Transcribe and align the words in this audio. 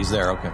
He's 0.00 0.08
there, 0.08 0.30
okay. 0.30 0.50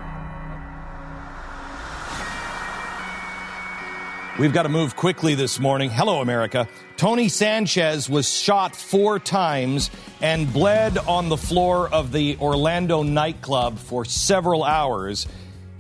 We've 4.41 4.53
got 4.53 4.65
to 4.65 4.69
move 4.69 4.97
quickly 4.97 5.37
this 5.37 5.61
morning. 5.61 5.89
Hello, 5.89 6.21
America. 6.21 6.67
Tony 6.97 7.29
Sanchez 7.29 8.11
was 8.11 8.29
shot 8.29 8.75
four 8.75 9.21
times 9.21 9.93
and 10.21 10.53
bled 10.53 10.99
on 10.99 11.29
the 11.29 11.37
floor 11.37 11.89
of 11.89 12.11
the 12.11 12.37
Orlando 12.39 13.05
nightclub 13.05 13.79
for 13.79 14.05
several 14.05 14.65
hours. 14.65 15.29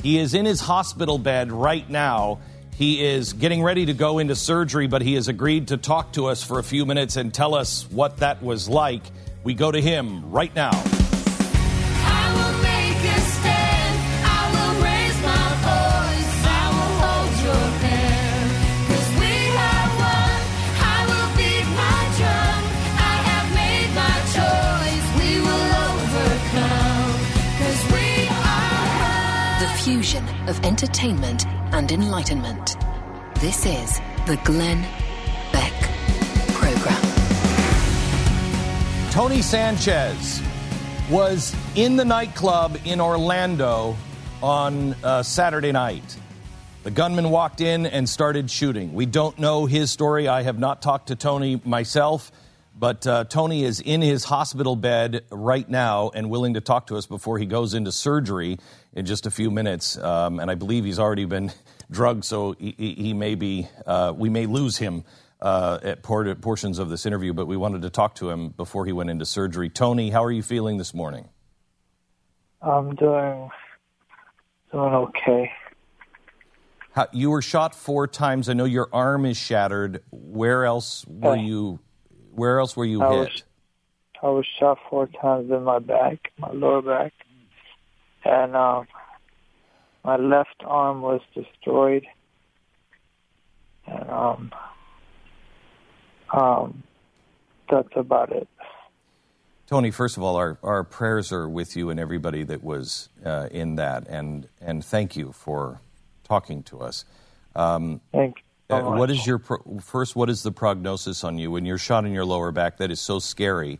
He 0.00 0.16
is 0.20 0.34
in 0.34 0.44
his 0.44 0.60
hospital 0.60 1.18
bed 1.18 1.50
right 1.50 1.90
now. 1.90 2.38
He 2.76 3.04
is 3.04 3.32
getting 3.32 3.64
ready 3.64 3.86
to 3.86 3.94
go 3.94 4.20
into 4.20 4.36
surgery, 4.36 4.86
but 4.86 5.02
he 5.02 5.14
has 5.14 5.26
agreed 5.26 5.66
to 5.68 5.76
talk 5.76 6.12
to 6.12 6.26
us 6.26 6.40
for 6.40 6.60
a 6.60 6.62
few 6.62 6.86
minutes 6.86 7.16
and 7.16 7.34
tell 7.34 7.52
us 7.52 7.84
what 7.90 8.18
that 8.18 8.44
was 8.44 8.68
like. 8.68 9.02
We 9.42 9.54
go 9.54 9.72
to 9.72 9.82
him 9.82 10.30
right 10.30 10.54
now. 10.54 10.95
Of 30.56 30.64
entertainment 30.64 31.46
and 31.72 31.90
enlightenment. 31.92 32.76
This 33.40 33.66
is 33.66 34.00
the 34.26 34.38
Glenn 34.44 34.82
Beck 35.52 35.72
Program. 36.54 37.02
Tony 39.10 39.42
Sanchez 39.42 40.42
was 41.10 41.54
in 41.74 41.96
the 41.96 42.04
nightclub 42.04 42.78
in 42.84 43.00
Orlando 43.00 43.96
on 44.42 44.94
uh, 45.02 45.22
Saturday 45.22 45.72
night. 45.72 46.16
The 46.84 46.90
gunman 46.90 47.30
walked 47.30 47.60
in 47.60 47.86
and 47.86 48.08
started 48.08 48.50
shooting. 48.50 48.94
We 48.94 49.06
don't 49.06 49.38
know 49.38 49.66
his 49.66 49.90
story. 49.90 50.28
I 50.28 50.42
have 50.42 50.58
not 50.58 50.82
talked 50.82 51.08
to 51.08 51.16
Tony 51.16 51.60
myself, 51.64 52.30
but 52.78 53.06
uh, 53.06 53.24
Tony 53.24 53.64
is 53.64 53.80
in 53.80 54.02
his 54.02 54.24
hospital 54.24 54.76
bed 54.76 55.24
right 55.30 55.68
now 55.68 56.10
and 56.14 56.28
willing 56.28 56.54
to 56.54 56.60
talk 56.60 56.88
to 56.88 56.96
us 56.96 57.06
before 57.06 57.38
he 57.38 57.46
goes 57.46 57.72
into 57.72 57.90
surgery 57.90 58.58
in 58.92 59.06
just 59.06 59.24
a 59.26 59.30
few 59.30 59.50
minutes. 59.50 59.96
Um, 59.96 60.38
and 60.40 60.50
I 60.50 60.56
believe 60.56 60.84
he's 60.84 60.98
already 60.98 61.24
been 61.24 61.52
drugged, 61.90 62.24
so 62.24 62.54
he, 62.58 62.74
he 62.98 63.14
may 63.14 63.34
be. 63.34 63.68
Uh, 63.86 64.12
we 64.14 64.28
may 64.28 64.46
lose 64.46 64.76
him 64.76 65.04
uh, 65.40 65.78
at 65.82 66.02
por- 66.02 66.34
portions 66.34 66.78
of 66.78 66.90
this 66.90 67.06
interview, 67.06 67.32
but 67.32 67.46
we 67.46 67.56
wanted 67.56 67.82
to 67.82 67.90
talk 67.90 68.14
to 68.16 68.28
him 68.28 68.50
before 68.50 68.84
he 68.84 68.92
went 68.92 69.08
into 69.08 69.24
surgery. 69.24 69.70
Tony, 69.70 70.10
how 70.10 70.24
are 70.24 70.32
you 70.32 70.42
feeling 70.42 70.76
this 70.76 70.92
morning? 70.92 71.28
I'm 72.60 72.94
doing 72.94 73.50
doing 74.72 74.94
okay. 74.94 75.50
How, 76.90 77.08
you 77.12 77.30
were 77.30 77.42
shot 77.42 77.74
four 77.74 78.06
times. 78.06 78.48
I 78.48 78.54
know 78.54 78.64
your 78.64 78.88
arm 78.92 79.26
is 79.26 79.36
shattered. 79.36 80.02
Where 80.10 80.64
else 80.64 81.04
were 81.06 81.36
you? 81.36 81.80
Where 82.36 82.60
else 82.60 82.76
were 82.76 82.84
you 82.84 83.02
I 83.02 83.08
hit? 83.08 83.18
was 83.18 83.42
I 84.22 84.26
was 84.26 84.46
shot 84.58 84.78
four 84.90 85.06
times 85.06 85.50
in 85.50 85.62
my 85.64 85.78
back, 85.78 86.32
my 86.38 86.50
lower 86.52 86.82
back, 86.82 87.12
and 88.24 88.54
um, 88.54 88.86
my 90.04 90.16
left 90.16 90.62
arm 90.64 91.00
was 91.00 91.20
destroyed, 91.34 92.06
and 93.86 94.10
um, 94.10 94.52
um, 96.32 96.82
that's 97.70 97.88
about 97.96 98.32
it. 98.32 98.48
Tony, 99.66 99.90
first 99.90 100.16
of 100.16 100.22
all, 100.22 100.36
our, 100.36 100.58
our 100.62 100.84
prayers 100.84 101.32
are 101.32 101.48
with 101.48 101.74
you 101.76 101.90
and 101.90 101.98
everybody 101.98 102.44
that 102.44 102.62
was 102.62 103.08
uh, 103.24 103.48
in 103.50 103.76
that, 103.76 104.06
and 104.08 104.48
and 104.60 104.84
thank 104.84 105.16
you 105.16 105.32
for 105.32 105.80
talking 106.22 106.62
to 106.64 106.80
us. 106.80 107.06
Um, 107.54 108.02
Thank 108.12 108.36
uh, 108.68 108.82
what 108.82 109.10
is 109.10 109.26
your 109.26 109.38
pro- 109.38 109.78
first? 109.80 110.16
What 110.16 110.28
is 110.28 110.42
the 110.42 110.52
prognosis 110.52 111.22
on 111.24 111.38
you 111.38 111.50
when 111.50 111.64
you're 111.64 111.78
shot 111.78 112.04
in 112.04 112.12
your 112.12 112.24
lower 112.24 112.50
back? 112.50 112.78
That 112.78 112.90
is 112.90 113.00
so 113.00 113.18
scary. 113.18 113.78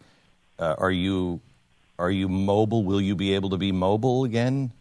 Uh, 0.58 0.74
are 0.78 0.90
you 0.90 1.40
are 1.98 2.10
you 2.10 2.28
mobile? 2.28 2.84
Will 2.84 3.00
you 3.00 3.16
be 3.16 3.34
able 3.34 3.50
to 3.50 3.56
be 3.56 3.72
mobile 3.72 4.24
again? 4.24 4.72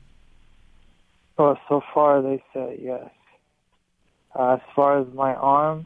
Well, 1.37 1.59
so 1.67 1.81
far 1.93 2.21
they 2.21 2.43
said 2.53 2.79
yes. 2.81 3.09
Uh, 4.37 4.53
as 4.53 4.59
far 4.75 4.99
as 4.99 5.07
my 5.13 5.33
arm, 5.33 5.85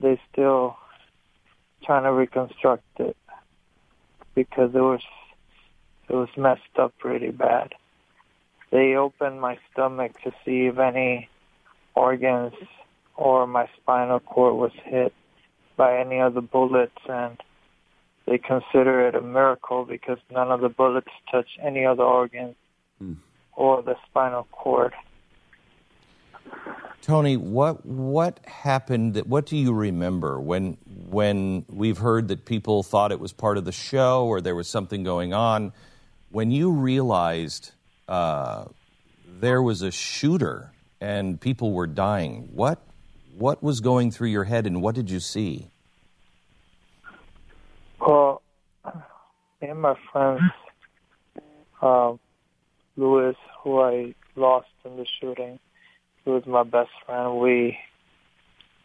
they're 0.00 0.20
still 0.32 0.76
trying 1.84 2.04
to 2.04 2.12
reconstruct 2.12 2.84
it 3.00 3.16
because 4.34 4.74
it 4.74 4.80
was 4.80 5.02
it 6.08 6.14
was 6.14 6.28
messed 6.36 6.78
up 6.78 6.94
really 7.04 7.30
bad. 7.30 7.74
They 8.70 8.94
opened 8.94 9.40
my 9.40 9.58
stomach 9.72 10.20
to 10.22 10.32
see 10.44 10.66
if 10.66 10.78
any 10.78 11.28
organs 11.94 12.54
or 13.16 13.46
my 13.46 13.68
spinal 13.76 14.20
cord 14.20 14.54
was 14.54 14.72
hit 14.84 15.12
by 15.76 15.98
any 15.98 16.20
of 16.20 16.34
the 16.34 16.40
bullets 16.40 16.96
and 17.08 17.36
they 18.26 18.38
consider 18.38 19.06
it 19.06 19.14
a 19.14 19.20
miracle 19.20 19.84
because 19.84 20.18
none 20.30 20.50
of 20.50 20.60
the 20.60 20.68
bullets 20.68 21.10
touch 21.30 21.48
any 21.62 21.84
other 21.84 22.02
organs 22.02 22.56
or 23.56 23.82
the 23.82 23.96
spinal 24.08 24.46
cord. 24.52 24.92
Tony, 27.02 27.36
what 27.36 27.86
what 27.86 28.40
happened? 28.46 29.14
That, 29.14 29.26
what 29.26 29.46
do 29.46 29.56
you 29.56 29.72
remember 29.72 30.40
when 30.40 30.76
when 31.08 31.64
we've 31.68 31.98
heard 31.98 32.28
that 32.28 32.44
people 32.44 32.82
thought 32.82 33.12
it 33.12 33.20
was 33.20 33.32
part 33.32 33.58
of 33.58 33.64
the 33.64 33.72
show 33.72 34.26
or 34.26 34.40
there 34.40 34.56
was 34.56 34.68
something 34.68 35.04
going 35.04 35.32
on? 35.32 35.72
When 36.30 36.50
you 36.50 36.72
realized 36.72 37.72
uh, 38.08 38.64
there 39.24 39.62
was 39.62 39.82
a 39.82 39.92
shooter 39.92 40.72
and 41.00 41.40
people 41.40 41.72
were 41.72 41.86
dying, 41.86 42.48
what 42.52 42.80
what 43.38 43.62
was 43.62 43.80
going 43.80 44.10
through 44.10 44.28
your 44.28 44.44
head 44.44 44.66
and 44.66 44.80
what 44.80 44.94
did 44.94 45.10
you 45.10 45.20
see? 45.20 45.68
Well, 48.00 48.40
me 49.60 49.68
and 49.68 49.80
my 49.80 49.94
friends, 50.10 50.40
um, 51.82 52.18
Louis, 52.96 53.36
who 53.62 53.80
I 53.80 54.14
lost 54.36 54.68
in 54.84 54.96
the 54.96 55.06
shooting, 55.20 55.58
he 56.24 56.30
was 56.30 56.46
my 56.46 56.62
best 56.62 56.90
friend. 57.04 57.38
We 57.38 57.78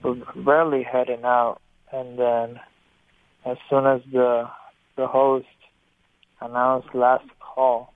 were 0.03 0.15
barely 0.35 0.83
heading 0.83 1.23
out, 1.23 1.61
and 1.91 2.19
then 2.19 2.59
as 3.45 3.57
soon 3.69 3.85
as 3.85 4.01
the 4.11 4.49
the 4.97 5.07
host 5.07 5.47
announced 6.41 6.93
last 6.93 7.25
call, 7.39 7.93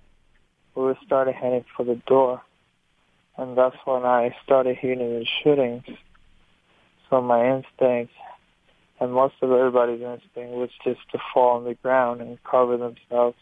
we 0.76 0.94
started 1.06 1.36
heading 1.36 1.66
for 1.76 1.84
the 1.84 1.96
door, 2.08 2.42
and 3.38 3.58
that's 3.58 3.76
when 3.86 4.04
I 4.04 4.36
started 4.44 4.78
hearing 4.78 5.00
the 5.00 5.26
shootings. 5.44 5.84
So 7.10 7.22
my 7.22 7.58
instinct 7.58 8.12
and 9.00 9.14
most 9.14 9.36
of 9.42 9.52
everybody's 9.52 10.02
instinct 10.02 10.54
was 10.54 10.70
just 10.84 11.02
to 11.12 11.20
fall 11.34 11.58
on 11.58 11.66
the 11.66 11.76
ground 11.76 12.22
and 12.22 12.42
cover 12.44 12.78
themselves. 12.78 13.38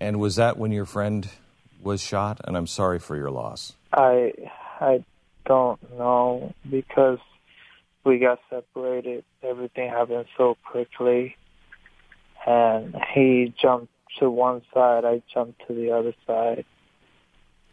And 0.00 0.18
was 0.18 0.36
that 0.36 0.56
when 0.56 0.72
your 0.72 0.86
friend 0.86 1.28
was 1.82 2.00
shot? 2.00 2.40
And 2.44 2.56
I'm 2.56 2.66
sorry 2.66 2.98
for 2.98 3.16
your 3.16 3.30
loss. 3.30 3.74
I 3.92 4.32
I 4.80 5.04
don't 5.44 5.98
know 5.98 6.54
because 6.68 7.18
we 8.04 8.18
got 8.18 8.38
separated. 8.48 9.24
Everything 9.42 9.90
happened 9.90 10.26
so 10.38 10.56
quickly, 10.64 11.36
and 12.46 12.96
he 13.14 13.52
jumped 13.60 13.92
to 14.20 14.30
one 14.30 14.62
side. 14.72 15.04
I 15.04 15.22
jumped 15.32 15.66
to 15.66 15.74
the 15.74 15.90
other 15.90 16.14
side, 16.26 16.64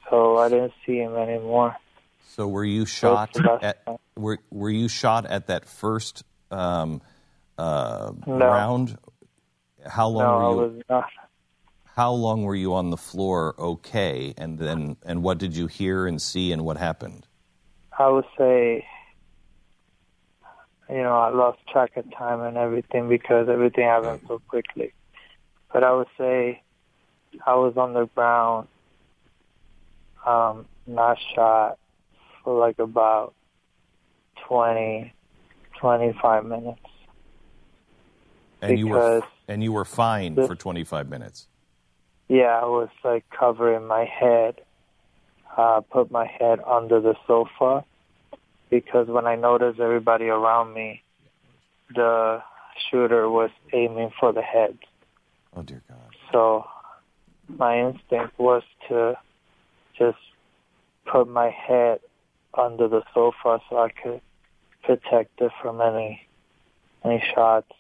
so 0.10 0.38
I 0.38 0.50
didn't 0.50 0.74
see 0.86 0.98
him 0.98 1.16
anymore. 1.16 1.78
So 2.28 2.48
were 2.48 2.64
you 2.64 2.86
shot 2.86 3.36
at 3.62 4.00
were 4.16 4.40
were 4.52 4.70
you 4.70 4.88
shot 4.88 5.26
at 5.26 5.48
that 5.48 5.68
first 5.68 6.24
um, 6.52 7.02
uh, 7.58 8.12
No. 8.26 8.50
round? 8.50 8.98
How 9.86 10.08
long 10.10 10.26
No, 10.26 10.38
were 10.38 10.44
you? 10.44 10.58
was 10.58 10.84
not. 10.90 11.10
How 11.96 12.12
long 12.12 12.44
were 12.44 12.56
you 12.56 12.76
on 12.76 12.90
the 12.92 12.98
floor? 12.98 13.56
Okay, 13.58 14.34
and 14.38 14.60
then 14.60 14.98
and 15.06 15.24
what 15.24 15.38
did 15.40 15.56
you 15.56 15.68
hear 15.68 16.06
and 16.06 16.22
see 16.22 16.52
and 16.52 16.64
what 16.64 16.78
happened? 16.78 17.26
I 17.98 18.08
would 18.10 18.26
say, 18.38 18.86
you 20.90 21.02
know, 21.02 21.18
I 21.18 21.30
lost 21.30 21.60
track 21.72 21.98
of 21.98 22.06
time 22.16 22.42
and 22.42 22.58
everything 22.58 23.10
because 23.10 23.50
everything 23.50 23.86
happened 23.86 24.22
so 24.28 24.40
quickly. 24.48 24.94
But 25.74 25.84
I 25.84 25.94
would 25.94 26.08
say 26.18 26.62
I 27.46 27.56
was 27.56 27.78
on 27.78 27.94
the 27.94 28.06
ground, 28.14 28.68
um, 30.24 30.68
not 30.86 31.18
shot 31.34 31.80
for 32.48 32.58
like 32.58 32.80
about 32.80 33.34
20, 34.48 35.14
25 35.82 36.46
minutes. 36.46 36.80
And 38.62 38.80
you 38.80 38.88
were 38.88 39.22
and 39.50 39.62
you 39.62 39.74
were 39.74 39.84
fine 39.84 40.36
The- 40.36 40.48
for 40.48 40.56
25 40.56 41.10
minutes. 41.10 41.50
Yeah, 42.30 42.58
I 42.62 42.66
was 42.66 42.88
like 43.04 43.26
covering 43.30 43.86
my 43.86 44.06
head, 44.06 44.62
uh, 45.58 45.82
put 45.82 46.10
my 46.10 46.26
head 46.26 46.60
under 46.66 47.02
the 47.02 47.16
sofa 47.28 47.84
because 48.70 49.10
when 49.10 49.28
I 49.28 49.36
noticed 49.36 49.82
everybody 49.82 50.30
around 50.30 50.74
me, 50.74 51.04
the 51.94 52.42
shooter 52.90 53.30
was 53.30 53.50
aiming 53.74 54.12
for 54.18 54.32
the 54.32 54.42
head. 54.42 54.78
Oh 55.54 55.64
dear 55.64 55.84
God. 55.90 56.16
So 56.32 56.66
my 57.50 57.78
instinct 57.78 58.40
was 58.40 58.64
to 58.88 59.18
just 59.98 60.18
put 61.06 61.28
my 61.28 61.50
head 61.50 62.00
under 62.57 62.88
the 62.88 63.04
sofa 63.13 63.62
so 63.69 63.77
I 63.77 63.89
could 63.89 64.21
protect 64.83 65.42
it 65.42 65.51
from 65.62 65.81
any 65.81 66.27
any 67.04 67.24
shots 67.33 67.71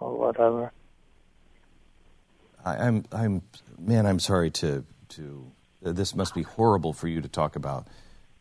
or 0.00 0.16
whatever. 0.16 0.72
I, 2.64 2.76
I'm 2.76 3.04
I'm 3.12 3.42
man, 3.78 4.06
I'm 4.06 4.18
sorry 4.18 4.50
to 4.52 4.84
to 5.10 5.52
uh, 5.84 5.92
this 5.92 6.14
must 6.14 6.34
be 6.34 6.42
horrible 6.42 6.92
for 6.92 7.08
you 7.08 7.20
to 7.20 7.28
talk 7.28 7.56
about. 7.56 7.86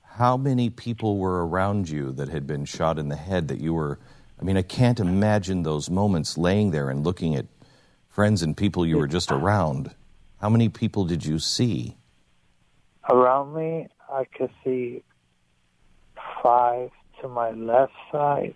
How 0.04 0.36
many 0.38 0.70
people 0.70 1.18
were 1.18 1.48
around 1.48 1.90
you 1.90 2.12
that 2.14 2.30
had 2.30 2.46
been 2.46 2.66
shot 2.66 3.00
in 3.00 3.08
the 3.08 3.16
head 3.16 3.48
that 3.48 3.62
you 3.62 3.74
were 3.74 4.00
I 4.42 4.44
mean, 4.44 4.58
I 4.58 4.64
can't 4.64 5.00
imagine 5.00 5.62
those 5.62 5.90
moments 5.90 6.36
laying 6.36 6.72
there 6.72 6.90
and 6.90 7.04
looking 7.04 7.36
at 7.36 7.46
friends 8.10 8.42
and 8.42 8.58
people 8.58 8.88
you 8.88 8.98
were 8.98 9.08
just 9.08 9.32
around. 9.32 9.94
How 10.42 10.50
many 10.50 10.68
people 10.68 11.06
did 11.06 11.24
you 11.24 11.38
see? 11.38 11.96
Around 13.08 13.54
me, 13.54 13.88
I 14.12 14.26
could 14.26 14.50
see 14.64 15.04
five 16.42 16.90
to 17.22 17.28
my 17.28 17.52
left 17.52 17.94
side 18.12 18.56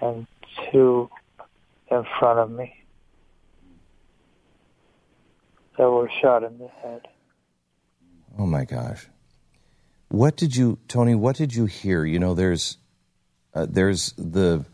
and 0.00 0.26
two 0.70 1.10
in 1.90 2.04
front 2.18 2.38
of 2.38 2.50
me 2.50 2.74
that 5.76 5.90
were 5.90 6.10
shot 6.20 6.42
in 6.42 6.58
the 6.58 6.68
head. 6.68 7.08
Oh 8.38 8.46
my 8.46 8.64
gosh. 8.64 9.08
What 10.08 10.36
did 10.36 10.56
you 10.56 10.78
Tony, 10.88 11.14
what 11.14 11.36
did 11.36 11.54
you 11.54 11.66
hear? 11.66 12.04
You 12.04 12.18
know, 12.18 12.34
there's 12.34 12.78
uh, 13.54 13.66
there's 13.68 14.12
the 14.16 14.64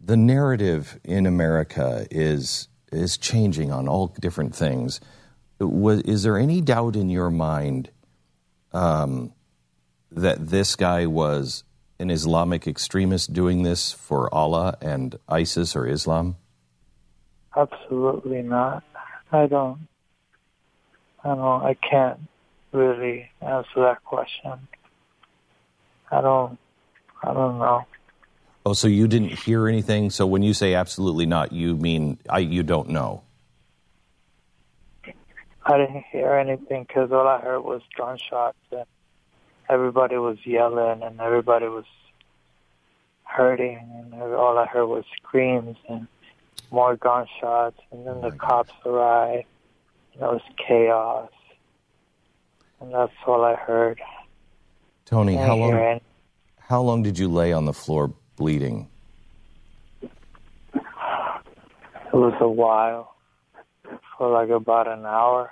the 0.00 0.16
narrative 0.16 0.98
in 1.04 1.26
America 1.26 2.06
is 2.10 2.68
is 2.92 3.18
changing 3.18 3.72
on 3.72 3.88
all 3.88 4.08
different 4.20 4.54
things. 4.54 5.00
Was, 5.60 6.00
is 6.02 6.22
there 6.22 6.38
any 6.38 6.60
doubt 6.60 6.96
in 6.96 7.10
your 7.10 7.30
mind 7.30 7.90
um, 8.72 9.32
that 10.10 10.48
this 10.48 10.76
guy 10.76 11.06
was 11.06 11.64
an 11.98 12.10
Islamic 12.10 12.66
extremist 12.66 13.32
doing 13.32 13.62
this 13.62 13.92
for 13.92 14.32
Allah 14.34 14.76
and 14.80 15.18
ISIS 15.28 15.74
or 15.74 15.86
Islam? 15.86 16.36
Absolutely 17.56 18.42
not. 18.42 18.84
I 19.32 19.46
don't. 19.46 19.88
I 21.24 21.34
don't. 21.34 21.62
I 21.62 21.74
can't 21.74 22.20
really 22.72 23.30
answer 23.40 23.80
that 23.82 24.04
question. 24.04 24.68
I 26.10 26.20
don't. 26.20 26.58
I 27.22 27.32
don't 27.32 27.58
know. 27.58 27.84
Oh, 28.64 28.74
so 28.74 28.86
you 28.86 29.08
didn't 29.08 29.32
hear 29.32 29.66
anything? 29.66 30.10
So 30.10 30.26
when 30.26 30.42
you 30.42 30.54
say 30.54 30.74
absolutely 30.74 31.26
not, 31.26 31.52
you 31.52 31.76
mean 31.76 32.18
I, 32.28 32.38
you 32.40 32.62
don't 32.62 32.90
know? 32.90 33.22
I 35.64 35.76
didn't 35.76 36.04
hear 36.10 36.34
anything 36.34 36.84
because 36.84 37.10
all 37.12 37.26
I 37.26 37.40
heard 37.40 37.60
was 37.60 37.82
gunshots 37.96 38.58
and 38.70 38.84
everybody 39.68 40.16
was 40.16 40.38
yelling 40.44 41.02
and 41.02 41.20
everybody 41.20 41.66
was 41.66 41.84
hurting 43.24 43.78
and 44.12 44.14
all 44.32 44.58
I 44.58 44.66
heard 44.66 44.86
was 44.86 45.04
screams 45.22 45.76
and 45.88 46.06
more 46.70 46.96
gunshots 46.96 47.78
and 47.92 48.06
then 48.06 48.20
the 48.20 48.30
cops 48.30 48.72
arrived 48.86 49.46
and 50.14 50.22
it 50.22 50.26
was 50.26 50.42
chaos 50.56 51.30
and 52.80 52.92
that's 52.92 53.12
all 53.26 53.44
I 53.44 53.54
heard. 53.54 54.00
Tony, 55.04 55.36
how 55.36 55.56
long 55.56 56.00
how 56.58 56.82
long 56.82 57.02
did 57.02 57.18
you 57.18 57.28
lay 57.28 57.52
on 57.52 57.64
the 57.64 57.72
floor 57.72 58.12
bleeding? 58.36 58.88
It 60.02 60.10
was 62.14 62.34
a 62.40 62.48
while 62.48 63.14
for 64.16 64.30
like 64.30 64.50
about 64.50 64.88
an 64.88 65.06
hour. 65.06 65.50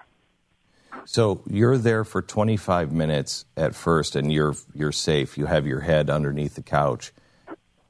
So 1.05 1.43
you're 1.49 1.79
there 1.79 2.05
for 2.05 2.23
25 2.23 2.93
minutes 2.93 3.45
at 3.57 3.75
first, 3.75 4.17
and 4.17 4.33
you're 4.33 4.55
you're 4.75 4.93
safe. 4.93 5.39
You 5.39 5.47
have 5.47 5.67
your 5.67 5.81
head 5.81 6.11
underneath 6.11 6.55
the 6.55 6.63
couch. 6.63 7.13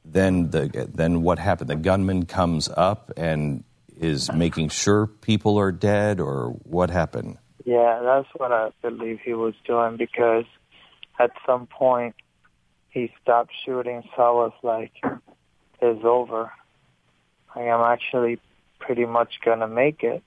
Then 0.04 0.50
the 0.50 0.88
then 0.92 1.22
what 1.22 1.38
happened? 1.38 1.70
The 1.70 1.76
gunman 1.76 2.26
comes 2.26 2.68
up 2.68 3.12
and 3.16 3.64
is 3.98 4.30
making 4.32 4.68
sure 4.68 5.06
people 5.06 5.58
are 5.58 5.72
dead, 5.72 6.20
or 6.20 6.48
what 6.64 6.90
happened? 6.90 7.38
Yeah, 7.64 8.00
that's 8.02 8.28
what 8.36 8.52
I 8.52 8.70
believe 8.82 9.20
he 9.24 9.34
was 9.34 9.54
doing 9.66 9.96
because 9.96 10.44
at 11.18 11.32
some 11.44 11.66
point 11.66 12.14
he 12.90 13.12
stopped 13.22 13.52
shooting, 13.64 14.02
so 14.14 14.22
I 14.22 14.30
was 14.30 14.52
like, 14.62 14.92
it's 15.80 16.04
over. 16.04 16.52
I 17.54 17.62
am 17.62 17.80
actually 17.80 18.38
pretty 18.78 19.06
much 19.06 19.40
gonna 19.44 19.66
make 19.66 20.02
it. 20.04 20.22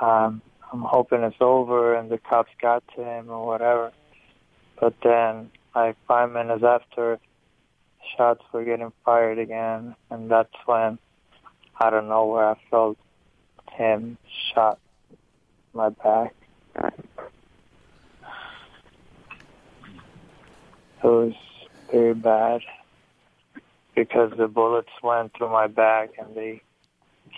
Um, 0.00 0.42
I'm 0.74 0.82
hoping 0.82 1.22
it's 1.22 1.36
over 1.40 1.94
and 1.94 2.10
the 2.10 2.18
cops 2.18 2.50
got 2.60 2.82
to 2.96 3.04
him 3.04 3.30
or 3.30 3.46
whatever. 3.46 3.92
But 4.80 4.94
then, 5.04 5.52
like 5.72 5.96
five 6.08 6.32
minutes 6.32 6.64
after, 6.64 7.20
shots 8.16 8.42
were 8.52 8.64
getting 8.64 8.90
fired 9.04 9.38
again, 9.38 9.94
and 10.10 10.28
that's 10.28 10.52
when 10.66 10.98
I 11.78 11.90
don't 11.90 12.08
know 12.08 12.26
where 12.26 12.48
I 12.48 12.56
felt 12.72 12.98
him 13.70 14.18
shot 14.52 14.80
my 15.74 15.90
back. 15.90 16.34
It 16.74 16.92
was 21.04 21.34
very 21.92 22.14
bad 22.14 22.62
because 23.94 24.32
the 24.36 24.48
bullets 24.48 24.90
went 25.04 25.36
through 25.36 25.50
my 25.50 25.68
back 25.68 26.14
and 26.18 26.34
they 26.34 26.62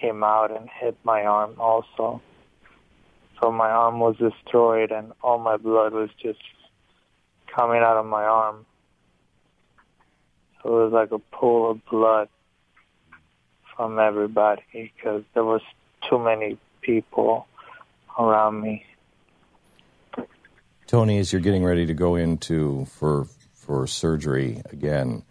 came 0.00 0.25
out 0.25 0.56
and 0.56 0.70
hit 0.80 0.96
my 1.04 1.26
arm 1.26 1.56
also. 1.58 2.22
So 3.40 3.52
my 3.52 3.70
arm 3.70 4.00
was 4.00 4.16
destroyed 4.16 4.92
and 4.92 5.12
all 5.22 5.38
my 5.38 5.56
blood 5.56 5.92
was 5.92 6.10
just 6.22 6.40
coming 7.54 7.78
out 7.82 7.96
of 7.96 8.06
my 8.06 8.24
arm. 8.24 8.66
It 10.64 10.68
was 10.68 10.92
like 10.92 11.12
a 11.12 11.18
pool 11.18 11.70
of 11.70 11.84
blood 11.86 12.28
from 13.76 13.98
everybody 13.98 14.62
because 14.72 15.22
there 15.34 15.44
was 15.44 15.60
too 16.08 16.18
many 16.18 16.58
people 16.80 17.46
around 18.18 18.60
me. 18.60 18.84
Tony, 20.86 21.18
as 21.18 21.32
you're 21.32 21.42
getting 21.42 21.64
ready 21.64 21.86
to 21.86 21.94
go 21.94 22.14
into 22.14 22.84
for 22.86 23.26
for 23.54 23.86
surgery 23.86 24.62
again, 24.70 25.24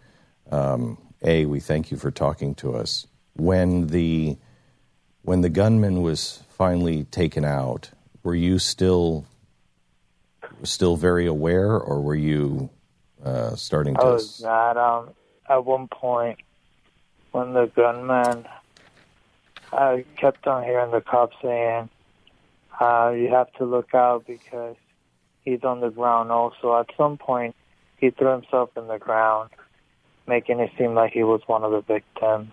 um, 0.50 0.98
a 1.22 1.46
we 1.46 1.60
thank 1.60 1.90
you 1.90 1.96
for 1.96 2.10
talking 2.10 2.54
to 2.56 2.74
us. 2.74 3.06
When 3.34 3.88
the 3.88 4.36
when 5.22 5.40
the 5.40 5.48
gunman 5.48 6.02
was 6.02 6.42
finally 6.50 7.04
taken 7.04 7.44
out, 7.44 7.90
were 8.26 8.34
you 8.34 8.58
still 8.58 9.24
still 10.64 10.96
very 10.96 11.26
aware, 11.26 11.78
or 11.78 12.00
were 12.00 12.16
you 12.16 12.68
uh, 13.24 13.54
starting 13.54 13.96
I 13.96 14.00
to? 14.00 14.06
was 14.06 14.42
not. 14.42 14.76
Um, 14.76 15.10
at 15.48 15.64
one 15.64 15.86
point, 15.86 16.40
when 17.30 17.52
the 17.52 17.66
gunman, 17.66 18.44
I 19.72 20.04
kept 20.16 20.48
on 20.48 20.64
hearing 20.64 20.90
the 20.90 21.00
cops 21.00 21.36
saying, 21.40 21.88
uh, 22.80 23.14
"You 23.16 23.28
have 23.28 23.52
to 23.54 23.64
look 23.64 23.94
out 23.94 24.26
because 24.26 24.76
he's 25.44 25.62
on 25.62 25.78
the 25.78 25.90
ground." 25.90 26.32
Also, 26.32 26.76
at 26.76 26.86
some 26.96 27.18
point, 27.18 27.54
he 27.96 28.10
threw 28.10 28.32
himself 28.32 28.76
in 28.76 28.88
the 28.88 28.98
ground, 28.98 29.50
making 30.26 30.58
it 30.58 30.72
seem 30.76 30.94
like 30.94 31.12
he 31.12 31.22
was 31.22 31.42
one 31.46 31.62
of 31.62 31.70
the 31.70 31.80
victims. 31.80 32.52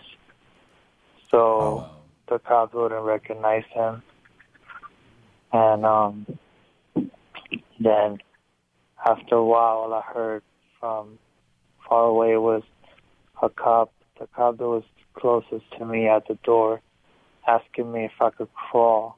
So 1.31 1.89
the 2.27 2.37
cops 2.37 2.75
wouldn't 2.75 3.01
recognize 3.01 3.65
him, 3.73 4.03
and 5.53 5.85
um, 5.85 6.25
then 7.79 8.17
after 9.05 9.35
a 9.35 9.45
while, 9.45 9.77
all 9.77 9.93
I 9.93 10.01
heard 10.01 10.41
from 10.79 11.19
far 11.87 12.05
away 12.05 12.35
was 12.37 12.63
a 13.41 13.49
cop, 13.49 13.93
the 14.19 14.27
cop 14.35 14.57
that 14.57 14.67
was 14.67 14.83
closest 15.13 15.65
to 15.77 15.85
me 15.85 16.07
at 16.07 16.27
the 16.27 16.35
door, 16.43 16.81
asking 17.47 17.91
me 17.91 18.05
if 18.05 18.13
I 18.19 18.31
could 18.31 18.51
crawl. 18.53 19.17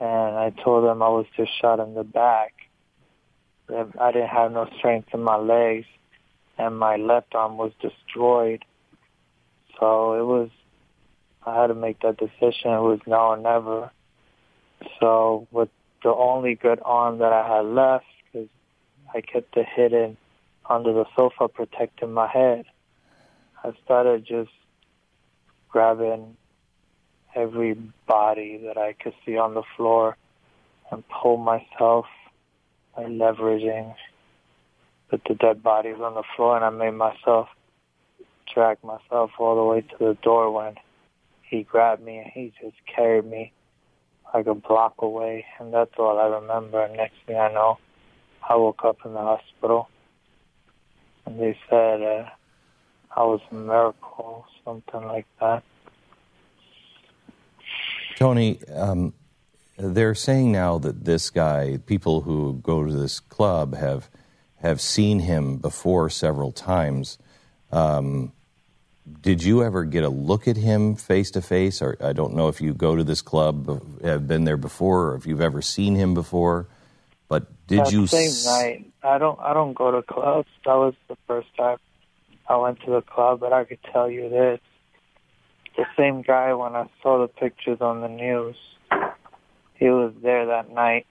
And 0.00 0.36
I 0.36 0.50
told 0.64 0.84
him 0.84 1.02
I 1.02 1.08
was 1.08 1.26
just 1.36 1.52
shot 1.60 1.78
in 1.78 1.94
the 1.94 2.02
back. 2.02 2.54
I 3.70 4.10
didn't 4.10 4.28
have 4.28 4.50
no 4.50 4.68
strength 4.78 5.10
in 5.14 5.22
my 5.22 5.36
legs, 5.36 5.86
and 6.58 6.76
my 6.76 6.96
left 6.96 7.34
arm 7.34 7.56
was 7.56 7.70
destroyed. 7.80 8.64
So 9.78 10.14
it 10.14 10.24
was, 10.24 10.50
I 11.46 11.60
had 11.60 11.68
to 11.68 11.74
make 11.74 12.00
that 12.00 12.16
decision. 12.16 12.72
It 12.72 12.80
was 12.80 12.98
now 13.06 13.28
or 13.28 13.36
never. 13.36 13.90
So 15.00 15.46
with 15.50 15.68
the 16.02 16.12
only 16.12 16.54
good 16.54 16.80
arm 16.84 17.18
that 17.18 17.32
I 17.32 17.56
had 17.56 17.66
left, 17.66 18.06
because 18.32 18.48
I 19.14 19.20
kept 19.20 19.56
it 19.56 19.66
hidden 19.74 20.16
under 20.68 20.92
the 20.92 21.04
sofa 21.16 21.48
protecting 21.48 22.12
my 22.12 22.28
head, 22.28 22.64
I 23.64 23.72
started 23.84 24.24
just 24.24 24.50
grabbing 25.68 26.36
every 27.34 27.74
body 28.06 28.60
that 28.64 28.76
I 28.76 28.92
could 28.92 29.14
see 29.24 29.36
on 29.36 29.54
the 29.54 29.62
floor 29.76 30.16
and 30.90 31.02
pull 31.08 31.36
myself 31.38 32.06
by 32.94 33.04
leveraging 33.04 33.94
with 35.10 35.22
the 35.28 35.34
dead 35.34 35.62
bodies 35.62 35.96
on 36.00 36.14
the 36.14 36.22
floor. 36.36 36.56
And 36.56 36.64
I 36.64 36.70
made 36.70 36.94
myself 36.94 37.48
drag 38.52 38.82
myself 38.82 39.30
all 39.38 39.56
the 39.56 39.64
way 39.64 39.80
to 39.80 39.96
the 39.98 40.18
door 40.22 40.50
when 40.50 40.74
he 41.42 41.62
grabbed 41.62 42.02
me 42.02 42.18
and 42.18 42.30
he 42.32 42.52
just 42.60 42.76
carried 42.86 43.24
me 43.24 43.52
like 44.34 44.46
a 44.46 44.54
block 44.54 44.94
away 44.98 45.44
and 45.58 45.72
that's 45.72 45.92
all 45.98 46.18
I 46.18 46.26
remember 46.26 46.82
and 46.84 46.96
next 46.96 47.16
thing 47.26 47.36
I 47.36 47.52
know 47.52 47.78
I 48.48 48.56
woke 48.56 48.84
up 48.84 48.98
in 49.04 49.12
the 49.12 49.20
hospital 49.20 49.88
and 51.26 51.40
they 51.40 51.56
said 51.68 52.02
uh, 52.02 52.28
I 53.14 53.24
was 53.24 53.40
a 53.50 53.54
miracle, 53.54 54.46
something 54.64 55.06
like 55.06 55.26
that. 55.40 55.62
Tony, 58.16 58.60
um, 58.68 59.14
they're 59.76 60.14
saying 60.14 60.52
now 60.52 60.78
that 60.78 61.04
this 61.04 61.30
guy, 61.30 61.78
people 61.86 62.22
who 62.22 62.54
go 62.62 62.84
to 62.84 62.92
this 62.92 63.20
club, 63.20 63.74
have 63.74 64.10
have 64.56 64.80
seen 64.80 65.18
him 65.18 65.56
before 65.56 66.08
several 66.08 66.52
times. 66.52 67.18
Um, 67.72 68.32
did 69.20 69.42
you 69.42 69.62
ever 69.62 69.84
get 69.84 70.04
a 70.04 70.08
look 70.08 70.46
at 70.46 70.56
him 70.56 70.94
face 70.94 71.30
to 71.32 71.42
face? 71.42 71.82
Or 71.82 71.96
I 72.00 72.12
don't 72.12 72.34
know 72.34 72.48
if 72.48 72.60
you 72.60 72.72
go 72.72 72.94
to 72.96 73.04
this 73.04 73.20
club, 73.20 74.02
have 74.02 74.28
been 74.28 74.44
there 74.44 74.56
before, 74.56 75.10
or 75.10 75.14
if 75.16 75.26
you've 75.26 75.40
ever 75.40 75.60
seen 75.60 75.96
him 75.96 76.14
before. 76.14 76.68
But 77.28 77.66
did 77.66 77.78
that 77.78 77.92
you? 77.92 78.06
same 78.06 78.30
s- 78.30 78.44
night? 78.44 78.92
I 79.02 79.18
don't. 79.18 79.38
I 79.40 79.52
don't 79.54 79.74
go 79.74 79.90
to 79.90 80.02
clubs. 80.02 80.48
That 80.64 80.74
was 80.74 80.94
the 81.08 81.16
first 81.26 81.48
time 81.56 81.78
I 82.48 82.56
went 82.56 82.80
to 82.80 82.90
the 82.90 83.02
club. 83.02 83.40
But 83.40 83.52
I 83.52 83.64
could 83.64 83.80
tell 83.92 84.08
you 84.10 84.28
this: 84.28 84.60
the 85.76 85.86
same 85.96 86.22
guy 86.22 86.52
when 86.54 86.76
I 86.76 86.88
saw 87.02 87.20
the 87.20 87.28
pictures 87.28 87.80
on 87.80 88.02
the 88.02 88.08
news, 88.08 88.56
he 89.74 89.88
was 89.88 90.12
there 90.22 90.46
that 90.46 90.70
night, 90.70 91.06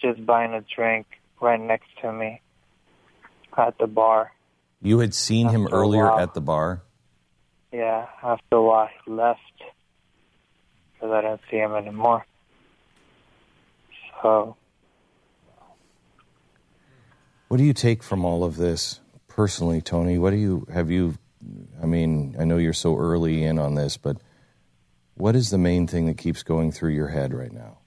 just 0.00 0.24
buying 0.24 0.52
a 0.52 0.64
drink 0.74 1.06
right 1.40 1.60
next 1.60 1.88
to 2.02 2.12
me 2.12 2.40
at 3.56 3.76
the 3.78 3.86
bar. 3.88 4.30
You 4.82 4.98
had 4.98 5.14
seen 5.14 5.48
him 5.48 5.64
After 5.64 5.76
a 5.76 5.78
earlier 5.78 6.10
while. 6.10 6.18
at 6.18 6.34
the 6.34 6.40
bar. 6.40 6.82
Yeah, 7.72 8.06
after 8.22 8.56
a 8.56 8.62
while 8.62 8.88
he 9.04 9.10
left 9.12 9.40
because 10.94 11.10
I 11.10 11.20
didn't 11.22 11.40
see 11.50 11.56
him 11.56 11.72
anymore. 11.74 12.24
So 14.20 14.56
What 17.48 17.58
do 17.58 17.64
you 17.64 17.72
take 17.72 18.02
from 18.02 18.24
all 18.24 18.44
of 18.44 18.56
this 18.56 19.00
personally, 19.28 19.80
Tony? 19.80 20.18
What 20.18 20.30
do 20.30 20.36
you 20.36 20.66
have 20.72 20.90
you? 20.90 21.16
I 21.82 21.86
mean, 21.86 22.34
I 22.38 22.44
know 22.44 22.56
you're 22.56 22.72
so 22.72 22.96
early 22.96 23.42
in 23.44 23.58
on 23.58 23.74
this, 23.74 23.96
but 23.96 24.16
what 25.14 25.34
is 25.36 25.50
the 25.50 25.58
main 25.58 25.86
thing 25.86 26.06
that 26.06 26.16
keeps 26.18 26.42
going 26.42 26.72
through 26.72 26.90
your 26.92 27.08
head 27.08 27.34
right 27.34 27.52
now? 27.52 27.78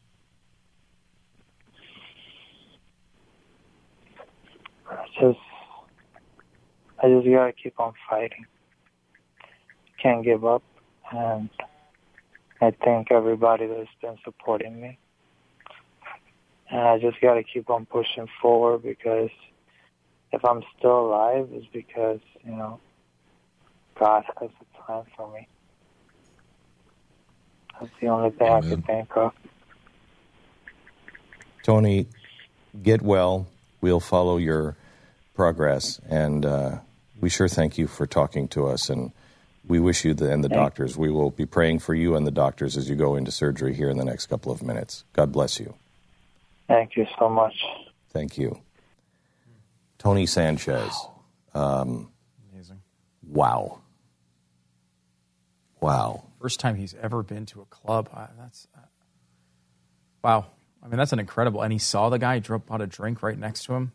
I 4.90 5.06
just, 5.20 5.40
I 7.06 7.10
just 7.10 7.28
gotta 7.28 7.54
keep 7.54 7.80
on 7.80 7.94
fighting. 8.10 8.48
Can't 10.02 10.24
give 10.24 10.44
up, 10.44 10.64
and 11.12 11.52
I 12.60 12.72
thank 12.84 13.12
everybody 13.12 13.68
that's 13.68 13.88
been 14.02 14.18
supporting 14.24 14.82
me. 14.82 14.98
And 16.72 16.82
I 16.82 16.98
just 16.98 17.22
gotta 17.22 17.44
keep 17.44 17.70
on 17.70 17.86
pushing 17.86 18.28
forward 18.42 18.82
because 18.82 19.30
if 20.32 20.44
I'm 20.44 20.64
still 20.80 21.02
alive, 21.02 21.48
it's 21.52 21.68
because 21.72 22.22
you 22.44 22.54
know 22.54 22.80
God 24.00 24.24
has 24.42 24.50
a 24.60 24.82
plan 24.82 25.04
for 25.16 25.32
me. 25.32 25.48
That's 27.80 27.92
the 28.02 28.08
only 28.08 28.32
thing 28.32 28.50
I 28.50 28.62
can 28.62 28.82
think 28.82 29.16
of. 29.16 29.32
Tony, 31.62 32.08
get 32.82 33.04
well. 33.04 33.46
We'll 33.80 34.00
follow 34.00 34.38
your 34.38 34.76
progress, 35.36 36.02
and 36.10 36.44
uh, 36.48 36.80
we 37.22 37.30
sure 37.30 37.48
thank 37.48 37.78
you 37.78 37.88
for 37.88 38.06
talking 38.06 38.48
to 38.50 38.68
us. 38.68 38.90
And 38.90 39.12
we 39.68 39.80
wish 39.80 40.06
you 40.06 40.14
the, 40.14 40.32
and 40.32 40.44
the 40.44 40.50
doctors. 40.50 40.98
We 40.98 41.10
will 41.10 41.32
be 41.32 41.46
praying 41.46 41.80
for 41.80 41.94
you 41.94 42.16
and 42.16 42.26
the 42.26 42.32
doctors 42.32 42.78
as 42.78 42.90
you 42.90 42.96
go 42.96 43.16
into 43.16 43.32
surgery 43.32 43.74
here 43.74 43.90
in 43.90 43.98
the 43.98 44.06
next 44.06 44.28
couple 44.28 44.52
of 44.52 44.62
minutes. 44.62 45.04
God 45.14 45.32
bless 45.32 45.60
you. 45.60 45.74
Thank 46.68 46.96
you 46.96 47.06
so 47.18 47.30
much. 47.30 47.54
Thank 48.10 48.38
you. 48.38 48.60
Tony 49.98 50.26
Sanchez. 50.26 50.94
Um, 51.54 52.12
Amazing. 52.54 52.82
wow. 53.28 53.80
Wow. 55.80 56.26
First 56.42 56.60
time 56.60 56.76
he's 56.76 56.96
ever 57.02 57.24
been 57.24 57.46
to 57.48 57.62
a 57.62 57.66
club. 57.66 58.10
I, 58.14 58.28
that's 58.38 58.68
uh, 58.76 58.82
wow. 60.24 60.48
I 60.84 60.88
mean, 60.88 60.98
that's 60.98 61.14
an 61.14 61.20
incredible. 61.20 61.62
And 61.62 61.74
he 61.74 61.80
saw 61.80 62.10
the 62.10 62.20
guy 62.20 62.40
drop 62.40 62.72
out 62.72 62.82
a 62.82 62.88
drink 62.88 63.24
right 63.24 63.38
next 63.38 63.66
to 63.66 63.74
him. 63.74 63.92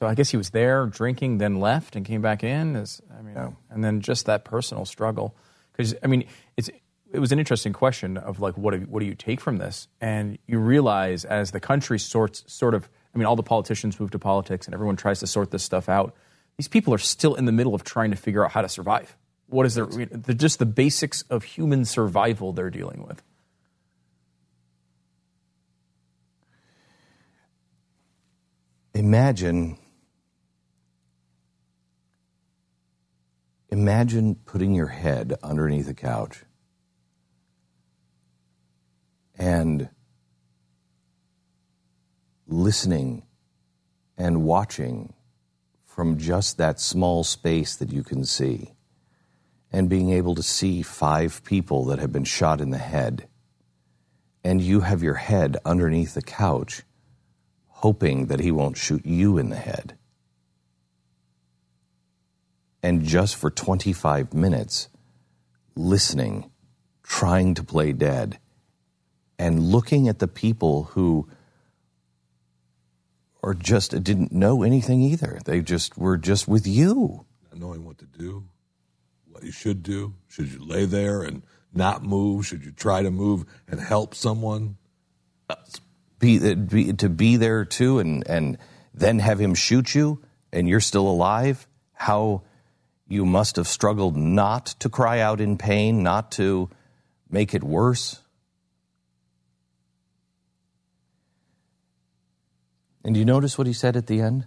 So 0.00 0.06
I 0.06 0.14
guess 0.14 0.30
he 0.30 0.38
was 0.38 0.50
there 0.50 0.86
drinking, 0.86 1.38
then 1.38 1.60
left 1.60 1.94
and 1.94 2.06
came 2.06 2.22
back 2.22 2.42
in. 2.42 2.74
Is 2.74 3.02
I 3.16 3.20
mean, 3.22 3.34
Yeah. 3.34 3.50
and 3.68 3.84
then 3.84 4.00
just 4.00 4.24
that 4.26 4.44
personal 4.44 4.86
struggle. 4.86 5.36
Because 5.72 5.94
I 6.02 6.06
mean, 6.06 6.24
it's 6.56 6.70
it 7.12 7.18
was 7.18 7.32
an 7.32 7.38
interesting 7.38 7.72
question 7.74 8.16
of 8.16 8.40
like, 8.40 8.56
what 8.56 8.72
do, 8.72 8.80
what 8.88 9.00
do 9.00 9.06
you 9.06 9.14
take 9.14 9.40
from 9.40 9.58
this? 9.58 9.88
And 10.00 10.38
you 10.46 10.58
realize 10.58 11.24
as 11.26 11.50
the 11.50 11.60
country 11.60 11.98
sorts 11.98 12.44
sort 12.46 12.74
of. 12.74 12.88
I 13.14 13.18
mean, 13.18 13.26
all 13.26 13.36
the 13.36 13.42
politicians 13.42 13.98
move 13.98 14.12
to 14.12 14.18
politics, 14.20 14.66
and 14.66 14.74
everyone 14.74 14.96
tries 14.96 15.18
to 15.20 15.26
sort 15.26 15.50
this 15.50 15.64
stuff 15.64 15.88
out. 15.88 16.14
These 16.56 16.68
people 16.68 16.94
are 16.94 16.98
still 16.98 17.34
in 17.34 17.44
the 17.44 17.52
middle 17.52 17.74
of 17.74 17.82
trying 17.84 18.12
to 18.12 18.16
figure 18.16 18.44
out 18.44 18.52
how 18.52 18.62
to 18.62 18.68
survive. 18.68 19.16
What 19.48 19.66
is 19.66 19.74
their 19.74 19.86
the, 19.86 20.32
just 20.32 20.60
the 20.60 20.66
basics 20.66 21.22
of 21.28 21.42
human 21.42 21.84
survival 21.84 22.52
they're 22.52 22.70
dealing 22.70 23.04
with? 23.06 23.20
Imagine. 28.94 29.76
Imagine 33.70 34.34
putting 34.34 34.74
your 34.74 34.88
head 34.88 35.34
underneath 35.44 35.88
a 35.88 35.94
couch 35.94 36.42
and 39.38 39.88
listening 42.48 43.22
and 44.18 44.42
watching 44.42 45.14
from 45.86 46.18
just 46.18 46.58
that 46.58 46.80
small 46.80 47.22
space 47.22 47.76
that 47.76 47.92
you 47.92 48.02
can 48.02 48.24
see 48.24 48.74
and 49.70 49.88
being 49.88 50.10
able 50.10 50.34
to 50.34 50.42
see 50.42 50.82
five 50.82 51.44
people 51.44 51.84
that 51.84 52.00
have 52.00 52.10
been 52.10 52.24
shot 52.24 52.60
in 52.60 52.70
the 52.70 52.78
head 52.78 53.28
and 54.42 54.60
you 54.60 54.80
have 54.80 55.02
your 55.02 55.14
head 55.14 55.56
underneath 55.64 56.14
the 56.14 56.22
couch 56.22 56.82
hoping 57.68 58.26
that 58.26 58.40
he 58.40 58.50
won't 58.50 58.76
shoot 58.76 59.06
you 59.06 59.38
in 59.38 59.48
the 59.48 59.56
head. 59.56 59.96
And 62.82 63.04
just 63.04 63.36
for 63.36 63.50
25 63.50 64.32
minutes, 64.32 64.88
listening, 65.76 66.50
trying 67.02 67.54
to 67.54 67.62
play 67.62 67.92
dead, 67.92 68.38
and 69.38 69.62
looking 69.62 70.08
at 70.08 70.18
the 70.18 70.28
people 70.28 70.84
who 70.84 71.28
or 73.42 73.54
just 73.54 74.02
didn't 74.02 74.32
know 74.32 74.62
anything 74.62 75.00
either. 75.00 75.40
They 75.44 75.60
just 75.60 75.96
were 75.96 76.16
just 76.16 76.46
with 76.46 76.66
you. 76.66 77.24
not 77.50 77.60
knowing 77.60 77.84
what 77.84 77.98
to 77.98 78.06
do, 78.06 78.44
what 79.28 79.42
you 79.42 79.52
should 79.52 79.82
do. 79.82 80.14
Should 80.28 80.52
you 80.52 80.64
lay 80.64 80.84
there 80.84 81.22
and 81.22 81.42
not 81.72 82.02
move? 82.02 82.46
Should 82.46 82.64
you 82.64 82.72
try 82.72 83.02
to 83.02 83.10
move 83.10 83.44
and 83.68 83.80
help 83.80 84.14
someone? 84.14 84.76
Be, 86.18 86.54
be, 86.54 86.92
to 86.92 87.08
be 87.08 87.36
there 87.36 87.64
too 87.64 87.98
and, 87.98 88.26
and 88.28 88.58
then 88.92 89.18
have 89.20 89.38
him 89.38 89.54
shoot 89.54 89.94
you 89.94 90.22
and 90.52 90.68
you're 90.68 90.80
still 90.80 91.08
alive. 91.08 91.66
How 91.94 92.42
you 93.10 93.26
must 93.26 93.56
have 93.56 93.66
struggled 93.66 94.16
not 94.16 94.66
to 94.78 94.88
cry 94.88 95.18
out 95.18 95.40
in 95.40 95.58
pain, 95.58 96.02
not 96.02 96.30
to 96.30 96.70
make 97.28 97.54
it 97.54 97.64
worse. 97.64 98.22
And 103.04 103.12
do 103.14 103.18
you 103.18 103.26
notice 103.26 103.58
what 103.58 103.66
he 103.66 103.72
said 103.72 103.96
at 103.96 104.06
the 104.06 104.20
end? 104.20 104.46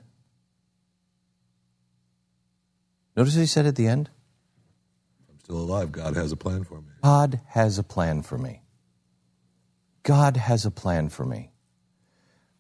Notice 3.18 3.36
what 3.36 3.42
he 3.42 3.48
said 3.48 3.66
at 3.66 3.76
the 3.76 3.86
end? 3.86 4.10
I'm 5.30 5.40
still 5.40 5.58
alive. 5.58 5.92
God 5.92 6.16
has 6.16 6.32
a 6.32 6.38
plan 6.38 6.64
for 6.64 6.80
me. 6.80 6.88
God 7.04 7.42
has 7.48 7.78
a 7.78 7.84
plan 7.84 8.22
for 8.22 8.38
me. 8.38 8.62
God 10.04 10.38
has 10.38 10.66
a 10.66 10.72
plan 10.72 11.10
for 11.10 11.26
me. 11.26 11.52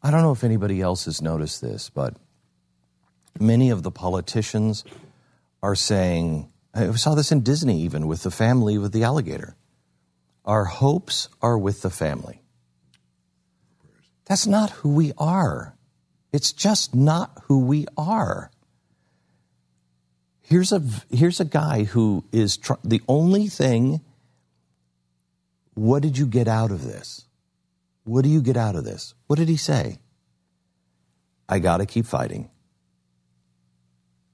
I 0.02 0.12
don't 0.12 0.22
know 0.22 0.34
if 0.34 0.44
anybody 0.44 0.82
else 0.82 1.06
has 1.06 1.22
noticed 1.22 1.62
this, 1.62 1.90
but 1.90 2.18
many 3.40 3.70
of 3.70 3.84
the 3.84 3.92
politicians 3.92 4.84
are 5.64 5.76
saying, 5.76 6.52
I 6.76 6.92
saw 6.92 7.16
this 7.16 7.32
in 7.32 7.42
Disney 7.42 7.82
even 7.82 8.06
with 8.06 8.22
the 8.22 8.30
family 8.30 8.78
with 8.78 8.92
the 8.92 9.04
alligator. 9.04 9.56
Our 10.44 10.66
hopes 10.66 11.30
are 11.42 11.58
with 11.58 11.82
the 11.82 11.90
family. 11.90 12.42
That's 14.26 14.46
not 14.46 14.72
who 14.72 14.94
we 14.94 15.14
are. 15.18 15.76
It's 16.34 16.52
just 16.52 16.94
not 16.94 17.32
who 17.46 17.66
we 17.66 17.86
are. 17.98 18.52
Here's 20.42 20.74
a 20.74 20.84
here's 21.10 21.40
a 21.40 21.46
guy 21.46 21.84
who 21.84 22.26
is 22.34 22.58
tr- 22.58 22.74
the 22.84 23.02
only 23.08 23.48
thing. 23.48 24.02
What 25.76 26.04
did 26.04 26.18
you 26.18 26.28
get 26.28 26.50
out 26.50 26.72
of 26.72 26.84
this? 26.84 27.26
What 28.04 28.24
do 28.24 28.30
you 28.30 28.42
get 28.42 28.58
out 28.58 28.76
of 28.76 28.84
this? 28.84 29.14
What 29.28 29.40
did 29.40 29.48
he 29.48 29.56
say? 29.56 30.00
I 31.48 31.60
got 31.60 31.78
to 31.78 31.86
keep 31.86 32.06
fighting. 32.06 32.50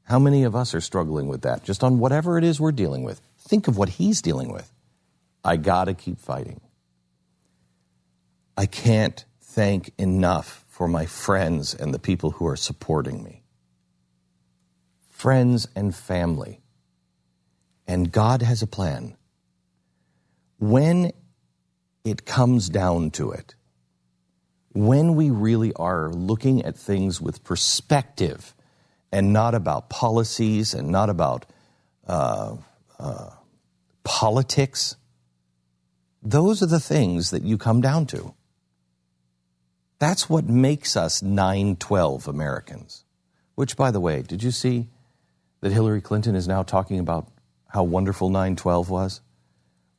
How 0.09 0.17
many 0.17 0.43
of 0.43 0.55
us 0.55 0.73
are 0.73 0.81
struggling 0.81 1.27
with 1.27 1.41
that? 1.43 1.63
Just 1.63 1.83
on 1.83 1.99
whatever 1.99 2.39
it 2.39 2.43
is 2.43 2.59
we're 2.59 2.71
dealing 2.71 3.03
with. 3.03 3.21
Think 3.37 3.67
of 3.67 3.77
what 3.77 3.89
he's 3.89 4.23
dealing 4.23 4.51
with. 4.51 4.73
I 5.45 5.55
got 5.55 5.85
to 5.85 5.93
keep 5.93 6.19
fighting. 6.19 6.61
I 8.57 8.65
can't 8.65 9.23
thank 9.39 9.91
enough 9.99 10.65
for 10.67 10.87
my 10.87 11.05
friends 11.05 11.75
and 11.75 11.93
the 11.93 11.99
people 11.99 12.31
who 12.31 12.47
are 12.47 12.55
supporting 12.55 13.23
me. 13.23 13.43
Friends 15.11 15.67
and 15.75 15.95
family. 15.95 16.59
And 17.87 18.11
God 18.11 18.41
has 18.41 18.63
a 18.63 18.67
plan. 18.67 19.15
When 20.57 21.11
it 22.03 22.25
comes 22.25 22.67
down 22.67 23.11
to 23.11 23.31
it, 23.31 23.53
when 24.71 25.15
we 25.15 25.29
really 25.29 25.71
are 25.73 26.09
looking 26.09 26.63
at 26.63 26.75
things 26.75 27.21
with 27.21 27.43
perspective 27.43 28.55
and 29.11 29.33
not 29.33 29.55
about 29.55 29.89
policies 29.89 30.73
and 30.73 30.89
not 30.89 31.09
about 31.09 31.45
uh, 32.07 32.55
uh, 32.99 33.29
politics, 34.03 34.95
those 36.21 36.61
are 36.61 36.67
the 36.67 36.79
things 36.79 37.31
that 37.31 37.43
you 37.43 37.57
come 37.57 37.81
down 37.81 38.05
to. 38.07 38.33
That's 39.99 40.29
what 40.29 40.45
makes 40.45 40.95
us 40.95 41.21
912 41.21 42.27
Americans. 42.27 43.03
Which, 43.55 43.75
by 43.75 43.91
the 43.91 43.99
way, 43.99 44.21
did 44.21 44.41
you 44.41 44.51
see 44.51 44.87
that 45.59 45.73
Hillary 45.73 46.01
Clinton 46.01 46.35
is 46.35 46.47
now 46.47 46.63
talking 46.63 46.99
about 46.99 47.27
how 47.67 47.83
wonderful 47.83 48.29
912 48.29 48.89
was? 48.89 49.21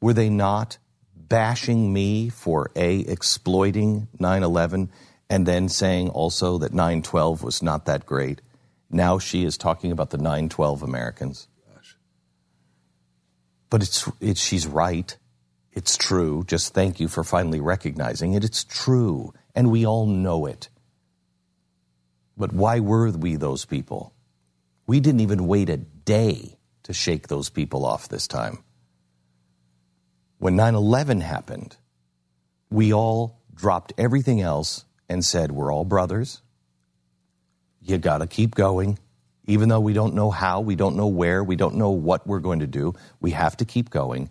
Were 0.01 0.15
they 0.15 0.31
not 0.31 0.79
bashing 1.15 1.93
me 1.93 2.31
for 2.31 2.71
A, 2.75 3.01
exploiting 3.01 4.09
9 4.19 4.43
11, 4.43 4.91
and 5.29 5.47
then 5.47 5.69
saying 5.69 6.09
also 6.09 6.59
that 6.59 6.73
912 6.73 7.43
was 7.43 7.63
not 7.63 7.85
that 7.85 8.07
great? 8.07 8.41
Now 8.91 9.19
she 9.19 9.45
is 9.45 9.57
talking 9.57 9.93
about 9.93 10.11
the 10.11 10.19
912 10.19 10.83
Americans. 10.83 11.49
But 13.71 13.83
it's, 13.83 14.11
it's, 14.21 14.41
she's 14.41 14.67
right. 14.67 15.17
It's 15.73 15.97
true. 15.97 16.43
Just 16.47 16.75
thank 16.75 16.99
you 16.99 17.07
for 17.07 17.23
finally 17.23 17.61
recognizing 17.61 18.35
it. 18.35 18.43
It's 18.43 18.65
true. 18.65 19.33
And 19.55 19.71
we 19.71 19.87
all 19.87 20.07
know 20.07 20.47
it. 20.47 20.69
But 22.37 22.53
why 22.53 22.81
were 22.81 23.11
we 23.11 23.37
those 23.37 23.65
people? 23.65 24.13
We 24.87 24.99
didn't 24.99 25.21
even 25.21 25.47
wait 25.47 25.71
a 25.71 25.77
day 25.77 26.59
to 26.83 26.93
shake 26.93 27.29
those 27.29 27.49
people 27.49 27.87
off 27.87 28.09
this 28.09 28.27
time. 28.27 28.65
When 30.39 30.57
9 30.57 30.75
11 30.75 31.21
happened, 31.21 31.77
we 32.71 32.93
all 32.93 33.41
dropped 33.55 33.93
everything 33.99 34.41
else 34.41 34.85
and 35.09 35.25
said, 35.25 35.53
We're 35.53 35.73
all 35.73 35.85
brothers. 35.85 36.43
You 37.81 37.99
got 37.99 38.19
to 38.19 38.27
keep 38.27 38.55
going. 38.55 38.99
Even 39.47 39.69
though 39.69 39.81
we 39.81 39.93
don't 39.93 40.15
know 40.15 40.31
how, 40.31 40.61
we 40.61 40.77
don't 40.77 40.97
know 40.97 41.07
where, 41.09 41.43
we 41.43 41.57
don't 41.57 41.75
know 41.75 41.91
what 41.91 42.27
we're 42.27 42.41
going 42.41 42.61
to 42.61 42.67
do, 42.67 42.95
we 43.21 43.33
have 43.33 43.57
to 43.57 43.65
keep 43.65 43.91
going. 43.91 44.31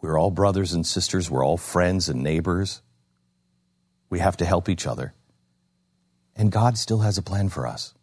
We're 0.00 0.18
all 0.18 0.30
brothers 0.30 0.72
and 0.72 0.86
sisters, 0.86 1.30
we're 1.30 1.44
all 1.44 1.56
friends 1.56 2.08
and 2.08 2.22
neighbors. 2.22 2.82
We 4.08 4.18
have 4.20 4.36
to 4.38 4.44
help 4.44 4.68
each 4.68 4.86
other. 4.86 5.14
And 6.34 6.50
God 6.52 6.78
still 6.78 7.00
has 7.00 7.18
a 7.18 7.22
plan 7.22 7.48
for 7.48 7.66
us. 7.66 7.94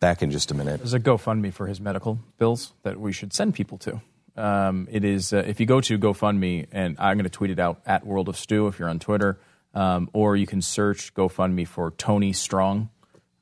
Back 0.00 0.22
in 0.22 0.30
just 0.30 0.50
a 0.50 0.54
minute. 0.54 0.78
There's 0.78 0.94
a 0.94 1.00
GoFundMe 1.00 1.52
for 1.52 1.66
his 1.66 1.80
medical 1.80 2.18
bills 2.38 2.72
that 2.82 2.98
we 3.00 3.12
should 3.12 3.32
send 3.32 3.54
people 3.54 3.78
to. 3.78 4.00
Um, 4.36 4.88
it 4.90 5.04
is 5.04 5.32
uh, 5.32 5.44
if 5.46 5.60
you 5.60 5.66
go 5.66 5.80
to 5.80 5.98
GoFundMe, 5.98 6.66
and 6.72 6.96
I'm 6.98 7.16
going 7.16 7.24
to 7.24 7.30
tweet 7.30 7.50
it 7.50 7.58
out 7.58 7.82
at 7.86 8.06
World 8.06 8.28
of 8.28 8.36
Stu 8.36 8.66
if 8.66 8.78
you're 8.78 8.88
on 8.88 8.98
Twitter, 8.98 9.38
um, 9.74 10.10
or 10.12 10.36
you 10.36 10.46
can 10.46 10.62
search 10.62 11.14
GoFundMe 11.14 11.66
for 11.66 11.90
Tony 11.92 12.32
Strong, 12.32 12.90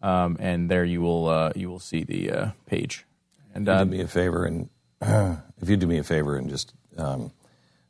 um, 0.02 0.36
and 0.40 0.70
there 0.70 0.84
you 0.84 1.00
will 1.00 1.28
uh, 1.28 1.52
you 1.54 1.68
will 1.68 1.80
see 1.80 2.04
the 2.04 2.30
uh, 2.30 2.50
page. 2.66 3.04
And 3.54 3.68
If 3.68 3.72
you 3.72 3.74
uh, 3.74 3.84
do 3.84 3.90
me 3.90 4.00
a 4.00 4.08
favor 4.08 4.44
and 4.44 4.68
if 5.60 5.68
you 5.68 5.76
do 5.76 5.86
me 5.86 5.98
a 5.98 6.04
favor 6.04 6.36
and 6.36 6.48
just 6.48 6.72
um, 6.96 7.32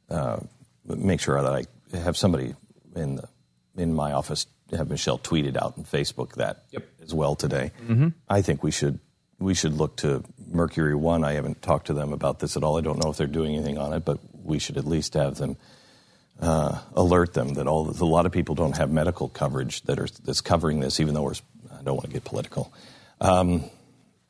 uh, 0.08 0.40
make 0.84 1.20
sure 1.20 1.40
that 1.40 1.52
I 1.52 1.96
have 1.96 2.16
somebody 2.16 2.54
in 2.94 3.16
the 3.16 3.28
in 3.76 3.94
my 3.94 4.12
office 4.12 4.46
have 4.72 4.88
Michelle 4.88 5.18
tweeted 5.18 5.56
out 5.56 5.74
on 5.76 5.84
Facebook 5.84 6.34
that 6.34 6.64
as 7.02 7.12
well 7.14 7.34
today. 7.34 7.72
I 8.28 8.42
think 8.42 8.62
we 8.62 8.70
should 8.70 8.98
we 9.38 9.54
should 9.54 9.74
look 9.74 9.96
to 9.96 10.22
Mercury 10.50 10.94
One. 10.94 11.24
I 11.24 11.32
haven't 11.32 11.62
talked 11.62 11.86
to 11.88 11.94
them 11.94 12.12
about 12.12 12.38
this 12.40 12.56
at 12.56 12.62
all. 12.62 12.76
I 12.78 12.80
don't 12.82 13.02
know 13.02 13.10
if 13.10 13.16
they're 13.16 13.26
doing 13.26 13.54
anything 13.54 13.78
on 13.78 13.92
it, 13.92 14.04
but 14.04 14.18
we 14.44 14.58
should 14.58 14.76
at 14.76 14.86
least 14.86 15.14
have 15.14 15.36
them 15.36 15.56
uh, 16.40 16.78
alert 16.94 17.34
them 17.34 17.54
that 17.54 17.66
all 17.66 17.88
a 17.88 18.04
lot 18.04 18.26
of 18.26 18.32
people 18.32 18.54
don't 18.54 18.76
have 18.76 18.90
medical 18.90 19.28
coverage 19.28 19.82
that 19.82 19.98
are 19.98 20.08
that's 20.24 20.40
covering 20.40 20.80
this. 20.80 21.00
Even 21.00 21.14
though 21.14 21.22
we're 21.22 21.34
I 21.80 21.82
don't 21.82 21.96
want 21.96 22.06
to 22.06 22.12
get 22.12 22.24
political. 22.24 22.72
Um, 23.20 23.64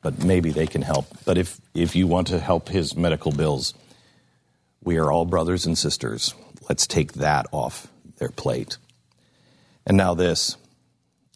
but 0.01 0.23
maybe 0.23 0.51
they 0.51 0.67
can 0.67 0.81
help. 0.81 1.05
But 1.25 1.37
if, 1.37 1.59
if 1.73 1.95
you 1.95 2.07
want 2.07 2.27
to 2.27 2.39
help 2.39 2.69
his 2.69 2.95
medical 2.95 3.31
bills, 3.31 3.73
we 4.83 4.97
are 4.97 5.11
all 5.11 5.25
brothers 5.25 5.65
and 5.65 5.77
sisters. 5.77 6.33
Let's 6.67 6.87
take 6.87 7.13
that 7.13 7.45
off 7.51 7.87
their 8.17 8.29
plate. 8.29 8.77
And 9.85 9.97
now, 9.97 10.13
this 10.13 10.57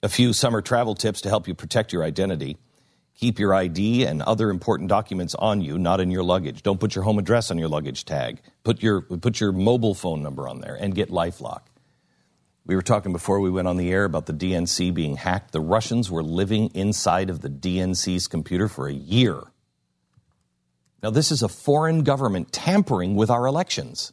a 0.04 0.10
few 0.10 0.34
summer 0.34 0.62
travel 0.62 0.96
tips 0.96 1.22
to 1.22 1.30
help 1.30 1.48
you 1.48 1.54
protect 1.54 1.94
your 1.94 2.04
identity. 2.04 2.58
Keep 3.16 3.40
your 3.40 3.54
ID 3.54 4.06
and 4.06 4.22
other 4.22 4.50
important 4.50 4.90
documents 4.90 5.36
on 5.36 5.62
you, 5.62 5.78
not 5.78 6.02
in 6.02 6.12
your 6.12 6.24
luggage. 6.24 6.64
Don't 6.64 6.80
put 6.80 6.96
your 6.96 7.06
home 7.06 7.18
address 7.18 7.50
on 7.50 7.58
your 7.58 7.70
luggage 7.70 8.04
tag. 8.04 8.42
Put 8.64 8.84
your, 8.84 9.02
put 9.02 9.40
your 9.40 9.54
mobile 9.54 9.94
phone 9.94 10.22
number 10.22 10.48
on 10.48 10.60
there 10.60 10.76
and 10.76 10.94
get 10.94 11.10
Lifelock. 11.10 11.62
We 12.66 12.76
were 12.76 12.82
talking 12.82 13.14
before 13.14 13.40
we 13.40 13.50
went 13.50 13.68
on 13.68 13.78
the 13.78 13.92
air 13.92 14.06
about 14.06 14.26
the 14.26 14.34
DNC 14.34 14.94
being 14.94 15.18
hacked. 15.18 15.52
The 15.52 15.62
Russians 15.62 16.10
were 16.12 16.24
living 16.24 16.72
inside 16.74 17.30
of 17.30 17.42
the 17.42 17.50
DNC's 17.50 18.28
computer 18.28 18.68
for 18.68 18.88
a 18.88 18.94
year. 18.94 19.44
Now, 21.04 21.12
this 21.12 21.32
is 21.32 21.44
a 21.44 21.48
foreign 21.48 22.04
government 22.04 22.52
tampering 22.52 23.16
with 23.16 23.30
our 23.30 23.46
elections. 23.46 24.12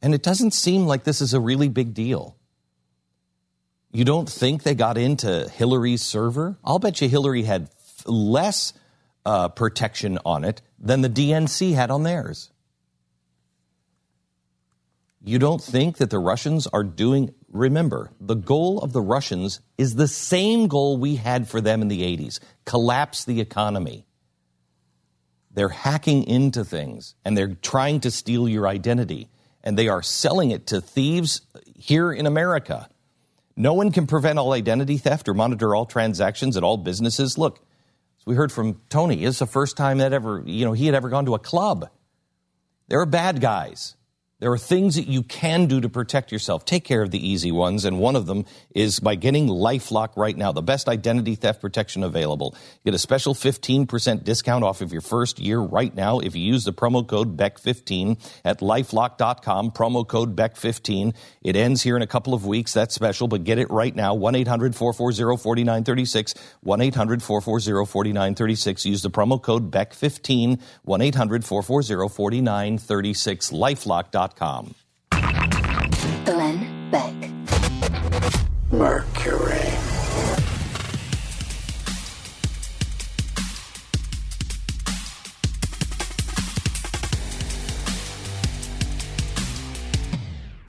And 0.00 0.14
it 0.14 0.22
doesn't 0.22 0.52
seem 0.52 0.86
like 0.86 1.04
this 1.04 1.20
is 1.20 1.34
a 1.34 1.40
really 1.40 1.68
big 1.68 1.92
deal. 1.92 2.37
You 3.90 4.04
don't 4.04 4.28
think 4.28 4.62
they 4.62 4.74
got 4.74 4.98
into 4.98 5.48
Hillary's 5.48 6.02
server? 6.02 6.58
I'll 6.62 6.78
bet 6.78 7.00
you 7.00 7.08
Hillary 7.08 7.42
had 7.42 7.62
f- 7.62 8.02
less 8.06 8.74
uh, 9.24 9.48
protection 9.48 10.18
on 10.24 10.44
it 10.44 10.60
than 10.78 11.00
the 11.00 11.08
DNC 11.08 11.74
had 11.74 11.90
on 11.90 12.02
theirs. 12.02 12.50
You 15.24 15.38
don't 15.38 15.62
think 15.62 15.98
that 15.98 16.10
the 16.10 16.18
Russians 16.18 16.66
are 16.66 16.84
doing. 16.84 17.34
Remember, 17.50 18.10
the 18.20 18.36
goal 18.36 18.78
of 18.78 18.92
the 18.92 19.00
Russians 19.00 19.60
is 19.76 19.94
the 19.94 20.08
same 20.08 20.68
goal 20.68 20.96
we 20.98 21.16
had 21.16 21.48
for 21.48 21.60
them 21.60 21.82
in 21.82 21.88
the 21.88 22.02
80s 22.02 22.40
collapse 22.64 23.24
the 23.24 23.40
economy. 23.40 24.06
They're 25.50 25.68
hacking 25.70 26.24
into 26.24 26.64
things 26.64 27.14
and 27.24 27.36
they're 27.36 27.54
trying 27.54 28.00
to 28.00 28.10
steal 28.10 28.48
your 28.48 28.68
identity, 28.68 29.28
and 29.64 29.76
they 29.76 29.88
are 29.88 30.02
selling 30.02 30.50
it 30.50 30.68
to 30.68 30.80
thieves 30.80 31.40
here 31.74 32.12
in 32.12 32.26
America. 32.26 32.88
No 33.58 33.72
one 33.72 33.90
can 33.90 34.06
prevent 34.06 34.38
all 34.38 34.52
identity 34.52 34.98
theft 34.98 35.28
or 35.28 35.34
monitor 35.34 35.74
all 35.74 35.84
transactions 35.84 36.56
at 36.56 36.62
all 36.62 36.76
businesses. 36.76 37.36
Look, 37.36 37.58
as 38.20 38.24
we 38.24 38.36
heard 38.36 38.52
from 38.52 38.80
Tony, 38.88 39.24
it's 39.24 39.40
the 39.40 39.46
first 39.46 39.76
time 39.76 39.98
that 39.98 40.12
ever, 40.12 40.44
you 40.46 40.64
know, 40.64 40.74
he 40.74 40.86
had 40.86 40.94
ever 40.94 41.08
gone 41.08 41.26
to 41.26 41.34
a 41.34 41.40
club. 41.40 41.90
There 42.86 43.00
are 43.00 43.06
bad 43.06 43.40
guys. 43.40 43.96
There 44.40 44.52
are 44.52 44.58
things 44.58 44.94
that 44.94 45.08
you 45.08 45.24
can 45.24 45.66
do 45.66 45.80
to 45.80 45.88
protect 45.88 46.30
yourself. 46.30 46.64
Take 46.64 46.84
care 46.84 47.02
of 47.02 47.10
the 47.10 47.28
easy 47.28 47.50
ones, 47.50 47.84
and 47.84 47.98
one 47.98 48.14
of 48.14 48.26
them 48.26 48.44
is 48.72 49.00
by 49.00 49.16
getting 49.16 49.48
LifeLock 49.48 50.16
right 50.16 50.36
now, 50.36 50.52
the 50.52 50.62
best 50.62 50.88
identity 50.88 51.34
theft 51.34 51.60
protection 51.60 52.04
available. 52.04 52.54
Get 52.84 52.94
a 52.94 53.00
special 53.00 53.34
15% 53.34 54.22
discount 54.22 54.62
off 54.62 54.80
of 54.80 54.92
your 54.92 55.00
first 55.00 55.40
year 55.40 55.58
right 55.58 55.92
now 55.92 56.20
if 56.20 56.36
you 56.36 56.42
use 56.42 56.62
the 56.62 56.72
promo 56.72 57.04
code 57.04 57.36
BECK15 57.36 58.16
at 58.44 58.60
lifelock.com, 58.60 59.72
promo 59.72 60.06
code 60.06 60.36
BECK15. 60.36 61.16
It 61.42 61.56
ends 61.56 61.82
here 61.82 61.96
in 61.96 62.02
a 62.02 62.06
couple 62.06 62.32
of 62.32 62.46
weeks. 62.46 62.72
That's 62.72 62.94
special, 62.94 63.26
but 63.26 63.42
get 63.42 63.58
it 63.58 63.68
right 63.72 63.96
now. 63.96 64.14
1 64.14 64.36
800 64.36 64.76
440 64.76 65.36
4936. 65.42 66.34
1 66.60 66.80
800 66.80 67.22
440 67.24 67.86
4936. 67.90 68.86
Use 68.86 69.02
the 69.02 69.10
promo 69.10 69.42
code 69.42 69.72
BECK15. 69.72 70.60
1 70.84 71.00
800 71.00 71.44
Glenn 76.24 76.90
Beck. 76.90 77.14
Mercury. 78.70 79.67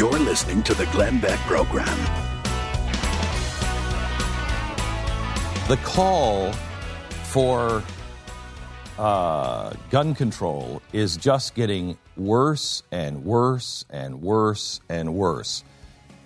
You're 0.00 0.18
listening 0.18 0.62
to 0.62 0.72
the 0.72 0.86
Glenn 0.86 1.20
Beck 1.20 1.38
Program. 1.40 1.86
The 5.68 5.76
call 5.82 6.54
for 7.24 7.82
uh, 8.98 9.74
gun 9.90 10.14
control 10.14 10.80
is 10.94 11.18
just 11.18 11.54
getting 11.54 11.98
worse 12.16 12.82
and 12.90 13.26
worse 13.26 13.84
and 13.90 14.22
worse 14.22 14.80
and 14.88 15.12
worse. 15.12 15.64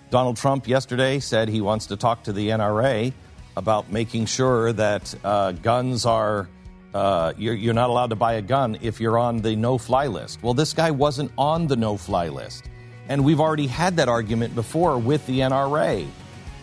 Donald 0.08 0.37
Trump 0.37 0.68
yesterday 0.68 1.18
said 1.18 1.48
he 1.48 1.60
wants 1.60 1.87
to 1.87 1.96
talk 1.96 2.22
to 2.22 2.32
the 2.32 2.50
NRA 2.50 3.12
about 3.56 3.90
making 3.90 4.26
sure 4.26 4.72
that 4.72 5.12
uh, 5.24 5.50
guns 5.50 6.06
are. 6.06 6.48
Uh, 6.94 7.32
you're, 7.37 7.54
you're 7.54 7.74
not 7.74 7.90
allowed 7.90 8.10
to 8.10 8.14
buy 8.14 8.34
a 8.34 8.42
gun 8.42 8.78
if 8.82 9.00
you're 9.00 9.18
on 9.18 9.38
the 9.38 9.56
no 9.56 9.78
fly 9.78 10.06
list. 10.06 10.40
Well, 10.44 10.54
this 10.54 10.72
guy 10.72 10.92
wasn't 10.92 11.32
on 11.37 11.66
the 11.66 11.74
no 11.74 11.96
fly 11.96 12.28
list. 12.28 12.68
And 13.09 13.25
we've 13.25 13.40
already 13.40 13.67
had 13.67 13.97
that 13.97 14.09
argument 14.09 14.55
before 14.55 14.99
with 14.99 15.27
the 15.27 15.40
NRA. 15.40 16.07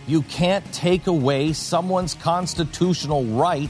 You 0.07 0.23
can't 0.23 0.65
take 0.73 1.07
away 1.07 1.53
someone's 1.53 2.15
constitutional 2.15 3.23
right. 3.25 3.69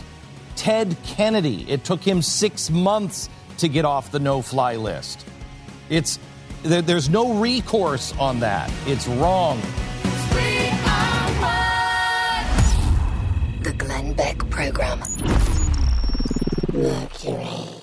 Ted 0.56 0.96
Kennedy, 1.04 1.70
it 1.70 1.84
took 1.84 2.02
him 2.02 2.22
six 2.22 2.70
months 2.70 3.30
to 3.58 3.68
get 3.68 3.86
off 3.86 4.12
the 4.12 4.20
no 4.20 4.42
fly 4.42 4.76
list. 4.76 5.26
It's 5.90 6.20
there, 6.64 6.82
there's 6.82 7.10
no 7.10 7.34
recourse 7.34 8.14
on 8.18 8.40
that. 8.42 8.72
It's 8.86 9.08
wrong. 9.08 9.60
The 13.62 13.74
Glenn 13.78 14.14
Beck 14.14 14.38
Program. 14.50 15.00
Mercury. 16.74 17.81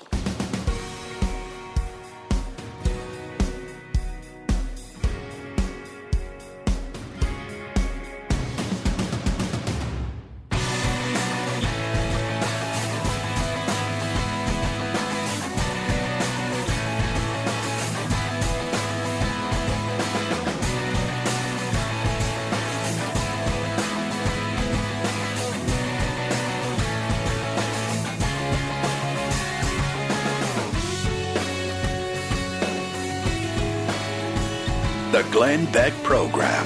The 35.19 35.31
Glenn 35.31 35.69
Beck 35.73 35.91
Program. 36.03 36.65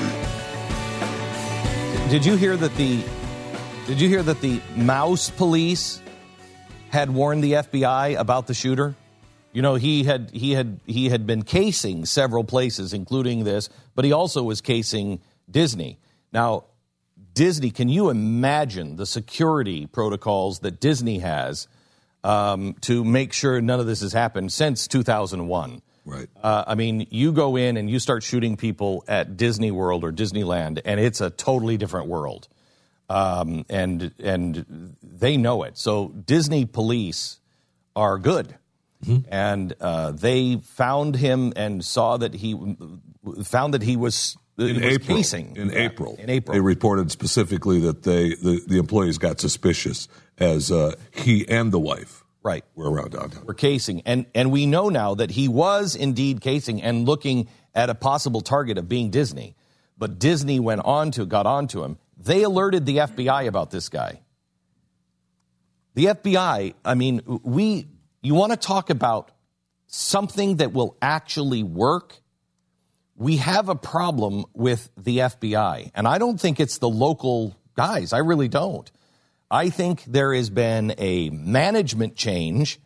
Did 2.11 2.23
you 2.23 2.35
hear 2.35 2.55
that 2.55 2.75
the 2.75 3.03
Did 3.87 3.99
you 3.99 4.07
hear 4.07 4.21
that 4.21 4.41
the 4.41 4.61
Mouse 4.75 5.31
Police 5.31 5.99
had 6.89 7.09
warned 7.09 7.43
the 7.43 7.53
FBI 7.53 8.15
about 8.15 8.45
the 8.45 8.53
shooter? 8.53 8.93
You 9.53 9.63
know, 9.63 9.73
he 9.73 10.03
had 10.03 10.29
he 10.31 10.51
had 10.51 10.79
he 10.85 11.09
had 11.09 11.25
been 11.25 11.41
casing 11.41 12.05
several 12.05 12.43
places, 12.43 12.93
including 12.93 13.43
this, 13.43 13.69
but 13.95 14.05
he 14.05 14.11
also 14.11 14.43
was 14.43 14.61
casing 14.61 15.19
Disney. 15.49 15.97
Now, 16.31 16.65
Disney, 17.33 17.71
can 17.71 17.89
you 17.89 18.11
imagine 18.11 18.97
the 18.97 19.07
security 19.07 19.87
protocols 19.87 20.59
that 20.59 20.79
Disney 20.79 21.17
has 21.17 21.67
um, 22.23 22.75
to 22.81 23.03
make 23.03 23.33
sure 23.33 23.59
none 23.61 23.79
of 23.79 23.87
this 23.87 24.01
has 24.01 24.13
happened 24.13 24.53
since 24.53 24.87
2001? 24.87 25.81
Right. 26.05 26.27
Uh, 26.41 26.65
I 26.67 26.75
mean, 26.75 27.07
you 27.11 27.31
go 27.31 27.55
in 27.55 27.77
and 27.77 27.89
you 27.89 27.99
start 27.99 28.23
shooting 28.23 28.57
people 28.57 29.05
at 29.07 29.37
Disney 29.37 29.71
World 29.71 30.03
or 30.03 30.11
Disneyland, 30.11 30.81
and 30.83 30.99
it's 30.99 31.21
a 31.21 31.29
totally 31.29 31.77
different 31.77 32.07
world. 32.07 32.47
Um, 33.09 33.65
and 33.69 34.11
and 34.19 34.95
they 35.01 35.37
know 35.37 35.63
it. 35.63 35.77
So 35.77 36.09
Disney 36.09 36.65
police 36.65 37.39
are 37.95 38.17
good, 38.17 38.55
and 39.29 39.73
uh, 39.79 40.11
they 40.11 40.57
found 40.57 41.15
him 41.15 41.53
and 41.55 41.83
saw 41.83 42.17
that 42.17 42.33
he 42.33 42.53
found 43.43 43.73
that 43.73 43.83
he 43.83 43.97
was, 43.97 44.37
in 44.57 44.75
was 44.75 44.83
April, 44.83 45.17
casing 45.17 45.55
in 45.55 45.73
April, 45.75 46.15
in 46.17 46.29
April. 46.29 46.53
they 46.53 46.61
reported 46.61 47.11
specifically 47.11 47.81
that 47.81 48.03
they 48.03 48.29
the, 48.29 48.61
the 48.65 48.77
employees 48.77 49.17
got 49.17 49.39
suspicious 49.39 50.07
as 50.37 50.71
uh, 50.71 50.95
he 51.11 51.47
and 51.47 51.71
the 51.71 51.79
wife 51.79 52.22
right 52.43 52.63
were 52.75 52.91
around 52.91 53.11
downtown. 53.11 53.45
were 53.45 53.53
casing, 53.53 54.01
and 54.01 54.25
and 54.35 54.51
we 54.51 54.65
know 54.65 54.89
now 54.89 55.15
that 55.15 55.31
he 55.31 55.47
was 55.47 55.95
indeed 55.95 56.41
casing 56.41 56.81
and 56.81 57.05
looking 57.07 57.47
at 57.73 57.89
a 57.89 57.95
possible 57.95 58.41
target 58.41 58.77
of 58.77 58.87
being 58.87 59.09
Disney. 59.09 59.55
But 59.97 60.19
Disney 60.19 60.59
went 60.59 60.81
on 60.85 61.11
to 61.11 61.25
got 61.25 61.45
onto 61.45 61.83
him. 61.83 61.97
They 62.17 62.43
alerted 62.43 62.85
the 62.85 62.97
FBI 62.97 63.47
about 63.47 63.71
this 63.71 63.89
guy. 63.89 64.21
The 65.95 66.05
FBI, 66.05 66.73
I 66.83 66.93
mean, 66.95 67.21
we 67.43 67.87
you 68.21 68.35
want 68.35 68.51
to 68.51 68.57
talk 68.57 68.89
about 68.89 69.31
something 69.87 70.57
that 70.57 70.73
will 70.73 70.97
actually 71.01 71.63
work? 71.63 72.17
We 73.15 73.37
have 73.37 73.69
a 73.69 73.75
problem 73.75 74.45
with 74.53 74.89
the 74.97 75.19
FBI, 75.19 75.91
and 75.93 76.07
I 76.07 76.17
don't 76.17 76.39
think 76.39 76.59
it's 76.59 76.79
the 76.79 76.89
local 76.89 77.55
guys. 77.75 78.11
I 78.11 78.19
really 78.19 78.47
don't. 78.47 78.91
I 79.53 79.69
think 79.69 80.03
there 80.05 80.33
has 80.33 80.49
been 80.49 80.95
a 80.97 81.29
management 81.29 82.15
change. 82.15 82.79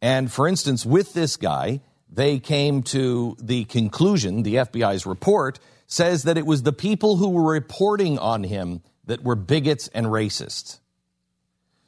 And 0.00 0.32
for 0.32 0.48
instance, 0.48 0.86
with 0.86 1.12
this 1.12 1.36
guy, 1.36 1.82
they 2.10 2.38
came 2.38 2.82
to 2.84 3.36
the 3.38 3.64
conclusion, 3.66 4.42
the 4.42 4.54
FBI's 4.54 5.04
report 5.04 5.60
says 5.86 6.22
that 6.22 6.38
it 6.38 6.46
was 6.46 6.62
the 6.62 6.72
people 6.72 7.18
who 7.18 7.28
were 7.28 7.52
reporting 7.52 8.18
on 8.18 8.44
him 8.44 8.80
that 9.04 9.22
were 9.22 9.34
bigots 9.34 9.88
and 9.88 10.06
racists. 10.06 10.80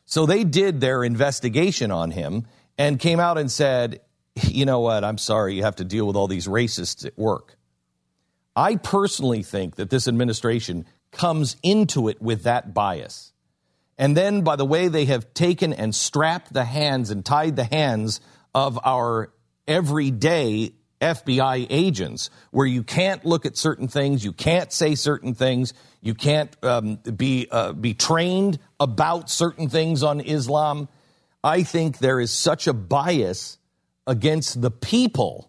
So 0.05 0.27
they 0.27 0.45
did 0.45 0.83
their 0.83 1.03
investigation 1.03 1.91
on 1.91 2.11
him 2.11 2.47
and 2.77 3.01
came 3.01 3.19
out 3.19 3.39
and 3.39 3.51
said, 3.51 4.03
you 4.43 4.67
know 4.67 4.81
what, 4.81 5.05
I'm 5.05 5.17
sorry, 5.17 5.55
you 5.55 5.63
have 5.63 5.77
to 5.77 5.85
deal 5.85 6.07
with 6.07 6.17
all 6.17 6.29
these 6.29 6.47
racists 6.47 7.07
at 7.07 7.17
work. 7.17 7.57
I 8.55 8.77
personally 8.77 9.43
think 9.43 9.77
that 9.77 9.89
this 9.89 10.07
administration 10.07 10.85
comes 11.13 11.57
into 11.63 12.09
it 12.09 12.21
with 12.21 12.43
that 12.43 12.75
bias. 12.75 13.32
And 14.03 14.17
then 14.17 14.43
by 14.43 14.57
the 14.57 14.65
way 14.65 14.89
they 14.89 15.05
have 15.05 15.33
taken 15.33 15.73
and 15.73 15.95
strapped 15.95 16.53
the 16.53 16.65
hands 16.65 17.11
and 17.11 17.25
tied 17.25 17.55
the 17.55 17.63
hands 17.63 18.21
of 18.53 18.77
our 18.85 19.33
everyday 19.69 20.73
FBI 21.01 21.69
agents, 21.71 22.29
where 22.51 22.67
you 22.67 22.83
can't 22.83 23.25
look 23.25 23.47
at 23.47 23.57
certain 23.57 23.87
things, 23.87 24.25
you 24.25 24.33
can't 24.33 24.73
say 24.73 24.97
certain 24.97 25.35
things, 25.35 25.73
you 26.01 26.15
can't 26.15 26.51
um, 26.65 26.97
be 26.97 27.47
uh, 27.49 27.75
be 27.75 27.95
trained 27.95 28.59
about 28.81 29.31
certain 29.31 29.69
things 29.69 30.03
on 30.03 30.19
Islam. 30.19 30.89
I 31.45 31.63
think 31.63 31.99
there 31.99 32.19
is 32.19 32.33
such 32.33 32.67
a 32.67 32.73
bias 32.73 33.57
against 34.05 34.61
the 34.61 34.73
people 34.73 35.49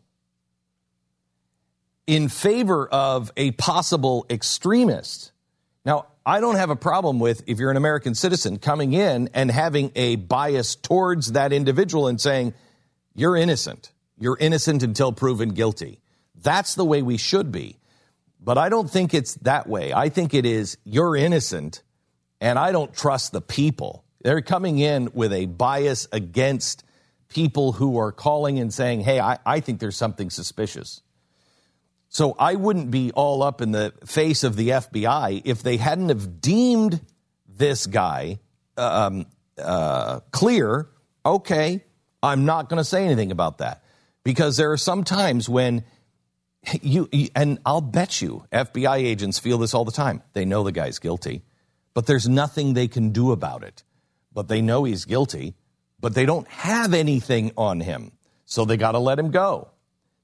in 2.05 2.29
favor 2.29 2.87
of 2.87 3.31
a 3.35 3.49
possible 3.49 4.27
extremist. 4.29 5.33
Now, 5.86 6.08
I 6.26 6.39
don't 6.39 6.56
have 6.56 6.69
a 6.69 6.76
problem 6.76 7.19
with 7.19 7.43
if 7.48 7.60
you're 7.60 7.72
an 7.72 7.78
American 7.78 8.15
citizen 8.15 8.58
coming 8.58 8.93
in 8.93 9.30
and 9.34 9.52
having 9.52 9.91
a 9.96 10.15
bias 10.15 10.76
towards 10.76 11.34
that 11.34 11.52
individual 11.52 12.08
and 12.08 12.19
saying, 12.19 12.54
you're 13.13 13.36
innocent. 13.36 13.91
You're 14.17 14.38
innocent 14.39 14.84
until 14.84 15.12
proven 15.12 15.50
guilty. 15.50 16.00
That's 16.41 16.76
the 16.76 16.86
way 16.86 17.02
we 17.02 17.17
should 17.17 17.52
be. 17.52 17.78
But 18.39 18.58
I 18.58 18.69
don't 18.69 18.89
think 18.89 19.13
it's 19.13 19.36
that 19.36 19.67
way. 19.67 19.93
I 19.93 20.10
think 20.10 20.34
it 20.34 20.46
is, 20.46 20.78
you're 20.84 21.15
innocent 21.15 21.84
and 22.39 22.58
I 22.58 22.72
don't 22.72 22.93
trust 22.93 23.32
the 23.32 23.41
people. 23.41 24.04
They're 24.22 24.41
coming 24.41 24.80
in 24.80 25.10
with 25.13 25.34
a 25.34 25.46
bias 25.46 26.08
against 26.12 26.84
people 27.28 27.74
who 27.74 27.98
are 27.98 28.12
calling 28.12 28.60
and 28.60 28.74
saying, 28.74 29.02
hey, 29.02 29.19
I, 29.19 29.39
I 29.46 29.60
think 29.60 29.80
there's 29.80 29.98
something 29.98 30.30
suspicious. 30.30 31.02
So 32.13 32.36
I 32.38 32.54
wouldn't 32.54 32.91
be 32.91 33.12
all 33.12 33.41
up 33.41 33.60
in 33.60 33.71
the 33.71 33.91
face 34.06 34.43
of 34.43 34.56
the 34.56 34.69
FBI 34.69 35.41
if 35.45 35.63
they 35.63 35.78
hadn't 35.78 36.10
have 36.10 36.39
deemed 36.39 37.02
this 37.47 37.88
guy 37.88 38.39
um, 38.78 39.26
uh, 39.58 40.19
clear. 40.32 40.89
Okay, 41.26 41.84
I'm 42.21 42.45
not 42.45 42.69
going 42.69 42.78
to 42.78 42.84
say 42.84 43.04
anything 43.04 43.32
about 43.32 43.58
that 43.58 43.84
because 44.23 44.58
there 44.58 44.71
are 44.71 44.78
some 44.78 45.04
times 45.04 45.49
when 45.49 45.86
you, 46.84 47.10
you 47.12 47.30
and 47.36 47.58
I'll 47.65 47.82
bet 47.82 48.21
you 48.21 48.45
FBI 48.52 48.97
agents 48.97 49.39
feel 49.39 49.58
this 49.58 49.73
all 49.73 49.84
the 49.84 49.91
time. 49.91 50.21
They 50.34 50.45
know 50.45 50.63
the 50.63 50.71
guy's 50.71 50.99
guilty, 50.99 51.41
but 51.95 52.06
there's 52.06 52.30
nothing 52.30 52.73
they 52.73 52.88
can 52.88 53.10
do 53.10 53.32
about 53.32 53.63
it. 53.63 53.82
But 54.32 54.49
they 54.49 54.62
know 54.62 54.84
he's 54.84 55.06
guilty, 55.06 55.56
but 55.99 56.13
they 56.13 56.28
don't 56.28 56.47
have 56.47 56.93
anything 56.93 57.54
on 57.58 57.80
him, 57.80 58.12
so 58.45 58.65
they 58.65 58.78
got 58.78 58.91
to 58.91 58.99
let 58.99 59.17
him 59.17 59.32
go. 59.32 59.72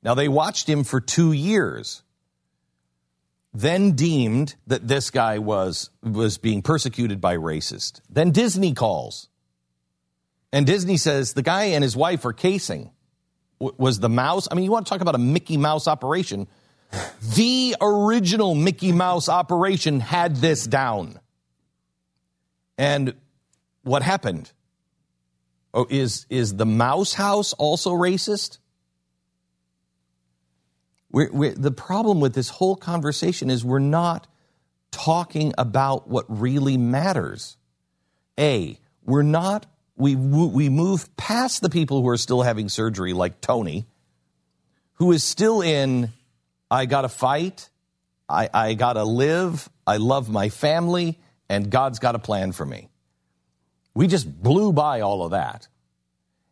Now, 0.01 0.13
they 0.13 0.27
watched 0.27 0.67
him 0.67 0.83
for 0.83 1.01
two 1.01 1.31
years, 1.31 2.03
then 3.53 3.93
deemed 3.93 4.55
that 4.67 4.88
this 4.88 5.09
guy 5.09 5.39
was, 5.39 5.89
was 6.01 6.38
being 6.38 6.62
persecuted 6.62 7.19
by 7.19 7.35
racist. 7.35 8.01
Then 8.09 8.31
Disney 8.31 8.73
calls. 8.73 9.27
And 10.51 10.65
Disney 10.65 10.97
says 10.97 11.33
the 11.33 11.41
guy 11.41 11.65
and 11.65 11.83
his 11.83 11.95
wife 11.95 12.25
are 12.25 12.33
casing. 12.33 12.91
W- 13.59 13.75
was 13.77 13.99
the 13.99 14.09
mouse? 14.09 14.47
I 14.49 14.55
mean, 14.55 14.65
you 14.65 14.71
want 14.71 14.88
to 14.88 14.89
talk 14.89 15.01
about 15.01 15.15
a 15.15 15.19
Mickey 15.19 15.57
Mouse 15.57 15.88
operation? 15.88 16.47
The 17.35 17.75
original 17.81 18.55
Mickey 18.55 18.91
Mouse 18.91 19.29
operation 19.29 19.99
had 19.99 20.38
this 20.38 20.65
down. 20.65 21.19
And 22.77 23.13
what 23.83 24.01
happened? 24.01 24.51
Oh, 25.73 25.85
is, 25.89 26.25
is 26.29 26.55
the 26.55 26.65
Mouse 26.65 27.13
House 27.13 27.53
also 27.53 27.91
racist? 27.91 28.57
We're, 31.12 31.32
we're, 31.32 31.54
the 31.54 31.72
problem 31.72 32.19
with 32.19 32.34
this 32.34 32.50
whole 32.50 32.76
conversation 32.76 33.50
is 33.50 33.65
we're 33.65 33.80
not 33.80 34.28
talking 34.91 35.54
about 35.58 36.08
what 36.08 36.26
really 36.28 36.78
matters. 36.78 37.58
A, 38.39 38.80
we're 39.04 39.24
not, 39.24 39.65
we, 39.95 40.15
we 40.15 40.69
move 40.69 41.15
past 41.17 41.62
the 41.62 41.69
people 41.69 42.02
who 42.02 42.10
are 42.10 42.17
still 42.17 42.41
having 42.41 42.69
surgery, 42.69 43.13
like 43.13 43.41
Tony, 43.41 43.86
who 44.93 45.12
is 45.12 45.24
still 45.24 45.62
in, 45.62 46.12
I 46.69 46.86
got 46.86 47.02
to 47.02 47.10
fight, 47.10 47.69
I, 48.28 48.50
I 48.54 48.74
got 48.76 48.93
to 48.93 49.04
live, 49.04 49.67
I 49.88 49.98
love 49.98 50.30
my 50.30 50.50
family, 50.50 51.19
and 51.50 51.72
God's 51.72 52.00
got 52.00 52.15
a 52.15 52.19
plan 52.19 52.52
for 52.52 52.65
me. 52.65 52.89
We 53.95 54.08
just 54.08 54.41
blew 54.41 54.72
by 54.72 55.02
all 55.02 55.24
of 55.24 55.32
that. 55.32 55.67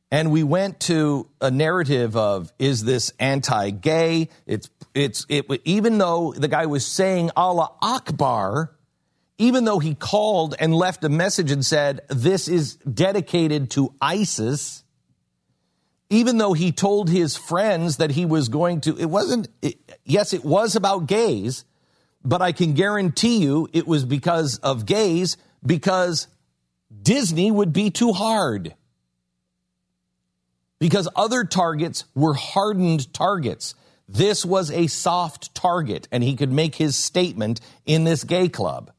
And 0.09 0.31
we 0.31 0.43
went 0.43 0.79
to 0.81 1.27
a 1.41 1.51
narrative 1.51 2.15
of 2.15 2.53
is 2.59 2.83
this 2.83 3.11
anti-gay? 3.19 4.29
It's 4.45 4.69
it's 4.95 5.25
it 5.27 5.45
even 5.65 5.97
though 5.97 6.33
the 6.33 6.47
guy 6.47 6.65
was 6.65 6.85
saying 6.85 7.31
Allah 7.35 7.71
Akbar, 7.81 8.71
even 9.37 9.65
though 9.65 9.79
he 9.79 9.95
called 9.95 10.55
and 10.59 10.73
left 10.73 11.03
a 11.03 11.09
message 11.09 11.51
and 11.51 11.65
said 11.65 12.01
this 12.07 12.47
is 12.47 12.75
dedicated 12.77 13.69
to 13.71 13.93
ISIS, 14.01 14.83
even 16.09 16.37
though 16.37 16.53
he 16.53 16.71
told 16.71 17.09
his 17.09 17.35
friends 17.35 17.97
that 17.97 18.11
he 18.11 18.25
was 18.25 18.47
going 18.47 18.79
to 18.81 18.97
it 18.97 19.09
wasn't 19.09 19.49
it, 19.61 19.75
yes 20.05 20.31
it 20.31 20.45
was 20.45 20.77
about 20.77 21.07
gays, 21.07 21.65
but 22.23 22.41
I 22.41 22.53
can 22.53 22.75
guarantee 22.75 23.39
you 23.39 23.67
it 23.73 23.85
was 23.85 24.05
because 24.05 24.57
of 24.59 24.85
gays 24.85 25.35
because 25.65 26.29
Disney 27.03 27.51
would 27.51 27.73
be 27.73 27.89
too 27.89 28.13
hard 28.13 28.73
because 30.79 31.07
other 31.15 31.43
targets 31.43 32.05
were 32.15 32.33
hardened 32.33 33.13
targets. 33.13 33.75
This 34.07 34.45
was 34.45 34.71
a 34.71 34.87
soft 34.87 35.53
target, 35.53 36.07
and 36.11 36.23
he 36.23 36.35
could 36.35 36.51
make 36.51 36.75
his 36.75 36.95
statement 36.95 37.59
in 37.85 38.03
this 38.03 38.23
gay 38.23 38.47
club. 38.47 38.91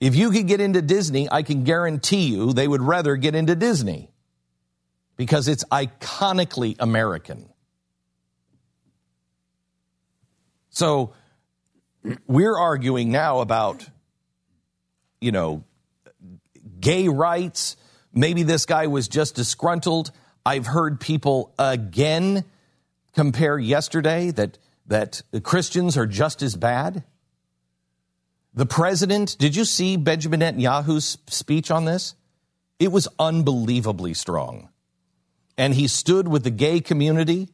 If 0.00 0.16
you 0.16 0.30
could 0.30 0.48
get 0.48 0.60
into 0.60 0.82
Disney, 0.82 1.30
I 1.30 1.42
can 1.42 1.64
guarantee 1.64 2.28
you 2.28 2.52
they 2.52 2.66
would 2.66 2.82
rather 2.82 3.16
get 3.16 3.34
into 3.34 3.54
Disney 3.54 4.10
because 5.16 5.46
it's 5.46 5.64
iconically 5.70 6.74
American. 6.80 7.48
So 10.70 11.12
we're 12.26 12.56
arguing 12.56 13.12
now 13.12 13.40
about, 13.40 13.86
you 15.20 15.30
know, 15.30 15.62
gay 16.80 17.08
rights. 17.08 17.76
Maybe 18.14 18.42
this 18.42 18.66
guy 18.66 18.86
was 18.86 19.08
just 19.08 19.34
disgruntled. 19.34 20.10
I've 20.44 20.66
heard 20.66 21.00
people 21.00 21.54
again 21.58 22.44
compare 23.14 23.58
yesterday 23.58 24.30
that 24.32 24.58
that 24.86 25.22
Christians 25.42 25.96
are 25.96 26.06
just 26.06 26.42
as 26.42 26.56
bad. 26.56 27.04
The 28.54 28.66
president, 28.66 29.36
did 29.38 29.56
you 29.56 29.64
see 29.64 29.96
Benjamin 29.96 30.40
Netanyahu's 30.40 31.16
speech 31.28 31.70
on 31.70 31.86
this? 31.86 32.14
It 32.78 32.92
was 32.92 33.08
unbelievably 33.18 34.14
strong. 34.14 34.68
And 35.56 35.74
he 35.74 35.86
stood 35.88 36.28
with 36.28 36.44
the 36.44 36.50
gay 36.50 36.80
community 36.80 37.48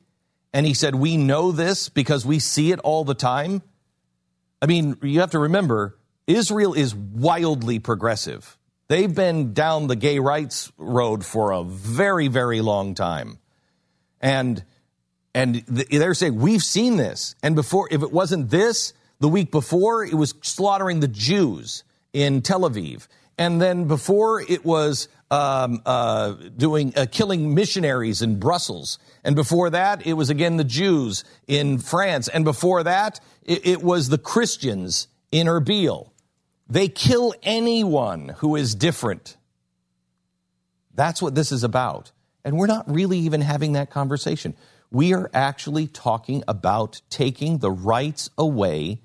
and 0.52 0.66
he 0.66 0.74
said, 0.74 0.94
We 0.94 1.16
know 1.16 1.52
this 1.52 1.88
because 1.88 2.26
we 2.26 2.38
see 2.38 2.72
it 2.72 2.80
all 2.80 3.04
the 3.04 3.14
time. 3.14 3.62
I 4.60 4.66
mean, 4.66 4.96
you 5.02 5.20
have 5.20 5.30
to 5.32 5.38
remember, 5.38 5.96
Israel 6.26 6.74
is 6.74 6.94
wildly 6.94 7.78
progressive. 7.78 8.57
They've 8.88 9.14
been 9.14 9.52
down 9.52 9.86
the 9.86 9.96
gay 9.96 10.18
rights 10.18 10.72
road 10.78 11.24
for 11.24 11.52
a 11.52 11.62
very, 11.62 12.28
very 12.28 12.60
long 12.60 12.94
time. 12.94 13.38
And 14.20 14.64
and 15.34 15.56
they're 15.68 16.14
saying, 16.14 16.36
we've 16.36 16.64
seen 16.64 16.96
this. 16.96 17.36
And 17.42 17.54
before, 17.54 17.86
if 17.92 18.02
it 18.02 18.10
wasn't 18.10 18.50
this, 18.50 18.92
the 19.20 19.28
week 19.28 19.52
before, 19.52 20.04
it 20.04 20.14
was 20.14 20.34
slaughtering 20.42 21.00
the 21.00 21.06
Jews 21.06 21.84
in 22.12 22.42
Tel 22.42 22.62
Aviv. 22.62 23.06
And 23.36 23.60
then 23.60 23.84
before, 23.86 24.40
it 24.40 24.64
was 24.64 25.08
um, 25.30 25.82
uh, 25.86 26.32
doing 26.56 26.92
uh, 26.96 27.06
killing 27.10 27.54
missionaries 27.54 28.22
in 28.22 28.40
Brussels. 28.40 28.98
And 29.22 29.36
before 29.36 29.70
that, 29.70 30.06
it 30.06 30.14
was 30.14 30.30
again 30.30 30.56
the 30.56 30.64
Jews 30.64 31.24
in 31.46 31.78
France. 31.78 32.28
And 32.28 32.44
before 32.44 32.82
that, 32.82 33.20
it, 33.44 33.66
it 33.66 33.82
was 33.82 34.08
the 34.08 34.18
Christians 34.18 35.08
in 35.30 35.46
Erbil. 35.46 36.10
They 36.68 36.88
kill 36.88 37.34
anyone 37.42 38.28
who 38.38 38.56
is 38.56 38.74
different. 38.74 39.36
That's 40.94 41.22
what 41.22 41.34
this 41.34 41.52
is 41.52 41.64
about. 41.64 42.12
And 42.44 42.58
we're 42.58 42.66
not 42.66 42.90
really 42.90 43.18
even 43.20 43.40
having 43.40 43.72
that 43.72 43.90
conversation. 43.90 44.54
We 44.90 45.14
are 45.14 45.30
actually 45.32 45.86
talking 45.86 46.44
about 46.48 47.00
taking 47.10 47.58
the 47.58 47.70
rights 47.70 48.30
away 48.36 49.00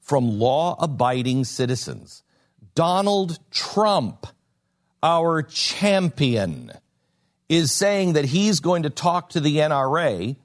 from 0.00 0.38
law 0.38 0.76
abiding 0.78 1.44
citizens. 1.44 2.22
Donald 2.74 3.38
Trump, 3.50 4.26
our 5.02 5.42
champion, 5.42 6.72
is 7.48 7.72
saying 7.72 8.14
that 8.14 8.24
he's 8.24 8.60
going 8.60 8.84
to 8.84 8.90
talk 8.90 9.30
to 9.30 9.40
the 9.40 9.56
NRA, 9.56 10.36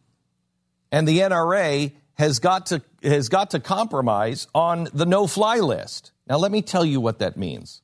and 0.91 1.07
the 1.07 1.19
NRA 1.19 1.91
has 2.15 2.39
got 2.39 2.67
to, 2.67 2.81
has 3.03 3.29
got 3.29 3.51
to 3.51 3.59
compromise 3.59 4.47
on 4.55 4.87
the 4.93 5.05
no 5.05 5.27
fly 5.27 5.57
list. 5.57 6.11
Now, 6.27 6.37
let 6.37 6.51
me 6.51 6.61
tell 6.61 6.83
you 6.85 6.99
what 6.99 7.19
that 7.19 7.37
means. 7.37 7.81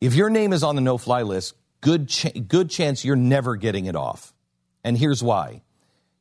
If 0.00 0.14
your 0.14 0.30
name 0.30 0.52
is 0.52 0.62
on 0.62 0.76
the 0.76 0.80
no 0.80 0.96
fly 0.96 1.22
list, 1.22 1.54
good, 1.80 2.08
ch- 2.08 2.32
good 2.48 2.70
chance 2.70 3.04
you're 3.04 3.16
never 3.16 3.56
getting 3.56 3.86
it 3.86 3.96
off. 3.96 4.32
And 4.82 4.96
here's 4.96 5.22
why. 5.22 5.62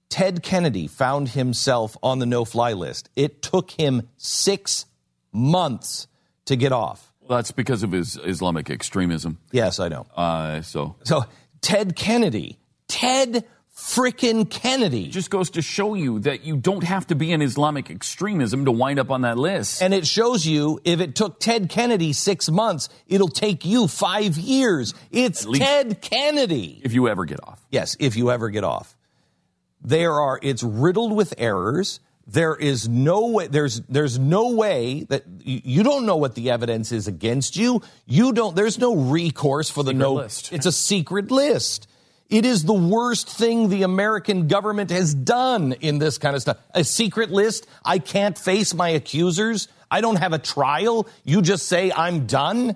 Ted 0.10 0.43
Kennedy 0.43 0.88
found 0.88 1.30
himself 1.30 1.95
on 2.04 2.19
the 2.19 2.26
no 2.26 2.43
fly 2.43 2.74
list. 2.74 3.10
It 3.15 3.41
took 3.41 3.72
him 3.72 4.10
six 4.17 4.86
months 5.32 6.08
to 6.45 6.56
get 6.56 6.72
off. 6.72 7.13
Well, 7.22 7.38
that's 7.38 7.52
because 7.52 7.84
of 7.84 7.91
his 7.91 8.17
Islamic 8.17 8.69
extremism. 8.69 9.38
Yes, 9.52 9.80
I 9.80 9.88
know. 9.88 10.08
Uh, 10.15 10.62
so, 10.62 10.95
so 11.04 11.26
Ted 11.62 11.95
Kennedy, 11.95 12.58
Ted 12.88 13.45
frickin' 13.80 14.50
Kennedy. 14.50 15.06
It 15.06 15.12
just 15.12 15.30
goes 15.30 15.52
to 15.52 15.62
show 15.62 15.94
you 15.96 16.20
that 16.20 16.44
you 16.44 16.58
don't 16.58 16.84
have 16.84 17.08
to 17.08 17.15
be 17.15 17.32
in 17.32 17.42
Islamic 17.42 17.89
extremism 17.89 18.65
to 18.65 18.72
wind 18.72 19.00
up 19.00 19.10
on 19.10 19.22
that 19.22 19.38
list. 19.38 19.82
And 19.82 19.94
it 19.94 20.06
shows 20.06 20.46
you 20.46 20.80
if 20.84 21.00
it 21.00 21.15
took 21.15 21.39
Ted 21.39 21.70
Kennedy 21.70 22.13
six 22.13 22.50
months, 22.50 22.89
it'll 23.08 23.30
take 23.30 23.65
you 23.65 23.88
five 23.88 24.38
years. 24.38 24.94
It's 25.12 25.46
Ted 25.46 26.02
Kennedy. 26.02 26.82
If 26.84 26.94
you 26.94 27.08
ever 27.08 27.26
get 27.26 27.39
off. 27.42 27.65
Yes, 27.72 27.96
if 28.00 28.15
you 28.15 28.32
ever 28.32 28.50
get 28.50 28.63
off. 28.63 28.96
There 29.82 30.13
are, 30.13 30.38
it's 30.42 30.62
riddled 30.62 31.13
with 31.13 31.34
errors. 31.38 32.02
There 32.28 32.56
is 32.56 32.88
no 32.88 33.28
way, 33.28 33.48
there's, 33.48 33.80
there's 33.88 34.20
no 34.20 34.52
way 34.52 35.06
that 35.10 35.24
you, 35.39 35.62
you 35.63 35.84
don't 35.84 36.06
know 36.06 36.18
what 36.18 36.36
the 36.36 36.52
evidence 36.52 36.92
is 36.92 37.08
against 37.08 37.56
you. 37.56 37.82
You 38.06 38.34
don't, 38.34 38.56
there's 38.56 38.78
no 38.78 38.96
recourse 38.96 39.70
for 39.70 39.84
the 39.84 39.92
Secret 39.92 40.00
no, 40.00 40.13
list. 40.13 40.54
it's 40.54 40.65
a 40.68 40.72
secret 40.72 41.32
list. 41.32 41.88
It 42.30 42.46
is 42.46 42.63
the 42.63 42.74
worst 42.74 43.28
thing 43.28 43.70
the 43.70 43.82
American 43.82 44.48
government 44.48 44.92
has 44.92 45.15
done 45.15 45.74
in 45.74 45.98
this 45.98 46.20
kind 46.20 46.36
of 46.36 46.42
stuff. 46.44 46.58
A 46.76 46.84
secret 46.84 47.32
list. 47.32 47.65
I 47.84 47.98
can't 47.98 48.38
face 48.38 48.74
my 48.76 48.89
accusers. 48.89 49.68
I 49.89 50.02
don't 50.02 50.18
have 50.18 50.34
a 50.34 50.38
trial. 50.38 51.08
You 51.24 51.42
just 51.42 51.68
say 51.68 51.92
I'm 51.92 52.28
done. 52.28 52.76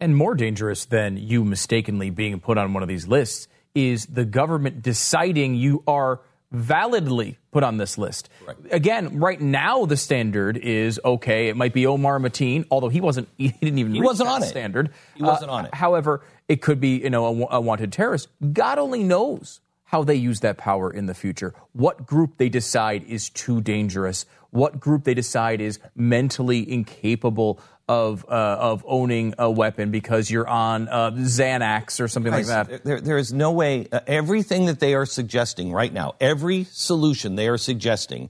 And 0.00 0.16
more 0.16 0.34
dangerous 0.34 0.84
than 0.86 1.16
you 1.16 1.44
mistakenly 1.44 2.10
being 2.10 2.40
put 2.40 2.58
on 2.58 2.72
one 2.72 2.82
of 2.82 2.88
these 2.88 3.06
lists 3.06 3.46
is 3.74 4.06
the 4.06 4.24
government 4.24 4.82
deciding 4.82 5.54
you 5.54 5.84
are 5.86 6.20
validly 6.50 7.38
put 7.50 7.62
on 7.62 7.76
this 7.76 7.98
list. 7.98 8.28
Again, 8.70 9.18
right 9.18 9.40
now 9.40 9.84
the 9.86 9.96
standard 9.96 10.56
is 10.56 11.00
okay. 11.04 11.48
It 11.48 11.56
might 11.56 11.72
be 11.72 11.86
Omar 11.86 12.18
Mateen, 12.18 12.66
although 12.70 12.88
he 12.88 13.00
wasn't. 13.00 13.28
He 13.38 13.48
didn't 13.48 13.78
even. 13.78 13.94
He 13.94 14.00
wasn't 14.00 14.28
on 14.28 14.42
it. 14.42 14.46
Standard. 14.46 14.90
He 15.14 15.22
wasn't 15.22 15.50
Uh, 15.50 15.54
on 15.54 15.64
it. 15.66 15.74
However, 15.74 16.22
it 16.48 16.62
could 16.62 16.80
be 16.80 16.98
you 16.98 17.10
know 17.10 17.26
a, 17.50 17.56
a 17.56 17.60
wanted 17.60 17.92
terrorist. 17.92 18.28
God 18.52 18.78
only 18.78 19.02
knows 19.02 19.60
how 19.84 20.04
they 20.04 20.14
use 20.14 20.40
that 20.40 20.58
power 20.58 20.90
in 20.90 21.06
the 21.06 21.14
future. 21.14 21.54
What 21.72 22.06
group 22.06 22.36
they 22.36 22.48
decide 22.50 23.04
is 23.04 23.30
too 23.30 23.60
dangerous. 23.62 24.26
What 24.50 24.78
group 24.80 25.04
they 25.04 25.14
decide 25.14 25.60
is 25.60 25.78
mentally 25.94 26.70
incapable 26.70 27.58
of 27.88 28.24
uh, 28.28 28.32
of 28.32 28.84
owning 28.86 29.34
a 29.38 29.50
weapon 29.50 29.90
because 29.90 30.30
you're 30.30 30.48
on 30.48 30.88
uh, 30.88 31.10
Xanax 31.12 32.00
or 32.00 32.08
something 32.08 32.32
like 32.32 32.46
that. 32.46 32.84
There, 32.84 33.00
there 33.00 33.18
is 33.18 33.32
no 33.32 33.52
way. 33.52 33.88
Uh, 33.90 34.00
everything 34.06 34.66
that 34.66 34.78
they 34.78 34.94
are 34.94 35.06
suggesting 35.06 35.72
right 35.72 35.92
now, 35.92 36.14
every 36.20 36.64
solution 36.64 37.36
they 37.36 37.48
are 37.48 37.58
suggesting, 37.58 38.28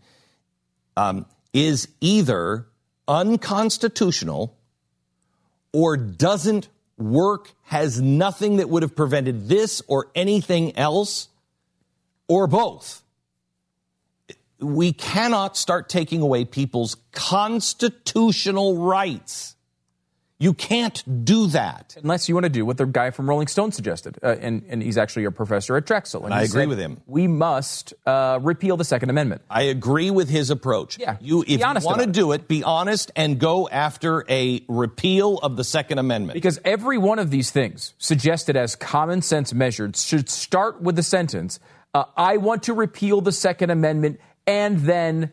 um, 0.97 1.27
is 1.53 1.89
either 2.01 2.67
unconstitutional 3.09 4.57
or 5.73 5.97
doesn't 5.97 6.69
work, 6.97 7.53
has 7.65 8.01
nothing 8.01 8.57
that 8.57 8.69
would 8.69 8.83
have 8.83 8.95
prevented 8.95 9.49
this 9.49 9.83
or 9.89 10.11
anything 10.15 10.77
else, 10.77 11.29
or 12.29 12.47
both. 12.47 13.03
We 14.61 14.93
cannot 14.93 15.57
start 15.57 15.89
taking 15.89 16.21
away 16.21 16.45
people's 16.45 16.97
constitutional 17.13 18.77
rights. 18.79 19.55
You 20.41 20.55
can't 20.55 21.25
do 21.25 21.49
that. 21.49 21.97
Unless 22.01 22.29
you 22.29 22.35
want 22.37 22.45
to 22.45 22.51
do 22.51 22.65
what 22.65 22.77
the 22.77 22.87
guy 22.87 23.11
from 23.11 23.29
Rolling 23.29 23.49
Stone 23.49 23.73
suggested, 23.73 24.19
uh, 24.23 24.37
and, 24.41 24.63
and 24.69 24.81
he's 24.81 24.97
actually 24.97 25.25
a 25.25 25.33
professor 25.33 25.77
at 25.77 25.85
Drexel. 25.85 26.25
And 26.25 26.33
he 26.33 26.41
I 26.41 26.43
agree 26.45 26.63
said, 26.63 26.69
with 26.69 26.79
him. 26.79 27.01
We 27.07 27.27
must 27.27 27.93
uh, 28.07 28.39
repeal 28.41 28.77
the 28.77 28.85
Second 28.85 29.11
Amendment. 29.11 29.43
I 29.51 29.63
agree 29.63 30.13
with 30.13 30.29
his 30.29 30.51
approach. 30.51 30.97
Yeah, 30.97 31.17
you 31.21 31.43
if 31.43 31.59
you 31.59 31.67
want 31.83 32.03
to 32.03 32.07
do 32.07 32.31
it, 32.31 32.47
be 32.47 32.63
honest 32.63 33.11
and 33.17 33.41
go 33.41 33.69
after 33.69 34.25
a 34.29 34.63
repeal 34.69 35.39
of 35.39 35.57
the 35.57 35.65
Second 35.65 35.99
Amendment. 35.99 36.35
Because 36.35 36.61
every 36.65 36.99
one 36.99 37.19
of 37.19 37.31
these 37.31 37.51
things, 37.51 37.95
suggested 37.99 38.57
as 38.57 38.77
common 38.77 39.23
sense 39.23 39.53
measures, 39.53 40.05
should 40.05 40.29
start 40.29 40.81
with 40.81 40.95
the 40.95 41.03
sentence 41.03 41.59
uh, 41.95 42.05
I 42.17 42.37
want 42.37 42.65
to 42.65 42.75
repeal 42.75 43.21
the 43.21 43.33
Second 43.33 43.71
Amendment 43.71 44.21
and 44.49 44.79
then 44.79 45.31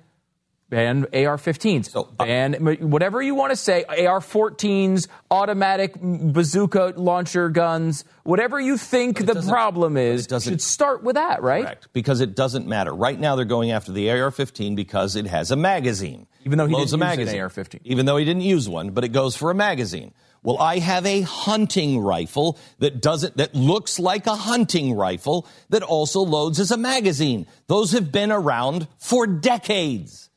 ban 0.70 1.06
AR 1.14 1.38
15s. 1.38 1.90
So, 1.90 2.10
uh, 2.20 2.26
ban 2.26 2.54
whatever 2.90 3.22
you 3.22 3.34
want 3.34 3.52
to 3.52 3.56
say, 3.56 3.86
AR 3.86 4.20
14s, 4.20 5.08
automatic 5.32 5.96
bazooka 6.02 6.94
launcher 6.98 7.50
guns, 7.50 8.04
whatever 8.24 8.60
you 8.60 8.78
think 8.78 9.26
the 9.26 9.42
problem 9.42 9.96
is, 9.96 10.28
should 10.42 10.62
start 10.62 11.04
with 11.04 11.16
that, 11.16 11.42
right? 11.42 11.64
Correct, 11.64 11.88
because 11.94 12.20
it 12.20 12.36
doesn't 12.36 12.68
matter. 12.68 12.94
Right 12.94 13.20
now, 13.20 13.36
they're 13.36 13.46
going 13.46 13.72
after 13.72 13.92
the 13.92 14.10
AR-15 14.10 14.76
because 14.76 15.16
it 15.16 15.28
has 15.28 15.52
a 15.52 15.56
magazine. 15.56 16.28
Even 16.46 16.58
though 16.58 16.68
he 16.68 16.74
Loads 16.74 16.92
didn't 16.92 17.02
use 17.02 17.18
an 17.18 17.18
magazine. 17.18 17.42
AR-15. 17.42 17.80
Even 17.86 18.06
though 18.06 18.18
he 18.18 18.26
didn't 18.26 18.44
use 18.44 18.68
one, 18.68 18.92
but 18.92 19.04
it 19.04 19.10
goes 19.10 19.36
for 19.36 19.50
a 19.50 19.56
magazine. 19.56 20.14
Well, 20.46 20.60
I 20.60 20.78
have 20.78 21.08
a 21.08 21.22
hunting 21.22 21.98
rifle 21.98 22.60
that 22.78 23.02
doesn't 23.02 23.38
that 23.38 23.56
looks 23.56 23.98
like 23.98 24.28
a 24.28 24.36
hunting 24.36 24.96
rifle 24.96 25.48
that 25.70 25.82
also 25.82 26.20
loads 26.20 26.60
as 26.60 26.70
a 26.70 26.78
magazine. 26.78 27.48
Those 27.66 27.94
have 27.94 28.12
been 28.12 28.32
around 28.32 28.88
for 29.00 29.26
decades. 29.26 30.30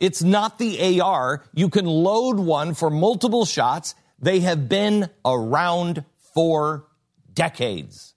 It's 0.00 0.20
not 0.20 0.58
the 0.58 1.00
AR. 1.00 1.44
You 1.54 1.68
can 1.68 1.86
load 1.86 2.40
one 2.40 2.74
for 2.74 2.90
multiple 2.90 3.44
shots. 3.44 3.94
They 4.18 4.40
have 4.40 4.68
been 4.68 5.08
around 5.24 6.04
for 6.34 6.88
decades. 7.32 8.14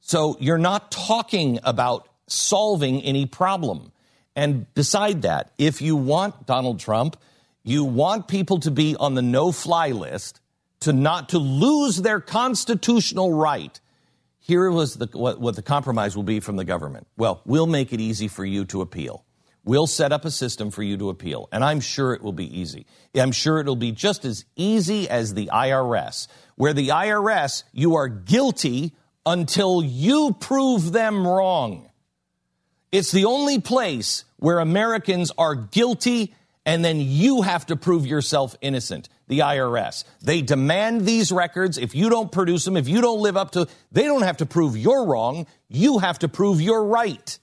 So 0.00 0.38
you're 0.40 0.56
not 0.56 0.90
talking 0.90 1.58
about 1.64 2.08
solving 2.28 3.02
any 3.02 3.26
problem. 3.26 3.92
And 4.34 4.72
beside 4.72 5.20
that, 5.20 5.52
if 5.58 5.82
you 5.82 5.96
want 5.96 6.46
Donald 6.46 6.80
Trump, 6.80 7.18
you 7.62 7.84
want 7.84 8.28
people 8.28 8.60
to 8.60 8.70
be 8.70 8.96
on 8.96 9.14
the 9.14 9.22
no 9.22 9.50
fly 9.52 9.90
list, 9.90 10.40
to 10.80 10.92
not 10.92 11.30
to 11.30 11.38
lose 11.38 12.02
their 12.02 12.20
constitutional 12.20 13.32
right. 13.32 13.80
Here 14.38 14.70
was 14.70 14.94
the, 14.94 15.08
what, 15.12 15.40
what 15.40 15.56
the 15.56 15.62
compromise 15.62 16.16
will 16.16 16.22
be 16.22 16.40
from 16.40 16.56
the 16.56 16.64
government. 16.64 17.06
Well, 17.16 17.42
we'll 17.44 17.66
make 17.66 17.92
it 17.92 18.00
easy 18.00 18.28
for 18.28 18.44
you 18.44 18.64
to 18.66 18.80
appeal. 18.80 19.24
We'll 19.64 19.88
set 19.88 20.12
up 20.12 20.24
a 20.24 20.30
system 20.30 20.70
for 20.70 20.84
you 20.84 20.96
to 20.98 21.08
appeal. 21.08 21.48
And 21.50 21.64
I'm 21.64 21.80
sure 21.80 22.14
it 22.14 22.22
will 22.22 22.32
be 22.32 22.60
easy. 22.60 22.86
I'm 23.16 23.32
sure 23.32 23.58
it'll 23.58 23.74
be 23.74 23.90
just 23.90 24.24
as 24.24 24.44
easy 24.54 25.08
as 25.08 25.34
the 25.34 25.50
IRS, 25.52 26.28
where 26.54 26.72
the 26.72 26.88
IRS, 26.90 27.64
you 27.72 27.96
are 27.96 28.06
guilty 28.06 28.94
until 29.24 29.82
you 29.82 30.36
prove 30.38 30.92
them 30.92 31.26
wrong. 31.26 31.90
It's 32.92 33.10
the 33.10 33.24
only 33.24 33.60
place 33.60 34.24
where 34.36 34.60
Americans 34.60 35.32
are 35.36 35.56
guilty 35.56 36.32
and 36.64 36.84
then 36.84 37.00
you 37.00 37.42
have 37.42 37.66
to 37.66 37.76
prove 37.76 38.06
yourself 38.06 38.56
innocent. 38.60 39.08
The 39.28 39.40
IRS. 39.40 40.04
They 40.22 40.42
demand 40.42 41.04
these 41.04 41.32
records. 41.32 41.78
If 41.78 41.94
you 41.94 42.08
don't 42.10 42.30
produce 42.30 42.64
them, 42.64 42.76
if 42.76 42.88
you 42.88 43.00
don't 43.00 43.20
live 43.20 43.36
up 43.36 43.52
to, 43.52 43.66
they 43.90 44.04
don't 44.04 44.22
have 44.22 44.36
to 44.36 44.46
prove 44.46 44.76
you're 44.76 45.04
wrong. 45.04 45.46
You 45.68 45.98
have 45.98 46.20
to 46.20 46.28
prove 46.28 46.60
you're 46.60 46.84
right. 46.84 47.38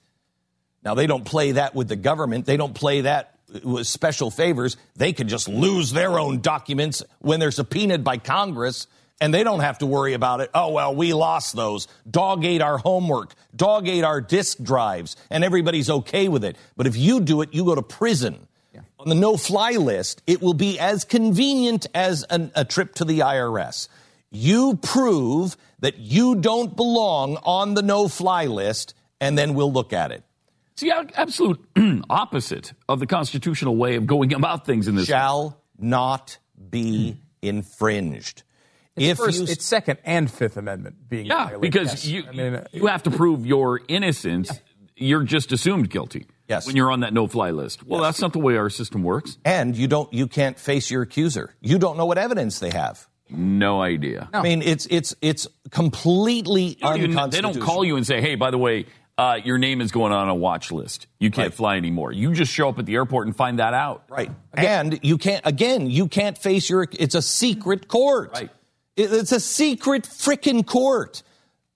Now, 0.82 0.94
they 0.94 1.06
don't 1.06 1.24
play 1.24 1.52
that 1.52 1.74
with 1.74 1.88
the 1.88 1.96
government. 1.96 2.46
They 2.46 2.56
don't 2.56 2.74
play 2.74 3.02
that 3.02 3.38
with 3.62 3.86
special 3.86 4.30
favors. 4.30 4.76
They 4.96 5.12
can 5.12 5.28
just 5.28 5.48
lose 5.48 5.92
their 5.92 6.18
own 6.18 6.40
documents 6.40 7.02
when 7.20 7.40
they're 7.40 7.50
subpoenaed 7.50 8.04
by 8.04 8.18
Congress, 8.18 8.86
and 9.20 9.32
they 9.32 9.44
don't 9.44 9.60
have 9.60 9.78
to 9.78 9.86
worry 9.86 10.12
about 10.12 10.40
it. 10.40 10.50
Oh, 10.52 10.72
well, 10.72 10.94
we 10.94 11.14
lost 11.14 11.54
those. 11.54 11.88
Dog 12.10 12.44
ate 12.44 12.62
our 12.62 12.78
homework, 12.78 13.34
dog 13.54 13.88
ate 13.88 14.04
our 14.04 14.20
disk 14.20 14.62
drives, 14.62 15.16
and 15.30 15.44
everybody's 15.44 15.88
okay 15.88 16.28
with 16.28 16.44
it. 16.44 16.56
But 16.76 16.86
if 16.86 16.96
you 16.96 17.20
do 17.20 17.42
it, 17.42 17.54
you 17.54 17.64
go 17.64 17.74
to 17.74 17.82
prison. 17.82 18.48
On 19.04 19.10
the 19.10 19.14
no 19.14 19.36
fly 19.36 19.72
list, 19.72 20.22
it 20.26 20.40
will 20.40 20.54
be 20.54 20.78
as 20.80 21.04
convenient 21.04 21.86
as 21.94 22.22
an, 22.30 22.50
a 22.54 22.64
trip 22.64 22.94
to 22.96 23.04
the 23.04 23.18
IRS. 23.18 23.88
You 24.30 24.76
prove 24.76 25.58
that 25.80 25.98
you 25.98 26.36
don't 26.36 26.74
belong 26.74 27.36
on 27.44 27.74
the 27.74 27.82
no 27.82 28.08
fly 28.08 28.46
list, 28.46 28.94
and 29.20 29.36
then 29.36 29.52
we'll 29.52 29.70
look 29.72 29.92
at 29.92 30.10
it. 30.10 30.22
It's 30.72 30.80
the 30.82 30.92
absolute 31.14 31.62
opposite 32.10 32.72
of 32.88 32.98
the 32.98 33.06
constitutional 33.06 33.76
way 33.76 33.96
of 33.96 34.06
going 34.06 34.32
about 34.32 34.64
things 34.64 34.88
in 34.88 34.94
this. 34.96 35.06
Shall 35.06 35.60
not 35.78 36.38
be 36.70 37.18
infringed. 37.42 38.42
It's, 38.96 39.06
If 39.06 39.18
first, 39.18 39.38
you- 39.40 39.46
it's 39.48 39.66
Second 39.66 39.98
and 40.04 40.30
Fifth 40.30 40.56
Amendment 40.56 41.10
being 41.10 41.26
Yeah, 41.26 41.44
violated. 41.48 41.60
because 41.60 41.88
Yes. 41.92 42.06
you 42.06 42.24
I 42.26 42.32
mean, 42.32 42.66
you 42.72 42.86
have 42.86 43.02
to 43.02 43.10
prove 43.10 43.44
your 43.44 43.82
innocence. 43.86 44.50
You're 44.96 45.24
just 45.24 45.52
assumed 45.52 45.90
guilty. 45.90 46.26
Yes. 46.48 46.66
When 46.66 46.76
you're 46.76 46.90
on 46.90 47.00
that 47.00 47.12
no-fly 47.14 47.50
list. 47.50 47.86
Well, 47.86 48.02
that's 48.02 48.20
not 48.20 48.32
the 48.32 48.38
way 48.38 48.56
our 48.56 48.68
system 48.70 49.02
works. 49.02 49.38
and 49.44 49.76
you 49.76 49.88
don't 49.88 50.12
you 50.12 50.26
can't 50.26 50.58
face 50.58 50.90
your 50.90 51.02
accuser. 51.02 51.54
You 51.60 51.78
don't 51.78 51.96
know 51.96 52.06
what 52.06 52.18
evidence 52.18 52.58
they 52.58 52.70
have. 52.70 53.06
No 53.30 53.80
idea. 53.80 54.28
I 54.32 54.42
mean, 54.42 54.60
it's 54.60 54.86
it's 54.90 55.14
it's 55.22 55.46
completely 55.70 56.76
You 56.80 57.08
don't 57.08 57.30
they 57.30 57.40
don't 57.40 57.60
call 57.60 57.84
you 57.84 57.96
and 57.96 58.06
say, 58.06 58.20
"Hey, 58.20 58.34
by 58.34 58.50
the 58.50 58.58
way, 58.58 58.86
uh, 59.16 59.38
your 59.42 59.56
name 59.58 59.80
is 59.80 59.90
going 59.92 60.12
on 60.12 60.28
a 60.28 60.34
watch 60.34 60.70
list. 60.70 61.06
You 61.18 61.30
can't 61.30 61.54
fly 61.54 61.76
anymore." 61.76 62.12
You 62.12 62.32
just 62.34 62.52
show 62.52 62.68
up 62.68 62.78
at 62.78 62.86
the 62.86 62.94
airport 62.94 63.26
and 63.26 63.34
find 63.36 63.58
that 63.58 63.72
out. 63.72 64.04
Right. 64.10 64.30
And 64.52 65.00
you 65.02 65.16
can't, 65.18 65.44
again, 65.46 65.88
you 65.88 66.08
can't 66.08 66.36
face 66.36 66.68
your, 66.68 66.86
it's 66.92 67.14
a 67.14 67.22
secret 67.22 67.88
court. 67.88 68.30
Right. 68.34 68.50
It's 68.96 69.32
a 69.32 69.40
secret 69.40 70.04
frickin' 70.04 70.64
court. 70.66 71.22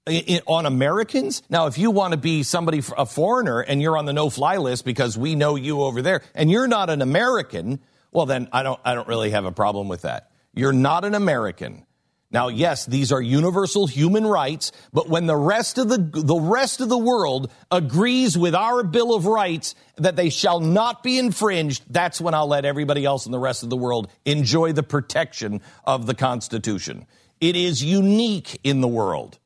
I- 0.09 0.25
I- 0.29 0.41
on 0.47 0.67
Americans? 0.67 1.43
Now, 1.49 1.67
if 1.67 1.79
you 1.79 1.91
want 1.91 2.13
to 2.13 2.19
be 2.19 2.43
somebody, 2.43 2.83
a 2.97 3.07
foreigner, 3.07 3.61
and 3.61 3.81
you're 3.83 3.97
on 3.97 4.07
the 4.07 4.13
no-fly 4.13 4.57
list 4.57 4.85
because 4.85 5.17
we 5.17 5.35
know 5.35 5.55
you 5.57 5.83
over 5.83 6.03
there, 6.03 6.23
and 6.35 6.51
you're 6.51 6.69
not 6.69 6.91
an 6.91 7.03
American, 7.03 7.81
well, 8.13 8.27
then 8.27 8.49
I 8.53 8.63
don't, 8.63 8.81
I 8.85 8.95
don't 8.95 9.09
really 9.09 9.31
have 9.31 9.45
a 9.45 9.53
problem 9.53 9.89
with 9.89 10.03
that. 10.03 10.31
You're 10.55 10.73
not 10.73 11.05
an 11.05 11.15
American. 11.15 11.85
Now, 12.31 12.49
yes, 12.49 12.85
these 12.85 13.11
are 13.11 13.23
universal 13.23 13.87
human 13.87 14.27
rights, 14.27 14.71
but 14.93 15.09
when 15.09 15.27
the 15.27 15.37
rest 15.37 15.79
of 15.79 15.89
the, 15.89 15.97
the 15.97 16.39
rest 16.39 16.83
of 16.83 16.91
the 16.91 16.99
world 16.99 17.51
agrees 17.71 18.37
with 18.37 18.55
our 18.55 18.83
Bill 18.83 19.15
of 19.15 19.25
Rights 19.25 19.75
that 19.97 20.17
they 20.17 20.29
shall 20.29 20.61
not 20.61 21.03
be 21.03 21.19
infringed, 21.19 21.85
that's 21.89 22.21
when 22.21 22.35
I'll 22.35 22.47
let 22.47 22.67
everybody 22.67 23.07
else 23.07 23.25
in 23.25 23.33
the 23.33 23.39
rest 23.39 23.63
of 23.63 23.71
the 23.71 23.79
world 23.79 24.11
enjoy 24.27 24.73
the 24.73 24.83
protection 24.83 25.63
of 25.85 26.05
the 26.05 26.15
Constitution. 26.15 27.07
It 27.41 27.57
is 27.57 27.83
unique 27.83 28.61
in 28.63 28.83
the 28.83 28.89
world, 28.89 29.39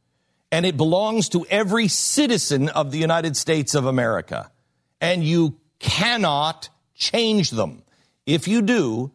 and 0.52 0.66
it 0.66 0.76
belongs 0.76 1.30
to 1.30 1.46
every 1.48 1.88
citizen 1.88 2.68
of 2.68 2.92
the 2.92 2.98
United 2.98 3.36
States 3.38 3.74
of 3.74 3.86
America. 3.86 4.52
And 5.00 5.24
you 5.24 5.58
cannot 5.78 6.68
change 6.94 7.50
them. 7.50 7.82
If 8.26 8.46
you 8.46 8.60
do, 8.60 9.10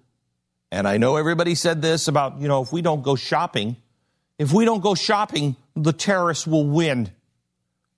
and 0.72 0.88
I 0.88 0.98
know 0.98 1.16
everybody 1.16 1.54
said 1.54 1.82
this 1.82 2.08
about, 2.08 2.42
you 2.42 2.48
know, 2.48 2.64
if 2.64 2.74
we 2.74 2.82
don't 2.82 3.04
go 3.04 3.16
shopping, 3.16 3.78
if 4.40 4.52
we 4.52 4.66
don't 4.66 4.82
go 4.82 4.96
shopping, 4.96 5.56
the 5.76 5.94
terrorists 5.94 6.48
will 6.48 6.66
win. 6.66 7.12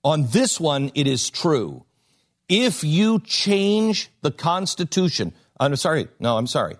On 0.04 0.26
this 0.26 0.60
one, 0.60 0.92
it 0.94 1.06
is 1.06 1.30
true. 1.30 1.84
If 2.46 2.84
you 2.84 3.20
change 3.20 4.10
the 4.20 4.30
Constitution, 4.30 5.32
uh, 5.58 5.64
I'm 5.64 5.76
sorry, 5.76 6.08
no, 6.18 6.36
I'm 6.36 6.46
sorry. 6.46 6.76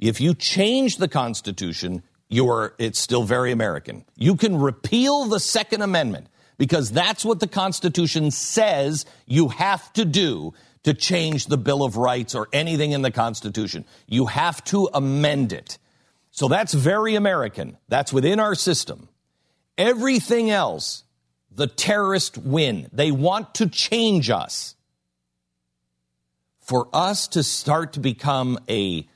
If 0.00 0.20
you 0.20 0.34
change 0.34 0.96
the 0.96 1.08
Constitution, 1.08 2.02
you're 2.28 2.74
it's 2.78 2.98
still 2.98 3.24
very 3.24 3.52
American. 3.52 4.04
You 4.16 4.36
can 4.36 4.56
repeal 4.56 5.24
the 5.24 5.40
Second 5.40 5.82
Amendment 5.82 6.28
because 6.58 6.90
that's 6.90 7.24
what 7.24 7.40
the 7.40 7.46
Constitution 7.46 8.30
says 8.30 9.06
you 9.26 9.48
have 9.48 9.92
to 9.94 10.04
do 10.04 10.52
to 10.82 10.94
change 10.94 11.46
the 11.46 11.58
Bill 11.58 11.82
of 11.82 11.96
Rights 11.96 12.34
or 12.34 12.48
anything 12.52 12.92
in 12.92 13.02
the 13.02 13.10
Constitution. 13.10 13.84
You 14.06 14.26
have 14.26 14.62
to 14.64 14.88
amend 14.92 15.52
it. 15.52 15.78
So 16.30 16.48
that's 16.48 16.74
very 16.74 17.14
American. 17.14 17.78
That's 17.88 18.12
within 18.12 18.40
our 18.40 18.54
system. 18.54 19.08
Everything 19.76 20.50
else, 20.50 21.04
the 21.50 21.66
terrorists 21.66 22.36
win. 22.38 22.88
They 22.92 23.10
want 23.10 23.54
to 23.56 23.68
change 23.68 24.30
us. 24.30 24.74
For 26.60 26.88
us 26.92 27.28
to 27.28 27.42
start 27.42 27.94
to 27.94 28.00
become 28.00 28.58
a, 28.68 29.08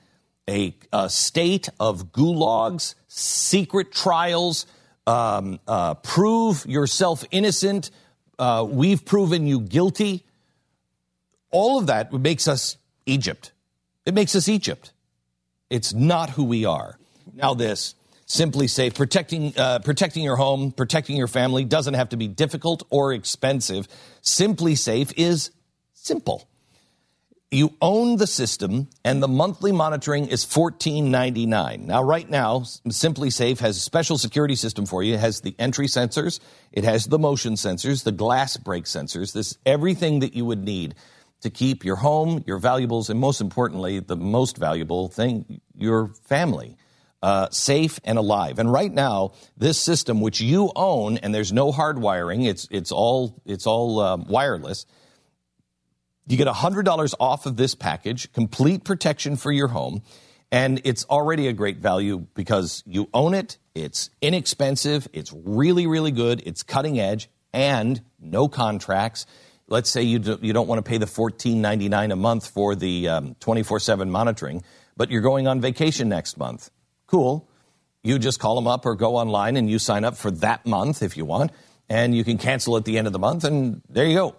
a, 0.49 0.75
a 0.93 1.09
state 1.09 1.69
of 1.79 2.13
gulags, 2.13 2.95
secret 3.09 3.93
trials, 3.93 4.67
um, 5.07 5.61
uh, 5.67 5.95
prove 5.95 6.67
yourself 6.67 7.25
innocent, 7.31 7.91
uh, 8.39 8.67
we've 8.69 9.05
proven 9.05 9.47
you 9.47 9.61
guilty. 9.61 10.25
All 11.51 11.79
of 11.79 11.87
that 11.87 12.13
makes 12.13 12.49
us 12.49 12.77
Egypt. 13.07 13.53
It 14.07 14.15
makes 14.15 14.35
us 14.35 14.49
Egypt. 14.49 14.93
It's 15.71 15.93
not 15.93 16.31
who 16.31 16.45
we 16.45 16.65
are. 16.65 16.99
Now, 17.35 17.55
this 17.55 17.95
simply 18.27 18.67
say 18.67 18.91
protecting 18.91 19.53
uh, 19.57 19.79
protecting 19.81 20.25
your 20.25 20.37
home, 20.37 20.73
protecting 20.73 21.17
your 21.17 21.29
family 21.29 21.65
doesn't 21.65 21.95
have 21.95 22.09
to 22.11 22.17
be 22.17 22.29
difficult 22.29 22.83
or 22.91 23.13
expensive. 23.13 23.87
SimpliSafe 24.23 25.13
is 25.17 25.51
simple. 25.93 26.49
You 27.55 27.77
own 27.83 28.17
the 28.17 28.27
system, 28.27 28.89
and 29.05 29.23
the 29.23 29.29
monthly 29.29 29.73
monitoring 29.73 30.27
is 30.27 30.43
fourteen 30.43 31.11
ninety 31.11 31.45
nine. 31.45 31.87
Now, 31.87 32.03
right 32.03 32.29
now, 32.29 32.61
SimpliSafe 32.61 33.59
has 33.59 33.77
a 33.77 33.81
special 33.81 34.17
security 34.17 34.55
system 34.55 34.87
for 34.87 35.03
you. 35.03 35.13
It 35.13 35.21
has 35.21 35.43
the 35.43 35.55
entry 35.59 35.87
sensors, 35.87 36.41
it 36.73 36.85
has 36.85 37.05
the 37.05 37.19
motion 37.19 37.57
sensors, 37.57 38.05
the 38.05 38.11
glass 38.11 38.57
break 38.57 38.85
sensors. 38.87 39.35
This 39.35 39.59
everything 39.67 40.21
that 40.21 40.33
you 40.33 40.47
would 40.47 40.65
need 40.65 40.95
to 41.43 41.51
keep 41.51 41.85
your 41.85 41.97
home, 41.97 42.43
your 42.47 42.57
valuables, 42.57 43.11
and 43.11 43.21
most 43.21 43.43
importantly, 43.43 44.01
the 44.01 44.17
most 44.17 44.57
valuable 44.57 45.09
thing, 45.09 45.61
your 45.77 46.09
family. 46.25 46.79
Uh, 47.23 47.49
safe 47.51 48.01
and 48.03 48.19
alive. 48.19 48.59
And 48.59 48.73
right 48.73 48.93
now, 48.93 49.35
this 49.57 49.79
system, 49.79 50.21
which 50.21 50.41
you 50.41 50.73
own, 50.75 51.19
and 51.19 51.33
there's 51.33 51.53
no 51.53 51.71
hardwiring, 51.71 52.49
it's 52.49 52.67
it's 52.71 52.91
all 52.91 53.41
it's 53.45 53.67
all 53.67 54.01
um, 54.01 54.25
wireless. 54.27 54.87
You 56.27 56.37
get 56.37 56.47
$100 56.47 57.15
off 57.19 57.47
of 57.47 57.57
this 57.57 57.75
package, 57.75 58.33
complete 58.33 58.85
protection 58.85 59.37
for 59.37 59.51
your 59.51 59.69
home, 59.69 60.03
and 60.53 60.81
it's 60.85 61.05
already 61.07 61.49
a 61.49 61.53
great 61.53 61.79
value 61.79 62.27
because 62.35 62.83
you 62.87 63.09
own 63.13 63.35
it, 63.35 63.59
it's 63.75 64.11
inexpensive, 64.21 65.09
it's 65.13 65.33
really, 65.33 65.87
really 65.87 66.13
good, 66.13 66.43
it's 66.47 66.63
cutting 66.63 67.01
edge, 67.01 67.29
and 67.53 68.01
no 68.21 68.49
contracts. 68.49 69.27
Let's 69.67 69.91
say 69.91 70.03
you, 70.03 70.19
do, 70.19 70.39
you 70.43 70.53
don't 70.53 70.69
want 70.69 70.85
to 70.85 70.89
pay 70.89 70.99
the 70.99 71.07
$14.99 71.07 72.13
a 72.13 72.17
month 72.17 72.49
for 72.49 72.75
the 72.75 73.09
um, 73.09 73.35
24 73.41 73.81
7 73.81 74.11
monitoring, 74.11 74.63
but 74.97 75.11
you're 75.11 75.23
going 75.23 75.49
on 75.49 75.61
vacation 75.61 76.09
next 76.09 76.37
month. 76.37 76.71
Cool. 77.07 77.49
You 78.03 78.19
just 78.19 78.39
call 78.39 78.55
them 78.57 78.67
up 78.67 78.85
or 78.85 78.95
go 78.95 79.17
online 79.17 79.57
and 79.57 79.71
you 79.71 79.79
sign 79.79 80.05
up 80.05 80.17
for 80.17 80.31
that 80.31 80.67
month 80.67 81.03
if 81.03 81.17
you 81.17 81.25
want, 81.25 81.51
and 81.89 82.15
you 82.15 82.25
can 82.25 82.39
cancel 82.39 82.77
at 82.77 82.85
the 82.85 82.99
end 82.99 83.07
of 83.07 83.13
the 83.13 83.19
month, 83.19 83.45
and 83.45 83.83
there 83.89 84.07
you 84.07 84.15
go. 84.15 84.37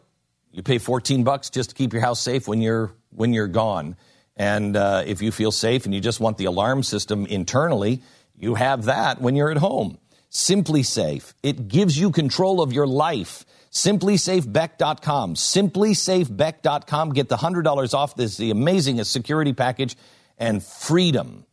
You 0.54 0.64
pay 0.64 0.78
14 0.78 1.24
bucks 1.24 1.50
just 1.50 1.72
to 1.72 1.76
keep 1.76 1.94
your 1.94 2.04
house 2.04 2.22
safe 2.22 2.48
when 2.48 2.62
you're 2.62 2.94
when 3.10 3.34
you're 3.34 3.48
gone. 3.48 3.96
And 4.38 4.78
uh, 4.78 5.04
if 5.06 5.22
you 5.22 5.32
feel 5.32 5.52
safe 5.52 5.86
and 5.86 5.94
you 5.94 6.00
just 6.00 6.20
want 6.20 6.38
the 6.38 6.46
alarm 6.46 6.84
system 6.84 7.26
internally, 7.26 8.02
you 8.38 8.56
have 8.56 8.86
that 8.86 9.22
when 9.22 9.36
you're 9.36 9.52
at 9.52 9.58
home. 9.58 9.98
SimpliSafe. 10.32 11.34
It 11.44 11.68
gives 11.68 11.98
you 11.98 12.12
control 12.12 12.62
of 12.62 12.72
your 12.72 12.88
life. 12.88 13.44
SimpliSafeBeck.com. 13.72 15.36
SimpliSafeBeck.com. 15.36 17.14
Get 17.14 17.30
the 17.30 17.38
$100 17.38 17.94
off 17.94 18.16
this 18.16 18.38
the 18.38 18.52
amazing 18.52 19.04
security 19.04 19.54
package 19.54 19.96
and 20.38 20.64
freedom. 20.64 21.46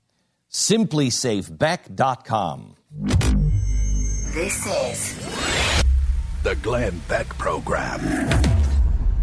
SimpliSafeBeck.com. 0.51 2.77
This 4.35 4.67
is 4.67 5.15
The 6.43 6.55
Glenn 6.57 7.01
Beck 7.09 7.29
Program. 7.39 8.01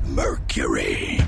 Mercury. 0.09 1.19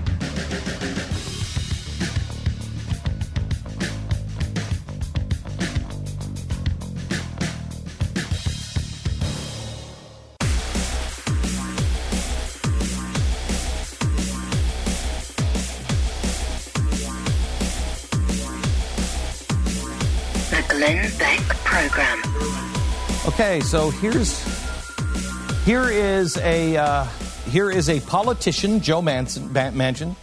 the 20.49 20.63
Glenn 20.67 21.11
Beck 21.17 21.39
Program. 21.63 22.21
Okay, 23.27 23.59
so 23.61 23.91
here's 23.91 24.43
here 25.63 25.89
is 25.89 26.37
a 26.37 26.77
uh, 26.77 27.07
here 27.49 27.71
is 27.71 27.89
a 27.89 27.99
politician, 27.99 28.79
Joe 28.79 29.01
Manson, 29.01 29.49
Manchin, 29.49 30.15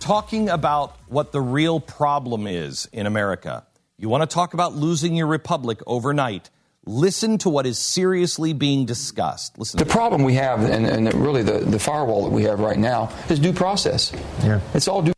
talking 0.00 0.48
about 0.48 0.96
what 1.08 1.30
the 1.30 1.40
real 1.40 1.78
problem 1.78 2.46
is 2.46 2.88
in 2.92 3.06
America. 3.06 3.66
You 3.98 4.08
want 4.08 4.28
to 4.28 4.34
talk 4.34 4.54
about 4.54 4.74
losing 4.74 5.14
your 5.14 5.26
republic 5.26 5.80
overnight? 5.86 6.50
Listen 6.86 7.38
to 7.38 7.48
what 7.48 7.66
is 7.66 7.78
seriously 7.78 8.52
being 8.52 8.86
discussed. 8.86 9.58
Listen. 9.58 9.78
The 9.78 9.86
problem 9.86 10.24
we 10.24 10.34
have, 10.34 10.62
and, 10.64 10.86
and 10.86 11.14
really 11.14 11.42
the, 11.42 11.58
the 11.60 11.78
firewall 11.78 12.24
that 12.24 12.30
we 12.30 12.44
have 12.44 12.60
right 12.60 12.78
now, 12.78 13.10
is 13.28 13.38
due 13.38 13.52
process. 13.52 14.12
Yeah. 14.42 14.60
It's 14.74 14.88
all 14.88 15.02
due 15.02 15.12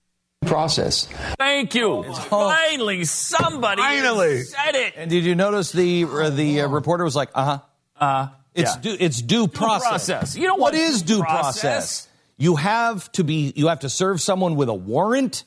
process. 0.46 1.08
Thank 1.38 1.74
you. 1.74 2.04
Finally, 2.12 3.04
somebody 3.04 3.82
Finally. 3.82 4.42
said 4.42 4.74
it. 4.74 4.94
And 4.96 5.10
did 5.10 5.24
you 5.24 5.34
notice 5.34 5.72
the 5.72 6.04
uh, 6.04 6.30
the 6.30 6.62
uh, 6.62 6.68
reporter 6.68 7.04
was 7.04 7.16
like, 7.16 7.30
uh 7.34 7.44
huh, 7.44 7.58
uh, 8.04 8.28
it's 8.56 8.74
yeah. 8.74 8.80
due 8.82 8.96
it's 8.98 9.22
due 9.22 9.46
process. 9.48 9.88
process. 10.08 10.36
You 10.36 10.46
don't 10.46 10.60
what 10.60 10.74
want 10.74 10.84
is 10.84 11.02
due 11.02 11.16
due 11.18 11.22
process. 11.22 11.60
process? 11.62 12.08
You 12.38 12.56
have 12.56 13.10
to 13.12 13.24
be 13.24 13.52
you 13.56 13.68
have 13.68 13.80
to 13.80 13.88
serve 13.88 14.20
someone 14.20 14.56
with 14.56 14.68
a 14.68 14.74
warrant. 14.74 15.44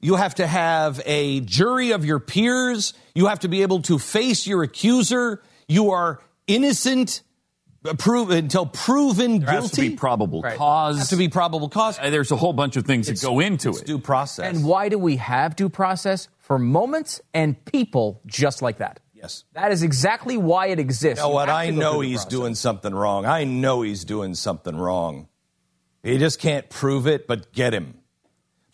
You 0.00 0.16
have 0.16 0.34
to 0.36 0.46
have 0.46 1.00
a 1.06 1.40
jury 1.40 1.92
of 1.92 2.04
your 2.04 2.18
peers. 2.18 2.92
You 3.14 3.26
have 3.26 3.40
to 3.40 3.48
be 3.48 3.62
able 3.62 3.82
to 3.82 3.98
face 3.98 4.46
your 4.46 4.62
accuser. 4.64 5.40
You 5.68 5.90
are 5.92 6.20
innocent 6.48 7.22
prove, 7.98 8.30
until 8.30 8.66
proven 8.66 9.40
There 9.40 9.50
has 9.50 9.70
guilty. 9.70 9.82
to 9.82 9.90
be 9.90 9.96
probable 9.96 10.42
Right. 10.42 10.56
cause. 10.56 10.98
Has 10.98 11.08
to 11.10 11.16
be 11.16 11.28
probable 11.28 11.68
cause. 11.68 11.98
Uh, 11.98 12.10
There's 12.10 12.30
a 12.30 12.36
whole 12.36 12.52
bunch 12.52 12.76
of 12.76 12.84
things 12.84 13.06
that 13.08 13.20
go 13.20 13.40
into 13.40 13.70
it's 13.70 13.80
it. 13.80 13.86
due 13.86 13.98
process. 13.98 14.46
And 14.54 14.64
why 14.64 14.88
do 14.88 14.98
we 14.98 15.16
have 15.16 15.56
due 15.56 15.68
process? 15.68 16.28
For 16.38 16.58
moments 16.58 17.20
and 17.34 17.62
people 17.64 18.20
just 18.26 18.62
like 18.62 18.78
that. 18.78 19.00
Yes. 19.22 19.44
That 19.52 19.70
is 19.70 19.84
exactly 19.84 20.36
why 20.36 20.66
it 20.66 20.80
exists. 20.80 21.22
You 21.22 21.28
know 21.28 21.34
what? 21.34 21.48
I 21.48 21.70
know 21.70 22.00
he's 22.00 22.24
doing 22.24 22.56
something 22.56 22.92
wrong. 22.92 23.24
I 23.24 23.44
know 23.44 23.82
he's 23.82 24.04
doing 24.04 24.34
something 24.34 24.76
wrong. 24.76 25.28
He 26.02 26.18
just 26.18 26.40
can't 26.40 26.68
prove 26.68 27.06
it, 27.06 27.28
but 27.28 27.52
get 27.52 27.72
him. 27.72 27.94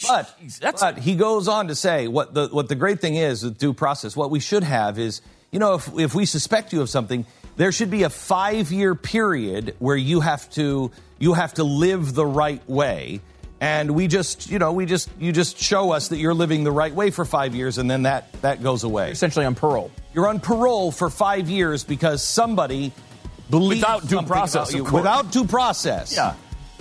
But, 0.06 0.34
but 0.80 0.98
he 0.98 1.16
goes 1.16 1.48
on 1.48 1.68
to 1.68 1.74
say 1.74 2.08
what 2.08 2.32
the 2.32 2.48
what 2.48 2.68
the 2.68 2.76
great 2.76 3.00
thing 3.00 3.16
is 3.16 3.42
with 3.42 3.58
due 3.58 3.74
process. 3.74 4.16
What 4.16 4.30
we 4.30 4.40
should 4.40 4.62
have 4.62 4.98
is, 4.98 5.20
you 5.50 5.58
know, 5.58 5.74
if 5.74 5.88
if 5.98 6.14
we 6.14 6.24
suspect 6.24 6.72
you 6.72 6.80
of 6.80 6.88
something, 6.88 7.26
there 7.56 7.72
should 7.72 7.90
be 7.90 8.04
a 8.04 8.10
five 8.10 8.70
year 8.70 8.94
period 8.94 9.74
where 9.80 9.96
you 9.96 10.20
have 10.20 10.48
to 10.50 10.92
you 11.18 11.34
have 11.34 11.54
to 11.54 11.64
live 11.64 12.14
the 12.14 12.24
right 12.24 12.66
way. 12.68 13.20
And 13.60 13.90
we 13.92 14.06
just, 14.06 14.48
you 14.50 14.58
know, 14.58 14.72
we 14.72 14.86
just 14.86 15.10
you 15.18 15.32
just 15.32 15.58
show 15.58 15.90
us 15.90 16.08
that 16.08 16.18
you're 16.18 16.34
living 16.34 16.62
the 16.62 16.70
right 16.70 16.94
way 16.94 17.10
for 17.10 17.24
five 17.24 17.54
years, 17.54 17.78
and 17.78 17.90
then 17.90 18.02
that 18.02 18.30
that 18.42 18.62
goes 18.62 18.84
away. 18.84 19.10
Essentially 19.10 19.44
on 19.44 19.54
parole. 19.56 19.90
You're 20.14 20.28
on 20.28 20.38
parole 20.40 20.92
for 20.92 21.10
five 21.10 21.48
years 21.48 21.82
because 21.82 22.22
somebody 22.22 22.92
believes 23.50 23.82
Without 23.82 24.06
due 24.06 24.22
process, 24.22 24.70
about 24.70 24.78
you. 24.78 24.86
of. 24.86 24.92
Without 24.92 25.32
due 25.32 25.44
process. 25.44 26.14
Yeah. 26.14 26.34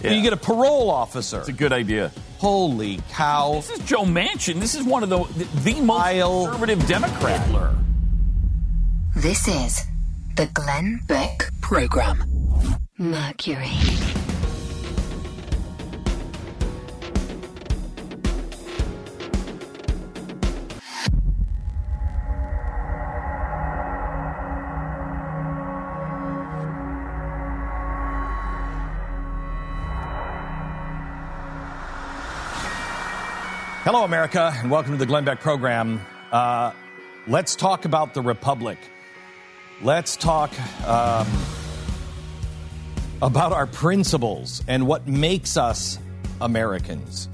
And 0.04 0.16
You 0.16 0.22
get 0.22 0.34
a 0.34 0.38
parole 0.38 0.92
officer. 0.92 1.40
It's 1.40 1.50
a 1.50 1.54
good 1.54 1.74
idea. 1.74 2.12
Holy 2.38 3.00
cow! 3.10 3.54
This 3.56 3.72
is 3.72 3.80
Joe 3.80 4.04
Manchin. 4.04 4.60
This 4.60 4.76
is 4.76 4.84
one 4.84 5.02
of 5.02 5.10
the 5.10 5.24
the, 5.24 5.46
the 5.74 5.82
most 5.82 6.52
conservative 6.52 6.88
Democrat. 6.88 7.74
This 9.16 9.48
is 9.48 9.82
the 10.36 10.46
Glenn 10.54 11.02
Beck 11.08 11.50
Program. 11.62 12.24
Mercury. 13.00 13.72
Hello, 33.88 34.04
America, 34.04 34.54
and 34.54 34.70
welcome 34.70 34.92
to 34.92 34.98
the 34.98 35.06
Glenn 35.06 35.24
Beck 35.24 35.40
program. 35.40 36.06
Uh, 36.30 36.74
Let's 37.26 37.56
talk 37.56 37.86
about 37.86 38.14
the 38.14 38.22
Republic. 38.22 38.78
Let's 39.82 40.18
talk 40.18 40.52
um, 40.86 41.26
about 43.22 43.54
our 43.54 43.66
principles 43.66 44.62
and 44.68 44.88
what 44.88 45.08
makes 45.08 45.56
us 45.56 46.00
Americans. 46.42 47.30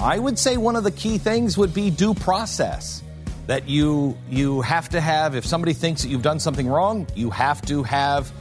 I 0.00 0.18
would 0.18 0.38
say 0.38 0.56
one 0.56 0.76
of 0.76 0.84
the 0.84 0.90
key 0.90 1.18
things 1.18 1.58
would 1.58 1.74
be 1.74 1.90
due 1.90 2.14
process. 2.14 3.02
That 3.46 3.68
you 3.68 4.16
you 4.30 4.62
have 4.62 4.88
to 4.88 5.00
have 5.02 5.34
if 5.34 5.44
somebody 5.44 5.74
thinks 5.74 6.00
that 6.00 6.08
you've 6.08 6.22
done 6.22 6.40
something 6.40 6.66
wrong, 6.66 7.06
you 7.14 7.28
have 7.28 7.60
to 7.66 7.82
have 7.82 8.32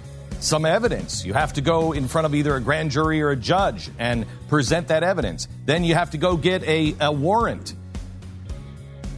some 0.43 0.65
evidence. 0.65 1.25
You 1.25 1.33
have 1.33 1.53
to 1.53 1.61
go 1.61 1.93
in 1.93 2.07
front 2.07 2.25
of 2.25 2.35
either 2.35 2.55
a 2.55 2.61
grand 2.61 2.91
jury 2.91 3.21
or 3.21 3.31
a 3.31 3.35
judge 3.35 3.89
and 3.97 4.25
present 4.49 4.89
that 4.89 5.03
evidence. 5.03 5.47
Then 5.65 5.83
you 5.83 5.95
have 5.95 6.11
to 6.11 6.17
go 6.17 6.37
get 6.37 6.63
a, 6.63 6.95
a 6.99 7.11
warrant. 7.11 7.75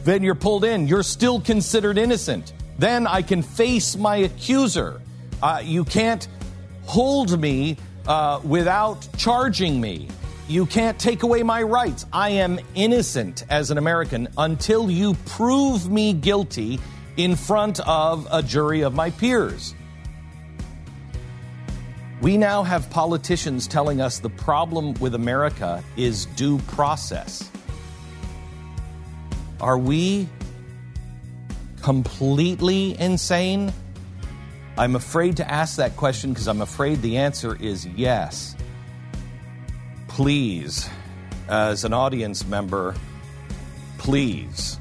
Then 0.04 0.22
you're 0.22 0.36
pulled 0.36 0.64
in. 0.64 0.86
You're 0.86 1.02
still 1.02 1.40
considered 1.40 1.98
innocent. 1.98 2.52
Then 2.78 3.06
I 3.06 3.22
can 3.22 3.42
face 3.42 3.96
my 3.96 4.16
accuser. 4.16 5.00
Uh, 5.42 5.60
you 5.64 5.84
can't 5.84 6.26
hold 6.84 7.38
me 7.40 7.76
uh, 8.06 8.40
without 8.44 9.06
charging 9.16 9.80
me. 9.80 10.08
You 10.48 10.64
can't 10.64 10.98
take 10.98 11.24
away 11.24 11.42
my 11.42 11.62
rights. 11.62 12.06
I 12.12 12.30
am 12.30 12.60
innocent 12.76 13.44
as 13.50 13.72
an 13.72 13.78
American 13.78 14.28
until 14.38 14.88
you 14.88 15.14
prove 15.26 15.90
me 15.90 16.12
guilty 16.12 16.78
in 17.16 17.34
front 17.34 17.80
of 17.80 18.28
a 18.30 18.42
jury 18.42 18.82
of 18.82 18.94
my 18.94 19.10
peers. 19.10 19.74
We 22.22 22.38
now 22.38 22.62
have 22.62 22.88
politicians 22.88 23.66
telling 23.66 24.00
us 24.00 24.20
the 24.20 24.30
problem 24.30 24.94
with 24.94 25.14
America 25.14 25.84
is 25.96 26.24
due 26.26 26.58
process. 26.60 27.50
Are 29.60 29.76
we 29.76 30.26
completely 31.82 32.98
insane? 32.98 33.70
I'm 34.78 34.96
afraid 34.96 35.36
to 35.36 35.50
ask 35.50 35.76
that 35.76 35.94
question 35.96 36.32
because 36.32 36.48
I'm 36.48 36.62
afraid 36.62 37.02
the 37.02 37.18
answer 37.18 37.54
is 37.54 37.86
yes. 37.86 38.56
Please, 40.08 40.88
as 41.48 41.84
an 41.84 41.92
audience 41.92 42.46
member, 42.46 42.94
please, 43.98 44.80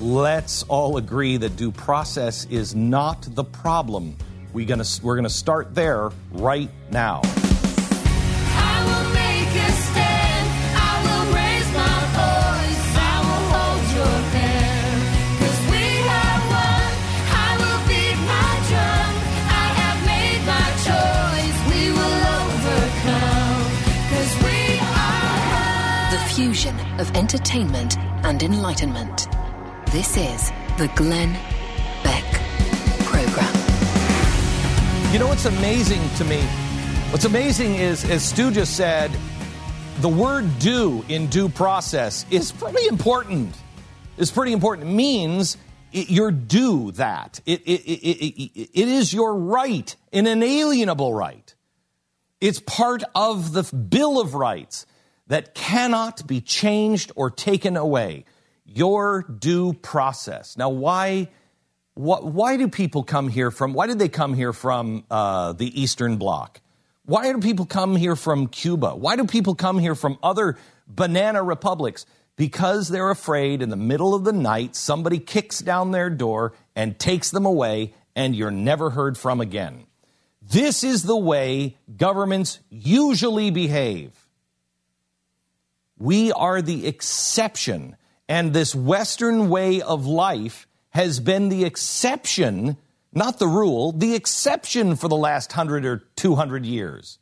let's 0.00 0.62
all 0.64 0.98
agree 0.98 1.36
that 1.36 1.56
due 1.56 1.72
process 1.72 2.46
is 2.46 2.76
not 2.76 3.22
the 3.34 3.44
problem. 3.44 4.16
We 4.56 4.64
gonna, 4.64 4.84
we're 5.02 5.16
going 5.16 5.24
to 5.24 5.28
start 5.28 5.74
there 5.74 6.08
right 6.32 6.70
now. 6.90 7.20
I 7.22 8.76
will 8.88 9.08
make 9.12 9.52
a 9.52 9.70
stand. 9.84 10.46
I 10.80 10.92
will 11.04 11.26
raise 11.36 11.68
my 11.76 11.98
voice. 12.16 12.88
I 12.96 13.16
will 13.26 13.44
hold 13.52 13.84
your 14.00 14.16
hand. 14.32 15.00
'Cause 15.36 15.60
we 15.72 15.84
have 16.08 16.42
won. 16.56 16.88
I 17.44 17.50
will 17.60 17.80
beat 17.90 18.18
my 18.32 18.52
drum. 18.70 19.12
I 19.60 19.66
have 19.80 19.98
made 20.08 20.40
my 20.48 20.68
choice. 20.88 21.58
We 21.72 21.82
will 21.92 22.20
overcome. 22.40 23.60
'Cause 24.08 24.32
we 24.40 24.58
are 24.80 26.16
The 26.16 26.22
fusion 26.32 26.76
of 26.98 27.14
entertainment 27.14 27.98
and 28.24 28.42
enlightenment. 28.42 29.28
This 29.92 30.16
is 30.16 30.50
the 30.78 30.88
Glenn 30.96 31.36
You 35.16 35.20
know 35.20 35.28
what's 35.28 35.46
amazing 35.46 36.06
to 36.16 36.24
me? 36.24 36.42
What's 37.10 37.24
amazing 37.24 37.76
is, 37.76 38.04
as 38.04 38.22
Stu 38.22 38.50
just 38.50 38.76
said, 38.76 39.10
the 40.00 40.10
word 40.10 40.58
due 40.58 41.06
in 41.08 41.28
due 41.28 41.48
process 41.48 42.26
is 42.30 42.52
pretty 42.52 42.86
important. 42.86 43.56
It's 44.18 44.30
pretty 44.30 44.52
important. 44.52 44.90
It 44.90 44.92
means 44.92 45.56
it, 45.90 46.10
you're 46.10 46.30
due 46.30 46.92
that. 46.92 47.40
It, 47.46 47.62
it, 47.62 47.80
it, 47.86 48.42
it, 48.42 48.70
it 48.74 48.88
is 48.88 49.14
your 49.14 49.34
right, 49.34 49.96
an 50.12 50.26
inalienable 50.26 51.14
right. 51.14 51.54
It's 52.42 52.60
part 52.60 53.02
of 53.14 53.54
the 53.54 53.62
Bill 53.74 54.20
of 54.20 54.34
Rights 54.34 54.84
that 55.28 55.54
cannot 55.54 56.26
be 56.26 56.42
changed 56.42 57.10
or 57.16 57.30
taken 57.30 57.78
away. 57.78 58.26
Your 58.66 59.22
due 59.22 59.72
process. 59.72 60.58
Now, 60.58 60.68
why? 60.68 61.28
What, 61.96 62.24
why 62.24 62.58
do 62.58 62.68
people 62.68 63.04
come 63.04 63.28
here 63.28 63.50
from? 63.50 63.72
Why 63.72 63.86
did 63.86 63.98
they 63.98 64.10
come 64.10 64.34
here 64.34 64.52
from 64.52 65.04
uh, 65.10 65.54
the 65.54 65.80
Eastern 65.80 66.18
Bloc? 66.18 66.60
Why 67.06 67.32
do 67.32 67.38
people 67.38 67.64
come 67.64 67.96
here 67.96 68.16
from 68.16 68.48
Cuba? 68.48 68.94
Why 68.94 69.16
do 69.16 69.24
people 69.24 69.54
come 69.54 69.78
here 69.78 69.94
from 69.94 70.18
other 70.22 70.58
banana 70.86 71.42
republics? 71.42 72.04
Because 72.36 72.88
they're 72.88 73.08
afraid 73.08 73.62
in 73.62 73.70
the 73.70 73.76
middle 73.76 74.14
of 74.14 74.24
the 74.24 74.34
night 74.34 74.76
somebody 74.76 75.18
kicks 75.18 75.60
down 75.60 75.92
their 75.92 76.10
door 76.10 76.52
and 76.74 76.98
takes 76.98 77.30
them 77.30 77.46
away, 77.46 77.94
and 78.14 78.36
you're 78.36 78.50
never 78.50 78.90
heard 78.90 79.16
from 79.16 79.40
again. 79.40 79.86
This 80.42 80.84
is 80.84 81.02
the 81.02 81.16
way 81.16 81.78
governments 81.96 82.58
usually 82.68 83.50
behave. 83.50 84.12
We 85.96 86.30
are 86.32 86.60
the 86.60 86.86
exception, 86.86 87.96
and 88.28 88.52
this 88.52 88.74
Western 88.74 89.48
way 89.48 89.80
of 89.80 90.04
life 90.04 90.66
has 90.96 91.20
been 91.20 91.50
the 91.50 91.66
exception, 91.66 92.78
not 93.12 93.38
the 93.38 93.46
rule, 93.46 93.92
the 93.92 94.14
exception 94.14 94.96
for 94.96 95.08
the 95.08 95.16
last 95.16 95.50
100 95.50 95.84
or 95.84 95.98
200 96.16 96.64
years. 96.64 97.18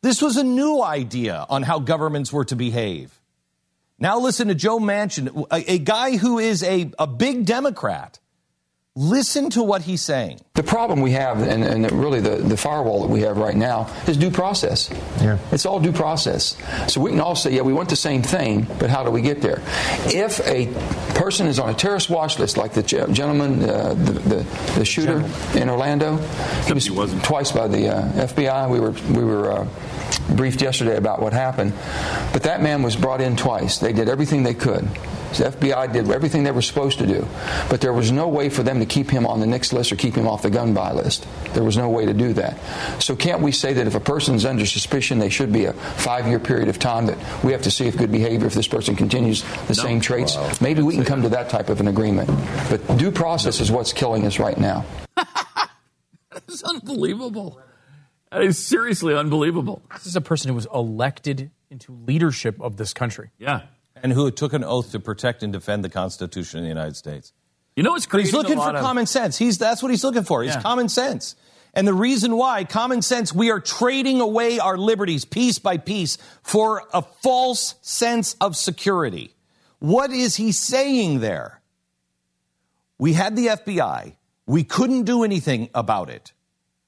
This 0.00 0.22
was 0.22 0.38
a 0.38 0.44
new 0.44 0.82
idea 0.82 1.44
on 1.50 1.62
how 1.62 1.78
governments 1.78 2.32
were 2.32 2.46
to 2.46 2.56
behave. 2.56 3.20
Now, 3.98 4.18
listen 4.18 4.48
to 4.48 4.54
Joe 4.54 4.78
Manchin, 4.78 5.46
a, 5.50 5.72
a 5.72 5.78
guy 5.78 6.16
who 6.16 6.38
is 6.38 6.62
a, 6.62 6.90
a 6.98 7.06
big 7.06 7.44
Democrat. 7.44 8.18
Listen 9.00 9.48
to 9.48 9.62
what 9.62 9.80
he's 9.80 10.02
saying. 10.02 10.42
The 10.52 10.62
problem 10.62 11.00
we 11.00 11.12
have, 11.12 11.40
and, 11.40 11.64
and 11.64 11.90
really 11.90 12.20
the, 12.20 12.36
the 12.36 12.56
firewall 12.58 13.00
that 13.00 13.08
we 13.08 13.22
have 13.22 13.38
right 13.38 13.56
now, 13.56 13.90
is 14.06 14.18
due 14.18 14.30
process. 14.30 14.90
Yeah. 15.22 15.38
It's 15.52 15.64
all 15.64 15.80
due 15.80 15.90
process. 15.90 16.54
So 16.86 17.00
we 17.00 17.08
can 17.08 17.18
all 17.18 17.34
say, 17.34 17.54
yeah, 17.54 17.62
we 17.62 17.72
want 17.72 17.88
the 17.88 17.96
same 17.96 18.22
thing, 18.22 18.66
but 18.78 18.90
how 18.90 19.02
do 19.02 19.10
we 19.10 19.22
get 19.22 19.40
there? 19.40 19.62
If 20.04 20.46
a 20.46 20.66
person 21.14 21.46
is 21.46 21.58
on 21.58 21.70
a 21.70 21.74
terrorist 21.74 22.10
watch 22.10 22.38
list, 22.38 22.58
like 22.58 22.74
the 22.74 22.82
gentleman, 22.82 23.62
uh, 23.62 23.94
the, 23.94 24.12
the, 24.12 24.74
the 24.76 24.84
shooter 24.84 25.24
in 25.58 25.70
Orlando, 25.70 26.18
he 26.66 26.74
was 26.74 27.14
twice 27.22 27.52
by 27.52 27.68
the 27.68 27.88
uh, 27.88 28.26
FBI. 28.26 28.68
We 28.68 28.80
were, 28.80 28.90
we 28.90 29.24
were 29.24 29.50
uh, 29.50 29.68
briefed 30.36 30.60
yesterday 30.60 30.98
about 30.98 31.22
what 31.22 31.32
happened. 31.32 31.72
But 32.34 32.42
that 32.42 32.62
man 32.62 32.82
was 32.82 32.96
brought 32.96 33.22
in 33.22 33.34
twice. 33.34 33.78
They 33.78 33.94
did 33.94 34.10
everything 34.10 34.42
they 34.42 34.52
could. 34.52 34.86
The 35.38 35.44
FBI 35.44 35.92
did 35.92 36.10
everything 36.10 36.42
they 36.42 36.50
were 36.50 36.62
supposed 36.62 36.98
to 36.98 37.06
do, 37.06 37.26
but 37.68 37.80
there 37.80 37.92
was 37.92 38.10
no 38.10 38.28
way 38.28 38.48
for 38.48 38.62
them 38.62 38.80
to 38.80 38.86
keep 38.86 39.10
him 39.10 39.26
on 39.26 39.40
the 39.40 39.46
next 39.46 39.72
list 39.72 39.92
or 39.92 39.96
keep 39.96 40.14
him 40.14 40.26
off 40.26 40.42
the 40.42 40.50
gun 40.50 40.74
buy 40.74 40.92
list. 40.92 41.26
There 41.54 41.62
was 41.62 41.76
no 41.76 41.88
way 41.88 42.06
to 42.06 42.12
do 42.12 42.32
that. 42.34 42.58
So 43.00 43.14
can't 43.14 43.40
we 43.40 43.52
say 43.52 43.72
that 43.74 43.86
if 43.86 43.94
a 43.94 44.00
person's 44.00 44.44
under 44.44 44.66
suspicion, 44.66 45.18
they 45.18 45.28
should 45.28 45.52
be 45.52 45.66
a 45.66 45.72
five-year 45.72 46.40
period 46.40 46.68
of 46.68 46.78
time 46.78 47.06
that 47.06 47.44
we 47.44 47.52
have 47.52 47.62
to 47.62 47.70
see 47.70 47.86
if 47.86 47.96
good 47.96 48.12
behavior, 48.12 48.46
if 48.46 48.54
this 48.54 48.68
person 48.68 48.96
continues 48.96 49.44
the 49.68 49.74
same 49.74 50.00
traits? 50.00 50.60
Maybe 50.60 50.82
we 50.82 50.94
can 50.94 51.04
come 51.04 51.22
to 51.22 51.28
that 51.30 51.48
type 51.48 51.68
of 51.68 51.80
an 51.80 51.88
agreement. 51.88 52.28
But 52.68 52.98
due 52.98 53.10
process 53.10 53.60
is 53.60 53.70
what's 53.70 53.92
killing 53.92 54.26
us 54.26 54.38
right 54.38 54.58
now. 54.58 54.84
That's 55.16 56.62
unbelievable. 56.64 57.60
That 58.30 58.42
is 58.42 58.58
seriously 58.58 59.14
unbelievable. 59.14 59.82
This 59.92 60.06
is 60.06 60.16
a 60.16 60.20
person 60.20 60.48
who 60.48 60.54
was 60.54 60.66
elected 60.72 61.50
into 61.70 61.92
leadership 61.92 62.60
of 62.60 62.76
this 62.76 62.92
country. 62.92 63.30
Yeah. 63.38 63.62
And 64.02 64.12
who 64.12 64.30
took 64.30 64.52
an 64.52 64.64
oath 64.64 64.92
to 64.92 65.00
protect 65.00 65.42
and 65.42 65.52
defend 65.52 65.84
the 65.84 65.88
Constitution 65.88 66.58
of 66.58 66.62
the 66.64 66.68
United 66.68 66.96
States. 66.96 67.32
You 67.76 67.82
know, 67.82 67.94
it's 67.94 68.06
crazy. 68.06 68.26
he's 68.28 68.34
looking 68.34 68.56
for 68.58 68.70
of- 68.74 68.82
common 68.82 69.06
sense. 69.06 69.36
He's 69.38 69.58
that's 69.58 69.82
what 69.82 69.90
he's 69.90 70.04
looking 70.04 70.24
for. 70.24 70.42
He's 70.42 70.54
Yeah. 70.54 70.62
common 70.62 70.88
sense. 70.88 71.34
And 71.72 71.86
the 71.86 71.94
reason 71.94 72.36
why 72.36 72.64
common 72.64 73.00
sense, 73.00 73.32
we 73.32 73.50
are 73.50 73.60
trading 73.60 74.20
away 74.20 74.58
our 74.58 74.76
liberties 74.76 75.24
piece 75.24 75.58
by 75.60 75.76
piece 75.78 76.18
for 76.42 76.82
a 76.92 77.00
false 77.22 77.76
sense 77.80 78.34
of 78.40 78.56
security. 78.56 79.34
What 79.78 80.10
is 80.10 80.34
he 80.36 80.50
saying 80.52 81.20
there? 81.20 81.60
We 82.98 83.12
had 83.12 83.36
the 83.36 83.46
FBI. 83.50 84.16
We 84.46 84.64
couldn't 84.64 85.04
do 85.04 85.22
anything 85.22 85.70
about 85.74 86.10
it. 86.10 86.32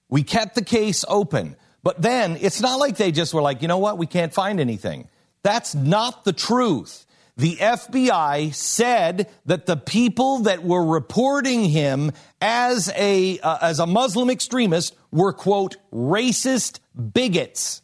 We 0.08 0.24
kept 0.24 0.56
the 0.56 0.64
case 0.64 1.04
open. 1.08 1.56
But 1.84 2.02
then 2.02 2.36
it's 2.40 2.60
not 2.60 2.78
like 2.78 2.96
they 2.96 3.12
just 3.12 3.32
were 3.32 3.42
like, 3.42 3.62
you 3.62 3.68
know 3.68 3.78
what, 3.78 3.98
we 3.98 4.06
can't 4.06 4.32
find 4.34 4.60
anything. 4.60 5.08
That's 5.42 5.74
not 5.74 6.24
the 6.24 6.32
truth. 6.32 7.06
The 7.36 7.56
FBI 7.56 8.54
said 8.54 9.30
that 9.46 9.66
the 9.66 9.76
people 9.76 10.40
that 10.40 10.62
were 10.62 10.84
reporting 10.84 11.64
him 11.64 12.12
as 12.40 12.92
a 12.94 13.38
uh, 13.40 13.58
as 13.62 13.78
a 13.78 13.86
Muslim 13.86 14.28
extremist 14.28 14.94
were 15.10 15.32
quote 15.32 15.76
racist 15.92 16.80
bigots. 17.12 17.80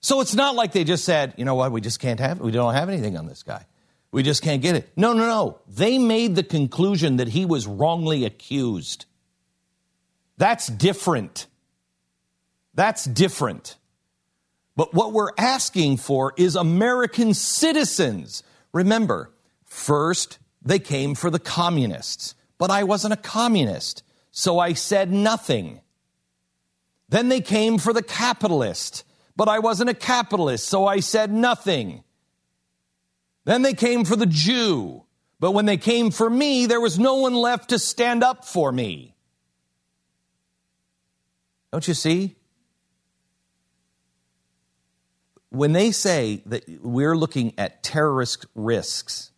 So 0.00 0.20
it's 0.20 0.34
not 0.34 0.54
like 0.54 0.72
they 0.72 0.84
just 0.84 1.04
said, 1.04 1.34
you 1.36 1.44
know 1.44 1.54
what, 1.54 1.72
we 1.72 1.80
just 1.82 2.00
can't 2.00 2.20
have 2.20 2.40
we 2.40 2.52
don't 2.52 2.74
have 2.74 2.88
anything 2.88 3.18
on 3.18 3.26
this 3.26 3.42
guy. 3.42 3.66
We 4.12 4.22
just 4.22 4.42
can't 4.42 4.62
get 4.62 4.76
it. 4.76 4.90
No, 4.96 5.12
no, 5.12 5.26
no. 5.26 5.58
They 5.68 5.98
made 5.98 6.36
the 6.36 6.44
conclusion 6.44 7.16
that 7.16 7.28
he 7.28 7.44
was 7.44 7.66
wrongly 7.66 8.24
accused. 8.24 9.06
That's 10.38 10.68
different. 10.68 11.48
That's 12.74 13.04
different. 13.04 13.76
But 14.76 14.92
what 14.92 15.12
we're 15.12 15.30
asking 15.38 15.98
for 15.98 16.32
is 16.36 16.56
American 16.56 17.34
citizens. 17.34 18.42
Remember, 18.72 19.30
first 19.64 20.38
they 20.62 20.78
came 20.78 21.14
for 21.14 21.30
the 21.30 21.38
communists, 21.38 22.34
but 22.58 22.70
I 22.70 22.84
wasn't 22.84 23.14
a 23.14 23.18
communist, 23.18 24.02
so 24.30 24.58
I 24.58 24.72
said 24.72 25.12
nothing. 25.12 25.80
Then 27.08 27.28
they 27.28 27.40
came 27.40 27.78
for 27.78 27.92
the 27.92 28.02
capitalist, 28.02 29.04
but 29.36 29.48
I 29.48 29.60
wasn't 29.60 29.90
a 29.90 29.94
capitalist, 29.94 30.66
so 30.66 30.86
I 30.86 31.00
said 31.00 31.30
nothing. 31.32 32.02
Then 33.44 33.62
they 33.62 33.74
came 33.74 34.04
for 34.04 34.16
the 34.16 34.26
Jew, 34.26 35.04
but 35.38 35.52
when 35.52 35.66
they 35.66 35.76
came 35.76 36.10
for 36.10 36.28
me, 36.28 36.66
there 36.66 36.80
was 36.80 36.98
no 36.98 37.16
one 37.16 37.34
left 37.34 37.70
to 37.70 37.78
stand 37.78 38.24
up 38.24 38.44
for 38.44 38.72
me. 38.72 39.14
Don't 41.70 41.86
you 41.86 41.94
see? 41.94 42.36
When 45.54 45.72
they 45.72 45.92
say 45.92 46.42
that 46.46 46.64
we're 46.82 47.16
looking 47.16 47.54
at 47.58 47.84
terrorist 47.84 48.44
risks, 48.56 49.30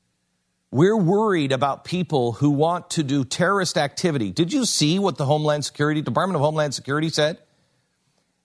we're 0.71 0.97
worried 0.97 1.53
about 1.53 1.85
people 1.85 2.33
who 2.33 2.51
want 2.51 2.91
to 2.91 3.03
do 3.03 3.25
terrorist 3.25 3.77
activity. 3.77 4.33
Did 4.33 4.51
you 4.53 4.65
see 4.65 4.99
what 4.99 5.19
the 5.19 5.27
Homeland 5.27 5.67
Security, 5.67 6.01
Department 6.01 6.37
of 6.37 6.41
Homeland 6.41 6.75
Security 6.75 7.11
said? 7.11 7.39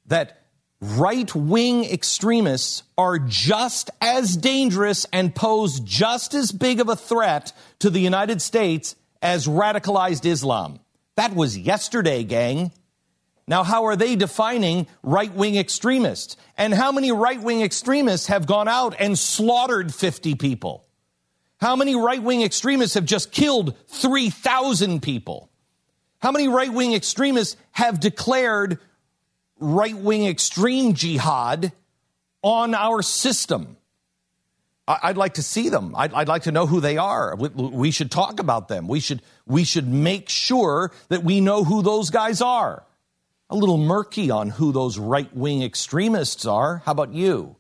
That 0.08 0.42
right 0.82 1.34
wing 1.34 1.86
extremists 1.86 2.84
are 2.98 3.18
just 3.20 3.90
as 4.02 4.36
dangerous 4.36 5.06
and 5.14 5.34
pose 5.34 5.80
just 5.80 6.34
as 6.34 6.52
big 6.52 6.82
of 6.82 6.90
a 6.90 6.96
threat 6.98 7.54
to 7.80 7.90
the 7.90 8.02
United 8.02 8.42
States 8.42 8.98
as 9.22 9.48
radicalized 9.48 10.26
Islam. 10.26 10.80
That 11.16 11.36
was 11.36 11.58
yesterday, 11.58 12.26
gang. 12.26 12.72
Now, 13.48 13.64
how 13.64 13.86
are 13.86 13.96
they 13.96 14.16
defining 14.16 14.88
right 15.04 15.34
wing 15.34 15.56
extremists? 15.58 16.38
And 16.62 16.76
how 16.76 16.92
many 16.92 17.12
right 17.12 17.42
wing 17.42 17.64
extremists 17.64 18.28
have 18.28 18.46
gone 18.46 18.68
out 18.68 18.96
and 19.00 19.18
slaughtered 19.18 19.92
50 19.92 20.36
people? 20.36 20.86
How 21.60 21.76
many 21.76 21.96
right 21.96 22.22
wing 22.22 22.44
extremists 22.44 22.94
have 22.94 23.06
just 23.06 23.32
killed 23.32 23.76
3,000 23.88 25.02
people? 25.02 25.50
How 26.20 26.32
many 26.32 26.48
right 26.48 26.72
wing 26.72 26.94
extremists 26.94 27.58
have 27.72 28.00
declared 28.00 28.78
right 29.60 29.98
wing 29.98 30.28
extreme 30.28 30.94
jihad 30.94 31.72
on 32.44 32.76
our 32.76 33.02
system? 33.02 33.76
I'd 34.88 35.18
like 35.18 35.36
to 35.36 35.44
see 35.44 35.70
them. 35.70 35.96
I'd, 35.98 36.14
I'd 36.14 36.28
like 36.28 36.44
to 36.44 36.52
know 36.52 36.68
who 36.68 36.80
they 36.80 36.98
are. 36.98 37.36
We, 37.36 37.50
we 37.50 37.90
should 37.90 38.12
talk 38.12 38.40
about 38.40 38.68
them. 38.68 38.88
We 38.88 39.00
should, 39.00 39.24
we 39.48 39.64
should 39.64 39.88
make 39.88 40.30
sure 40.30 40.92
that 41.10 41.24
we 41.24 41.42
know 41.42 41.64
who 41.64 41.82
those 41.82 42.12
guys 42.12 42.40
are. 42.40 42.84
A 43.52 43.56
little 43.56 43.78
murky 43.78 44.32
on 44.32 44.50
who 44.50 44.72
those 44.72 44.98
right 44.98 45.32
wing 45.36 45.62
extremists 45.62 46.46
are. 46.46 46.82
How 46.86 46.94
about 46.94 47.14
you? 47.14 47.58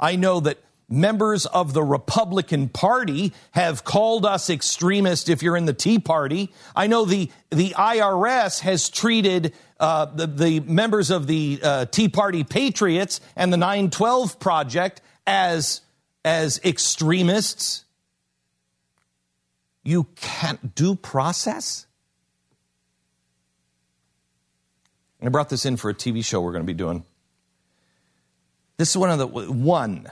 I 0.00 0.16
know 0.16 0.40
that 0.40 0.58
members 0.88 1.46
of 1.46 1.74
the 1.74 1.82
Republican 1.82 2.68
Party 2.68 3.32
have 3.52 3.84
called 3.84 4.26
us 4.26 4.50
extremist 4.50 5.28
if 5.28 5.42
you're 5.42 5.56
in 5.56 5.66
the 5.66 5.72
Tea 5.72 5.98
Party. 5.98 6.52
I 6.74 6.86
know 6.86 7.04
the, 7.04 7.30
the 7.50 7.70
IRS 7.70 8.60
has 8.60 8.88
treated 8.88 9.54
uh, 9.78 10.06
the, 10.06 10.26
the 10.26 10.60
members 10.60 11.10
of 11.10 11.26
the 11.26 11.60
uh, 11.62 11.84
Tea 11.86 12.08
Party 12.08 12.42
Patriots 12.42 13.20
and 13.36 13.52
the 13.52 13.56
912 13.56 14.40
Project 14.40 15.02
as, 15.26 15.82
as 16.24 16.60
extremists. 16.64 17.84
You 19.84 20.08
can't 20.16 20.74
due 20.74 20.96
process? 20.96 21.86
I 25.20 25.30
brought 25.30 25.48
this 25.48 25.66
in 25.66 25.76
for 25.76 25.90
a 25.90 25.94
TV 25.94 26.24
show 26.24 26.40
we're 26.40 26.52
going 26.52 26.62
to 26.62 26.66
be 26.66 26.74
doing. 26.74 27.04
This 28.76 28.90
is 28.90 28.96
one 28.96 29.10
of 29.10 29.18
the 29.18 29.26
one 29.26 30.10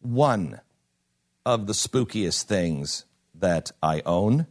one 0.00 0.60
of 1.46 1.66
the 1.66 1.72
spookiest 1.72 2.42
things 2.44 3.04
that 3.36 3.70
I 3.82 4.02
own, 4.04 4.46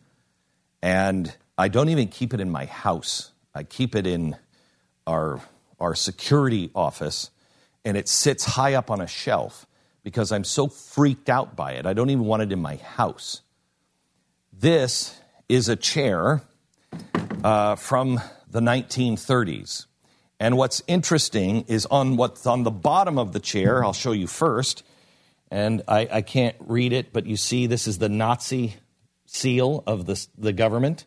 and 0.82 1.36
I 1.58 1.68
don't 1.68 1.90
even 1.90 2.08
keep 2.08 2.34
it 2.34 2.40
in 2.40 2.50
my 2.50 2.66
house. 2.66 3.32
I 3.54 3.64
keep 3.64 3.96
it 3.96 4.08
in 4.08 4.38
our 5.06 5.42
our 5.80 5.94
security 5.94 6.72
office, 6.74 7.30
and 7.84 7.98
it 7.98 8.08
sits 8.08 8.46
high 8.46 8.76
up 8.76 8.90
on 8.90 9.02
a 9.02 9.08
shelf 9.08 9.68
because 10.04 10.32
I'm 10.32 10.46
so 10.46 10.70
freaked 10.70 11.28
out 11.28 11.58
by 11.58 11.74
it. 11.74 11.86
I 11.86 11.92
don't 11.92 12.10
even 12.10 12.24
want 12.24 12.44
it 12.44 12.54
in 12.54 12.62
my 12.62 12.78
house. 12.78 13.42
This 14.54 15.20
is 15.50 15.68
a 15.68 15.76
chair 15.76 16.44
uh, 17.44 17.76
from 17.76 18.22
the 18.50 18.62
1930s. 18.62 19.86
And 20.40 20.58
what's 20.58 20.84
interesting 20.88 21.66
is 21.68 21.86
on 21.88 22.16
what's 22.16 22.46
on 22.46 22.64
the 22.64 22.72
bottom 22.72 23.18
of 23.18 23.34
the 23.34 23.40
chair, 23.40 23.84
I'll 23.84 23.94
show 23.94 24.12
you 24.12 24.28
first. 24.28 24.84
And 25.50 25.82
I, 25.88 26.08
I 26.12 26.22
can't 26.22 26.56
read 26.60 26.94
it, 26.94 27.12
but 27.12 27.26
you 27.26 27.38
see 27.38 27.68
this 27.68 27.88
is 27.88 27.98
the 27.98 28.10
Nazi 28.10 28.76
seal 29.26 29.84
of 29.88 30.06
the, 30.06 30.28
the 30.38 30.54
government. 30.54 31.06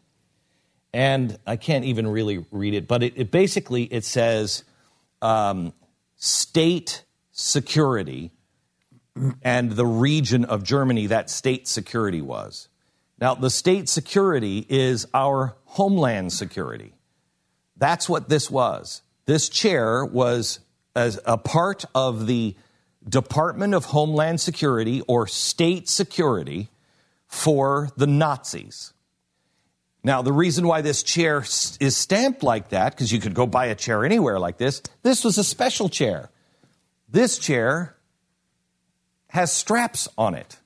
And 0.92 1.38
I 1.46 1.56
can't 1.56 1.84
even 1.84 2.08
really 2.08 2.44
read 2.50 2.74
it, 2.74 2.88
but 2.88 3.02
it, 3.02 3.14
it 3.16 3.30
basically 3.30 3.84
it 3.84 4.04
says 4.04 4.64
um, 5.22 5.72
state 6.16 7.04
security 7.30 8.32
and 9.42 9.72
the 9.72 9.86
region 9.86 10.44
of 10.44 10.64
Germany 10.64 11.06
that 11.06 11.30
state 11.30 11.68
security 11.68 12.20
was. 12.20 12.68
Now, 13.20 13.34
the 13.34 13.50
state 13.50 13.88
security 13.88 14.64
is 14.68 15.06
our 15.12 15.54
homeland 15.64 16.32
security. 16.32 16.94
That's 17.76 18.08
what 18.08 18.28
this 18.28 18.50
was. 18.50 19.02
This 19.30 19.48
chair 19.48 20.04
was 20.04 20.58
as 20.96 21.20
a 21.24 21.38
part 21.38 21.84
of 21.94 22.26
the 22.26 22.56
Department 23.08 23.74
of 23.74 23.84
Homeland 23.84 24.40
Security 24.40 25.02
or 25.02 25.28
state 25.28 25.88
security 25.88 26.68
for 27.28 27.90
the 27.96 28.08
Nazis. 28.08 28.92
Now, 30.02 30.22
the 30.22 30.32
reason 30.32 30.66
why 30.66 30.80
this 30.80 31.04
chair 31.04 31.42
is 31.42 31.96
stamped 31.96 32.42
like 32.42 32.70
that, 32.70 32.90
because 32.90 33.12
you 33.12 33.20
could 33.20 33.34
go 33.34 33.46
buy 33.46 33.66
a 33.66 33.76
chair 33.76 34.04
anywhere 34.04 34.40
like 34.40 34.58
this, 34.58 34.82
this 35.04 35.22
was 35.22 35.38
a 35.38 35.44
special 35.44 35.88
chair. 35.88 36.28
This 37.08 37.38
chair 37.38 37.94
has 39.28 39.52
straps 39.52 40.08
on 40.18 40.34
it. 40.34 40.56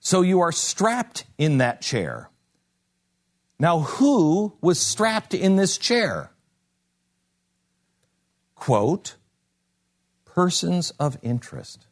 So 0.00 0.20
you 0.20 0.40
are 0.40 0.52
strapped 0.52 1.24
in 1.38 1.56
that 1.56 1.80
chair. 1.80 2.28
Now, 3.58 3.78
who 3.78 4.52
was 4.60 4.78
strapped 4.78 5.32
in 5.32 5.56
this 5.56 5.78
chair? 5.78 6.30
Quote, 8.64 9.16
persons 10.24 10.90
of 10.92 11.18
interest. 11.20 11.86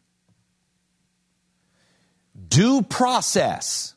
Due 2.49 2.81
process. 2.81 3.93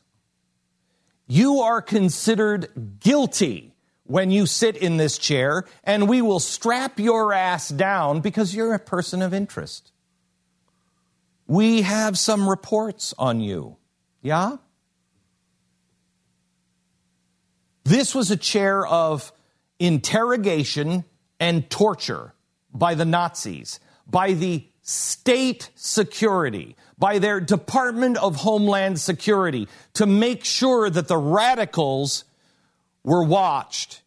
You 1.26 1.60
are 1.60 1.80
considered 1.80 2.98
guilty 3.00 3.72
when 4.04 4.30
you 4.30 4.44
sit 4.44 4.76
in 4.76 4.98
this 4.98 5.16
chair, 5.16 5.64
and 5.84 6.06
we 6.06 6.20
will 6.20 6.38
strap 6.38 7.00
your 7.00 7.32
ass 7.32 7.70
down 7.70 8.20
because 8.20 8.54
you're 8.54 8.74
a 8.74 8.78
person 8.78 9.22
of 9.22 9.32
interest. 9.32 9.90
We 11.46 11.80
have 11.80 12.18
some 12.18 12.46
reports 12.46 13.14
on 13.18 13.40
you. 13.40 13.78
Yeah? 14.20 14.58
This 17.84 18.14
was 18.14 18.30
a 18.30 18.36
chair 18.36 18.86
of 18.86 19.32
interrogation 19.78 21.06
and 21.40 21.70
torture 21.70 22.34
by 22.78 22.94
the 22.94 23.04
Nazis, 23.04 23.80
by 24.06 24.32
the 24.32 24.66
state 24.82 25.70
security, 25.74 26.76
by 26.98 27.18
their 27.18 27.40
Department 27.40 28.16
of 28.18 28.36
Homeland 28.36 29.00
Security 29.00 29.68
to 29.94 30.06
make 30.06 30.44
sure 30.44 30.88
that 30.88 31.08
the 31.08 31.16
radicals 31.16 32.24
were 33.02 33.24
watched. 33.24 34.02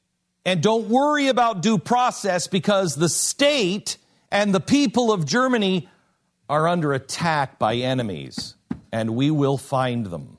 And 0.46 0.64
don't 0.64 0.90
worry 0.90 1.28
about 1.28 1.62
due 1.62 1.78
process 1.78 2.48
because 2.48 2.96
the 2.96 3.10
state 3.10 3.98
and 4.32 4.54
the 4.54 4.60
people 4.60 5.12
of 5.12 5.26
Germany 5.26 5.90
are 6.50 6.68
under 6.68 6.94
attack 6.94 7.60
by 7.60 7.76
enemies, 7.76 8.56
and 8.92 9.16
we 9.16 9.30
will 9.30 9.58
find 9.58 10.08
them. 10.08 10.38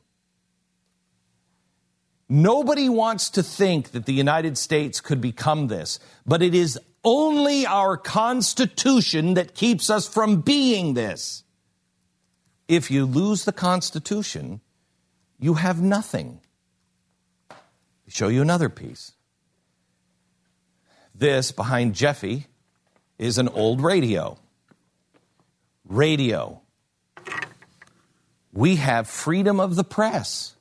Nobody 2.29 2.89
wants 2.89 3.31
to 3.31 3.43
think 3.43 3.91
that 3.91 4.07
the 4.07 4.13
United 4.13 4.57
States 4.57 5.01
could 5.01 5.21
become 5.21 5.67
this, 5.67 5.99
but 6.27 6.43
it 6.43 6.55
is 6.55 6.79
only 7.05 7.67
our 7.67 7.97
Constitution 7.97 9.35
that 9.35 9.55
keeps 9.55 9.91
us 9.91 10.07
from 10.07 10.41
being 10.41 10.95
this. 10.95 11.45
If 12.69 12.91
you 12.91 13.07
lose 13.07 13.45
the 13.45 13.53
Constitution, 13.53 14.61
you 15.39 15.55
have 15.55 15.81
nothing. 15.81 16.41
Show 18.07 18.29
you 18.29 18.43
another 18.43 18.69
piece. 18.69 19.13
This 21.15 21.53
behind 21.53 21.95
Jeffy 21.95 22.47
is 23.19 23.39
an 23.39 23.49
old 23.49 23.83
radio. 23.83 24.39
Radio. 25.85 26.63
We 28.53 28.77
have 28.77 29.09
freedom 29.09 29.61
of 29.61 29.77
the 29.77 29.85
press. 29.85 30.57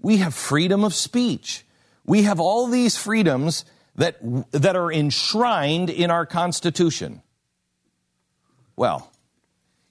We 0.00 0.16
have 0.18 0.34
freedom 0.34 0.84
of 0.84 0.94
speech. 0.94 1.64
We 2.04 2.22
have 2.22 2.40
all 2.40 2.66
these 2.66 2.96
freedoms 2.96 3.64
that, 3.96 4.16
that 4.52 4.76
are 4.76 4.92
enshrined 4.92 5.90
in 5.90 6.10
our 6.10 6.26
Constitution. 6.26 7.22
Well, 8.76 9.10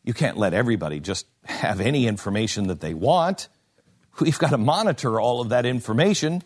you 0.04 0.14
can't 0.14 0.38
let 0.38 0.54
everybody 0.54 1.00
just 1.00 1.28
have 1.46 1.80
any 1.80 2.08
information 2.08 2.68
that 2.68 2.82
they 2.82 2.94
want. 2.94 3.50
We've 4.20 4.40
got 4.40 4.50
to 4.50 4.58
monitor 4.58 5.20
all 5.20 5.42
of 5.42 5.50
that 5.50 5.66
information, 5.66 6.44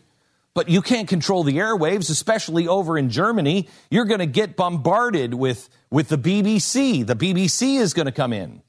but 0.52 0.68
you 0.68 0.82
can't 0.82 1.08
control 1.08 1.42
the 1.42 1.56
airwaves, 1.56 2.10
especially 2.10 2.68
over 2.68 2.96
in 2.98 3.10
Germany. 3.10 3.68
You're 3.90 4.04
going 4.04 4.20
to 4.20 4.26
get 4.26 4.56
bombarded 4.56 5.34
with, 5.34 5.68
with 5.90 6.08
the 6.08 6.18
BBC. 6.18 7.06
The 7.06 7.16
BBC 7.16 7.80
is 7.80 7.94
going 7.94 8.06
to 8.06 8.12
come 8.12 8.32
in. 8.32 8.62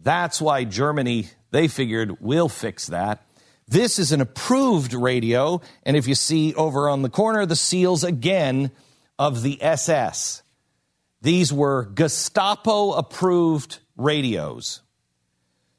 That's 0.00 0.40
why 0.40 0.64
Germany, 0.64 1.28
they 1.50 1.66
figured, 1.66 2.20
we'll 2.20 2.48
fix 2.48 2.86
that. 2.88 3.26
This 3.68 3.98
is 3.98 4.12
an 4.12 4.22
approved 4.22 4.94
radio, 4.94 5.60
and 5.82 5.94
if 5.94 6.08
you 6.08 6.14
see 6.14 6.54
over 6.54 6.88
on 6.88 7.02
the 7.02 7.10
corner, 7.10 7.44
the 7.44 7.54
seals 7.54 8.02
again 8.02 8.70
of 9.18 9.42
the 9.42 9.62
SS. 9.62 10.42
These 11.20 11.52
were 11.52 11.84
Gestapo 11.84 12.92
approved 12.92 13.80
radios. 13.96 14.80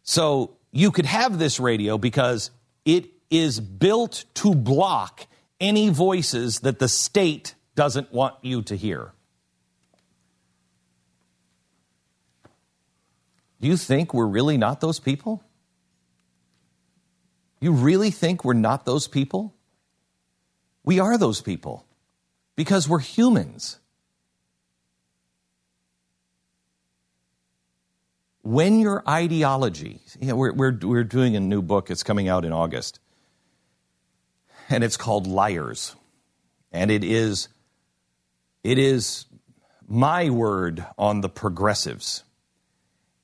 So 0.04 0.58
you 0.72 0.92
could 0.92 1.08
have 1.08 1.40
this 1.40 1.60
radio 1.60 1.98
because 1.98 2.52
it 2.86 3.10
is 3.32 3.60
built 3.60 4.26
to 4.36 4.54
block 4.54 5.26
any 5.60 5.90
voices 5.90 6.60
that 6.60 6.78
the 6.78 6.88
state 6.88 7.56
doesn't 7.76 8.14
want 8.14 8.36
you 8.44 8.62
to 8.64 8.76
hear. 8.76 9.14
Do 13.62 13.68
you 13.68 13.78
think 13.78 14.14
we're 14.14 14.28
really 14.28 14.58
not 14.58 14.80
those 14.80 15.00
people? 15.00 15.44
You 17.60 17.74
really 17.74 18.12
think 18.12 18.46
we're 18.46 18.54
not 18.54 18.86
those 18.86 19.08
people? 19.08 19.54
We 20.84 21.00
are 21.00 21.18
those 21.18 21.42
people 21.42 21.86
because 22.56 22.88
we're 22.88 23.00
humans. 23.00 23.80
When 28.42 28.80
your 28.80 29.04
ideology, 29.08 30.00
you 30.20 30.28
know, 30.28 30.36
we're, 30.36 30.54
we're, 30.54 30.78
we're 30.82 31.04
doing 31.04 31.36
a 31.36 31.40
new 31.40 31.62
book, 31.62 31.92
it's 31.92 32.04
coming 32.04 32.30
out 32.30 32.46
in 32.46 32.54
August, 32.54 33.00
and 34.70 34.84
it's 34.84 34.98
called 34.98 35.28
Liars. 35.28 35.96
And 36.72 36.90
it 36.90 37.04
is, 37.04 37.50
it 38.64 38.78
is 38.78 39.26
my 39.88 40.30
word 40.30 40.86
on 40.98 41.22
the 41.22 41.30
progressives. 41.30 42.24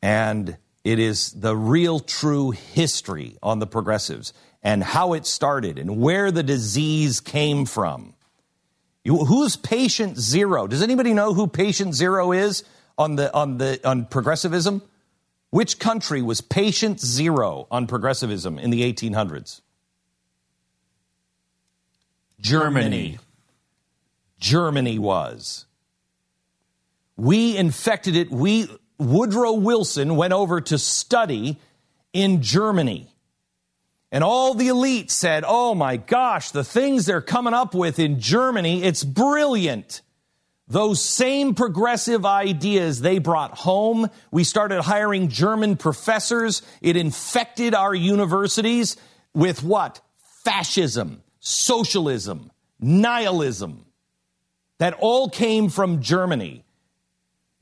And 0.01 0.57
it 0.85 0.99
is 0.99 1.31
the 1.31 1.57
real 1.57 1.99
true 1.99 2.51
history 2.51 3.37
on 3.41 3.57
the 3.57 3.65
progressives 3.65 4.33
and 4.61 4.83
how 4.83 5.13
it 5.13 5.25
started 5.25 5.79
and 5.79 5.99
where 5.99 6.31
the 6.31 6.43
disease 6.43 7.19
came 7.19 7.65
from. 7.65 8.13
You, 9.03 9.17
who's 9.17 9.55
patient 9.55 10.17
zero? 10.17 10.67
Does 10.67 10.83
anybody 10.83 11.13
know 11.13 11.33
who 11.33 11.47
patient 11.47 11.95
zero 11.95 12.31
is 12.31 12.63
on 12.99 13.15
the 13.15 13.33
on 13.33 13.57
the 13.57 13.79
on 13.83 14.05
progressivism? 14.05 14.83
Which 15.49 15.79
country 15.79 16.21
was 16.21 16.41
patient 16.41 16.99
zero 16.99 17.67
on 17.71 17.87
progressivism 17.87 18.59
in 18.59 18.69
the 18.69 18.81
1800s? 18.93 19.61
Germany. 22.39 23.17
Germany 24.39 24.99
was. 24.99 25.65
We 27.17 27.57
infected 27.57 28.15
it. 28.15 28.29
We 28.29 28.67
Woodrow 28.97 29.53
Wilson 29.53 30.15
went 30.15 30.33
over 30.33 30.61
to 30.61 30.77
study 30.77 31.59
in 32.13 32.41
Germany. 32.41 33.11
And 34.11 34.23
all 34.23 34.53
the 34.53 34.69
elites 34.69 35.11
said, 35.11 35.43
oh 35.45 35.75
my 35.75 35.97
gosh, 35.97 36.51
the 36.51 36.63
things 36.63 37.05
they're 37.05 37.21
coming 37.21 37.53
up 37.53 37.75
with 37.75 37.99
in 37.99 38.19
Germany, 38.19 38.83
it's 38.83 39.03
brilliant. 39.03 40.01
Those 40.67 41.03
same 41.03 41.53
progressive 41.53 42.25
ideas 42.25 43.01
they 43.01 43.19
brought 43.19 43.57
home. 43.57 44.09
We 44.31 44.43
started 44.43 44.81
hiring 44.81 45.27
German 45.27 45.77
professors. 45.77 46.63
It 46.81 46.97
infected 46.97 47.75
our 47.75 47.93
universities 47.93 48.97
with 49.33 49.61
what? 49.61 50.01
Fascism, 50.43 51.21
socialism, 51.39 52.51
nihilism. 52.79 53.85
That 54.79 54.95
all 54.99 55.29
came 55.29 55.69
from 55.69 56.01
Germany 56.01 56.64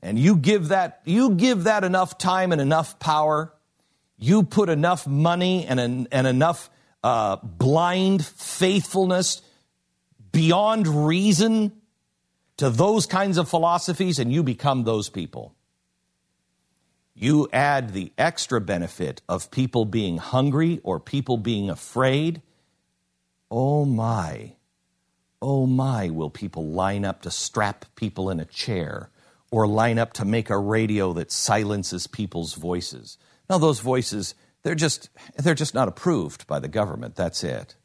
and 0.04 0.18
you 0.18 0.36
give 0.36 0.68
that 0.68 1.00
you 1.04 1.30
give 1.34 1.64
that 1.64 1.82
enough 1.82 2.16
time 2.18 2.52
and 2.52 2.60
enough 2.60 3.00
power 3.00 3.52
you 4.16 4.42
put 4.42 4.68
enough 4.68 5.06
money 5.06 5.66
and, 5.66 6.08
and 6.10 6.26
enough 6.26 6.70
uh, 7.02 7.36
blind 7.36 8.24
faithfulness 8.24 9.42
beyond 10.32 10.86
reason 11.06 11.72
to 12.56 12.70
those 12.70 13.06
kinds 13.06 13.38
of 13.38 13.48
philosophies 13.48 14.18
and 14.18 14.32
you 14.32 14.42
become 14.42 14.84
those 14.84 15.10
people. 15.10 15.54
You 17.14 17.48
add 17.52 17.92
the 17.92 18.12
extra 18.18 18.60
benefit 18.60 19.22
of 19.28 19.50
people 19.50 19.84
being 19.84 20.18
hungry 20.18 20.80
or 20.82 20.98
people 20.98 21.36
being 21.36 21.70
afraid. 21.70 22.42
Oh 23.50 23.84
my. 23.84 24.52
Oh 25.42 25.66
my 25.66 26.08
will 26.10 26.30
people 26.30 26.66
line 26.66 27.04
up 27.04 27.22
to 27.22 27.30
strap 27.30 27.84
people 27.94 28.30
in 28.30 28.40
a 28.40 28.44
chair 28.44 29.10
or 29.54 29.68
line 29.68 30.00
up 30.00 30.12
to 30.12 30.24
make 30.24 30.50
a 30.50 30.58
radio 30.58 31.12
that 31.12 31.30
silences 31.30 32.08
people's 32.08 32.54
voices. 32.54 33.18
Now 33.48 33.58
those 33.58 33.78
voices, 33.78 34.34
they're 34.64 34.74
just 34.74 35.10
they're 35.36 35.54
just 35.54 35.74
not 35.74 35.86
approved 35.86 36.48
by 36.48 36.58
the 36.58 36.66
government. 36.66 37.14
That's 37.14 37.44
it. 37.44 37.76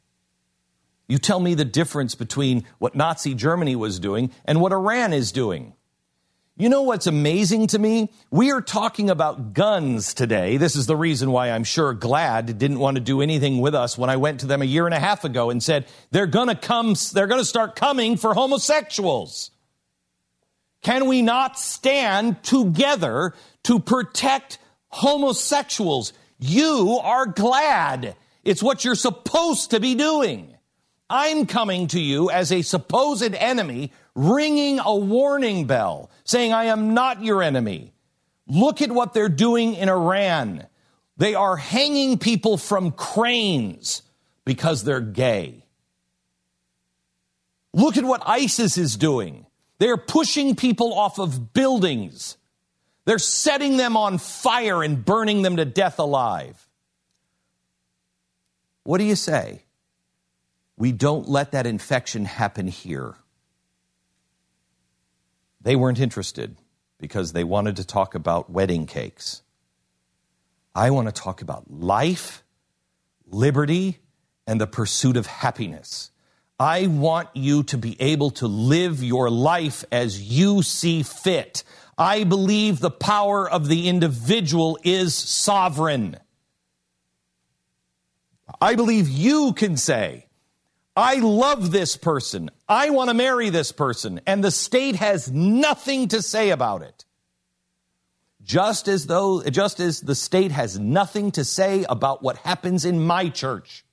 You 1.07 1.19
tell 1.19 1.39
me 1.39 1.53
the 1.53 1.65
difference 1.65 2.15
between 2.15 2.65
what 2.79 2.95
Nazi 2.95 3.35
Germany 3.35 3.75
was 3.75 3.99
doing 3.99 4.31
and 4.45 4.61
what 4.61 4.71
Iran 4.71 5.13
is 5.13 5.31
doing. 5.31 5.73
You 6.57 6.69
know 6.69 6.81
what's 6.81 7.05
amazing 7.05 7.67
to 7.67 7.77
me? 7.77 8.11
We 8.31 8.51
are 8.51 8.61
talking 8.61 9.11
about 9.11 9.53
guns 9.53 10.15
today. 10.15 10.57
This 10.57 10.75
is 10.75 10.87
the 10.87 10.95
reason 10.95 11.29
why 11.29 11.51
I'm 11.51 11.63
sure 11.63 11.93
GLAAD 11.93 12.57
didn't 12.57 12.79
want 12.79 12.95
to 12.95 13.01
do 13.01 13.21
anything 13.21 13.61
with 13.61 13.75
us 13.75 13.95
when 13.95 14.09
I 14.09 14.17
went 14.17 14.39
to 14.39 14.47
them 14.47 14.63
a 14.63 14.65
year 14.65 14.87
and 14.87 14.95
a 14.95 14.99
half 14.99 15.23
ago 15.23 15.51
and 15.51 15.61
said, 15.61 15.85
they're 16.09 16.25
gonna 16.25 16.55
come, 16.55 16.95
they're 17.13 17.27
gonna 17.27 17.45
start 17.45 17.75
coming 17.75 18.17
for 18.17 18.33
homosexuals. 18.33 19.51
Can 20.81 21.07
we 21.07 21.21
not 21.21 21.59
stand 21.59 22.41
together 22.43 23.33
to 23.63 23.79
protect 23.79 24.59
homosexuals? 24.87 26.13
You 26.39 26.99
are 27.03 27.25
GLAAD. 27.27 28.15
It's 28.43 28.63
what 28.63 28.85
you're 28.85 28.95
supposed 28.95 29.71
to 29.71 29.79
be 29.79 29.95
doing. 29.95 30.55
I'm 31.09 31.47
coming 31.47 31.87
to 31.87 31.99
you 31.99 32.29
as 32.29 32.51
a 32.51 32.61
supposed 32.61 33.33
enemy, 33.33 33.91
ringing 34.15 34.79
a 34.79 34.95
warning 34.95 35.65
bell, 35.65 36.11
saying, 36.23 36.53
I 36.53 36.65
am 36.65 36.93
not 36.93 37.23
your 37.23 37.41
enemy. 37.43 37.93
Look 38.47 38.81
at 38.81 38.91
what 38.91 39.13
they're 39.13 39.27
doing 39.27 39.75
in 39.75 39.89
Iran. 39.89 40.65
They 41.17 41.35
are 41.35 41.57
hanging 41.57 42.17
people 42.17 42.57
from 42.57 42.91
cranes 42.91 44.03
because 44.45 44.83
they're 44.83 45.01
gay. 45.01 45.65
Look 47.73 47.97
at 47.97 48.05
what 48.05 48.23
ISIS 48.25 48.77
is 48.77 48.95
doing. 48.95 49.45
They're 49.79 49.97
pushing 49.97 50.55
people 50.55 50.93
off 50.93 51.19
of 51.19 51.53
buildings. 51.53 52.37
They're 53.05 53.17
setting 53.17 53.77
them 53.77 53.97
on 53.97 54.17
fire 54.17 54.83
and 54.83 55.03
burning 55.03 55.41
them 55.41 55.57
to 55.57 55.65
death 55.65 55.97
alive. 55.99 56.67
What 58.83 58.99
do 58.99 59.05
you 59.05 59.15
say? 59.15 59.63
We 60.77 60.91
don't 60.91 61.27
let 61.27 61.51
that 61.53 61.65
infection 61.65 62.25
happen 62.25 62.67
here. 62.67 63.15
They 65.61 65.75
weren't 65.75 65.99
interested 65.99 66.55
because 66.99 67.33
they 67.33 67.43
wanted 67.43 67.77
to 67.77 67.85
talk 67.85 68.15
about 68.15 68.49
wedding 68.49 68.85
cakes. 68.85 69.41
I 70.75 70.91
want 70.91 71.07
to 71.07 71.11
talk 71.11 71.41
about 71.41 71.69
life, 71.71 72.43
liberty, 73.27 73.99
and 74.45 74.59
the 74.59 74.67
pursuit 74.67 75.17
of 75.17 75.25
happiness. 75.25 76.11
I 76.59 76.87
want 76.87 77.29
you 77.35 77.63
to 77.63 77.77
be 77.77 77.95
able 78.01 78.31
to 78.31 78.47
live 78.47 79.01
your 79.01 79.29
life 79.29 79.85
as 79.93 80.21
you 80.21 80.61
see 80.61 81.03
fit. 81.03 81.63
I 81.97 82.25
believe 82.25 82.79
the 82.79 82.91
power 82.91 83.49
of 83.49 83.69
the 83.69 83.87
individual 83.87 84.77
is 84.83 85.15
sovereign. 85.15 86.17
I 88.59 88.75
believe 88.75 89.07
you 89.07 89.53
can 89.53 89.77
say, 89.77 90.25
I 90.97 91.15
love 91.15 91.71
this 91.71 91.95
person. 91.95 92.51
I 92.67 92.89
want 92.89 93.09
to 93.09 93.13
marry 93.13 93.49
this 93.49 93.71
person. 93.71 94.19
And 94.27 94.43
the 94.43 94.51
state 94.51 94.97
has 94.97 95.31
nothing 95.31 96.09
to 96.09 96.21
say 96.21 96.49
about 96.49 96.81
it. 96.81 97.05
Just 98.43 98.89
as 98.89 99.05
though, 99.05 99.43
just 99.43 99.79
as 99.79 100.01
the 100.01 100.15
state 100.15 100.51
has 100.51 100.77
nothing 100.77 101.31
to 101.31 101.45
say 101.45 101.85
about 101.87 102.21
what 102.21 102.37
happens 102.37 102.83
in 102.83 102.99
my 103.01 103.29
church 103.29 103.85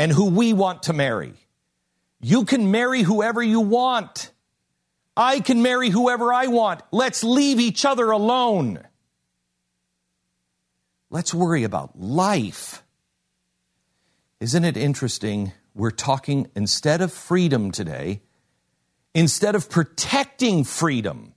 and 0.00 0.10
who 0.10 0.30
we 0.30 0.54
want 0.54 0.84
to 0.84 0.94
marry. 0.94 1.34
You 2.22 2.46
can 2.46 2.70
marry 2.70 3.02
whoever 3.02 3.42
you 3.42 3.60
want. 3.60 4.30
I 5.14 5.40
can 5.40 5.60
marry 5.60 5.90
whoever 5.90 6.32
I 6.32 6.46
want. 6.46 6.80
Let's 6.90 7.22
leave 7.22 7.60
each 7.60 7.84
other 7.84 8.10
alone. 8.10 8.82
Let's 11.10 11.34
worry 11.34 11.64
about 11.64 12.00
life. 12.00 12.82
Isn't 14.40 14.64
it 14.64 14.78
interesting? 14.78 15.52
We're 15.74 15.90
talking 15.90 16.50
instead 16.56 17.02
of 17.02 17.12
freedom 17.12 17.70
today, 17.70 18.22
instead 19.14 19.54
of 19.54 19.68
protecting 19.68 20.64
freedom, 20.64 21.34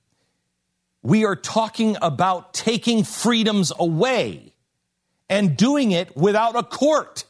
we 1.01 1.25
are 1.25 1.35
talking 1.35 1.97
about 2.01 2.53
taking 2.53 3.03
freedoms 3.03 3.73
away 3.77 4.55
and 5.27 5.57
doing 5.57 5.91
it 5.91 6.15
without 6.15 6.55
a 6.55 6.63
court. 6.63 7.25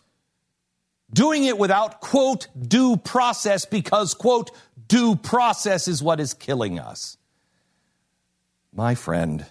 Doing 1.14 1.44
it 1.44 1.58
without, 1.58 2.02
quote, 2.02 2.48
due 2.60 2.98
process 2.98 3.66
because, 3.66 4.14
quote, 4.14 4.52
due 4.88 5.16
process 5.16 5.88
is 5.88 6.02
what 6.02 6.20
is 6.20 6.34
killing 6.34 6.80
us. 6.80 7.18
My 8.74 8.96
friend, 8.96 9.46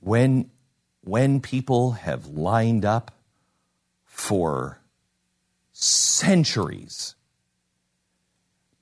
when, 0.00 0.50
when 1.02 1.40
people 1.40 1.92
have 1.92 2.28
lined 2.28 2.84
up 2.84 3.10
for 4.04 4.78
centuries, 5.72 7.16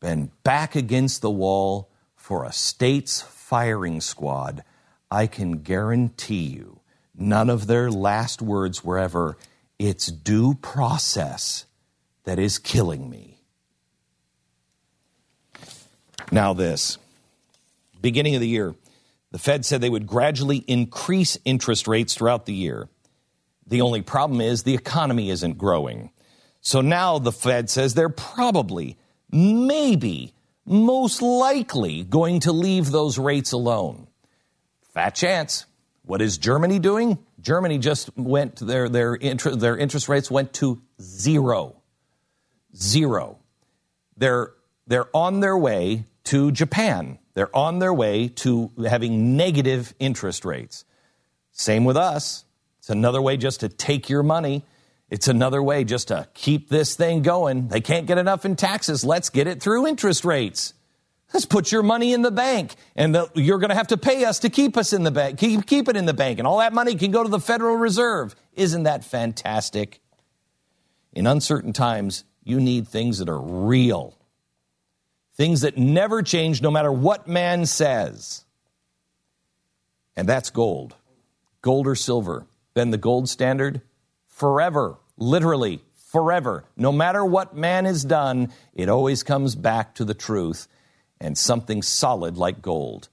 been 0.00 0.30
back 0.42 0.76
against 0.76 1.22
the 1.22 1.30
wall 1.30 1.88
for 2.14 2.44
a 2.44 2.52
state's 2.52 3.22
firing 3.22 4.02
squad, 4.02 4.62
I 5.10 5.26
can 5.26 5.62
guarantee 5.62 6.44
you 6.44 6.80
none 7.16 7.48
of 7.48 7.66
their 7.66 7.90
last 7.90 8.42
words 8.42 8.84
were 8.84 8.98
ever, 8.98 9.36
it's 9.78 10.06
due 10.06 10.54
process 10.54 11.66
that 12.24 12.38
is 12.38 12.58
killing 12.58 13.08
me. 13.08 13.40
Now, 16.32 16.54
this 16.54 16.98
beginning 18.00 18.34
of 18.34 18.40
the 18.40 18.48
year, 18.48 18.74
the 19.30 19.38
Fed 19.38 19.64
said 19.64 19.80
they 19.80 19.90
would 19.90 20.06
gradually 20.06 20.58
increase 20.58 21.38
interest 21.44 21.88
rates 21.88 22.14
throughout 22.14 22.46
the 22.46 22.54
year. 22.54 22.88
The 23.66 23.80
only 23.80 24.02
problem 24.02 24.40
is 24.40 24.62
the 24.62 24.74
economy 24.74 25.30
isn't 25.30 25.58
growing. 25.58 26.10
So 26.60 26.80
now 26.80 27.18
the 27.18 27.32
Fed 27.32 27.68
says 27.68 27.94
they're 27.94 28.08
probably, 28.08 28.96
maybe, 29.30 30.34
most 30.64 31.20
likely 31.20 32.04
going 32.04 32.40
to 32.40 32.52
leave 32.52 32.90
those 32.90 33.18
rates 33.18 33.52
alone. 33.52 34.06
Fat 34.92 35.14
chance. 35.14 35.66
What 36.06 36.22
is 36.22 36.38
Germany 36.38 36.78
doing? 36.78 37.18
Germany 37.44 37.76
just 37.76 38.16
went 38.16 38.56
their 38.56 38.88
their 38.88 39.14
inter, 39.14 39.54
their 39.54 39.76
interest 39.76 40.08
rates 40.08 40.30
went 40.30 40.54
to 40.54 40.80
zero. 41.00 41.76
Zero. 42.74 43.38
They're 44.16 44.52
they're 44.86 45.14
on 45.14 45.40
their 45.40 45.56
way 45.56 46.04
to 46.24 46.50
Japan. 46.50 47.18
They're 47.34 47.54
on 47.54 47.80
their 47.80 47.92
way 47.92 48.28
to 48.28 48.70
having 48.86 49.36
negative 49.36 49.94
interest 49.98 50.44
rates. 50.44 50.84
Same 51.52 51.84
with 51.84 51.98
us. 51.98 52.44
It's 52.78 52.88
another 52.88 53.20
way 53.20 53.36
just 53.36 53.60
to 53.60 53.68
take 53.68 54.08
your 54.08 54.22
money. 54.22 54.64
It's 55.10 55.28
another 55.28 55.62
way 55.62 55.84
just 55.84 56.08
to 56.08 56.26
keep 56.32 56.70
this 56.70 56.96
thing 56.96 57.22
going. 57.22 57.68
They 57.68 57.82
can't 57.82 58.06
get 58.06 58.16
enough 58.16 58.46
in 58.46 58.56
taxes. 58.56 59.04
Let's 59.04 59.28
get 59.28 59.46
it 59.46 59.60
through 59.60 59.86
interest 59.86 60.24
rates. 60.24 60.72
Let's 61.34 61.46
put 61.46 61.72
your 61.72 61.82
money 61.82 62.12
in 62.12 62.22
the 62.22 62.30
bank, 62.30 62.76
and 62.94 63.12
the, 63.12 63.28
you're 63.34 63.58
going 63.58 63.70
to 63.70 63.74
have 63.74 63.88
to 63.88 63.96
pay 63.96 64.24
us 64.24 64.38
to 64.38 64.50
keep 64.50 64.76
us 64.76 64.92
in 64.92 65.02
the 65.02 65.10
bank. 65.10 65.36
Keep, 65.40 65.66
keep 65.66 65.88
it 65.88 65.96
in 65.96 66.06
the 66.06 66.14
bank, 66.14 66.38
and 66.38 66.46
all 66.46 66.58
that 66.58 66.72
money 66.72 66.94
can 66.94 67.10
go 67.10 67.24
to 67.24 67.28
the 67.28 67.40
Federal 67.40 67.74
Reserve. 67.74 68.36
Isn't 68.54 68.84
that 68.84 69.04
fantastic? 69.04 70.00
In 71.12 71.26
uncertain 71.26 71.72
times, 71.72 72.22
you 72.44 72.60
need 72.60 72.86
things 72.86 73.18
that 73.18 73.28
are 73.28 73.40
real, 73.40 74.16
things 75.34 75.62
that 75.62 75.76
never 75.76 76.22
change, 76.22 76.62
no 76.62 76.70
matter 76.70 76.92
what 76.92 77.26
man 77.26 77.66
says. 77.66 78.44
And 80.14 80.28
that's 80.28 80.50
gold, 80.50 80.94
gold 81.62 81.88
or 81.88 81.96
silver. 81.96 82.46
Then 82.74 82.90
the 82.90 82.96
gold 82.96 83.28
standard 83.28 83.80
forever, 84.28 84.98
literally 85.16 85.82
forever. 86.12 86.62
No 86.76 86.92
matter 86.92 87.24
what 87.24 87.56
man 87.56 87.86
has 87.86 88.04
done, 88.04 88.52
it 88.72 88.88
always 88.88 89.24
comes 89.24 89.56
back 89.56 89.96
to 89.96 90.04
the 90.04 90.14
truth 90.14 90.68
and 91.24 91.36
something 91.36 91.82
solid 91.82 92.36
like 92.36 92.62
gold. 92.62 93.08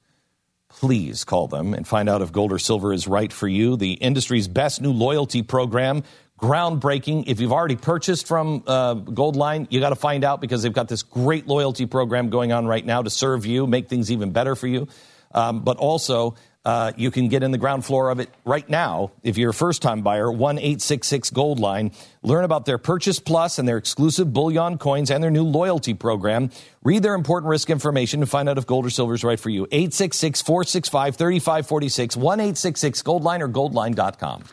Please 0.69 1.23
call 1.23 1.47
them 1.47 1.73
and 1.73 1.87
find 1.87 2.09
out 2.09 2.21
if 2.21 2.31
gold 2.31 2.51
or 2.51 2.59
silver 2.59 2.93
is 2.93 3.07
right 3.07 3.31
for 3.31 3.47
you. 3.47 3.75
The 3.75 3.93
industry's 3.93 4.47
best 4.47 4.81
new 4.81 4.91
loyalty 4.91 5.41
program, 5.43 6.03
groundbreaking. 6.39 7.25
If 7.27 7.39
you've 7.39 7.51
already 7.51 7.75
purchased 7.75 8.27
from 8.27 8.63
uh, 8.67 8.95
Goldline, 8.95 9.67
you 9.69 9.79
got 9.79 9.89
to 9.89 9.95
find 9.95 10.23
out 10.23 10.41
because 10.41 10.63
they've 10.63 10.73
got 10.73 10.87
this 10.87 11.03
great 11.03 11.47
loyalty 11.47 11.85
program 11.85 12.29
going 12.29 12.51
on 12.51 12.65
right 12.65 12.85
now 12.85 13.01
to 13.01 13.09
serve 13.09 13.45
you, 13.45 13.67
make 13.67 13.89
things 13.89 14.11
even 14.11 14.31
better 14.31 14.55
for 14.55 14.67
you. 14.67 14.87
Um, 15.33 15.61
but 15.63 15.77
also, 15.77 16.35
uh, 16.63 16.91
you 16.95 17.09
can 17.09 17.27
get 17.27 17.41
in 17.41 17.51
the 17.51 17.57
ground 17.57 17.83
floor 17.85 18.09
of 18.09 18.19
it 18.19 18.29
right 18.45 18.67
now 18.69 19.11
if 19.23 19.37
you're 19.37 19.49
a 19.49 19.53
first 19.53 19.81
time 19.81 20.01
buyer. 20.01 20.31
1 20.31 20.57
866 20.57 21.31
Goldline. 21.31 21.93
Learn 22.21 22.43
about 22.43 22.65
their 22.65 22.77
Purchase 22.77 23.19
Plus 23.19 23.57
and 23.57 23.67
their 23.67 23.77
exclusive 23.77 24.31
bullion 24.31 24.77
coins 24.77 25.09
and 25.09 25.23
their 25.23 25.31
new 25.31 25.43
loyalty 25.43 25.93
program. 25.93 26.51
Read 26.83 27.01
their 27.01 27.15
important 27.15 27.49
risk 27.49 27.69
information 27.69 28.19
to 28.19 28.25
find 28.27 28.47
out 28.47 28.57
if 28.57 28.67
gold 28.67 28.85
or 28.85 28.91
silver 28.91 29.15
is 29.15 29.23
right 29.23 29.39
for 29.39 29.49
you. 29.49 29.67
866 29.71 30.41
465 30.41 31.15
3546 31.15 32.17
1 32.17 32.39
866 32.39 33.01
Goldline 33.03 33.41
or 33.41 33.49
goldline.com. 33.49 34.43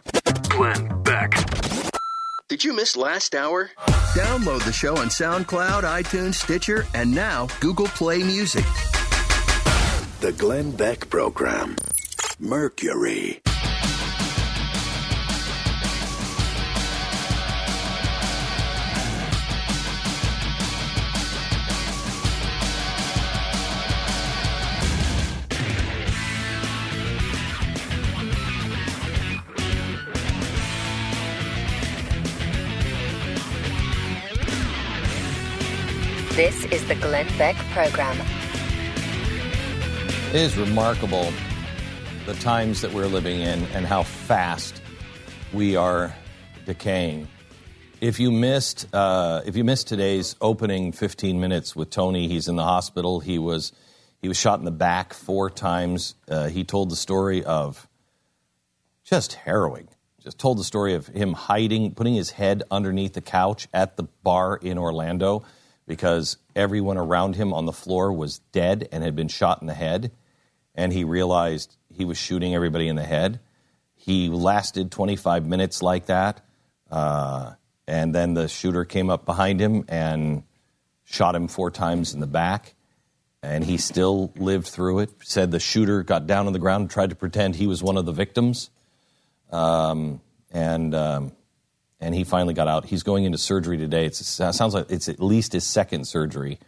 Glenn 0.49 1.03
Beck. 1.03 1.35
Did 2.49 2.65
you 2.65 2.73
miss 2.73 2.97
last 2.97 3.35
hour? 3.35 3.71
Download 4.15 4.65
the 4.65 4.73
show 4.73 4.97
on 4.97 5.09
SoundCloud, 5.09 5.83
iTunes, 5.83 6.37
Stitcher, 6.37 6.87
and 6.95 7.15
now 7.15 7.49
Google 7.61 7.89
Play 7.89 8.23
Music. 8.23 8.65
The 10.21 10.33
Glenn 10.33 10.71
Beck 10.73 11.11
Program. 11.11 11.77
Mercury. 12.41 13.43
This 36.37 36.67
is 36.67 36.87
the 36.87 36.95
Glenn 36.95 37.27
Beck 37.37 37.57
Program. 37.73 38.17
It 40.29 40.37
is 40.37 40.57
remarkable 40.57 41.33
the 42.29 42.35
times 42.35 42.83
that 42.83 42.93
we're 42.93 43.07
living 43.07 43.41
in 43.41 43.65
and 43.73 43.87
how 43.87 44.03
fast 44.03 44.83
we 45.55 45.77
are 45.77 46.15
decaying. 46.67 47.27
If 48.03 48.21
you 48.21 48.31
missed, 48.31 48.87
uh, 48.93 49.41
if 49.47 49.57
you 49.57 49.65
missed 49.65 49.89
today's 49.89 50.37
opening 50.39 50.93
15 50.93 51.41
minutes 51.41 51.75
with 51.75 51.89
Tony, 51.89 52.29
he's 52.29 52.47
in 52.47 52.57
the 52.57 52.65
hospital. 52.65 53.21
He 53.21 53.39
was 53.39 53.73
he 54.21 54.29
was 54.29 54.37
shot 54.37 54.59
in 54.59 54.67
the 54.67 54.71
back 54.71 55.15
four 55.15 55.49
times. 55.49 56.17
Uh, 56.29 56.49
he 56.49 56.65
told 56.65 56.91
the 56.91 56.97
story 56.97 57.43
of 57.45 57.89
just 59.05 59.33
harrowing. 59.33 59.89
Just 60.23 60.39
told 60.39 60.59
the 60.59 60.65
story 60.65 60.93
of 60.93 61.07
him 61.07 61.33
hiding, 61.33 61.95
putting 61.95 62.15
his 62.15 62.33
head 62.33 62.63
underneath 62.71 63.15
the 63.15 63.23
couch 63.23 63.69
at 63.73 63.97
the 63.97 64.03
bar 64.03 64.55
in 64.55 64.77
Orlando 64.77 65.47
because 65.87 66.37
everyone 66.55 66.99
around 66.99 67.37
him 67.37 67.55
on 67.55 67.65
the 67.65 67.73
floor 67.73 68.13
was 68.13 68.41
dead 68.53 68.87
and 68.93 69.03
had 69.03 69.17
been 69.17 69.29
shot 69.29 69.63
in 69.63 69.67
the 69.67 69.73
head. 69.73 70.13
And 70.79 70.93
he 70.93 71.03
realized 71.03 71.77
he 71.93 72.05
was 72.05 72.17
shooting 72.17 72.55
everybody 72.55 72.87
in 72.87 72.95
the 72.95 73.03
head. 73.03 73.41
He 73.97 74.29
lasted 74.29 74.93
25 74.93 75.45
minutes 75.45 75.83
like 75.83 76.07
that. 76.07 76.41
Uh, 76.89 77.55
and 77.89 78.15
then 78.15 78.35
the 78.35 78.47
shooter 78.47 78.85
came 78.85 79.11
up 79.11 79.27
behind 79.27 79.61
him 79.61 79.85
and 79.89 80.45
shot 81.05 81.35
him 81.35 81.49
four 81.49 81.73
times 81.73 82.15
in 82.15 82.21
the 82.21 82.29
back. 82.29 82.77
And 83.43 83.65
he 83.65 83.77
still 83.77 84.33
lived 84.37 84.69
through 84.69 85.01
it. 85.01 85.11
Said 85.25 85.51
the 85.51 85.59
shooter 85.59 86.05
got 86.05 86.29
down 86.29 86.47
on 86.47 86.53
the 86.53 86.61
ground 86.61 86.83
and 86.83 86.91
tried 86.91 87.11
to 87.11 87.17
pretend 87.17 87.57
he 87.57 87.67
was 87.67 87.83
one 87.83 87.97
of 87.97 88.07
the 88.07 88.13
victims. 88.13 88.71
Um, 89.51 90.21
and 90.53 90.95
um, 90.95 91.33
and 91.99 92.15
he 92.15 92.23
finally 92.23 92.55
got 92.55 92.69
out. 92.69 92.85
He's 92.85 93.03
going 93.03 93.25
into 93.25 93.39
surgery 93.39 93.79
today. 93.79 94.07
It 94.07 94.15
sounds 94.15 94.75
like 94.75 94.87
it's 94.91 95.09
at 95.09 95.19
least 95.19 95.55
his 95.55 95.65
second 95.65 96.07
surgery. 96.07 96.61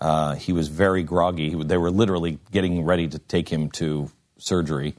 Uh, 0.00 0.34
he 0.34 0.52
was 0.52 0.68
very 0.68 1.02
groggy. 1.02 1.50
He, 1.50 1.64
they 1.64 1.78
were 1.78 1.90
literally 1.90 2.38
getting 2.50 2.84
ready 2.84 3.08
to 3.08 3.18
take 3.18 3.48
him 3.48 3.70
to 3.72 4.10
surgery. 4.38 4.94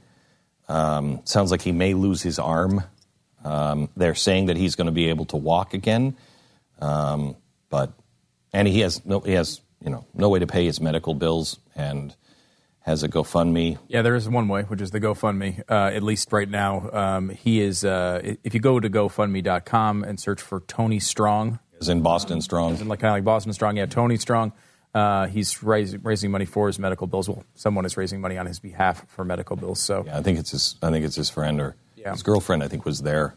Um, 0.68 1.20
sounds 1.24 1.50
like 1.50 1.62
he 1.62 1.72
may 1.72 1.94
lose 1.94 2.22
his 2.22 2.38
arm. 2.38 2.82
Um, 3.44 3.88
they're 3.96 4.14
saying 4.14 4.46
that 4.46 4.56
he's 4.56 4.74
going 4.74 4.86
to 4.86 4.92
be 4.92 5.08
able 5.08 5.26
to 5.26 5.36
walk 5.36 5.72
again, 5.72 6.16
um, 6.80 7.36
but 7.70 7.92
and 8.52 8.66
he 8.66 8.80
has 8.80 9.04
no 9.06 9.20
he 9.20 9.32
has 9.32 9.60
you 9.82 9.90
know 9.90 10.04
no 10.12 10.28
way 10.28 10.40
to 10.40 10.46
pay 10.46 10.64
his 10.64 10.80
medical 10.80 11.14
bills 11.14 11.58
and 11.76 12.14
has 12.80 13.02
a 13.02 13.08
GoFundMe. 13.08 13.78
Yeah, 13.86 14.02
there 14.02 14.16
is 14.16 14.28
one 14.28 14.48
way, 14.48 14.62
which 14.62 14.80
is 14.80 14.90
the 14.90 15.00
GoFundMe. 15.00 15.62
Uh, 15.68 15.90
at 15.94 16.02
least 16.02 16.32
right 16.32 16.48
now, 16.48 16.90
um, 16.92 17.28
he 17.28 17.60
is. 17.60 17.84
Uh, 17.84 18.34
if 18.42 18.54
you 18.54 18.60
go 18.60 18.80
to 18.80 18.90
GoFundMe.com 18.90 20.04
and 20.04 20.18
search 20.18 20.40
for 20.40 20.60
Tony 20.60 20.98
Strong, 20.98 21.60
as 21.80 21.88
in 21.88 22.02
Boston 22.02 22.40
Strong, 22.40 22.72
as 22.72 22.80
in 22.80 22.88
like 22.88 23.00
kind 23.00 23.10
of 23.10 23.16
like 23.16 23.24
Boston 23.24 23.52
Strong, 23.52 23.76
yeah, 23.76 23.86
Tony 23.86 24.16
Strong. 24.16 24.52
Uh, 24.94 25.26
he's 25.26 25.62
raising, 25.62 26.00
raising 26.02 26.30
money 26.30 26.44
for 26.46 26.66
his 26.66 26.78
medical 26.78 27.06
bills. 27.06 27.28
Well, 27.28 27.44
someone 27.54 27.84
is 27.84 27.96
raising 27.96 28.20
money 28.20 28.38
on 28.38 28.46
his 28.46 28.58
behalf 28.58 29.04
for 29.08 29.24
medical 29.24 29.54
bills. 29.56 29.80
So 29.80 30.04
Yeah, 30.06 30.18
I 30.18 30.22
think 30.22 30.38
it's 30.38 30.50
his. 30.50 30.76
I 30.82 30.90
think 30.90 31.04
it's 31.04 31.16
his 31.16 31.30
friend 31.30 31.60
or 31.60 31.76
Yeah. 31.96 32.12
his 32.12 32.22
girlfriend. 32.22 32.62
I 32.64 32.68
think 32.68 32.84
was 32.84 33.02
there 33.02 33.34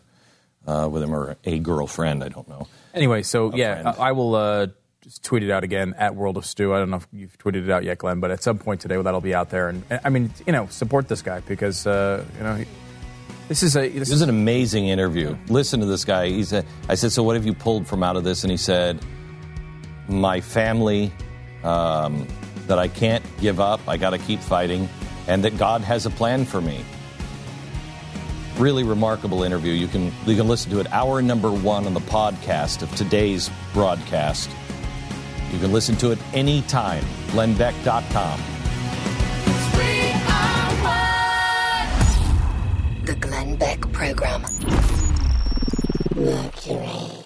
uh, 0.66 0.88
with 0.92 1.04
him 1.04 1.14
or 1.14 1.36
a 1.44 1.60
girlfriend. 1.60 2.24
I 2.24 2.30
don't 2.30 2.48
know. 2.48 2.68
Anyway, 2.94 3.22
so 3.24 3.54
yeah, 3.54 3.94
I, 3.98 4.10
I 4.10 4.12
will 4.14 4.34
uh, 4.36 4.68
just 5.02 5.24
tweet 5.24 5.44
it 5.44 5.52
out 5.52 5.64
again 5.64 5.94
at 5.98 6.16
World 6.16 6.38
of 6.38 6.46
Stu. 6.46 6.74
I 6.74 6.80
don't 6.80 6.90
know 6.90 6.98
if 6.98 7.08
you've 7.12 7.38
tweeted 7.38 7.64
it 7.66 7.70
out 7.70 7.84
yet, 7.84 7.98
Glenn, 7.98 8.20
but 8.22 8.32
at 8.32 8.42
some 8.42 8.58
point 8.58 8.80
today 8.82 9.02
that'll 9.02 9.22
be 9.22 9.36
out 9.36 9.50
there. 9.50 9.68
And 9.70 9.84
I 10.04 10.10
mean, 10.10 10.32
you 10.48 10.54
know, 10.54 10.68
support 10.68 11.08
this 11.10 11.22
guy 11.22 11.42
because 11.42 11.86
uh, 11.86 12.24
you 12.38 12.44
know 12.44 12.56
he, 12.56 12.66
This 13.50 13.62
is 13.62 13.76
a. 13.76 13.90
This 13.90 14.10
is 14.10 14.22
an 14.22 14.30
amazing 14.30 14.88
interview. 14.88 15.36
Listen 15.50 15.82
to 15.82 15.86
this 15.86 16.06
guy. 16.06 16.28
He 16.30 16.44
said, 16.46 16.66
"I 16.88 16.96
said, 16.96 17.12
so 17.12 17.24
what 17.24 17.36
have 17.36 17.46
you 17.46 17.54
pulled 17.54 17.86
from 17.88 18.04
out 18.04 18.16
of 18.16 18.24
this?" 18.24 18.44
And 18.46 18.52
he 18.52 18.58
said, 18.58 19.00
"My 20.08 20.40
family, 20.42 21.12
um, 21.64 22.28
that 22.68 22.80
I 22.80 22.88
can't 22.88 23.24
give 23.40 23.60
up. 23.60 23.82
I 23.88 23.98
got 23.98 24.12
to 24.12 24.18
keep 24.18 24.40
fighting, 24.40 24.90
and 25.28 25.44
that 25.44 25.58
God 25.58 25.82
has 25.82 26.06
a 26.06 26.10
plan 26.10 26.46
for 26.46 26.62
me." 26.62 26.84
Really 28.58 28.84
remarkable 28.84 29.44
interview. 29.44 29.74
You 29.74 29.88
can 29.88 30.12
you 30.26 30.36
can 30.36 30.48
listen 30.48 30.72
to 30.72 30.80
it. 30.80 30.92
Hour 30.92 31.22
number 31.22 31.52
one 31.52 31.86
on 31.86 31.94
the 31.94 32.02
podcast 32.02 32.82
of 32.82 32.94
today's 32.96 33.50
broadcast. 33.74 34.50
You 35.52 35.60
can 35.60 35.74
listen 35.74 35.96
to 35.98 36.12
it 36.12 36.20
anytime. 36.34 37.04
GlennBeck.com. 37.28 38.40
The 43.04 43.16
Glenn 43.16 43.56
Beck 43.58 43.82
Program. 43.92 44.46
Mercury. 46.16 47.21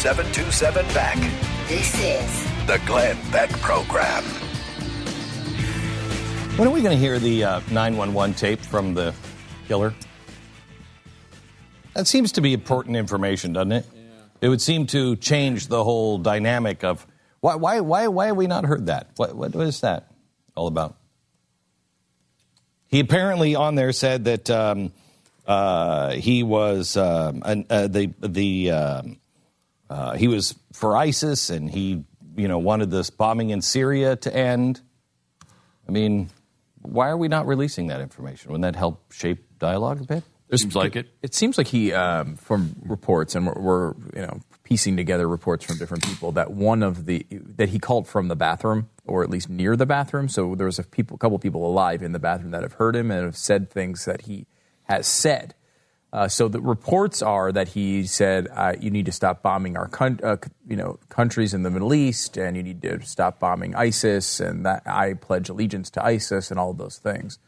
Seven 0.00 0.32
two 0.32 0.50
seven 0.50 0.86
back. 0.94 1.18
This 1.68 1.94
is 2.00 2.66
The 2.66 2.80
Glenn 2.86 3.18
Beck 3.30 3.50
Program. 3.60 4.24
When 6.56 6.66
are 6.66 6.70
we 6.70 6.80
going 6.80 6.96
to 6.96 6.98
hear 6.98 7.18
the 7.18 7.44
uh, 7.44 7.60
911 7.70 8.34
tape 8.34 8.60
from 8.60 8.94
the 8.94 9.14
killer? 9.68 9.92
That 11.92 12.06
seems 12.06 12.32
to 12.32 12.40
be 12.40 12.54
important 12.54 12.96
information, 12.96 13.52
doesn't 13.52 13.72
it? 13.72 13.86
It 14.40 14.48
would 14.48 14.62
seem 14.62 14.86
to 14.86 15.16
change 15.16 15.66
the 15.66 15.84
whole 15.84 16.16
dynamic 16.16 16.82
of 16.82 17.06
why, 17.40 17.56
why, 17.56 17.80
why, 17.80 18.08
why 18.08 18.26
have 18.28 18.36
we 18.36 18.46
not 18.46 18.64
heard 18.64 18.86
that? 18.86 19.10
What, 19.16 19.36
what, 19.36 19.54
what 19.54 19.66
is 19.66 19.82
that 19.82 20.10
all 20.56 20.66
about? 20.66 20.96
He 22.86 23.00
apparently 23.00 23.54
on 23.54 23.74
there 23.74 23.92
said 23.92 24.24
that 24.24 24.48
um, 24.48 24.92
uh, 25.46 26.12
he 26.12 26.42
was 26.42 26.96
um, 26.96 27.42
an, 27.44 27.66
uh, 27.68 27.86
the 27.86 28.14
the 28.18 28.70
um, 28.70 29.19
uh, 29.90 30.16
he 30.16 30.28
was 30.28 30.54
for 30.72 30.96
ISIS 30.96 31.50
and 31.50 31.68
he 31.68 32.04
you 32.36 32.48
know 32.48 32.58
wanted 32.58 32.90
this 32.90 33.10
bombing 33.10 33.50
in 33.50 33.60
Syria 33.60 34.16
to 34.16 34.34
end. 34.34 34.80
I 35.86 35.92
mean, 35.92 36.30
why 36.80 37.08
are 37.08 37.16
we 37.16 37.28
not 37.28 37.46
releasing 37.46 37.88
that 37.88 38.00
information? 38.00 38.52
Wouldn't 38.52 38.72
that 38.72 38.78
help 38.78 39.12
shape 39.12 39.44
dialogue 39.58 40.00
a 40.00 40.04
bit? 40.04 40.24
Seems 40.52 40.74
like 40.74 40.96
it. 40.96 41.08
It 41.22 41.34
seems 41.34 41.58
like 41.58 41.68
he, 41.68 41.92
um, 41.92 42.34
from 42.34 42.74
reports, 42.82 43.36
and 43.36 43.46
we're, 43.46 43.60
we're 43.60 43.94
you 44.14 44.22
know 44.22 44.40
piecing 44.64 44.96
together 44.96 45.28
reports 45.28 45.64
from 45.64 45.78
different 45.78 46.04
people 46.04 46.32
that 46.32 46.52
one 46.52 46.82
of 46.82 47.06
the 47.06 47.26
that 47.30 47.68
he 47.68 47.78
called 47.78 48.08
from 48.08 48.28
the 48.28 48.36
bathroom 48.36 48.88
or 49.04 49.24
at 49.24 49.30
least 49.30 49.50
near 49.50 49.76
the 49.76 49.86
bathroom. 49.86 50.28
So 50.28 50.54
there 50.54 50.66
was 50.66 50.78
a 50.78 50.84
people, 50.84 51.18
couple 51.18 51.38
people 51.38 51.66
alive 51.66 52.02
in 52.02 52.12
the 52.12 52.18
bathroom 52.20 52.52
that 52.52 52.62
have 52.62 52.74
heard 52.74 52.94
him 52.94 53.10
and 53.10 53.24
have 53.24 53.36
said 53.36 53.70
things 53.70 54.04
that 54.04 54.22
he 54.22 54.46
has 54.84 55.06
said. 55.06 55.54
Uh, 56.12 56.26
so 56.26 56.48
the 56.48 56.60
reports 56.60 57.22
are 57.22 57.52
that 57.52 57.68
he 57.68 58.04
said, 58.04 58.48
uh, 58.52 58.74
"You 58.80 58.90
need 58.90 59.06
to 59.06 59.12
stop 59.12 59.42
bombing 59.42 59.76
our, 59.76 59.86
coun- 59.88 60.18
uh, 60.24 60.38
you 60.66 60.76
know, 60.76 60.98
countries 61.08 61.54
in 61.54 61.62
the 61.62 61.70
Middle 61.70 61.94
East, 61.94 62.36
and 62.36 62.56
you 62.56 62.62
need 62.62 62.82
to 62.82 63.00
stop 63.02 63.38
bombing 63.38 63.76
ISIS, 63.76 64.40
and 64.40 64.66
that 64.66 64.82
I 64.86 65.14
pledge 65.14 65.48
allegiance 65.48 65.88
to 65.90 66.04
ISIS, 66.04 66.50
and 66.50 66.58
all 66.58 66.70
of 66.70 66.78
those 66.78 66.98
things." 66.98 67.38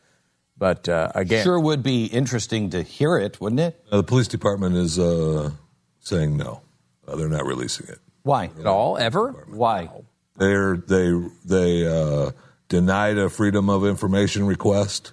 But 0.56 0.88
uh, 0.88 1.10
again, 1.16 1.42
Sure 1.42 1.58
would 1.58 1.82
be 1.82 2.04
interesting 2.04 2.70
to 2.70 2.82
hear 2.82 3.16
it, 3.16 3.40
wouldn't 3.40 3.60
it? 3.60 3.84
Uh, 3.90 3.96
the 3.96 4.04
police 4.04 4.28
department 4.28 4.76
is 4.76 4.96
uh, 4.96 5.50
saying 5.98 6.36
no. 6.36 6.60
Uh, 7.06 7.16
they're 7.16 7.28
not 7.28 7.44
releasing 7.44 7.88
it. 7.88 7.98
Why? 8.22 8.50
at 8.60 8.66
all, 8.66 8.96
ever? 8.96 9.32
Why? 9.48 9.90
They're, 10.36 10.76
they 10.76 11.12
they 11.44 11.86
uh, 11.86 12.30
denied 12.68 13.18
a 13.18 13.28
freedom 13.28 13.68
of 13.68 13.84
information 13.84 14.46
request 14.46 15.12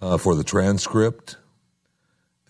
uh, 0.00 0.18
for 0.18 0.34
the 0.34 0.42
transcript, 0.42 1.36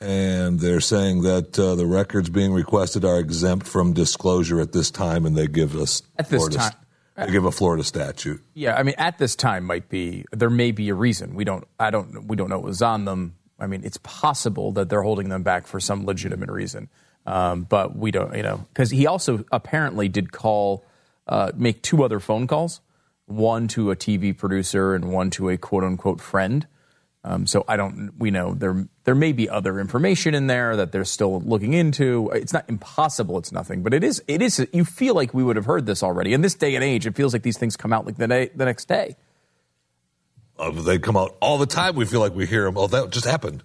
and 0.00 0.60
they're 0.60 0.80
saying 0.80 1.22
that 1.22 1.58
uh, 1.58 1.74
the 1.74 1.86
records 1.86 2.30
being 2.30 2.52
requested 2.52 3.04
are 3.04 3.18
exempt 3.18 3.66
from 3.66 3.92
disclosure 3.92 4.60
at 4.60 4.72
this 4.72 4.90
time, 4.90 5.26
and 5.26 5.36
they 5.36 5.46
give 5.46 5.76
us 5.76 6.02
At 6.18 6.30
this 6.30 6.38
Florida, 6.38 6.56
time. 6.56 6.72
They 7.26 7.32
give 7.32 7.44
a 7.44 7.52
Florida 7.52 7.84
statute. 7.84 8.42
Yeah, 8.54 8.76
I 8.76 8.82
mean, 8.82 8.94
at 8.96 9.18
this 9.18 9.36
time 9.36 9.64
might 9.64 9.90
be 9.90 10.24
there 10.32 10.48
may 10.48 10.70
be 10.70 10.88
a 10.88 10.94
reason 10.94 11.34
we 11.34 11.44
don't. 11.44 11.66
I 11.78 11.90
don't. 11.90 12.26
We 12.26 12.36
don't 12.36 12.48
know 12.48 12.56
what 12.56 12.64
was 12.64 12.82
on 12.82 13.04
them. 13.04 13.36
I 13.58 13.66
mean, 13.66 13.84
it's 13.84 13.98
possible 13.98 14.72
that 14.72 14.88
they're 14.88 15.02
holding 15.02 15.28
them 15.28 15.42
back 15.42 15.66
for 15.66 15.80
some 15.80 16.06
legitimate 16.06 16.48
reason, 16.48 16.88
um, 17.26 17.64
but 17.64 17.94
we 17.94 18.10
don't. 18.10 18.34
You 18.34 18.42
know, 18.42 18.66
because 18.72 18.90
he 18.90 19.06
also 19.06 19.44
apparently 19.52 20.08
did 20.08 20.32
call, 20.32 20.86
uh, 21.28 21.52
make 21.54 21.82
two 21.82 22.02
other 22.02 22.20
phone 22.20 22.46
calls, 22.46 22.80
one 23.26 23.68
to 23.68 23.90
a 23.90 23.96
TV 23.96 24.34
producer 24.36 24.94
and 24.94 25.12
one 25.12 25.28
to 25.30 25.50
a 25.50 25.58
quote 25.58 25.84
unquote 25.84 26.22
friend. 26.22 26.66
Um, 27.22 27.46
so 27.46 27.64
I 27.68 27.76
don't. 27.76 28.12
We 28.18 28.30
know 28.30 28.54
there 28.54 28.88
there 29.04 29.14
may 29.14 29.32
be 29.32 29.48
other 29.48 29.78
information 29.78 30.34
in 30.34 30.46
there 30.46 30.74
that 30.76 30.90
they're 30.90 31.04
still 31.04 31.40
looking 31.40 31.74
into. 31.74 32.30
It's 32.30 32.54
not 32.54 32.64
impossible. 32.68 33.36
It's 33.38 33.52
nothing, 33.52 33.82
but 33.82 33.92
it 33.92 34.02
is. 34.02 34.22
It 34.26 34.40
is. 34.40 34.66
You 34.72 34.86
feel 34.86 35.14
like 35.14 35.34
we 35.34 35.44
would 35.44 35.56
have 35.56 35.66
heard 35.66 35.84
this 35.84 36.02
already. 36.02 36.32
In 36.32 36.40
this 36.40 36.54
day 36.54 36.74
and 36.76 36.82
age, 36.82 37.06
it 37.06 37.14
feels 37.14 37.34
like 37.34 37.42
these 37.42 37.58
things 37.58 37.76
come 37.76 37.92
out 37.92 38.06
like 38.06 38.16
the 38.16 38.26
day, 38.26 38.50
the 38.54 38.64
next 38.64 38.86
day. 38.86 39.16
Uh, 40.58 40.70
they 40.70 40.98
come 40.98 41.16
out 41.16 41.36
all 41.40 41.58
the 41.58 41.66
time. 41.66 41.94
We 41.94 42.06
feel 42.06 42.20
like 42.20 42.34
we 42.34 42.46
hear 42.46 42.64
them. 42.64 42.78
Oh, 42.78 42.86
that 42.86 43.10
just 43.10 43.26
happened. 43.26 43.64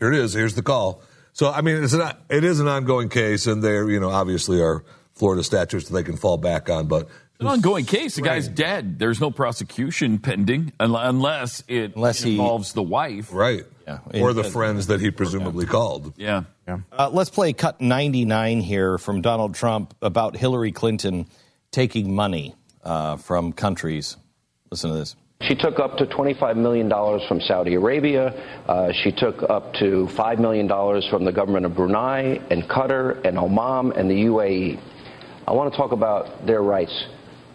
Here 0.00 0.12
it 0.12 0.18
is. 0.18 0.34
Here's 0.34 0.56
the 0.56 0.62
call. 0.62 1.00
So 1.32 1.50
I 1.50 1.60
mean, 1.60 1.82
it's 1.82 1.92
an, 1.92 2.10
it 2.28 2.42
is 2.42 2.58
an 2.58 2.66
ongoing 2.66 3.08
case, 3.08 3.46
and 3.46 3.62
there, 3.62 3.88
you 3.88 4.00
know, 4.00 4.10
obviously 4.10 4.60
are 4.60 4.84
Florida 5.12 5.44
statutes 5.44 5.88
that 5.88 5.94
they 5.94 6.02
can 6.02 6.16
fall 6.16 6.38
back 6.38 6.68
on. 6.68 6.88
But 6.88 7.08
An 7.40 7.46
ongoing 7.48 7.84
case. 7.84 8.14
The 8.14 8.22
guy's 8.22 8.46
dead. 8.48 8.98
There's 8.98 9.20
no 9.20 9.30
prosecution 9.30 10.18
pending 10.18 10.72
unless 10.78 11.64
it 11.68 11.96
Unless 11.96 12.22
he- 12.22 12.32
involves 12.32 12.72
the 12.72 12.82
wife. 12.82 13.30
right, 13.32 13.64
Yeah. 13.86 13.98
or 14.14 14.32
the 14.32 14.42
And- 14.44 14.52
friends 14.52 14.86
that 14.86 15.00
he 15.00 15.10
presumably 15.10 15.66
called. 15.66 16.12
Yeah. 16.16 16.44
Yeah. 16.68 16.78
Uh, 16.92 17.10
let's 17.12 17.30
play 17.30 17.52
cut 17.52 17.80
99 17.80 18.60
here 18.60 18.96
from 18.98 19.20
Donald 19.20 19.54
Trump 19.54 19.94
about 20.00 20.36
Hillary 20.36 20.72
Clinton 20.72 21.26
taking 21.72 22.14
money 22.14 22.54
uh, 22.84 23.16
from 23.16 23.52
countries. 23.52 24.16
Listen 24.70 24.90
to 24.90 24.96
this. 24.96 25.16
She 25.42 25.54
took 25.56 25.78
up 25.78 25.98
to 25.98 26.06
$25 26.06 26.56
million 26.56 26.88
from 27.28 27.40
Saudi 27.40 27.74
Arabia. 27.74 28.32
Uh, 28.66 28.92
she 29.02 29.10
took 29.12 29.42
up 29.50 29.74
to 29.74 30.06
$5 30.12 30.38
million 30.38 30.68
from 31.10 31.24
the 31.24 31.32
government 31.32 31.66
of 31.66 31.74
Brunei 31.74 32.40
and 32.50 32.62
Qatar 32.64 33.22
and 33.26 33.36
Oman 33.38 33.92
and 33.98 34.08
the 34.10 34.24
UAE. 34.26 34.78
I 35.46 35.52
want 35.52 35.70
to 35.72 35.76
talk 35.76 35.92
about 35.92 36.46
their 36.46 36.62
rights. 36.62 36.92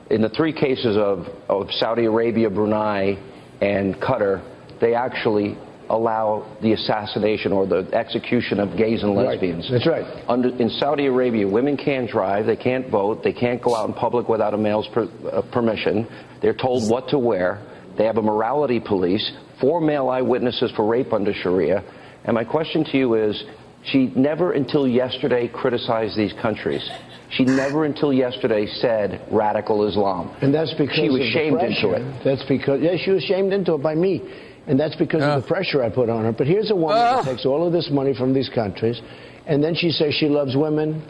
In 0.10 0.22
the 0.22 0.30
three 0.30 0.54
cases 0.54 0.98
of, 0.98 1.28
of 1.48 1.72
Saudi 1.72 2.06
Arabia, 2.06 2.50
Brunei, 2.50 3.18
and 3.62 3.96
Qatar, 3.96 4.42
they 4.82 4.96
actually 4.96 5.58
allow 5.90 6.56
the 6.62 6.74
assassination 6.74 7.52
or 7.52 7.66
the 7.66 7.90
execution 7.94 8.60
of 8.60 8.78
gays 8.78 9.02
and 9.04 9.16
Right. 9.16 9.28
lesbians. 9.30 9.70
That's 9.72 9.88
right. 9.88 10.06
Under, 10.28 10.50
in 10.50 10.70
Saudi 10.70 11.08
Arabia, 11.08 11.48
women 11.48 11.78
can't 11.78 12.10
drive, 12.10 12.46
they 12.46 12.56
can't 12.56 12.90
vote, 12.90 13.24
they 13.24 13.34
can't 13.34 13.62
go 13.62 13.76
out 13.76 13.88
in 13.88 13.94
public 13.94 14.30
without 14.30 14.54
a 14.54 14.58
male's 14.58 14.88
per, 14.94 15.08
uh, 15.32 15.42
permission. 15.52 16.08
They're 16.42 16.54
told 16.54 16.90
what 16.92 17.10
to 17.10 17.18
wear. 17.20 17.62
They 17.98 18.06
have 18.06 18.18
a 18.18 18.22
morality 18.22 18.80
police, 18.80 19.32
four 19.60 19.82
male 19.82 20.10
eyewitnesses 20.10 20.72
for 20.76 20.86
rape 20.86 21.12
under 21.12 21.34
Sharia. 21.34 21.84
And 22.24 22.36
my 22.36 22.44
question 22.44 22.84
to 22.86 22.98
you 22.98 23.16
is 23.16 23.44
she 23.84 24.12
never 24.16 24.52
until 24.54 24.88
yesterday 24.88 25.48
criticized 25.48 26.16
these 26.16 26.34
countries. 26.42 26.88
She 27.32 27.46
never 27.46 27.86
until 27.86 28.12
yesterday 28.12 28.66
said 28.66 29.22
radical 29.32 29.88
Islam. 29.88 30.36
And 30.42 30.54
that's 30.54 30.74
because 30.74 30.96
she 30.96 31.10
was 31.10 31.22
shamed 31.32 31.62
into 31.62 31.92
it. 31.92 32.24
That's 32.24 32.44
because 32.46 32.82
yeah, 32.82 32.98
she 32.98 33.12
was 33.12 33.24
shamed 33.24 33.54
into 33.54 33.76
it 33.76 33.84
by 33.84 33.94
me, 33.94 34.22
and 34.68 34.80
that's 34.80 34.96
because 34.96 35.22
of 35.24 35.44
the 35.44 35.48
pressure 35.48 35.84
I 35.84 35.90
put 35.90 36.10
on 36.10 36.26
her. 36.26 36.32
But 36.32 36.48
here's 36.48 36.72
a 36.72 36.76
woman 36.76 36.98
that 36.98 37.26
takes 37.26 37.46
all 37.46 37.66
of 37.66 37.72
this 37.72 37.90
money 37.92 38.16
from 38.16 38.34
these 38.34 38.50
countries, 38.50 39.00
and 39.46 39.64
then 39.64 39.76
she 39.76 39.92
says 39.92 40.16
she 40.16 40.28
loves 40.28 40.56
women, 40.56 41.04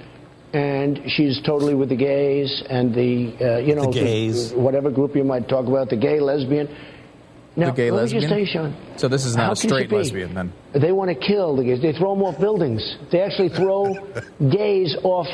and 0.52 1.00
she's 1.08 1.42
totally 1.46 1.74
with 1.74 1.88
the 1.90 1.96
gays 1.96 2.64
and 2.70 2.94
the 2.94 3.36
uh, 3.40 3.58
you 3.60 3.76
know 3.76 3.86
the 3.86 3.92
gays. 3.92 4.52
whatever 4.54 4.92
group 4.92 5.16
you 5.16 5.24
might 5.24 5.48
talk 5.48 5.68
about, 5.68 5.90
the 5.90 5.96
gay 5.96 6.20
lesbian. 6.20 6.68
Now, 7.56 7.72
the 7.72 7.76
gay 7.78 7.92
let 7.92 8.02
lesbian. 8.02 8.22
me 8.24 8.28
just 8.28 8.30
tell 8.30 8.40
you, 8.40 8.72
Sean. 8.74 8.98
So 8.98 9.08
this 9.08 9.26
is 9.26 9.36
How 9.36 9.48
not 9.48 9.58
a 9.58 9.62
can 9.62 9.62
she 9.62 9.68
straight 9.70 9.90
be? 9.90 9.96
lesbian 9.96 10.34
then. 10.34 10.54
They 10.74 10.92
want 10.92 11.10
to 11.10 11.16
kill 11.16 11.56
the 11.56 11.64
gays. 11.64 11.82
They 11.82 11.94
throw 11.94 12.14
them 12.14 12.24
off 12.24 12.40
buildings. 12.40 12.98
They 13.12 13.22
actually 13.22 13.50
throw 13.50 13.94
gays 14.50 14.96
off 15.04 15.28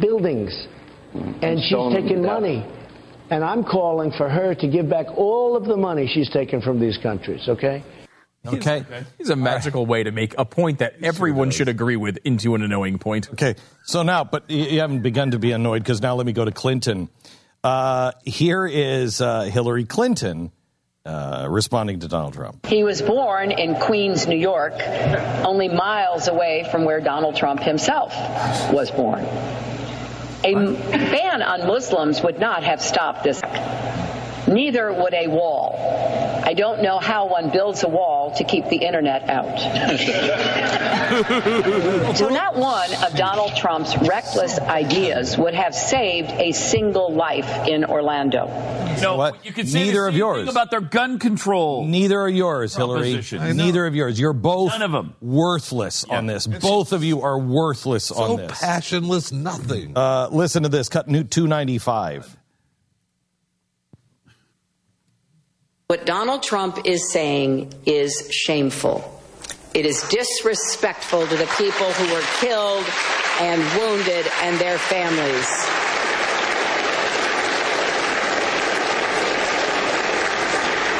buildings. 0.00 0.68
And 1.14 1.58
she's 1.58 1.68
Stone 1.68 1.94
them 1.94 2.02
to 2.02 2.08
taking 2.08 2.24
money. 2.24 2.66
And 3.30 3.44
I'm 3.44 3.64
calling 3.64 4.12
for 4.12 4.28
her 4.28 4.54
to 4.54 4.68
give 4.68 4.88
back 4.88 5.06
all 5.16 5.56
of 5.56 5.64
the 5.64 5.76
money 5.76 6.06
she's 6.12 6.30
taken 6.30 6.60
from 6.62 6.80
these 6.80 6.96
countries, 6.98 7.48
okay? 7.48 7.82
Okay. 8.46 8.84
He's 9.18 9.30
a 9.30 9.36
magical 9.36 9.84
way 9.84 10.04
to 10.04 10.12
make 10.12 10.34
a 10.38 10.44
point 10.44 10.78
that 10.78 10.94
everyone 11.02 11.50
should 11.50 11.68
agree 11.68 11.96
with 11.96 12.18
into 12.24 12.54
an 12.54 12.62
annoying 12.62 12.98
point. 12.98 13.30
Okay. 13.32 13.56
So 13.84 14.02
now, 14.02 14.24
but 14.24 14.48
you 14.48 14.64
you 14.64 14.80
haven't 14.80 15.02
begun 15.02 15.32
to 15.32 15.38
be 15.38 15.52
annoyed 15.52 15.82
because 15.82 16.00
now 16.00 16.14
let 16.14 16.24
me 16.24 16.32
go 16.32 16.44
to 16.44 16.52
Clinton. 16.52 17.10
Uh, 17.62 18.12
here 18.24 18.66
is 18.66 19.20
uh, 19.20 19.42
Hillary 19.42 19.84
Clinton 19.84 20.52
uh, 21.04 21.46
responding 21.50 22.00
to 22.00 22.08
Donald 22.08 22.34
Trump. 22.34 22.66
He 22.66 22.84
was 22.84 23.02
born 23.02 23.50
in 23.50 23.74
Queens, 23.74 24.26
New 24.26 24.38
York, 24.38 24.74
only 25.44 25.68
miles 25.68 26.28
away 26.28 26.66
from 26.70 26.84
where 26.84 27.00
Donald 27.00 27.36
Trump 27.36 27.60
himself 27.60 28.12
was 28.72 28.90
born. 28.90 29.26
A 30.44 30.54
ban 30.54 31.42
on 31.42 31.66
Muslims 31.66 32.22
would 32.22 32.38
not 32.38 32.62
have 32.62 32.80
stopped 32.80 33.24
this. 33.24 33.40
Neither 34.46 34.92
would 34.92 35.14
a 35.14 35.26
wall. 35.28 35.76
I 36.44 36.54
don't 36.54 36.82
know 36.82 36.98
how 36.98 37.26
one 37.26 37.50
builds 37.50 37.82
a 37.82 37.88
wall 37.88 38.34
to 38.36 38.44
keep 38.44 38.66
the 38.68 38.76
internet 38.76 39.28
out. 39.28 39.58
so, 42.16 42.28
not 42.28 42.56
one 42.56 42.90
of 43.04 43.14
Donald 43.16 43.54
Trump's 43.56 43.96
reckless 43.98 44.58
ideas 44.58 45.36
would 45.36 45.54
have 45.54 45.74
saved 45.74 46.30
a 46.30 46.52
single 46.52 47.12
life 47.12 47.68
in 47.68 47.84
Orlando. 47.84 48.46
No, 49.02 49.32
you 49.44 49.52
could 49.52 49.68
say 49.68 49.84
Neither 49.84 50.02
the 50.02 50.08
of 50.08 50.14
yours. 50.16 50.38
thing 50.40 50.48
about 50.48 50.70
their 50.70 50.80
gun 50.80 51.18
control. 51.18 51.86
Neither 51.86 52.18
are 52.18 52.28
yours, 52.28 52.74
Hillary. 52.74 53.12
Proposition. 53.12 53.40
I 53.42 53.52
know. 53.52 53.64
Neither 53.66 53.86
of 53.86 53.94
yours. 53.94 54.18
You're 54.18 54.32
both 54.32 54.70
None 54.70 54.82
of 54.82 54.94
'em. 54.94 55.14
worthless 55.20 56.04
on 56.04 56.26
this. 56.26 56.46
Both 56.46 56.92
of 56.92 57.04
you 57.04 57.22
are 57.22 57.38
worthless 57.38 58.06
So 58.06 58.16
on 58.16 58.36
this. 58.38 58.58
passionless, 58.58 59.32
nothing. 59.32 59.92
Uh, 59.96 60.28
listen 60.32 60.62
to 60.62 60.68
this. 60.68 60.88
Cut 60.88 61.08
new 61.08 61.24
295. 61.24 62.36
What 65.88 66.04
Donald 66.04 66.42
Trump 66.42 66.80
is 66.84 67.10
saying 67.10 67.72
is 67.86 68.28
shameful. 68.30 69.22
It 69.72 69.86
is 69.86 70.02
disrespectful 70.10 71.26
to 71.26 71.34
the 71.34 71.46
people 71.56 71.90
who 71.90 72.12
were 72.12 72.20
killed 72.40 72.84
and 73.40 73.62
wounded 73.80 74.26
and 74.42 74.58
their 74.58 74.76
families. 74.76 75.48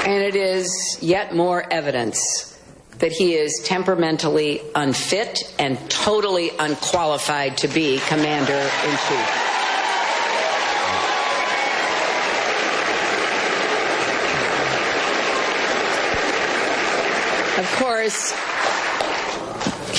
And 0.06 0.24
it 0.24 0.34
is 0.34 0.96
yet 1.02 1.34
more 1.34 1.70
evidence 1.70 2.58
that 3.00 3.12
he 3.12 3.34
is 3.34 3.60
temperamentally 3.66 4.62
unfit 4.74 5.54
and 5.58 5.78
totally 5.90 6.50
unqualified 6.58 7.58
to 7.58 7.68
be 7.68 8.00
commander 8.08 8.54
in 8.54 8.96
chief. 9.06 9.47
Of 17.58 17.66
course, 17.74 18.32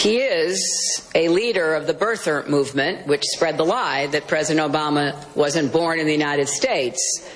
he 0.02 0.20
is 0.20 1.06
a 1.14 1.28
leader 1.28 1.76
of 1.76 1.88
the 1.88 1.94
birther 1.94 2.48
movement, 2.48 3.06
which 3.06 3.26
spread 3.26 3.58
the 3.58 3.66
lie 3.66 4.08
that 4.08 4.28
President 4.28 4.72
Obama 4.72 5.14
wasn't 5.36 5.74
born 5.74 6.00
in 6.00 6.06
the 6.06 6.14
United 6.14 6.48
States. 6.48 7.30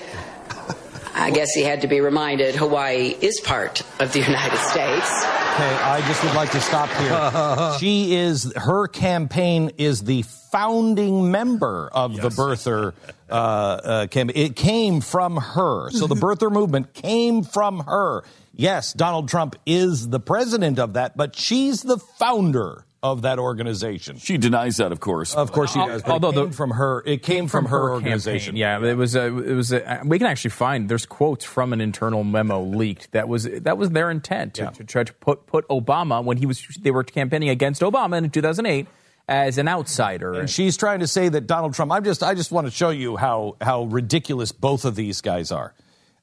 I 1.24 1.30
guess 1.30 1.54
he 1.54 1.62
had 1.62 1.80
to 1.80 1.86
be 1.86 2.02
reminded 2.02 2.54
Hawaii 2.54 3.16
is 3.18 3.40
part 3.40 3.80
of 3.98 4.12
the 4.12 4.18
United 4.18 4.58
States. 4.70 5.08
Okay, 5.54 5.74
I 5.74 6.04
just 6.06 6.22
would 6.22 6.34
like 6.34 6.50
to 6.50 6.60
stop 6.60 6.90
here. 6.90 7.78
she 7.80 8.14
is 8.14 8.52
her 8.54 8.88
campaign 8.88 9.70
is 9.78 10.02
the 10.02 10.20
founding 10.52 11.30
member 11.30 11.88
of 11.90 12.14
the 12.14 12.28
birther 12.28 12.92
uh, 13.30 13.32
uh, 13.32 14.06
campaign. 14.08 14.36
It 14.36 14.54
came 14.54 15.00
from 15.00 15.38
her, 15.38 15.88
so 15.92 16.06
the 16.06 16.14
birther 16.26 16.52
movement 16.52 16.92
came 16.92 17.42
from 17.42 17.80
her. 17.80 18.24
Yes, 18.52 18.92
Donald 18.92 19.30
Trump 19.30 19.56
is 19.64 20.06
the 20.06 20.20
president 20.20 20.78
of 20.78 20.92
that, 20.92 21.16
but 21.16 21.36
she's 21.36 21.80
the 21.80 21.96
founder 21.96 22.84
of 23.04 23.20
that 23.22 23.38
organization. 23.38 24.16
She 24.16 24.38
denies 24.38 24.78
that, 24.78 24.90
of 24.90 24.98
course. 24.98 25.34
Of 25.34 25.52
course 25.52 25.74
she 25.74 25.78
does. 25.78 26.02
But 26.02 26.12
although 26.12 26.28
it 26.30 26.34
came 26.34 26.50
the- 26.50 26.56
from 26.56 26.70
her, 26.70 27.02
it 27.04 27.22
came 27.22 27.48
from, 27.48 27.66
her, 27.66 27.90
organization. 27.90 28.56
campaign. 28.56 28.82
Yeah, 28.82 28.90
it 28.90 28.96
was 28.96 29.14
a, 29.14 29.26
it 29.26 29.54
was 29.54 29.72
a, 29.72 30.00
we 30.06 30.16
can 30.18 30.26
actually 30.26 30.52
find 30.52 30.88
there's 30.88 31.04
quotes 31.04 31.44
from 31.44 31.74
an 31.74 31.82
internal 31.82 32.24
memo 32.24 32.62
leaked 32.62 33.12
that 33.12 33.28
was 33.28 33.44
that 33.44 33.76
was 33.76 33.90
their 33.90 34.10
intent 34.10 34.54
to, 34.54 34.70
to 34.70 34.84
try 34.84 35.04
to 35.04 35.12
put 35.12 35.46
put 35.46 35.68
Obama 35.68 36.24
when 36.24 36.38
he 36.38 36.46
was 36.46 36.66
they 36.80 36.90
were 36.90 37.04
campaigning 37.04 37.50
against 37.50 37.82
Obama 37.82 38.16
in 38.16 38.30
2008 38.30 38.86
as 39.28 39.58
an 39.58 39.68
outsider. 39.68 40.32
And 40.34 40.48
she's 40.48 40.78
trying 40.78 41.00
to 41.00 41.06
say 41.06 41.28
that 41.28 41.46
Donald 41.46 41.74
Trump. 41.74 41.92
I'm 41.92 42.04
just, 42.04 42.22
I 42.22 42.34
just 42.34 42.52
want 42.52 42.66
to 42.66 42.70
show 42.70 42.88
you 42.88 43.18
how 43.18 43.56
how 43.60 43.84
ridiculous 43.84 44.50
both 44.50 44.86
of 44.86 44.96
these 44.96 45.20
guys 45.20 45.52
are. 45.52 45.74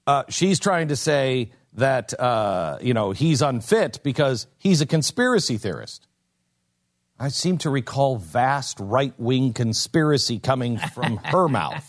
Uh, 0.08 0.24
she's 0.30 0.60
trying 0.60 0.88
to 0.88 0.96
say 0.96 1.52
that 1.74 2.20
uh, 2.20 2.80
you 2.82 2.96
know 2.96 3.12
he's 3.12 3.44
unfit 3.44 4.00
because 4.02 4.48
he's 4.58 4.82
a 4.82 4.88
conspiracy 4.88 5.60
theorist. 5.60 6.08
I 7.22 7.28
seem 7.28 7.60
to 7.60 7.70
recall 7.70 8.18
vast 8.18 8.80
right 8.80 9.14
wing 9.20 9.54
conspiracy 9.54 10.40
coming 10.40 10.80
from 10.80 11.18
her 11.18 11.48
mouth. 11.60 11.86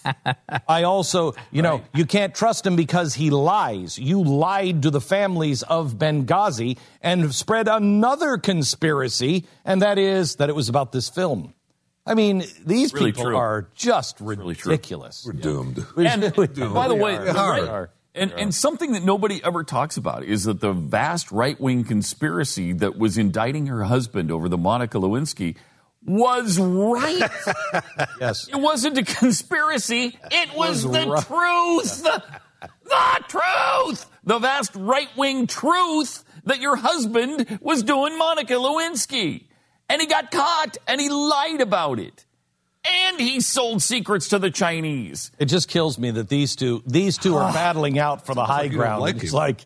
I 0.69 0.83
also, 0.83 1.33
you 1.51 1.63
know, 1.63 1.81
you 1.95 2.05
can't 2.05 2.35
trust 2.35 2.67
him 2.67 2.77
because 2.77 3.15
he 3.15 3.31
lies. 3.31 3.99
You 3.99 4.23
lied 4.23 4.83
to 4.83 4.91
the 4.91 5.01
families 5.01 5.63
of 5.63 5.95
Benghazi 5.95 6.77
and 7.01 7.35
spread 7.35 7.67
another 7.67 8.37
conspiracy, 8.37 9.47
and 9.65 9.81
that 9.81 9.97
is 9.97 10.37
that 10.37 10.51
it 10.51 10.55
was 10.55 10.69
about 10.69 10.93
this 10.93 11.09
film. 11.09 11.55
I 12.05 12.15
mean, 12.15 12.45
these 12.67 12.93
Really 12.93 13.13
people 13.13 13.25
true. 13.25 13.37
are 13.37 13.69
just 13.75 14.21
ridiculous. 14.21 15.25
We're 15.25 15.33
doomed. 15.33 15.87
And 15.97 16.23
We 16.37 16.47
by 16.49 16.89
the 16.89 16.95
way, 16.95 17.17
are. 17.17 17.25
the 17.25 17.33
We 17.33 17.39
right- 17.39 17.89
and, 18.15 18.33
and 18.33 18.55
something 18.55 18.93
that 18.93 19.03
nobody 19.03 19.43
ever 19.43 19.65
talks 19.65 19.97
about 19.97 20.25
is 20.25 20.45
that 20.45 20.61
the 20.61 20.73
vast 20.73 21.33
right 21.33 21.59
wing 21.59 21.85
conspiracy 21.85 22.73
that 22.75 22.99
was 22.99 23.17
indicting 23.17 23.67
her 23.67 23.85
husband 23.85 24.31
over 24.31 24.49
the 24.49 24.59
Monica 24.59 24.99
Lewinsky 24.99 25.57
was 26.05 26.59
right. 26.59 27.31
yes. 28.21 28.49
It 28.49 28.57
wasn't 28.57 28.99
a 28.99 29.05
conspiracy, 29.05 30.19
it 30.31 30.55
was, 30.55 30.85
was 30.85 30.93
the 30.93 31.09
right. 31.09 31.25
truth. 31.25 32.03
The, 32.03 32.23
the 32.85 33.25
truth. 33.29 34.07
The 34.25 34.39
vast 34.39 34.75
right 34.75 35.09
wing 35.17 35.47
truth 35.47 36.25
that 36.45 36.61
your 36.61 36.77
husband 36.77 37.59
was 37.63 37.83
doing 37.83 38.19
Monica 38.19 38.55
Lewinsky. 38.55 39.47
And 39.89 40.01
he 40.01 40.07
got 40.07 40.31
caught 40.31 40.77
and 40.87 41.01
he 41.01 41.09
lied 41.09 41.61
about 41.61 41.99
it. 41.99 42.25
And 42.85 43.21
he 43.21 43.41
sold 43.41 43.81
secrets 43.83 44.29
to 44.31 44.39
the 44.39 44.51
Chinese. 44.51 45.31
It 45.39 45.45
just 45.47 45.69
kills 45.69 45.99
me 45.99 46.11
that 46.13 46.29
these 46.29 46.57
two 46.57 46.83
these 46.87 47.17
two 47.19 47.37
are 47.37 47.53
battling 47.55 47.99
out 47.99 48.27
for 48.27 48.35
the 48.35 48.45
high 48.45 48.63
like 48.63 48.73
ground. 48.73 49.01
like 49.03 49.23
it's 49.23 49.33
like 49.33 49.65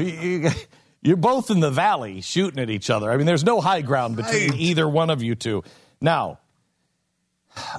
you- 0.00 0.50
you're 1.02 1.16
both 1.16 1.50
in 1.50 1.60
the 1.60 1.70
valley 1.70 2.20
shooting 2.22 2.58
at 2.60 2.68
each 2.70 2.90
other. 2.90 3.10
I 3.10 3.16
mean, 3.16 3.26
there's 3.26 3.44
no 3.44 3.60
high 3.60 3.82
ground 3.82 4.16
between 4.16 4.50
Right. 4.50 4.60
either 4.60 4.88
one 4.88 5.10
of 5.10 5.22
you 5.22 5.34
two. 5.36 5.62
Now, 6.00 6.40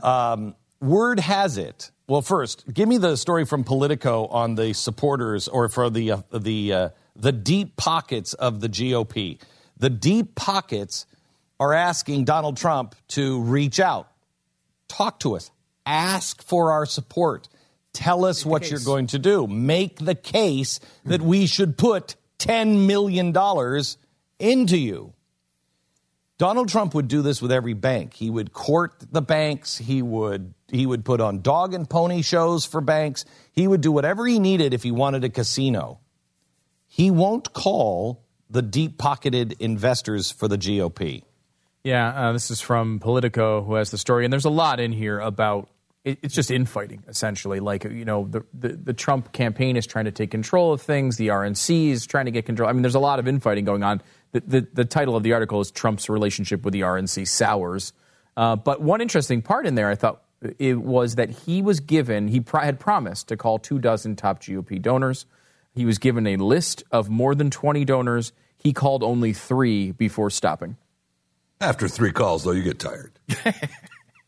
um, 0.01 0.55
word 0.81 1.19
has 1.19 1.57
it. 1.57 1.91
Well, 2.07 2.21
first, 2.21 2.71
give 2.73 2.87
me 2.87 2.97
the 2.97 3.17
story 3.17 3.45
from 3.45 3.65
Politico 3.65 4.27
on 4.27 4.55
the 4.55 4.73
supporters 4.73 5.47
or 5.49 5.67
for 5.67 5.89
the 5.89 6.11
uh, 6.13 6.21
the 6.33 6.73
uh, 6.73 6.89
the 7.17 7.33
deep 7.33 7.75
pockets 7.75 8.33
of 8.33 8.61
the 8.61 8.69
GOP. 8.69 9.39
The 9.77 9.89
deep 9.89 10.33
pockets 10.35 11.05
are 11.59 11.73
asking 11.73 12.23
Donald 12.25 12.55
Trump 12.55 12.95
to 13.09 13.41
reach 13.41 13.79
out 13.79 14.07
talk 14.87 15.19
to 15.21 15.35
us, 15.35 15.51
ask 15.85 16.41
for 16.43 16.71
our 16.71 16.85
support, 16.85 17.47
tell 17.93 18.25
us 18.25 18.45
what 18.45 18.69
you're 18.69 18.79
going 18.79 19.07
to 19.07 19.19
do, 19.19 19.47
make 19.47 19.97
the 19.97 20.15
case 20.15 20.79
that 21.05 21.21
we 21.21 21.47
should 21.47 21.77
put 21.77 22.15
$10 22.39 22.85
million 22.85 23.35
into 24.39 24.77
you. 24.77 25.13
Donald 26.37 26.69
Trump 26.69 26.93
would 26.93 27.07
do 27.07 27.23
this 27.23 27.41
with 27.41 27.51
every 27.51 27.73
bank. 27.73 28.13
He 28.13 28.29
would 28.29 28.53
court 28.53 28.93
the 29.11 29.23
banks. 29.23 29.77
He 29.77 30.03
would 30.03 30.53
he 30.67 30.85
would 30.85 31.03
put 31.03 31.21
on 31.21 31.41
dog 31.41 31.73
and 31.73 31.89
pony 31.89 32.21
shows 32.21 32.65
for 32.65 32.81
banks. 32.81 33.25
He 33.51 33.67
would 33.67 33.81
do 33.81 33.91
whatever 33.91 34.27
he 34.27 34.37
needed 34.37 34.73
if 34.73 34.83
he 34.83 34.91
wanted 34.91 35.23
a 35.23 35.29
casino. 35.29 35.99
He 36.85 37.09
won't 37.09 37.53
call 37.53 38.23
the 38.49 38.61
deep-pocketed 38.61 39.55
investors 39.59 40.31
for 40.31 40.47
the 40.47 40.57
GOP. 40.57 41.23
Yeah, 41.87 42.09
uh, 42.09 42.33
this 42.33 42.51
is 42.51 42.59
from 42.59 42.99
Politico, 42.99 43.63
who 43.63 43.75
has 43.75 43.91
the 43.91 43.97
story, 43.97 44.25
and 44.25 44.33
there's 44.33 44.43
a 44.43 44.49
lot 44.49 44.81
in 44.81 44.91
here 44.91 45.21
about 45.21 45.69
it, 46.03 46.19
it's 46.21 46.35
just 46.35 46.51
infighting 46.51 47.01
essentially. 47.07 47.61
Like 47.61 47.85
you 47.85 48.03
know, 48.03 48.27
the, 48.27 48.45
the 48.53 48.69
the 48.75 48.93
Trump 48.93 49.31
campaign 49.31 49.77
is 49.77 49.87
trying 49.87 50.03
to 50.03 50.11
take 50.11 50.29
control 50.29 50.73
of 50.73 50.81
things. 50.81 51.15
The 51.15 51.29
RNC 51.29 51.91
is 51.91 52.05
trying 52.05 52.25
to 52.25 52.31
get 52.31 52.45
control. 52.45 52.69
I 52.69 52.73
mean, 52.73 52.81
there's 52.81 52.95
a 52.95 52.99
lot 52.99 53.19
of 53.19 53.27
infighting 53.29 53.63
going 53.63 53.83
on. 53.83 54.01
The 54.33 54.41
the, 54.41 54.67
the 54.73 54.83
title 54.83 55.15
of 55.15 55.23
the 55.23 55.31
article 55.31 55.61
is 55.61 55.71
Trump's 55.71 56.09
relationship 56.09 56.65
with 56.65 56.73
the 56.73 56.81
RNC 56.81 57.25
sours. 57.25 57.93
Uh, 58.35 58.57
but 58.57 58.81
one 58.81 58.99
interesting 58.99 59.41
part 59.41 59.65
in 59.65 59.75
there, 59.75 59.87
I 59.89 59.95
thought, 59.95 60.23
it 60.59 60.81
was 60.81 61.15
that 61.15 61.29
he 61.29 61.61
was 61.61 61.79
given 61.79 62.27
he 62.27 62.43
had 62.53 62.81
promised 62.81 63.29
to 63.29 63.37
call 63.37 63.59
two 63.59 63.79
dozen 63.79 64.17
top 64.17 64.41
GOP 64.41 64.81
donors. 64.81 65.25
He 65.73 65.85
was 65.85 65.99
given 65.99 66.27
a 66.27 66.35
list 66.35 66.83
of 66.91 67.09
more 67.09 67.33
than 67.33 67.49
20 67.49 67.85
donors. 67.85 68.33
He 68.57 68.73
called 68.73 69.03
only 69.03 69.31
three 69.31 69.93
before 69.93 70.29
stopping. 70.29 70.75
After 71.59 71.87
three 71.87 72.11
calls, 72.11 72.43
though, 72.43 72.51
you 72.51 72.63
get 72.63 72.79
tired. 72.79 73.11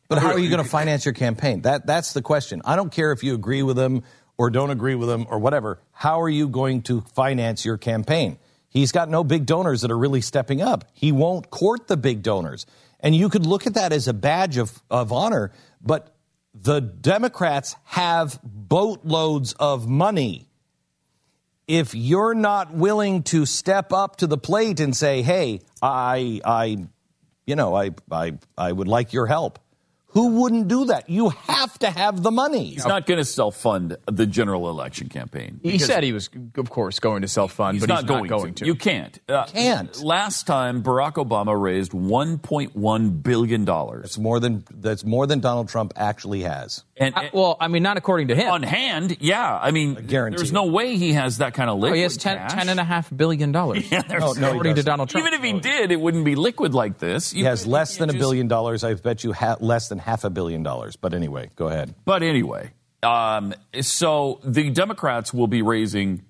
But 0.09 0.17
how 0.17 0.31
are 0.31 0.39
you 0.39 0.49
going 0.49 0.63
to 0.63 0.67
finance 0.67 1.05
your 1.05 1.13
campaign? 1.13 1.61
That 1.61 1.85
that's 1.85 2.13
the 2.13 2.23
question. 2.23 2.63
I 2.65 2.75
don't 2.75 2.91
care 2.91 3.11
if 3.11 3.23
you 3.23 3.35
agree 3.35 3.61
with 3.61 3.75
them 3.75 4.01
or 4.39 4.49
don't 4.49 4.71
agree 4.71 4.95
with 4.95 5.07
them 5.07 5.27
or 5.29 5.37
whatever. 5.37 5.79
How 5.91 6.21
are 6.21 6.29
you 6.29 6.49
going 6.49 6.81
to 6.83 7.01
finance 7.13 7.63
your 7.63 7.77
campaign? 7.77 8.39
He's 8.69 8.91
got 8.91 9.09
no 9.09 9.23
big 9.23 9.45
donors 9.45 9.81
that 9.81 9.91
are 9.91 9.97
really 9.97 10.21
stepping 10.21 10.61
up. 10.61 10.85
He 10.93 11.11
won't 11.11 11.51
court 11.51 11.87
the 11.87 11.95
big 11.95 12.23
donors. 12.23 12.65
And 12.99 13.15
you 13.15 13.29
could 13.29 13.45
look 13.45 13.67
at 13.67 13.75
that 13.75 13.93
as 13.93 14.07
a 14.07 14.13
badge 14.13 14.57
of, 14.57 14.81
of 14.89 15.13
honor, 15.13 15.51
but 15.79 16.15
the 16.55 16.79
Democrats 16.79 17.75
have 17.85 18.39
boatloads 18.43 19.53
of 19.53 19.87
money. 19.87 20.47
If 21.67 21.93
you're 21.93 22.33
not 22.33 22.73
willing 22.73 23.21
to 23.23 23.45
step 23.45 23.93
up 23.93 24.17
to 24.17 24.27
the 24.27 24.39
plate 24.39 24.79
and 24.79 24.95
say, 24.95 25.21
hey, 25.21 25.61
I, 25.83 26.41
I, 26.43 26.87
you 27.49 27.55
know, 27.55 27.75
I, 27.75 27.91
I, 28.11 28.37
I 28.57 28.71
would 28.71 28.87
like 28.87 29.11
your 29.11 29.25
help. 29.25 29.57
Who 30.13 30.41
wouldn't 30.41 30.67
do 30.67 30.85
that? 30.85 31.07
You 31.09 31.29
have 31.29 31.77
to 31.79 31.89
have 31.89 32.23
the 32.23 32.31
money. 32.31 32.65
He's 32.71 32.85
not 32.85 33.05
going 33.05 33.19
to 33.19 33.25
self 33.25 33.55
fund 33.57 33.95
the 34.07 34.25
general 34.25 34.67
election 34.69 35.07
campaign. 35.07 35.59
He 35.61 35.77
said 35.77 36.03
he 36.03 36.13
was, 36.13 36.31
of 36.57 36.69
course, 36.71 36.99
going 36.99 37.21
to 37.21 37.27
self 37.27 37.53
fund, 37.53 37.75
He's 37.75 37.83
but 37.83 37.89
not 37.89 38.01
he's 38.01 38.07
going, 38.07 38.29
not 38.29 38.37
going 38.39 38.53
to. 38.55 38.65
You 38.65 38.73
can't. 38.73 39.19
Uh, 39.29 39.45
can't. 39.45 40.01
Last 40.01 40.47
time, 40.47 40.81
Barack 40.81 41.13
Obama 41.23 41.59
raised 41.59 41.91
1.1 41.91 43.23
billion 43.23 43.65
dollars. 43.65 44.01
That's 44.01 44.17
more 44.17 44.39
than 44.39 44.63
that's 44.73 45.05
more 45.05 45.27
than 45.27 45.41
Donald 45.41 45.69
Trump 45.69 45.93
actually 45.95 46.41
has. 46.41 46.83
And, 46.99 47.15
Uh, 47.15 47.29
well, 47.31 47.57
I 47.61 47.69
mean, 47.69 47.81
not 47.81 47.95
according 47.97 48.27
to 48.27 48.35
him. 48.35 48.51
on 48.51 48.61
hand, 48.61 49.17
yeah. 49.21 49.57
I 49.57 49.71
mean, 49.71 49.95
guarantee 49.95 50.35
there's 50.37 50.51
no 50.51 50.65
way 50.65 50.97
he 50.97 51.13
has 51.13 51.37
that 51.37 51.53
kind 51.53 51.69
of 51.69 51.77
Oh, 51.77 51.79
liquid 51.79 51.95
he 51.95 52.03
has 52.03 52.17
10, 52.17 52.37
cash. 52.37 52.53
ten 52.53 52.67
and 52.67 52.77
a 52.79 52.83
half 52.83 53.09
billion 53.15 53.51
dollars. 53.53 53.87
Yeah, 53.91 54.01
No, 54.09 54.33
no, 54.33 54.49
according 54.49 54.75
to. 54.75 54.83
Donald 54.83 55.07
Trump. 55.09 55.25
Even 55.25 55.39
if 55.39 55.43
he 55.43 55.59
did, 55.61 55.91
it 55.91 55.99
wouldn't 56.01 56.25
be 56.25 56.35
liquid 56.35 56.73
like 56.73 56.97
this. 56.99 57.31
He 57.31 57.43
has 57.43 57.63
could- 57.63 57.71
less 57.71 57.95
than 57.97 58.09
a 58.09 58.13
just- 58.13 58.19
billion 58.19 58.47
dollars. 58.49 58.83
I 58.83 58.95
bet 58.95 59.23
you 59.23 59.31
ha- 59.31 59.55
less 59.61 59.87
than 59.87 59.97
half 59.99 60.25
a 60.25 60.29
billion 60.29 60.61
dollars. 60.61 60.97
But 60.97 61.13
anyway, 61.13 61.49
go 61.55 61.67
ahead. 61.69 61.95
But 62.03 62.21
anyway, 62.21 62.71
um, 63.01 63.53
so 63.79 64.39
the 64.43 64.69
Democrats 64.69 65.33
will 65.33 65.47
be 65.47 65.61
raising, 65.61 66.23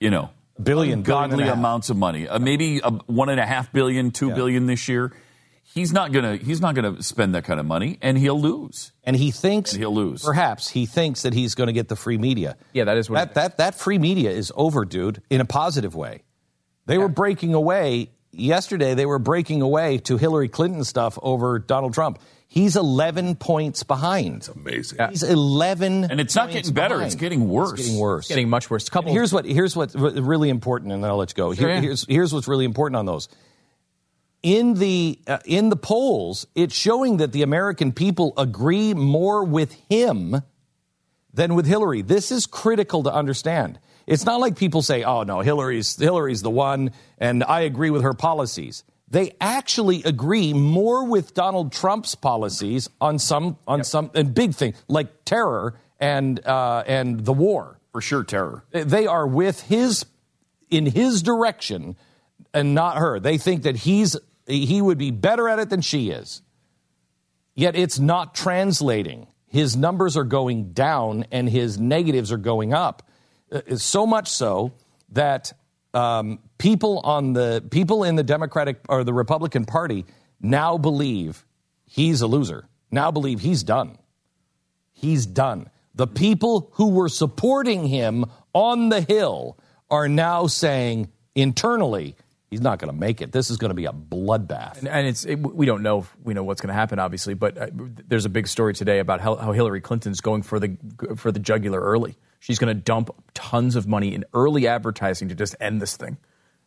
you 0.00 0.10
know, 0.10 0.30
Billion, 0.62 1.02
billion 1.02 1.02
godly 1.02 1.44
a 1.48 1.52
amounts 1.52 1.90
of 1.90 1.96
money. 1.96 2.26
Uh, 2.28 2.38
maybe 2.38 2.80
a 2.82 2.90
one 3.06 3.28
and 3.28 3.38
a 3.40 3.46
half 3.46 3.72
billion, 3.72 4.10
two 4.10 4.30
billion 4.32 4.66
this 4.66 4.88
year. 4.88 5.12
He's 5.74 5.92
not 5.92 6.12
gonna. 6.12 6.36
He's 6.36 6.60
not 6.60 6.74
gonna 6.74 7.02
spend 7.02 7.34
that 7.34 7.44
kind 7.44 7.58
of 7.58 7.64
money, 7.66 7.98
and 8.02 8.18
he'll 8.18 8.40
lose. 8.40 8.92
And 9.04 9.16
he 9.16 9.30
thinks 9.30 9.72
And 9.72 9.80
he'll 9.80 9.94
lose. 9.94 10.22
Perhaps 10.22 10.68
he 10.68 10.84
thinks 10.86 11.22
that 11.22 11.32
he's 11.32 11.54
going 11.54 11.68
to 11.68 11.72
get 11.72 11.88
the 11.88 11.96
free 11.96 12.18
media. 12.18 12.56
Yeah, 12.72 12.84
that 12.84 12.96
is 12.98 13.08
what. 13.08 13.16
That 13.16 13.34
that 13.34 13.56
that 13.56 13.74
free 13.74 13.98
media 13.98 14.30
is 14.30 14.52
over, 14.54 14.84
dude, 14.84 15.22
in 15.30 15.40
a 15.40 15.44
positive 15.46 15.94
way. 15.94 16.22
They 16.86 16.98
were 16.98 17.08
breaking 17.08 17.54
away 17.54 18.10
yesterday. 18.32 18.94
They 18.94 19.06
were 19.06 19.18
breaking 19.18 19.62
away 19.62 19.98
to 19.98 20.16
Hillary 20.16 20.48
Clinton 20.48 20.84
stuff 20.84 21.18
over 21.22 21.58
Donald 21.58 21.94
Trump. 21.94 22.18
He's 22.48 22.76
11 22.76 23.36
points 23.36 23.82
behind. 23.82 24.36
It's 24.38 24.48
Amazing. 24.48 24.98
He's 25.08 25.22
11 25.22 26.04
And 26.10 26.20
it's 26.20 26.34
not 26.36 26.50
getting 26.50 26.74
better, 26.74 26.96
behind. 26.96 27.06
it's 27.06 27.14
getting 27.14 27.48
worse. 27.48 27.72
It's 27.72 27.82
getting 27.88 27.98
worse. 27.98 28.28
getting 28.28 28.50
much 28.50 28.68
worse. 28.68 28.88
Couple. 28.90 29.10
Here's 29.10 29.32
what 29.32 29.46
here's 29.46 29.74
what's 29.74 29.94
really 29.94 30.50
important, 30.50 30.92
and 30.92 31.02
then 31.02 31.10
I'll 31.10 31.16
let 31.16 31.30
you 31.30 31.34
go. 31.34 31.54
Sure, 31.54 31.66
Here- 31.68 31.76
yeah. 31.76 31.80
here's 31.80 32.04
here's 32.06 32.34
what's 32.34 32.48
really 32.48 32.66
important 32.66 32.96
on 32.96 33.06
those. 33.06 33.28
In 34.42 34.74
the 34.74 35.20
uh, 35.26 35.38
in 35.44 35.68
the 35.68 35.76
polls, 35.76 36.46
it's 36.54 36.74
showing 36.74 37.18
that 37.18 37.30
the 37.30 37.42
American 37.42 37.92
people 37.92 38.34
agree 38.36 38.92
more 38.92 39.44
with 39.44 39.72
him 39.88 40.42
than 41.32 41.54
with 41.54 41.66
Hillary. 41.66 42.02
This 42.02 42.32
is 42.32 42.46
critical 42.46 43.04
to 43.04 43.12
understand. 43.12 43.78
It's 44.06 44.26
not 44.26 44.40
like 44.40 44.56
people 44.56 44.82
say, 44.82 45.04
"Oh 45.04 45.22
no, 45.22 45.40
Hillary's 45.40 45.96
Hillary's 45.96 46.42
the 46.42 46.50
one," 46.50 46.90
and 47.18 47.44
I 47.44 47.60
agree 47.60 47.90
with 47.90 48.02
her 48.02 48.14
policies. 48.14 48.82
They 49.08 49.32
actually 49.40 50.02
agree 50.04 50.52
more 50.54 51.04
with 51.04 51.34
Donald 51.34 51.70
Trump's 51.70 52.14
policies 52.14 52.88
on 53.00 53.18
some 53.20 53.58
on 53.68 53.84
some 53.84 54.10
and 54.14 54.34
big 54.34 54.54
thing 54.54 54.74
like 54.88 55.24
terror 55.24 55.78
and 56.00 56.44
uh, 56.44 56.82
and 56.86 57.24
the 57.24 57.32
war. 57.32 57.78
For 57.92 58.00
sure, 58.00 58.24
terror. 58.24 58.64
They 58.72 59.06
are 59.06 59.26
with 59.26 59.60
his 59.62 60.06
in 60.70 60.86
his 60.86 61.22
direction 61.22 61.94
and 62.54 62.74
not 62.74 62.96
her. 62.96 63.20
They 63.20 63.38
think 63.38 63.62
that 63.64 63.76
he's 63.76 64.16
he 64.46 64.80
would 64.82 64.98
be 64.98 65.10
better 65.10 65.48
at 65.48 65.58
it 65.58 65.70
than 65.70 65.80
she 65.80 66.10
is. 66.10 66.42
Yet 67.54 67.76
it's 67.76 67.98
not 67.98 68.34
translating. 68.34 69.26
His 69.46 69.76
numbers 69.76 70.16
are 70.16 70.24
going 70.24 70.72
down 70.72 71.26
and 71.30 71.48
his 71.48 71.78
negatives 71.78 72.32
are 72.32 72.38
going 72.38 72.72
up. 72.72 73.02
Uh, 73.52 73.76
So 73.76 74.06
much 74.06 74.28
so 74.28 74.72
that 75.10 75.52
um, 75.94 76.38
people 76.56 77.00
on 77.00 77.34
the 77.34 77.62
people 77.70 78.04
in 78.04 78.16
the 78.16 78.22
Democratic 78.22 78.80
or 78.88 79.04
the 79.04 79.12
Republican 79.12 79.66
Party 79.66 80.06
now 80.40 80.78
believe 80.78 81.44
he's 81.84 82.22
a 82.22 82.26
loser. 82.26 82.66
Now 82.90 83.10
believe 83.10 83.40
he's 83.40 83.62
done. 83.62 83.98
He's 84.92 85.26
done. 85.26 85.68
The 85.94 86.06
people 86.06 86.70
who 86.74 86.88
were 86.88 87.10
supporting 87.10 87.86
him 87.86 88.24
on 88.54 88.88
the 88.88 89.02
Hill 89.02 89.58
are 89.90 90.08
now 90.08 90.46
saying 90.46 91.10
internally, 91.34 92.16
he's 92.52 92.60
not 92.60 92.78
going 92.78 92.92
to 92.92 92.98
make 92.98 93.20
it. 93.20 93.32
This 93.32 93.50
is 93.50 93.56
going 93.56 93.70
to 93.70 93.74
be 93.74 93.86
a 93.86 93.92
bloodbath. 93.92 94.78
and, 94.78 94.86
and 94.86 95.06
it's 95.08 95.24
it, 95.24 95.36
we 95.36 95.66
don't 95.66 95.82
know 95.82 96.00
if 96.00 96.16
we 96.22 96.34
know 96.34 96.44
what's 96.44 96.60
going 96.60 96.68
to 96.68 96.74
happen, 96.74 96.98
obviously. 96.98 97.34
But 97.34 97.58
uh, 97.58 97.66
there's 97.72 98.26
a 98.26 98.28
big 98.28 98.46
story 98.46 98.74
today 98.74 98.98
about 98.98 99.20
how, 99.20 99.36
how 99.36 99.52
Hillary 99.52 99.80
Clinton's 99.80 100.20
going 100.20 100.42
for 100.42 100.60
the 100.60 100.76
for 101.16 101.32
the 101.32 101.40
jugular 101.40 101.80
early. 101.80 102.16
She's 102.40 102.58
going 102.58 102.76
to 102.76 102.80
dump 102.80 103.10
tons 103.34 103.74
of 103.76 103.86
money 103.88 104.14
in 104.14 104.24
early 104.34 104.66
advertising 104.68 105.28
to 105.30 105.34
just 105.34 105.54
end 105.60 105.80
this 105.80 105.96
thing. 105.96 106.16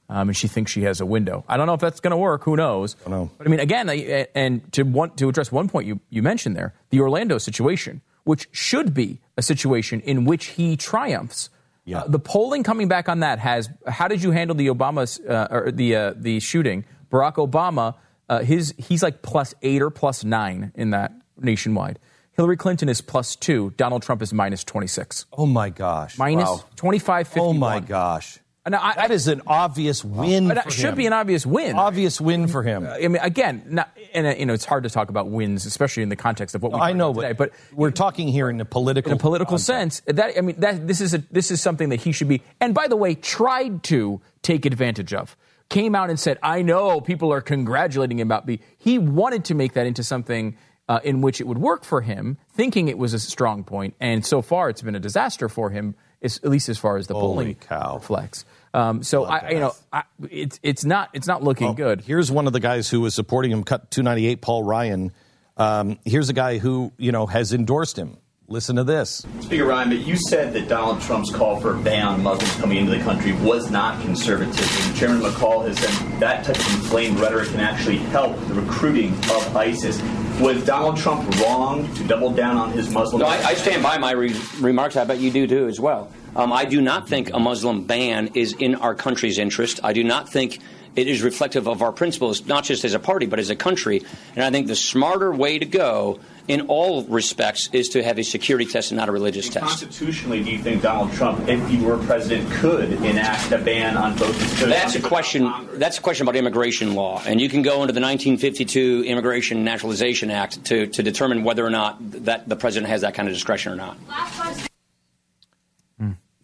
Um, 0.07 0.29
and 0.29 0.37
she 0.37 0.47
thinks 0.47 0.71
she 0.71 0.83
has 0.83 1.01
a 1.01 1.05
window. 1.05 1.43
I 1.47 1.57
don't 1.57 1.65
know 1.67 1.73
if 1.73 1.79
that's 1.81 1.99
going 1.99 2.11
to 2.11 2.17
work. 2.17 2.43
Who 2.43 2.55
knows? 2.55 2.95
I 3.05 3.09
know. 3.09 3.31
But 3.37 3.47
I 3.47 3.49
mean, 3.49 3.59
again, 3.59 3.89
I- 3.89 4.27
and 4.35 4.71
to 4.73 4.83
want 4.83 5.17
to 5.17 5.29
address 5.29 5.51
one 5.51 5.67
point 5.67 5.87
you, 5.87 5.99
you 6.11 6.21
mentioned 6.21 6.55
there, 6.55 6.75
the 6.91 6.99
Orlando 6.99 7.37
situation, 7.39 8.01
which 8.23 8.47
should 8.51 8.93
be 8.93 9.19
a 9.35 9.41
situation 9.41 10.01
in 10.01 10.23
which 10.25 10.45
he 10.57 10.77
triumphs. 10.77 11.49
Yeah. 11.85 11.99
Uh, 11.99 12.07
the 12.07 12.19
polling 12.19 12.63
coming 12.63 12.87
back 12.87 13.07
on 13.07 13.19
that 13.21 13.39
has. 13.39 13.69
How 13.87 14.07
did 14.07 14.21
you 14.23 14.31
handle 14.31 14.55
the 14.55 14.67
Obama 14.67 15.05
uh, 15.29 15.47
or 15.51 15.71
the 15.71 15.95
uh, 15.95 16.13
the 16.15 16.39
shooting? 16.39 16.83
Barack 17.11 17.35
Obama, 17.35 17.95
uh, 18.27 18.39
his 18.39 18.73
he's 18.77 19.03
like 19.03 19.21
plus 19.21 19.53
eight 19.61 19.81
or 19.81 19.89
plus 19.91 20.23
nine 20.23 20.71
in 20.75 20.89
that 20.89 21.13
nationwide. 21.39 21.99
Hillary 22.33 22.57
Clinton 22.57 22.89
is 22.89 22.99
plus 23.01 23.35
two. 23.35 23.71
Donald 23.77 24.01
Trump 24.01 24.21
is 24.21 24.33
minus 24.33 24.63
twenty 24.63 24.87
six. 24.87 25.25
Oh 25.31 25.45
my 25.45 25.69
gosh. 25.69 26.17
Minus 26.17 26.49
Wow. 26.49 26.63
25, 26.75 27.33
Oh 27.37 27.53
my 27.53 27.79
gosh. 27.79 28.39
And 28.65 28.75
I, 28.75 28.95
That 28.95 29.11
is 29.11 29.27
an 29.27 29.43
obvious 29.45 30.03
win. 30.03 30.47
That 30.47 30.71
should 30.71 30.85
him. 30.85 30.95
be 30.95 31.05
an 31.05 31.13
obvious 31.13 31.45
win. 31.45 31.75
obvious 31.75 32.19
win 32.19 32.47
for 32.47 32.63
him. 32.63 32.87
I 32.87 33.07
mean, 33.07 33.17
again, 33.21 33.63
not, 33.67 33.95
and 34.11 34.25
uh, 34.25 34.31
you 34.31 34.47
know, 34.47 34.53
it's 34.53 34.65
hard 34.65 34.83
to 34.85 34.89
talk 34.89 35.09
about 35.09 35.29
wins, 35.29 35.67
especially 35.67 36.01
in 36.01 36.09
the 36.09 36.15
context 36.15 36.55
of 36.55 36.63
what 36.63 36.71
we 36.73 36.79
I 36.79 36.93
know, 36.93 37.13
today. 37.13 37.33
but, 37.33 37.51
But 37.51 37.77
we're 37.77 37.91
talking 37.91 38.27
here 38.27 38.49
in 38.49 38.59
a 38.59 38.65
political 38.65 39.11
in 39.11 39.17
a 39.17 39.21
political 39.21 39.59
sense, 39.59 40.01
that 40.07 40.35
I 40.35 40.41
mean, 40.41 40.59
that 40.61 40.87
this 40.87 40.99
is 40.99 41.13
a, 41.13 41.19
this 41.29 41.51
is 41.51 41.61
something 41.61 41.89
that 41.89 42.01
he 42.01 42.11
should 42.11 42.27
be. 42.27 42.41
And 42.59 42.73
by 42.73 42.87
the 42.87 42.95
way, 42.95 43.13
tried 43.13 43.83
to 43.83 44.19
take 44.41 44.65
advantage 44.65 45.13
of. 45.13 45.37
Came 45.69 45.93
out 45.93 46.09
and 46.09 46.19
said, 46.19 46.39
"I 46.41 46.63
know 46.63 47.01
people 47.01 47.31
are 47.31 47.41
congratulating 47.41 48.17
him 48.19 48.27
about 48.27 48.47
me." 48.47 48.61
He 48.77 48.97
wanted 48.97 49.45
to 49.45 49.53
make 49.55 49.73
that 49.73 49.85
into 49.85 50.03
something. 50.03 50.57
Uh, 50.87 50.99
in 51.03 51.19
which 51.21 51.41
it 51.41 51.47
would 51.47 51.57
work 51.57 51.83
for 51.83 52.01
him, 52.01 52.37
thinking 52.53 52.89
it 52.89 52.97
was 52.99 53.15
a 53.15 53.19
strong 53.19 53.63
point, 53.63 53.95
and 53.99 54.23
so 54.23 54.43
far 54.43 54.69
it's 54.69 54.83
been 54.83 54.93
a 54.93 54.99
disaster 54.99 55.49
for 55.49 55.71
him, 55.71 55.95
is, 56.21 56.37
at 56.43 56.51
least 56.51 56.69
as 56.69 56.77
far 56.77 56.97
as 56.97 57.07
the 57.07 57.15
Holy 57.15 57.23
polling 57.33 57.55
cow. 57.55 57.95
reflects. 57.95 58.45
Um, 58.75 59.03
so 59.03 59.23
I, 59.23 59.51
you 59.51 59.59
know, 59.61 59.73
I, 59.93 60.03
it's 60.29 60.59
it's 60.61 60.83
not 60.83 61.09
it's 61.13 61.27
not 61.27 61.41
looking 61.41 61.75
good. 61.75 62.01
Here's 62.01 62.29
one 62.29 62.45
of 62.45 62.51
the 62.51 62.59
guys 62.59 62.89
who 62.89 62.99
was 62.99 63.15
supporting 63.15 63.51
him, 63.51 63.63
cut 63.63 63.89
298, 63.89 64.41
Paul 64.41 64.63
Ryan. 64.63 65.13
Um, 65.55 65.97
here's 66.03 66.27
a 66.27 66.33
guy 66.33 66.57
who, 66.57 66.91
you 66.97 67.13
know, 67.13 67.25
has 67.25 67.53
endorsed 67.53 67.97
him. 67.97 68.17
Listen 68.49 68.75
to 68.75 68.83
this. 68.83 69.25
Speaker 69.39 69.65
Ryan, 69.65 69.89
but 69.89 69.99
you 69.99 70.17
said 70.17 70.53
that 70.53 70.67
Donald 70.67 71.01
Trump's 71.01 71.31
call 71.31 71.59
for 71.59 71.73
a 71.73 71.79
ban 71.79 72.05
on 72.05 72.21
Muslims 72.21 72.53
coming 72.57 72.77
into 72.77 72.91
the 72.91 73.01
country 73.01 73.31
was 73.31 73.71
not 73.71 73.99
conservatism. 74.01 74.93
Chairman 74.93 75.21
McCaul 75.21 75.65
has 75.65 75.79
said 75.79 76.19
that 76.19 76.43
type 76.43 76.59
of 76.59 76.73
inflamed 76.75 77.19
rhetoric 77.19 77.47
can 77.49 77.61
actually 77.61 77.97
help 77.97 78.37
the 78.47 78.53
recruiting 78.55 79.13
of 79.13 79.55
ISIS. 79.55 79.99
Was 80.41 80.65
Donald 80.65 80.97
Trump 80.97 81.39
wrong 81.39 81.91
to 81.95 82.03
double 82.03 82.29
down 82.29 82.57
on 82.57 82.71
his 82.71 82.89
Muslim? 82.89 83.21
No, 83.21 83.25
I, 83.27 83.37
I 83.37 83.53
stand 83.53 83.81
by 83.81 83.97
my 83.97 84.11
re- 84.11 84.35
remarks. 84.59 84.97
I 84.97 85.05
bet 85.05 85.19
you 85.19 85.31
do 85.31 85.47
too 85.47 85.67
as 85.67 85.79
well. 85.79 86.11
Um, 86.35 86.51
I 86.51 86.65
do 86.65 86.81
not 86.81 87.07
think 87.07 87.31
a 87.33 87.39
Muslim 87.39 87.85
ban 87.85 88.29
is 88.33 88.51
in 88.53 88.75
our 88.75 88.93
country's 88.93 89.37
interest. 89.39 89.79
I 89.81 89.93
do 89.93 90.03
not 90.03 90.27
think 90.27 90.59
it 90.95 91.07
is 91.07 91.21
reflective 91.21 91.67
of 91.67 91.81
our 91.81 91.91
principles, 91.91 92.45
not 92.45 92.63
just 92.63 92.85
as 92.85 92.93
a 92.93 92.99
party, 92.99 93.25
but 93.25 93.39
as 93.39 93.49
a 93.49 93.55
country. 93.55 94.03
And 94.35 94.43
I 94.43 94.51
think 94.51 94.67
the 94.67 94.75
smarter 94.75 95.31
way 95.31 95.59
to 95.59 95.65
go 95.65 96.19
in 96.47 96.61
all 96.67 97.03
respects 97.05 97.69
is 97.73 97.89
to 97.89 98.03
have 98.03 98.19
a 98.19 98.23
security 98.23 98.65
test 98.65 98.91
and 98.91 98.97
not 98.97 99.09
a 99.09 99.11
religious 99.11 99.49
test. 99.49 99.65
Constitutionally, 99.65 100.43
do 100.43 100.51
you 100.51 100.59
think 100.59 100.81
Donald 100.81 101.11
Trump, 101.13 101.47
if 101.47 101.67
he 101.67 101.79
were 101.83 101.97
president, 101.97 102.49
could 102.51 102.91
enact 102.91 103.51
a 103.51 103.57
ban 103.57 103.97
on 103.97 104.15
both? 104.15 104.59
That's 104.59 104.95
a 104.95 105.01
question. 105.01 105.51
That's 105.73 105.97
a 105.97 106.01
question 106.01 106.25
about 106.25 106.35
immigration 106.35 106.93
law, 106.95 107.21
and 107.25 107.41
you 107.41 107.49
can 107.49 107.61
go 107.61 107.81
into 107.81 107.93
the 107.93 108.01
1952 108.01 109.05
Immigration 109.07 109.57
and 109.57 109.65
Naturalization 109.65 110.29
Act 110.29 110.63
to, 110.65 110.87
to 110.87 111.03
determine 111.03 111.43
whether 111.43 111.65
or 111.65 111.71
not 111.71 111.97
that 112.25 112.47
the 112.47 112.55
president 112.55 112.89
has 112.89 113.01
that 113.01 113.15
kind 113.15 113.27
of 113.27 113.33
discretion 113.33 113.71
or 113.71 113.75
not. 113.75 113.97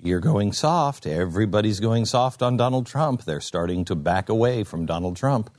You're 0.03 0.19
going 0.19 0.51
soft. 0.53 1.05
Everybody's 1.05 1.79
going 1.79 2.05
soft 2.05 2.41
on 2.41 2.57
Donald 2.57 2.87
Trump. 2.87 3.23
They're 3.23 3.39
starting 3.41 3.85
to 3.85 3.95
back 3.95 4.29
away 4.29 4.63
from 4.63 4.85
Donald 4.85 5.15
Trump. 5.15 5.49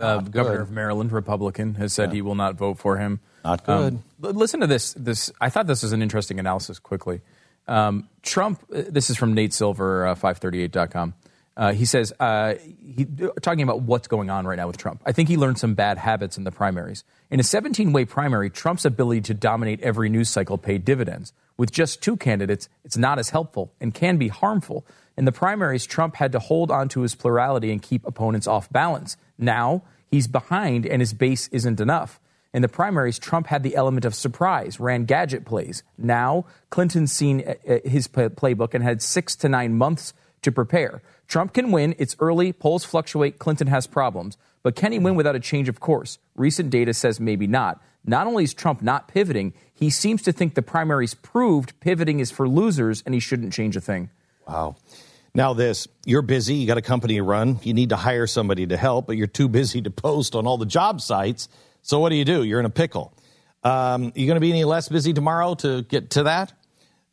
uh, 0.00 0.20
governor 0.20 0.60
of 0.60 0.70
Maryland, 0.70 1.10
Republican, 1.10 1.74
has 1.76 1.92
said 1.92 2.12
he 2.12 2.20
will 2.22 2.34
not 2.34 2.54
vote 2.56 2.78
for 2.78 2.98
him. 2.98 3.20
Not 3.44 3.64
good. 3.64 3.94
Um, 3.94 4.02
listen 4.20 4.60
to 4.60 4.66
this. 4.66 4.92
This 4.94 5.32
I 5.40 5.48
thought 5.48 5.66
this 5.66 5.82
was 5.82 5.92
an 5.92 6.02
interesting 6.02 6.38
analysis. 6.38 6.78
Quickly, 6.78 7.20
um, 7.66 8.08
Trump. 8.22 8.62
uh, 8.74 8.82
This 8.88 9.10
is 9.10 9.16
from 9.16 9.32
Nate 9.32 9.54
Silver, 9.54 10.06
uh, 10.08 10.14
538.com. 10.14 11.14
Uh, 11.58 11.72
he 11.72 11.84
says, 11.84 12.12
uh, 12.20 12.54
he, 12.86 13.04
talking 13.42 13.62
about 13.62 13.82
what's 13.82 14.06
going 14.06 14.30
on 14.30 14.46
right 14.46 14.56
now 14.56 14.68
with 14.68 14.76
Trump. 14.76 15.02
I 15.04 15.10
think 15.10 15.28
he 15.28 15.36
learned 15.36 15.58
some 15.58 15.74
bad 15.74 15.98
habits 15.98 16.38
in 16.38 16.44
the 16.44 16.52
primaries. 16.52 17.02
In 17.30 17.40
a 17.40 17.42
17 17.42 17.92
way 17.92 18.04
primary, 18.04 18.48
Trump's 18.48 18.84
ability 18.84 19.22
to 19.22 19.34
dominate 19.34 19.80
every 19.80 20.08
news 20.08 20.30
cycle 20.30 20.56
paid 20.56 20.84
dividends. 20.84 21.32
With 21.56 21.72
just 21.72 22.00
two 22.00 22.16
candidates, 22.16 22.68
it's 22.84 22.96
not 22.96 23.18
as 23.18 23.30
helpful 23.30 23.72
and 23.80 23.92
can 23.92 24.18
be 24.18 24.28
harmful. 24.28 24.86
In 25.16 25.24
the 25.24 25.32
primaries, 25.32 25.84
Trump 25.84 26.14
had 26.14 26.30
to 26.30 26.38
hold 26.38 26.70
on 26.70 26.88
to 26.90 27.00
his 27.00 27.16
plurality 27.16 27.72
and 27.72 27.82
keep 27.82 28.06
opponents 28.06 28.46
off 28.46 28.70
balance. 28.70 29.16
Now, 29.36 29.82
he's 30.08 30.28
behind 30.28 30.86
and 30.86 31.02
his 31.02 31.12
base 31.12 31.48
isn't 31.48 31.80
enough. 31.80 32.20
In 32.54 32.62
the 32.62 32.68
primaries, 32.68 33.18
Trump 33.18 33.48
had 33.48 33.64
the 33.64 33.74
element 33.74 34.04
of 34.04 34.14
surprise, 34.14 34.78
ran 34.78 35.06
gadget 35.06 35.44
plays. 35.44 35.82
Now, 35.98 36.46
Clinton's 36.70 37.12
seen 37.12 37.42
uh, 37.48 37.78
his 37.84 38.06
playbook 38.06 38.74
and 38.74 38.84
had 38.84 39.02
six 39.02 39.34
to 39.36 39.48
nine 39.48 39.76
months 39.76 40.14
to 40.42 40.52
prepare. 40.52 41.02
Trump 41.28 41.52
can 41.52 41.70
win. 41.70 41.94
It's 41.98 42.16
early. 42.18 42.52
Polls 42.52 42.84
fluctuate. 42.84 43.38
Clinton 43.38 43.66
has 43.68 43.86
problems. 43.86 44.36
But 44.62 44.74
can 44.74 44.92
he 44.92 44.98
win 44.98 45.14
without 45.14 45.36
a 45.36 45.40
change 45.40 45.68
of 45.68 45.78
course? 45.78 46.18
Recent 46.34 46.70
data 46.70 46.92
says 46.94 47.20
maybe 47.20 47.46
not. 47.46 47.80
Not 48.04 48.26
only 48.26 48.44
is 48.44 48.54
Trump 48.54 48.80
not 48.80 49.08
pivoting, 49.08 49.52
he 49.74 49.90
seems 49.90 50.22
to 50.22 50.32
think 50.32 50.54
the 50.54 50.62
primaries 50.62 51.14
proved 51.14 51.78
pivoting 51.80 52.20
is 52.20 52.30
for 52.30 52.48
losers 52.48 53.02
and 53.04 53.14
he 53.14 53.20
shouldn't 53.20 53.52
change 53.52 53.76
a 53.76 53.80
thing. 53.80 54.08
Wow. 54.46 54.76
Now, 55.34 55.52
this, 55.52 55.86
you're 56.06 56.22
busy, 56.22 56.54
you 56.54 56.66
got 56.66 56.78
a 56.78 56.82
company 56.82 57.16
to 57.16 57.22
run, 57.22 57.60
you 57.62 57.74
need 57.74 57.90
to 57.90 57.96
hire 57.96 58.26
somebody 58.26 58.66
to 58.66 58.76
help, 58.76 59.06
but 59.06 59.16
you're 59.16 59.26
too 59.26 59.48
busy 59.48 59.82
to 59.82 59.90
post 59.90 60.34
on 60.34 60.46
all 60.46 60.56
the 60.56 60.66
job 60.66 61.00
sites. 61.02 61.48
So, 61.82 62.00
what 62.00 62.08
do 62.08 62.16
you 62.16 62.24
do? 62.24 62.42
You're 62.42 62.58
in 62.58 62.66
a 62.66 62.70
pickle. 62.70 63.12
Um, 63.62 64.12
you 64.14 64.26
going 64.26 64.36
to 64.36 64.40
be 64.40 64.50
any 64.50 64.64
less 64.64 64.88
busy 64.88 65.12
tomorrow 65.12 65.54
to 65.56 65.82
get 65.82 66.10
to 66.10 66.24
that? 66.24 66.52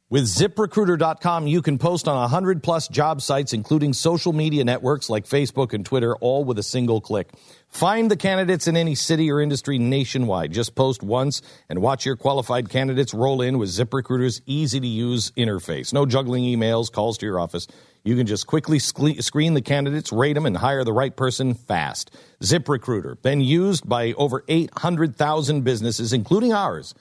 With 0.07 0.25
ziprecruiter.com, 0.25 1.47
you 1.47 1.63
can 1.63 1.79
post 1.79 2.07
on 2.07 2.15
100 2.15 2.61
plus 2.61 2.87
job 2.87 3.23
sites, 3.23 3.53
including 3.53 3.93
social 3.93 4.33
media 4.33 4.63
networks 4.63 5.09
like 5.09 5.25
Facebook 5.25 5.73
and 5.73 5.83
Twitter, 5.83 6.15
all 6.17 6.43
with 6.43 6.59
a 6.59 6.63
single 6.63 7.01
click. 7.01 7.31
Find 7.69 8.11
the 8.11 8.15
candidates 8.15 8.67
in 8.67 8.77
any 8.77 8.93
city 8.93 9.31
or 9.31 9.41
industry 9.41 9.79
nationwide. 9.79 10.51
Just 10.51 10.75
post 10.75 11.01
once 11.01 11.41
and 11.69 11.81
watch 11.81 12.05
your 12.05 12.15
qualified 12.17 12.69
candidates 12.69 13.15
roll 13.15 13.41
in 13.41 13.57
with 13.57 13.69
ZipRecruiter's 13.69 14.43
easy 14.45 14.79
to 14.79 14.85
use 14.85 15.31
interface. 15.31 15.91
No 15.91 16.05
juggling 16.05 16.43
emails, 16.43 16.91
calls 16.91 17.17
to 17.17 17.25
your 17.25 17.39
office. 17.39 17.65
You 18.03 18.15
can 18.15 18.27
just 18.27 18.45
quickly 18.45 18.77
screen 18.77 19.55
the 19.55 19.63
candidates, 19.65 20.11
rate 20.11 20.33
them, 20.33 20.45
and 20.45 20.57
hire 20.57 20.83
the 20.83 20.93
right 20.93 21.15
person 21.15 21.55
fast. 21.55 22.15
ZipRecruiter, 22.43 23.19
been 23.23 23.41
used 23.41 23.89
by 23.89 24.13
over 24.13 24.43
800,000 24.47 25.63
businesses, 25.63 26.13
including 26.13 26.53
ours. 26.53 26.93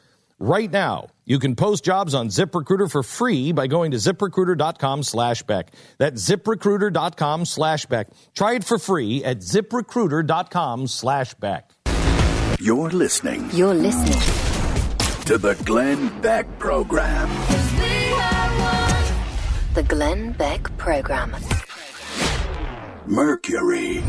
Right 0.45 0.71
now, 0.71 1.07
you 1.25 1.39
can 1.39 1.57
post 1.57 1.83
jobs 1.87 2.12
on 2.12 2.29
ZipRecruiter 2.29 2.91
for 2.91 3.03
free 3.03 3.53
by 3.53 3.66
going 3.66 3.93
to 3.93 3.97
ziprecruiter.com 3.97 5.03
slash 5.03 5.43
Beck. 5.43 5.73
That's 5.97 6.23
ziprecruiter.com 6.29 7.47
slash 7.47 7.87
Beck. 7.87 8.09
Try 8.35 8.57
it 8.57 8.65
for 8.65 8.79
free 8.79 9.25
at 9.25 9.39
ziprecruiter.com 9.39 10.89
slash 10.89 11.33
Beck. 11.33 11.71
You're 12.61 12.91
listening 12.91 13.49
You're 13.55 13.73
listening 13.73 14.21
to 15.25 15.39
the 15.39 15.55
Glenn 15.65 16.21
Beck 16.21 16.59
Program. 16.59 17.31
the 19.73 19.83
Glenn 19.83 20.33
Beck 20.33 20.77
Program. 20.77 21.35
Mercury. 23.07 24.05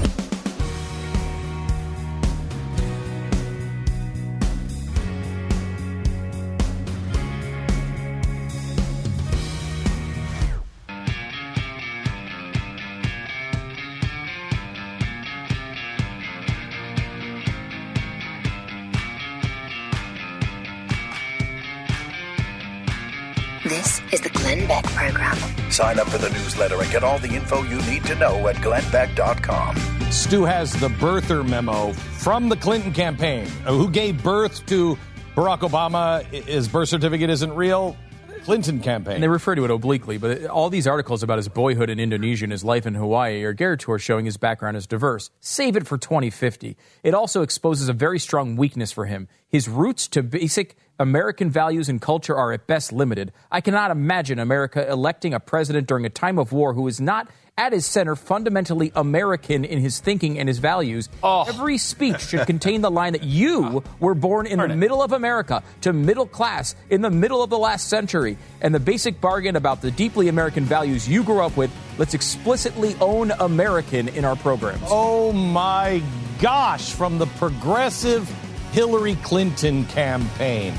This 23.76 24.00
is 24.14 24.22
the 24.22 24.30
Glenn 24.30 24.66
Beck 24.70 24.86
Program. 24.86 25.36
Sign 25.70 26.00
up 26.00 26.08
for 26.08 26.18
the 26.18 26.30
newsletter 26.30 26.82
and 26.82 26.90
get 26.94 27.04
all 27.04 27.20
the 27.20 27.28
info 27.28 27.62
you 27.64 27.76
need 27.82 28.06
to 28.06 28.16
know 28.16 28.48
at 28.48 28.56
glennbeck.com. 28.56 29.76
Stu 30.14 30.46
has 30.46 30.72
the 30.72 30.88
birther 30.88 31.46
memo 31.46 31.92
from 31.92 32.48
the 32.48 32.56
Clinton 32.56 32.94
campaign. 32.94 33.48
Uh, 33.66 33.74
Who 33.74 33.90
gave 33.90 34.24
birth 34.24 34.66
to 34.68 34.98
Barack 35.36 35.60
Obama? 35.60 36.24
His 36.24 36.70
birth 36.70 36.88
certificate 36.88 37.30
isn't 37.30 37.54
real. 37.54 37.98
Clinton 38.46 38.80
campaign. 38.80 39.16
And 39.16 39.24
they 39.24 39.28
refer 39.28 39.56
to 39.56 39.66
it 39.66 39.72
obliquely, 39.72 40.20
but 40.20 40.46
all 40.46 40.70
these 40.70 40.88
articles 40.88 41.24
about 41.24 41.38
his 41.40 41.50
boyhood 41.50 41.90
in 41.90 42.00
Indonesia 42.00 42.46
and 42.46 42.54
his 42.54 42.64
life 42.64 42.86
in 42.86 42.94
Hawaii 42.94 43.44
are 43.44 43.54
geared 43.54 43.82
towards 43.82 44.04
showing 44.04 44.24
his 44.24 44.38
background 44.38 44.78
is 44.78 44.88
diverse. 44.88 45.32
Save 45.42 45.76
it 45.76 45.86
for 45.86 45.98
2050. 45.98 46.78
It 47.04 47.14
also 47.14 47.42
exposes 47.42 47.90
a 47.90 47.94
very 47.94 48.20
strong 48.20 48.56
weakness 48.56 48.94
for 48.94 49.06
him. 49.06 49.28
His 49.50 49.68
roots 49.68 50.08
to 50.10 50.22
basic 50.24 50.78
American 51.00 51.50
values 51.50 51.90
and 51.90 52.02
culture 52.02 52.36
are 52.36 52.54
at 52.54 52.68
best 52.68 52.94
limited. 52.94 53.34
I 53.52 53.62
cannot 53.62 53.92
imagine 53.92 54.40
America 54.40 54.90
electing 54.90 55.34
a 55.34 55.40
president 55.40 55.88
during 55.88 56.06
a 56.06 56.10
time 56.10 56.40
of 56.40 56.52
war 56.52 56.74
who 56.74 56.88
is 56.88 57.02
not 57.02 57.28
at 57.58 57.72
his 57.72 57.86
center 57.86 58.16
fundamentally 58.16 58.92
American 58.96 59.64
in 59.64 59.80
his 59.80 60.00
thinking 60.00 60.40
and 60.40 60.48
his 60.48 60.60
values. 60.60 61.10
Oh. 61.24 61.46
Every 61.48 61.78
speech 61.78 62.22
should 62.22 62.46
contain 62.48 62.82
the 62.82 62.92
line 62.92 63.14
that 63.14 63.24
you 63.24 63.84
were 64.00 64.14
born 64.14 64.46
in 64.46 64.60
the 64.60 64.68
middle 64.70 65.02
of 65.02 65.14
America 65.14 65.64
to 65.82 65.94
middle 65.94 66.26
class 66.26 66.76
in 66.90 67.02
the 67.02 67.10
middle 67.10 67.42
of 67.42 67.50
the 67.50 67.58
last 67.58 67.88
century. 67.88 68.38
And 68.62 68.76
the 68.76 68.80
basic 68.80 69.22
bargain 69.22 69.56
about 69.56 69.82
the 69.82 69.92
deeply 69.92 70.28
American 70.28 70.66
values 70.66 71.08
you 71.08 71.24
grew 71.24 71.42
up 71.42 71.56
with, 71.56 71.72
let's 71.98 72.14
explicitly 72.14 72.96
own 73.00 73.32
American 73.32 74.10
in 74.10 74.26
our 74.26 74.36
programs. 74.36 74.84
Oh 74.88 75.32
my 75.32 76.02
gosh, 76.42 76.92
from 76.92 77.18
the 77.18 77.28
progressive 77.28 78.30
Hillary 78.76 79.16
Clinton 79.24 79.86
campaign. 79.86 80.74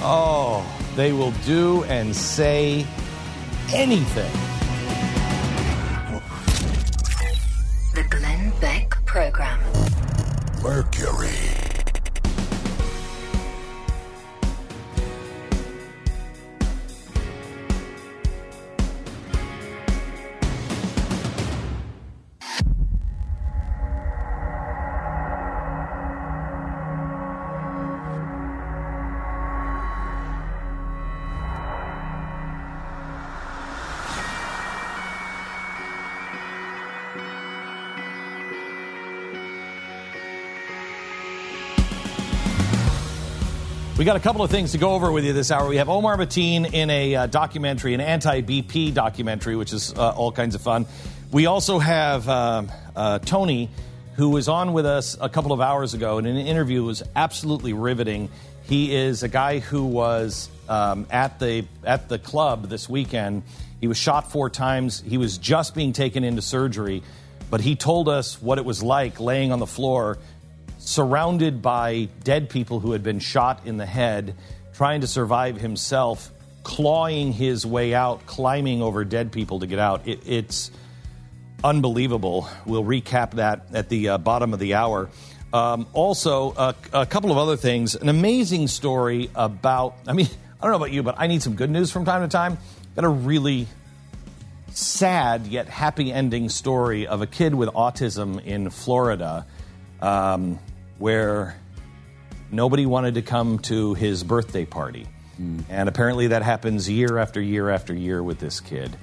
Oh, 0.00 0.62
they 0.96 1.14
will 1.14 1.30
do 1.46 1.82
and 1.84 2.14
say 2.14 2.86
anything. 3.72 4.30
The 7.94 8.04
Glenn 8.10 8.52
Beck 8.60 9.02
Program. 9.06 9.58
Mercury. 10.62 11.65
Got 44.06 44.14
a 44.14 44.20
couple 44.20 44.44
of 44.44 44.52
things 44.52 44.70
to 44.70 44.78
go 44.78 44.92
over 44.92 45.10
with 45.10 45.24
you 45.24 45.32
this 45.32 45.50
hour. 45.50 45.66
We 45.66 45.78
have 45.78 45.88
Omar 45.88 46.16
Mateen 46.16 46.72
in 46.72 46.90
a 46.90 47.16
uh, 47.16 47.26
documentary, 47.26 47.92
an 47.92 48.00
anti 48.00 48.40
BP 48.40 48.94
documentary, 48.94 49.56
which 49.56 49.72
is 49.72 49.92
uh, 49.94 50.10
all 50.10 50.30
kinds 50.30 50.54
of 50.54 50.60
fun. 50.62 50.86
We 51.32 51.46
also 51.46 51.80
have 51.80 52.28
um 52.28 52.70
uh, 52.94 53.18
Tony, 53.18 53.68
who 54.14 54.30
was 54.30 54.48
on 54.48 54.72
with 54.72 54.86
us 54.86 55.16
a 55.20 55.28
couple 55.28 55.50
of 55.50 55.60
hours 55.60 55.92
ago 55.92 56.18
in 56.18 56.26
an 56.26 56.36
interview 56.36 56.84
was 56.84 57.02
absolutely 57.16 57.72
riveting. 57.72 58.30
He 58.68 58.94
is 58.94 59.24
a 59.24 59.28
guy 59.28 59.58
who 59.58 59.84
was 59.84 60.50
um, 60.68 61.08
at 61.10 61.40
the 61.40 61.64
at 61.82 62.08
the 62.08 62.20
club 62.20 62.68
this 62.68 62.88
weekend. 62.88 63.42
He 63.80 63.88
was 63.88 63.98
shot 63.98 64.30
four 64.30 64.50
times. 64.50 65.00
He 65.00 65.18
was 65.18 65.36
just 65.36 65.74
being 65.74 65.92
taken 65.92 66.22
into 66.22 66.42
surgery, 66.42 67.02
but 67.50 67.60
he 67.60 67.74
told 67.74 68.08
us 68.08 68.40
what 68.40 68.58
it 68.58 68.64
was 68.64 68.84
like 68.84 69.18
laying 69.18 69.50
on 69.50 69.58
the 69.58 69.66
floor 69.66 70.18
surrounded 70.86 71.60
by 71.60 72.08
dead 72.22 72.48
people 72.48 72.78
who 72.78 72.92
had 72.92 73.02
been 73.02 73.18
shot 73.18 73.66
in 73.66 73.76
the 73.76 73.84
head, 73.84 74.36
trying 74.72 75.00
to 75.00 75.06
survive 75.08 75.56
himself, 75.56 76.30
clawing 76.62 77.32
his 77.32 77.66
way 77.66 77.92
out, 77.92 78.24
climbing 78.26 78.80
over 78.80 79.04
dead 79.04 79.32
people 79.32 79.60
to 79.60 79.66
get 79.66 79.80
out. 79.80 80.06
It, 80.06 80.20
it's 80.24 80.70
unbelievable. 81.64 82.48
We'll 82.64 82.84
recap 82.84 83.32
that 83.32 83.66
at 83.74 83.88
the 83.88 84.10
uh, 84.10 84.18
bottom 84.18 84.52
of 84.52 84.60
the 84.60 84.74
hour. 84.74 85.10
Um, 85.52 85.88
also, 85.92 86.54
a, 86.56 86.74
a 86.92 87.06
couple 87.06 87.32
of 87.32 87.38
other 87.38 87.56
things. 87.56 87.96
An 87.96 88.08
amazing 88.08 88.68
story 88.68 89.28
about, 89.34 89.96
I 90.06 90.12
mean, 90.12 90.28
I 90.60 90.62
don't 90.62 90.70
know 90.70 90.76
about 90.76 90.92
you, 90.92 91.02
but 91.02 91.16
I 91.18 91.26
need 91.26 91.42
some 91.42 91.56
good 91.56 91.70
news 91.70 91.90
from 91.90 92.04
time 92.04 92.22
to 92.22 92.28
time. 92.28 92.58
Got 92.94 93.04
a 93.04 93.08
really 93.08 93.66
sad 94.70 95.48
yet 95.48 95.68
happy 95.68 96.12
ending 96.12 96.48
story 96.48 97.08
of 97.08 97.22
a 97.22 97.26
kid 97.26 97.56
with 97.56 97.70
autism 97.70 98.44
in 98.44 98.70
Florida 98.70 99.46
um, 100.00 100.60
where 100.98 101.56
nobody 102.50 102.86
wanted 102.86 103.14
to 103.14 103.22
come 103.22 103.58
to 103.60 103.94
his 103.94 104.24
birthday 104.24 104.64
party. 104.64 105.06
Hmm. 105.36 105.60
And 105.68 105.88
apparently 105.88 106.28
that 106.28 106.42
happens 106.42 106.88
year 106.88 107.18
after 107.18 107.40
year 107.40 107.70
after 107.70 107.94
year 107.94 108.22
with 108.22 108.38
this 108.38 108.60
kid. 108.60 108.96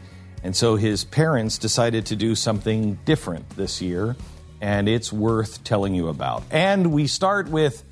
And 0.43 0.55
so 0.55 0.75
his 0.75 1.03
parents 1.05 1.57
decided 1.57 2.07
to 2.07 2.15
do 2.15 2.35
something 2.35 2.99
different 3.05 3.49
this 3.51 3.81
year, 3.81 4.15
and 4.59 4.89
it's 4.89 5.13
worth 5.13 5.63
telling 5.63 5.95
you 5.95 6.09
about. 6.09 6.43
And 6.51 6.91
we 6.91 7.07
start 7.07 7.47
with 7.47 7.83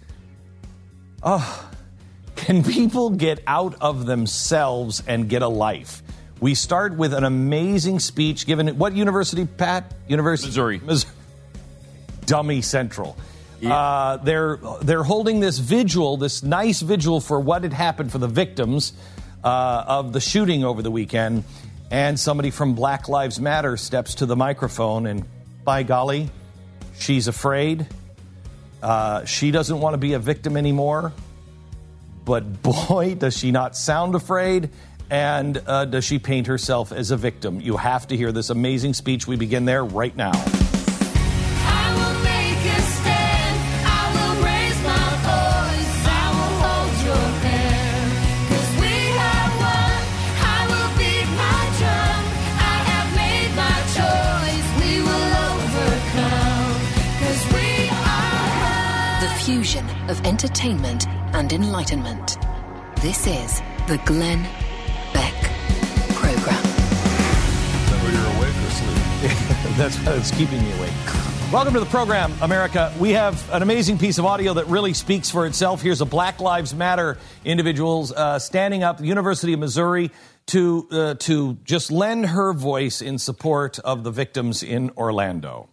oh, 1.24 1.70
can 2.36 2.64
people 2.64 3.12
get 3.12 3.42
out 3.46 3.76
of 3.82 4.06
themselves 4.06 5.04
and 5.08 5.30
get 5.30 5.42
a 5.42 5.48
life? 5.48 6.02
We 6.40 6.56
start 6.56 6.98
with 6.98 7.14
an 7.14 7.24
amazing 7.24 8.00
speech 8.00 8.48
given 8.48 8.68
at 8.68 8.76
what 8.76 8.94
university, 8.94 9.46
Pat? 9.46 9.94
University 10.08 10.48
Missouri. 10.48 10.82
Missouri. 10.84 11.14
Dummy 12.26 12.62
Central. 12.62 13.16
Uh, 13.70 14.18
they're 14.18 14.58
they're 14.82 15.04
holding 15.04 15.40
this 15.40 15.60
vigil, 15.60 16.18
this 16.18 16.44
nice 16.44 16.82
vigil 16.82 17.20
for 17.22 17.40
what 17.40 17.64
had 17.64 17.74
happened 17.74 18.12
for 18.12 18.18
the 18.18 18.28
victims 18.28 18.94
uh, 19.44 19.84
of 19.88 20.14
the 20.14 20.20
shooting 20.20 20.64
over 20.64 20.82
the 20.82 20.92
weekend, 20.92 21.44
and 21.90 22.20
somebody 22.20 22.52
from 22.52 22.74
Black 22.74 23.08
Lives 23.10 23.40
Matter 23.40 23.78
steps 23.78 24.16
to 24.16 24.26
the 24.26 24.36
microphone, 24.36 25.06
and 25.06 25.26
by 25.64 25.84
golly, 25.84 26.30
she's 26.98 27.28
afraid. 27.28 27.88
Uh, 28.82 29.26
she 29.26 29.52
doesn't 29.52 29.80
want 29.80 29.94
to 29.94 30.00
be 30.00 30.14
a 30.14 30.20
victim 30.20 30.58
anymore, 30.58 31.14
but 32.26 32.64
boy, 32.64 33.16
does 33.20 33.38
she 33.38 33.52
not 33.52 33.76
sound 33.76 34.16
afraid. 34.16 34.70
And 35.12 35.62
uh, 35.68 35.84
does 35.84 36.06
she 36.06 36.20
paint 36.20 36.48
herself 36.48 36.94
as 36.94 37.12
a 37.12 37.18
victim? 37.18 37.60
You 37.60 37.76
have 37.76 38.08
to 38.08 38.18
hear 38.18 38.32
this 38.32 38.50
amazing 38.50 38.94
speech. 38.94 39.28
We 39.28 39.36
begin 39.36 39.66
there 39.66 39.84
right 39.84 40.16
now. 40.16 40.32
Entertainment 60.62 61.08
and 61.34 61.54
enlightenment. 61.54 62.38
This 62.98 63.26
is 63.26 63.62
the 63.88 64.00
Glenn 64.06 64.44
Beck 65.12 65.34
Program. 66.14 66.64
That's 69.78 69.96
that's 70.04 70.32
keeping 70.32 70.62
me 70.62 70.72
awake. 70.74 70.92
Welcome 71.52 71.74
to 71.74 71.80
the 71.80 71.86
program, 71.88 72.34
America. 72.42 72.94
We 73.00 73.12
have 73.12 73.52
an 73.52 73.62
amazing 73.62 73.98
piece 73.98 74.18
of 74.18 74.26
audio 74.26 74.54
that 74.56 74.68
really 74.68 74.94
speaks 74.94 75.30
for 75.32 75.46
itself. 75.46 75.82
Here's 75.82 76.02
a 76.02 76.06
Black 76.06 76.40
Lives 76.40 76.76
Matter 76.76 77.18
individuals 77.46 78.12
uh, 78.12 78.38
standing 78.38 78.84
up, 78.84 78.98
the 78.98 79.06
University 79.06 79.54
of 79.54 79.60
Missouri, 79.60 80.12
to 80.48 80.88
uh, 80.92 81.14
to 81.16 81.58
just 81.64 81.92
lend 81.92 82.28
her 82.28 82.54
voice 82.54 83.02
in 83.02 83.18
support 83.18 83.80
of 83.80 84.04
the 84.04 84.12
victims 84.12 84.62
in 84.62 84.92
Orlando. 84.98 85.70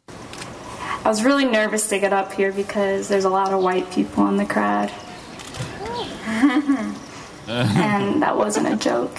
I 1.04 1.08
was 1.08 1.22
really 1.24 1.44
nervous 1.44 1.88
to 1.88 1.98
get 1.98 2.12
up 2.12 2.32
here 2.32 2.52
because 2.52 3.08
there's 3.08 3.24
a 3.24 3.30
lot 3.30 3.52
of 3.52 3.62
white 3.62 3.90
people 3.90 4.28
in 4.28 4.36
the 4.36 4.44
crowd. 4.44 4.90
and 7.48 8.22
that 8.22 8.36
wasn't 8.36 8.66
a 8.68 8.76
joke. 8.76 9.16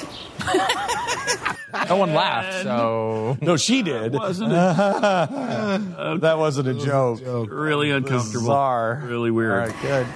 No 1.89 1.95
one 1.95 2.13
laughed, 2.13 2.63
so. 2.63 3.37
No, 3.41 3.57
she 3.57 3.81
did. 3.81 4.13
Wasn't 4.13 4.51
it? 4.51 4.55
that 4.55 6.37
wasn't 6.37 6.67
a 6.67 6.73
joke. 6.73 7.21
Really 7.49 7.91
uncomfortable. 7.91 8.41
Bizarre. 8.41 9.01
Really 9.05 9.31
weird. 9.31 9.51
All 9.51 9.67
right, 9.67 9.81
good. 9.81 10.07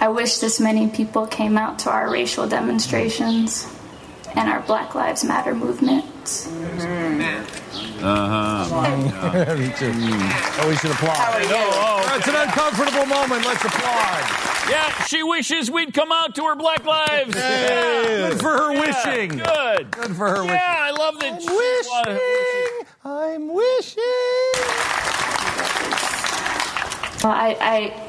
I 0.00 0.08
wish 0.08 0.38
this 0.38 0.58
many 0.58 0.88
people 0.88 1.26
came 1.26 1.56
out 1.56 1.80
to 1.80 1.90
our 1.90 2.10
racial 2.10 2.48
demonstrations 2.48 3.66
and 4.34 4.48
our 4.48 4.60
Black 4.60 4.94
Lives 4.96 5.22
Matter 5.22 5.54
movement. 5.54 6.04
Mm-hmm. 6.24 7.61
Uh-huh. 8.04 9.56
Me 9.56 9.68
too. 9.78 9.92
Oh, 9.94 10.68
we 10.68 10.76
should 10.76 10.90
applaud. 10.90 11.16
How 11.16 11.32
are 11.32 11.42
you? 11.42 11.48
Oh, 11.52 12.16
It's 12.16 12.26
an 12.28 12.34
uncomfortable 12.36 13.06
moment. 13.06 13.44
Let's 13.46 13.64
applaud. 13.64 14.24
Yeah, 14.70 15.04
she 15.04 15.22
wishes 15.22 15.70
we'd 15.70 15.92
come 15.94 16.12
out 16.12 16.34
to 16.36 16.44
her 16.44 16.54
Black 16.56 16.84
Lives. 16.84 17.34
Hey, 17.34 18.28
good 18.30 18.40
for 18.40 18.50
her 18.56 18.72
Yeah, 18.72 18.80
wishing. 18.80 19.28
Good. 19.38 19.90
Good 19.90 20.16
for 20.16 20.28
her 20.28 20.42
wishing. 20.42 20.54
Yeah, 20.56 20.76
I 20.80 20.90
love 20.90 21.18
that. 21.20 21.40
wishing. 21.40 22.86
I'm 23.04 23.52
wishing. 23.52 25.01
Well, 27.22 27.30
I, 27.32 27.56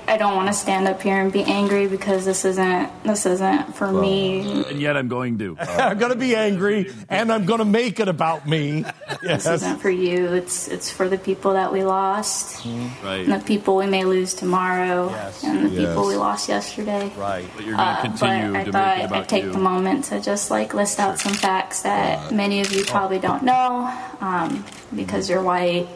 I, 0.08 0.14
I 0.14 0.18
don't 0.18 0.36
want 0.36 0.48
to 0.48 0.54
stand 0.54 0.88
up 0.88 1.00
here 1.02 1.20
and 1.22 1.32
be 1.32 1.44
angry 1.44 1.88
because 1.88 2.26
this 2.26 2.46
isn't 2.46 3.04
this 3.04 3.28
isn't 3.28 3.76
for 3.76 3.92
me. 3.92 4.64
And 4.64 4.82
yet 4.82 4.98
I'm 4.98 5.08
going 5.08 5.38
to. 5.38 5.56
I'm 5.60 6.00
going 6.00 6.12
to 6.12 6.18
be 6.18 6.36
angry, 6.36 6.92
and 7.10 7.32
I'm 7.32 7.46
going 7.46 7.60
to 7.60 7.66
make 7.66 8.00
it 8.00 8.08
about 8.08 8.48
me. 8.48 8.86
Yes. 9.22 9.44
This 9.44 9.62
isn't 9.62 9.80
for 9.82 9.92
you. 9.92 10.34
It's 10.34 10.68
it's 10.68 10.90
for 10.90 11.08
the 11.08 11.20
people 11.20 11.54
that 11.54 11.72
we 11.72 11.84
lost, 11.84 12.66
Right. 13.04 13.22
and 13.28 13.32
the 13.34 13.46
people 13.46 13.76
we 13.76 13.86
may 13.86 14.04
lose 14.04 14.34
tomorrow, 14.34 15.10
Yes. 15.12 15.44
and 15.44 15.66
the 15.70 15.86
people 15.86 16.08
we 16.08 16.16
lost 16.16 16.50
yesterday. 16.50 17.12
Right. 17.16 17.46
But 17.56 17.66
you're 17.66 17.76
going 17.78 17.96
to 17.96 18.02
continue 18.02 18.60
Uh, 18.60 18.66
but 18.66 18.68
I 18.68 18.72
thought 18.72 18.98
make 18.98 19.12
it 19.12 19.14
I'd 19.14 19.30
take 19.30 19.44
you. 19.44 19.52
the 19.52 19.60
moment 19.60 20.06
to 20.06 20.20
just 20.22 20.50
like 20.50 20.74
list 20.74 21.00
out 21.00 21.20
some 21.20 21.34
facts 21.34 21.84
that 21.84 22.32
many 22.34 22.62
of 22.62 22.72
you 22.74 22.84
probably 22.84 23.20
don't 23.20 23.44
know 23.44 23.94
um, 24.22 24.66
because 24.96 25.30
you're 25.30 25.44
white. 25.44 25.88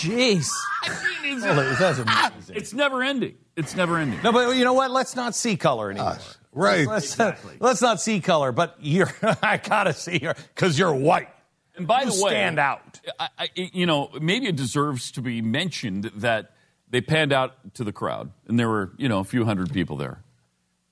Jeez. 0.00 0.50
Hold 0.84 1.58
it, 1.58 1.78
that's 1.78 1.98
amazing. 1.98 2.56
It's 2.56 2.72
never 2.72 3.02
ending. 3.02 3.36
It's 3.56 3.74
never 3.74 3.98
ending. 3.98 4.20
No, 4.22 4.32
but 4.32 4.56
you 4.56 4.64
know 4.64 4.74
what? 4.74 4.90
Let's 4.90 5.16
not 5.16 5.34
see 5.34 5.56
color 5.56 5.90
anymore. 5.90 6.18
Right. 6.52 6.86
Let's, 6.86 7.18
let's 7.60 7.82
not 7.82 8.00
see 8.00 8.20
color, 8.20 8.52
but 8.52 8.76
you're, 8.80 9.12
I 9.42 9.58
gotta 9.58 9.92
see 9.92 10.18
her 10.20 10.34
because 10.54 10.78
you're 10.78 10.94
white. 10.94 11.28
And 11.76 11.86
by 11.86 12.02
You 12.02 12.10
the 12.12 12.24
way, 12.24 12.30
stand 12.30 12.58
out. 12.58 13.00
I, 13.18 13.28
I, 13.38 13.48
you 13.54 13.86
know, 13.86 14.10
maybe 14.20 14.46
it 14.46 14.56
deserves 14.56 15.10
to 15.12 15.22
be 15.22 15.42
mentioned 15.42 16.04
that 16.16 16.52
they 16.88 17.00
panned 17.00 17.32
out 17.32 17.74
to 17.74 17.84
the 17.84 17.92
crowd, 17.92 18.30
and 18.48 18.58
there 18.58 18.68
were, 18.68 18.92
you 18.96 19.08
know, 19.08 19.18
a 19.18 19.24
few 19.24 19.44
hundred 19.44 19.72
people 19.72 19.96
there. 19.96 20.22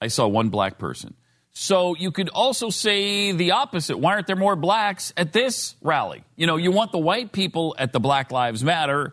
I 0.01 0.09
saw 0.09 0.27
one 0.27 0.51
black 0.51 0.79
person. 0.79 1.15
So 1.55 1.95
you 1.95 2.11
could 2.11 2.29
also 2.31 2.69
say 2.69 3.31
the 3.33 3.53
opposite. 3.53 3.97
Why 3.97 4.15
aren't 4.15 4.27
there 4.27 4.37
more 4.37 4.57
blacks 4.57 5.13
at 5.17 5.33
this 5.33 5.77
rally? 5.83 6.25
You 6.37 6.49
know, 6.49 6.57
you 6.57 6.73
want 6.73 6.91
the 6.91 6.99
white 6.99 7.31
people 7.31 7.77
at 7.79 7.93
the 7.93 8.01
Black 8.01 8.33
Lives 8.33 8.65
Matter. 8.65 9.13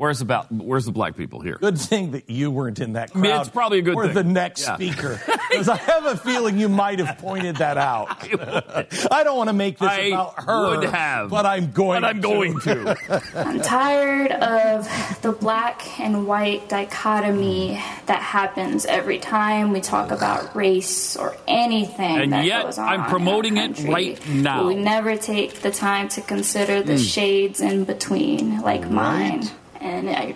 Where's 0.00 0.22
about? 0.22 0.50
Where's 0.50 0.86
the 0.86 0.92
black 0.92 1.14
people 1.14 1.42
here? 1.42 1.58
Good 1.60 1.76
thing 1.78 2.12
that 2.12 2.30
you 2.30 2.50
weren't 2.50 2.80
in 2.80 2.94
that 2.94 3.10
I 3.14 3.18
mean, 3.18 3.32
crowd. 3.32 3.40
it's 3.42 3.50
probably 3.50 3.80
a 3.80 3.82
good 3.82 3.94
or 3.96 4.06
thing. 4.06 4.14
the 4.14 4.24
next 4.24 4.62
Yeah. 4.62 4.74
speaker, 4.76 5.20
because 5.50 5.68
I 5.68 5.76
have 5.76 6.06
a 6.06 6.16
feeling 6.16 6.58
you 6.58 6.70
might 6.70 7.00
have 7.00 7.18
pointed 7.18 7.56
that 7.56 7.76
out. 7.76 8.08
I 9.12 9.22
don't 9.24 9.36
want 9.36 9.48
to 9.48 9.52
make 9.52 9.76
this 9.78 9.90
I 9.90 9.98
about 10.04 10.42
her, 10.42 10.76
would 10.78 10.88
have, 10.88 11.28
but 11.28 11.44
I'm 11.44 11.70
going. 11.72 12.00
but 12.00 12.08
I'm 12.08 12.20
going 12.22 12.58
to. 12.60 12.96
I'm 13.34 13.60
tired 13.60 14.32
of 14.32 14.88
the 15.20 15.32
black 15.32 16.00
and 16.00 16.26
white 16.26 16.70
dichotomy 16.70 17.74
that 18.06 18.22
happens 18.22 18.86
every 18.86 19.18
time 19.18 19.70
we 19.70 19.82
talk 19.82 20.10
about 20.12 20.56
race 20.56 21.14
or 21.14 21.36
anything 21.46 22.20
And 22.20 22.32
that 22.32 22.46
yet, 22.46 22.62
goes 22.64 22.78
on. 22.78 22.88
I'm 22.88 23.04
promoting 23.10 23.58
it 23.58 23.84
right 23.84 24.18
now. 24.28 24.66
We 24.66 24.76
never 24.76 25.18
take 25.18 25.60
the 25.60 25.70
time 25.70 26.08
to 26.08 26.22
consider 26.22 26.82
the 26.82 26.94
Mm. 26.94 27.12
shades 27.12 27.60
in 27.60 27.84
between, 27.84 28.62
like 28.62 28.90
mine. 28.90 29.42
And 29.80 30.10
I, 30.10 30.34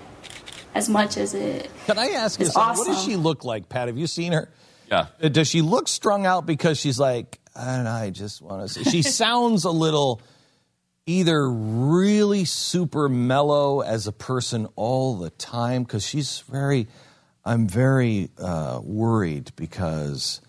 as 0.74 0.88
much 0.88 1.16
as 1.16 1.34
it 1.34 1.70
Can 1.86 1.98
I 1.98 2.08
ask 2.10 2.40
you 2.40 2.46
something? 2.46 2.62
awesome. 2.62 2.88
What 2.88 2.94
does 2.94 3.04
she 3.04 3.16
look 3.16 3.44
like, 3.44 3.68
Pat? 3.68 3.88
Have 3.88 3.98
you 3.98 4.06
seen 4.06 4.32
her? 4.32 4.48
Yeah. 4.90 5.06
Uh, 5.22 5.28
Does 5.28 5.48
she 5.48 5.62
look 5.62 5.88
strung 5.88 6.26
out 6.26 6.46
because 6.46 6.78
she's 6.78 6.98
like, 6.98 7.38
I 7.56 7.76
don't 7.76 7.84
know, 7.84 7.90
I 7.90 8.10
just 8.10 8.42
want 8.42 8.62
to 8.62 8.68
see. 8.68 8.84
She 8.84 9.02
sounds 9.22 9.64
a 9.64 9.70
little 9.70 10.20
either 11.06 11.48
really 11.50 12.44
super 12.44 13.08
mellow 13.08 13.80
as 13.80 14.06
a 14.06 14.12
person 14.12 14.66
all 14.76 15.16
the 15.16 15.30
time 15.30 15.82
because 15.84 16.06
she's 16.06 16.40
very, 16.40 16.86
I'm 17.44 17.68
very 17.68 18.30
uh, 18.38 18.80
worried 18.82 19.52
because 19.56 20.40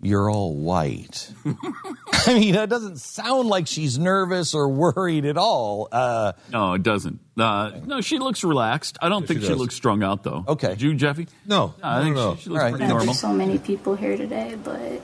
you're 0.00 0.30
all 0.30 0.54
white. 0.54 1.32
I 2.12 2.34
mean, 2.38 2.54
it 2.54 2.68
doesn't 2.70 2.98
sound 2.98 3.48
like 3.48 3.66
she's 3.66 3.98
nervous 3.98 4.54
or 4.54 4.68
worried 4.68 5.24
at 5.24 5.36
all. 5.36 5.88
Uh, 5.90 6.32
No, 6.52 6.74
it 6.74 6.82
doesn't. 6.82 7.20
Uh, 7.36 7.72
no, 7.84 8.00
she 8.00 8.18
looks 8.18 8.44
relaxed. 8.44 8.98
I 9.02 9.08
don't 9.08 9.26
think 9.26 9.40
she 9.42 9.48
does. 9.48 9.58
looks 9.58 9.74
strung 9.74 10.02
out, 10.02 10.22
though. 10.22 10.44
Okay. 10.46 10.68
Did 10.70 10.82
you, 10.82 10.94
Jeffy? 10.94 11.28
No. 11.46 11.74
I 11.82 12.02
think 12.02 12.14
no, 12.16 12.30
no. 12.30 12.36
she, 12.36 12.42
she 12.42 12.50
looks 12.50 12.70
pretty 12.70 12.86
normal. 12.86 13.06
There's 13.06 13.20
so 13.20 13.32
many 13.32 13.58
people 13.58 13.94
here 13.96 14.16
today, 14.16 14.56
but 14.62 15.02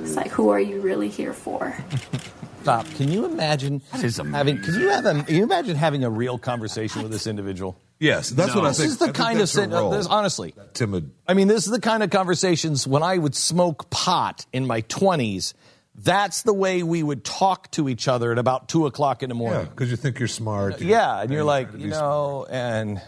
it's 0.00 0.16
like, 0.16 0.30
who 0.30 0.48
are 0.50 0.60
you 0.60 0.80
really 0.80 1.08
here 1.08 1.32
for? 1.32 1.76
Stop. 2.62 2.86
Can 2.96 3.10
you 3.10 3.24
imagine 3.24 3.80
having? 3.90 4.60
Can 4.62 4.74
you 4.80 4.88
have 4.90 5.06
a? 5.06 5.22
Can 5.22 5.34
you 5.34 5.42
imagine 5.44 5.76
having 5.76 6.04
a 6.04 6.10
real 6.10 6.38
conversation 6.38 7.02
with 7.02 7.10
this 7.10 7.26
individual? 7.26 7.80
Yes, 7.98 8.30
that's 8.30 8.54
what 8.54 8.64
I 8.64 8.68
This 8.68 8.78
think. 8.78 8.88
is 8.90 8.96
the 8.98 9.04
I 9.04 9.06
think 9.08 9.16
kind 9.16 9.32
of 9.34 9.38
that's 9.40 9.54
her 9.54 9.62
sit- 9.64 9.72
uh, 9.72 9.76
role. 9.80 9.90
this, 9.90 10.06
honestly. 10.06 10.54
Timid. 10.74 11.10
I 11.28 11.34
mean, 11.34 11.48
this 11.48 11.66
is 11.66 11.70
the 11.72 11.80
kind 11.80 12.02
of 12.02 12.10
conversations 12.10 12.86
when 12.86 13.02
I 13.02 13.18
would 13.18 13.34
smoke 13.34 13.90
pot 13.90 14.46
in 14.52 14.66
my 14.66 14.80
twenties. 14.82 15.54
That's 15.94 16.42
the 16.42 16.54
way 16.54 16.82
we 16.82 17.02
would 17.02 17.24
talk 17.24 17.70
to 17.72 17.88
each 17.88 18.08
other 18.08 18.32
at 18.32 18.38
about 18.38 18.68
two 18.68 18.86
o'clock 18.86 19.22
in 19.22 19.28
the 19.28 19.34
Yeah, 19.34 19.38
morning. 19.38 19.66
because 19.66 19.90
you 19.90 19.96
think 19.96 20.18
you're 20.18 20.28
smart. 20.28 20.80
Yeah, 20.80 21.20
and 21.20 21.30
you're 21.30 21.44
like, 21.44 21.68
you 21.76 21.88
know, 21.88 22.46
and 22.48 23.02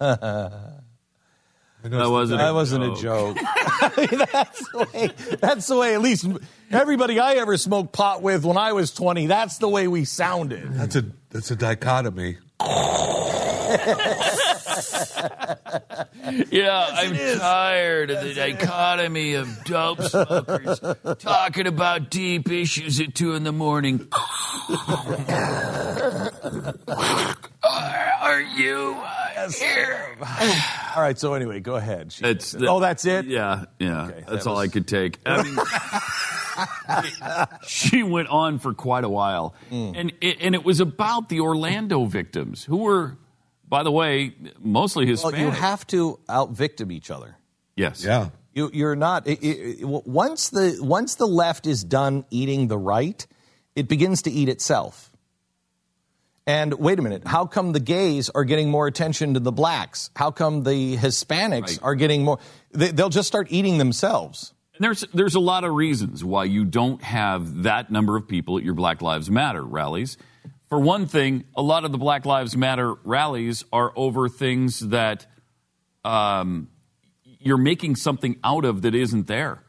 That 1.90 2.08
wasn't. 2.08 2.38
That 2.40 2.54
wasn't 2.54 2.84
a 2.84 2.94
joke. 3.00 3.36
that's 3.96 4.68
the 4.70 4.88
way. 4.92 5.36
That's 5.36 5.66
the 5.66 5.76
way. 5.76 5.94
At 5.94 6.00
least 6.00 6.26
everybody 6.70 7.20
I 7.20 7.34
ever 7.34 7.58
smoked 7.58 7.92
pot 7.92 8.22
with 8.22 8.44
when 8.46 8.56
I 8.56 8.72
was 8.72 8.90
twenty. 8.90 9.26
That's 9.26 9.58
the 9.58 9.68
way 9.68 9.86
we 9.86 10.06
sounded. 10.06 10.72
That's 10.72 10.96
a 10.96 11.04
that's 11.28 11.50
a 11.50 11.56
dichotomy. 11.56 12.38
Yeah, 16.50 16.88
I'm 16.90 17.14
tired 17.38 18.10
of 18.10 18.24
the 18.24 18.32
dichotomy 18.34 19.34
of 19.34 19.64
dope 19.64 20.00
smokers 20.02 20.80
talking 21.18 21.66
about 21.66 22.10
deep 22.10 22.50
issues 22.50 22.98
at 23.00 23.14
two 23.14 23.34
in 23.34 23.44
the 23.44 23.52
morning. 23.52 24.08
Are 27.62 28.40
you 28.40 28.96
uh, 28.98 29.50
here? 29.50 30.16
All 30.96 31.02
right. 31.02 31.18
So 31.18 31.34
anyway, 31.34 31.60
go 31.60 31.76
ahead. 31.76 32.12
She- 32.12 32.24
It's 32.24 32.52
the- 32.52 32.68
oh, 32.68 32.80
that's 32.80 33.04
it. 33.04 33.26
Yeah, 33.26 33.64
yeah. 33.78 34.06
Okay, 34.06 34.24
that's 34.26 34.44
that 34.44 34.50
all 34.50 34.56
was- 34.56 34.68
I 34.68 34.72
could 34.72 34.88
take. 34.88 35.18
I 35.26 35.42
mean, 35.42 35.56
she 37.66 38.02
went 38.02 38.28
on 38.28 38.58
for 38.58 38.72
quite 38.74 39.04
a 39.04 39.08
while, 39.08 39.54
Hmm. 39.68 39.92
and 39.94 40.12
it, 40.20 40.38
and 40.40 40.54
it 40.54 40.64
was 40.64 40.80
about 40.80 41.28
the 41.28 41.40
Orlando 41.40 42.04
victims 42.06 42.64
who 42.64 42.78
were, 42.78 43.16
by 43.68 43.82
the 43.82 43.90
way, 43.90 44.34
mostly 44.58 45.12
Well, 45.14 45.34
you 45.36 45.50
have 45.50 45.86
to 45.88 46.18
out 46.28 46.50
victim 46.50 46.90
each 46.92 47.10
other. 47.10 47.36
yes. 47.76 48.04
Yeah. 48.04 48.30
You, 48.52 48.70
you're 48.72 48.94
not. 48.94 49.26
It, 49.26 49.42
it, 49.42 49.80
it- 49.80 49.84
once 49.84 50.50
the 50.50 50.78
once 50.80 51.16
the 51.16 51.26
left 51.26 51.66
is 51.66 51.82
done 51.82 52.24
eating 52.30 52.68
the 52.68 52.78
right, 52.78 53.26
it 53.74 53.88
begins 53.88 54.22
to 54.22 54.30
eat 54.30 54.48
itself. 54.48 55.10
And 56.46 56.74
wait 56.74 56.98
a 56.98 57.02
minute, 57.02 57.26
how 57.26 57.46
come 57.46 57.72
the 57.72 57.80
gays 57.80 58.28
are 58.30 58.44
getting 58.44 58.70
more 58.70 58.86
attention 58.86 59.32
than 59.32 59.42
the 59.44 59.50
blacks? 59.52 60.10
How 60.14 60.30
come 60.30 60.62
the 60.62 60.96
Hispanics 60.96 61.60
Right. 61.62 61.78
are 61.82 61.94
getting 61.94 62.22
more? 62.22 62.38
They, 62.70 62.90
they'll 62.90 63.08
just 63.08 63.26
start 63.28 63.46
eating 63.50 63.78
themselves. 63.78 64.52
And 64.76 64.84
there's 64.84 65.00
there's 65.14 65.34
a 65.36 65.40
lot 65.40 65.64
of 65.64 65.72
reasons 65.72 66.22
why 66.24 66.44
you 66.44 66.64
don't 66.64 67.02
have 67.02 67.62
that 67.62 67.90
number 67.90 68.16
of 68.16 68.28
people 68.28 68.58
at 68.58 68.62
your 68.64 68.74
Black 68.74 69.00
Lives 69.02 69.30
Matter 69.30 69.62
rallies. 69.64 70.18
For 70.74 70.80
one 70.80 71.06
thing, 71.06 71.44
a 71.54 71.62
lot 71.62 71.84
of 71.84 71.92
the 71.92 71.98
Black 71.98 72.26
Lives 72.26 72.56
Matter 72.56 72.94
rallies 73.04 73.64
are 73.72 73.92
over 73.94 74.28
things 74.28 74.80
that 74.88 75.24
um, 76.04 76.66
you're 77.38 77.58
making 77.58 77.94
something 77.94 78.40
out 78.42 78.64
of 78.64 78.82
that 78.82 78.92
isn't 78.92 79.28
there. 79.28 79.62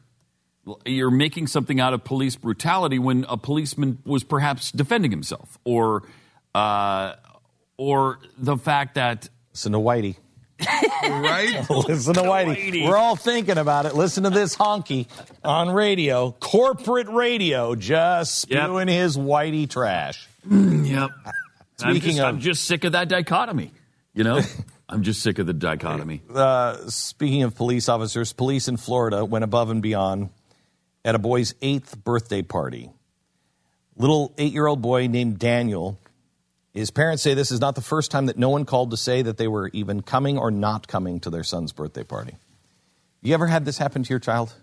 You're 0.83 1.11
making 1.11 1.45
something 1.45 1.79
out 1.79 1.93
of 1.93 2.03
police 2.03 2.35
brutality 2.35 2.97
when 2.97 3.23
a 3.29 3.37
policeman 3.37 3.99
was 4.03 4.23
perhaps 4.23 4.71
defending 4.71 5.11
himself, 5.11 5.59
or 5.63 6.01
uh, 6.55 7.13
or 7.77 8.17
the 8.39 8.57
fact 8.57 8.95
that 8.95 9.29
Listen 9.53 9.73
to 9.73 9.77
Whitey. 9.77 10.15
right? 10.59 11.69
Listen 11.87 12.15
to 12.15 12.21
Whitey. 12.21 12.55
Whitey. 12.71 12.87
We're 12.87 12.97
all 12.97 13.15
thinking 13.15 13.59
about 13.59 13.85
it. 13.85 13.93
Listen 13.93 14.23
to 14.23 14.31
this 14.31 14.55
honky 14.57 15.05
on 15.43 15.69
radio, 15.69 16.31
corporate 16.31 17.09
radio, 17.09 17.75
just 17.75 18.49
Yep. 18.49 18.63
spewing 18.63 18.87
his 18.87 19.15
Whitey 19.17 19.69
trash. 19.69 20.27
Yep. 20.49 21.09
I'm 21.83 21.91
Speaking 21.95 22.09
just, 22.11 22.19
of- 22.19 22.25
I'm 22.25 22.39
just 22.39 22.63
sick 22.65 22.83
of 22.85 22.93
that 22.93 23.09
dichotomy. 23.09 23.71
You 24.13 24.23
know, 24.23 24.41
I'm 24.89 25.03
just 25.03 25.21
sick 25.21 25.39
of 25.39 25.45
the 25.47 25.53
dichotomy. 25.53 26.21
uh, 26.33 26.87
speaking 26.87 27.43
of 27.43 27.55
police 27.55 27.89
officers, 27.89 28.31
police 28.31 28.67
in 28.67 28.77
Florida 28.77 29.25
went 29.25 29.43
above 29.43 29.69
and 29.69 29.81
beyond 29.81 30.29
at 31.03 31.15
a 31.15 31.19
boy's 31.19 31.53
eighth 31.61 32.01
birthday 32.03 32.41
party. 32.41 32.89
Little 33.97 34.33
eight 34.37 34.53
year 34.53 34.67
old 34.67 34.81
boy 34.81 35.07
named 35.07 35.37
Daniel. 35.39 35.97
His 36.73 36.91
parents 36.91 37.23
say 37.23 37.33
this 37.33 37.51
is 37.51 37.59
not 37.61 37.75
the 37.75 37.81
first 37.81 38.11
time 38.11 38.25
that 38.27 38.37
no 38.37 38.49
one 38.49 38.65
called 38.65 38.91
to 38.91 38.97
say 38.97 39.21
that 39.21 39.37
they 39.37 39.47
were 39.47 39.69
even 39.73 40.01
coming 40.01 40.37
or 40.37 40.51
not 40.51 40.87
coming 40.87 41.19
to 41.21 41.29
their 41.29 41.43
son's 41.43 41.71
birthday 41.71 42.03
party. 42.03 42.35
You 43.21 43.33
ever 43.33 43.47
had 43.47 43.65
this 43.65 43.77
happen 43.77 44.03
to 44.03 44.09
your 44.09 44.19
child? 44.19 44.53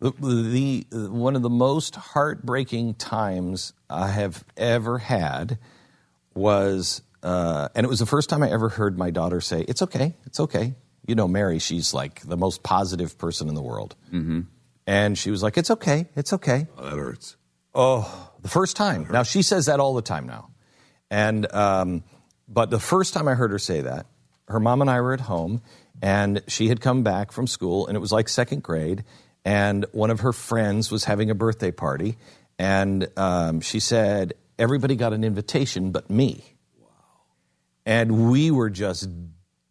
The, 0.00 0.12
the, 0.12 0.86
the- 0.90 1.10
one 1.10 1.36
of 1.36 1.42
the 1.42 1.50
most 1.50 1.96
heartbreaking 1.96 2.94
times 2.94 3.72
I 3.90 4.08
have 4.08 4.44
ever 4.56 4.98
had 4.98 5.58
was, 6.34 7.02
uh, 7.22 7.68
and 7.74 7.84
it 7.84 7.88
was 7.88 7.98
the 7.98 8.06
first 8.06 8.30
time 8.30 8.42
I 8.42 8.50
ever 8.50 8.68
heard 8.68 8.96
my 8.96 9.10
daughter 9.10 9.40
say, 9.40 9.62
"It's 9.62 9.82
okay, 9.82 10.14
it's 10.24 10.38
okay." 10.40 10.74
You 11.06 11.14
know, 11.14 11.26
Mary, 11.26 11.58
she's 11.58 11.92
like 11.92 12.20
the 12.20 12.36
most 12.36 12.62
positive 12.62 13.18
person 13.18 13.48
in 13.48 13.54
the 13.54 13.62
world, 13.62 13.96
mm-hmm. 14.12 14.42
and 14.86 15.18
she 15.18 15.30
was 15.30 15.42
like, 15.42 15.56
"It's 15.58 15.70
okay, 15.70 16.06
it's 16.14 16.32
okay." 16.32 16.68
Oh, 16.76 16.84
that 16.84 16.96
hurts. 16.96 17.36
Oh, 17.74 18.30
the 18.40 18.48
first 18.48 18.76
time. 18.76 19.06
Now 19.10 19.24
she 19.24 19.42
says 19.42 19.66
that 19.66 19.80
all 19.80 19.94
the 19.94 20.02
time 20.02 20.26
now, 20.26 20.50
and 21.10 21.52
um, 21.52 22.04
but 22.48 22.70
the 22.70 22.78
first 22.78 23.14
time 23.14 23.26
I 23.26 23.34
heard 23.34 23.50
her 23.50 23.58
say 23.58 23.80
that, 23.80 24.06
her 24.46 24.60
mom 24.60 24.80
and 24.80 24.90
I 24.90 25.00
were 25.00 25.12
at 25.12 25.20
home, 25.20 25.62
and 26.00 26.42
she 26.46 26.68
had 26.68 26.80
come 26.80 27.02
back 27.02 27.32
from 27.32 27.46
school, 27.46 27.86
and 27.86 27.96
it 27.96 28.00
was 28.00 28.12
like 28.12 28.28
second 28.28 28.62
grade, 28.62 29.04
and 29.48 29.86
one 29.92 30.10
of 30.10 30.20
her 30.20 30.34
friends 30.34 30.90
was 30.90 31.04
having 31.04 31.30
a 31.30 31.34
birthday 31.34 31.70
party, 31.70 32.18
and 32.58 33.08
um, 33.16 33.62
she 33.62 33.80
said 33.80 34.34
everybody 34.58 34.94
got 34.94 35.14
an 35.14 35.24
invitation 35.24 35.90
but 35.90 36.10
me. 36.10 36.44
Wow. 36.78 36.88
And 37.86 38.30
we 38.30 38.50
were 38.50 38.68
just 38.68 39.08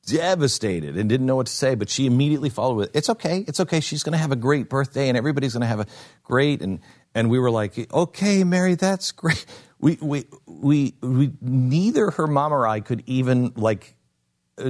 devastated 0.07 0.97
and 0.97 1.07
didn't 1.07 1.27
know 1.27 1.35
what 1.35 1.45
to 1.45 1.53
say, 1.53 1.75
but 1.75 1.91
she 1.91 2.07
immediately 2.07 2.49
followed 2.49 2.77
with, 2.77 2.95
"It's 2.95 3.07
okay, 3.07 3.45
it's 3.47 3.59
okay. 3.59 3.79
She's 3.79 4.01
going 4.01 4.13
to 4.13 4.17
have 4.17 4.31
a 4.31 4.35
great 4.35 4.67
birthday, 4.67 5.09
and 5.09 5.17
everybody's 5.17 5.53
going 5.53 5.61
to 5.61 5.67
have 5.67 5.81
a 5.81 5.85
great." 6.23 6.63
And 6.63 6.79
and 7.13 7.29
we 7.29 7.37
were 7.37 7.51
like, 7.51 7.93
"Okay, 7.93 8.43
Mary, 8.43 8.73
that's 8.73 9.11
great." 9.11 9.45
We 9.79 9.99
we 10.01 10.25
we 10.47 10.95
we 11.01 11.33
neither 11.39 12.09
her 12.09 12.25
mom 12.25 12.51
or 12.51 12.65
I 12.65 12.79
could 12.79 13.03
even 13.05 13.53
like 13.55 13.93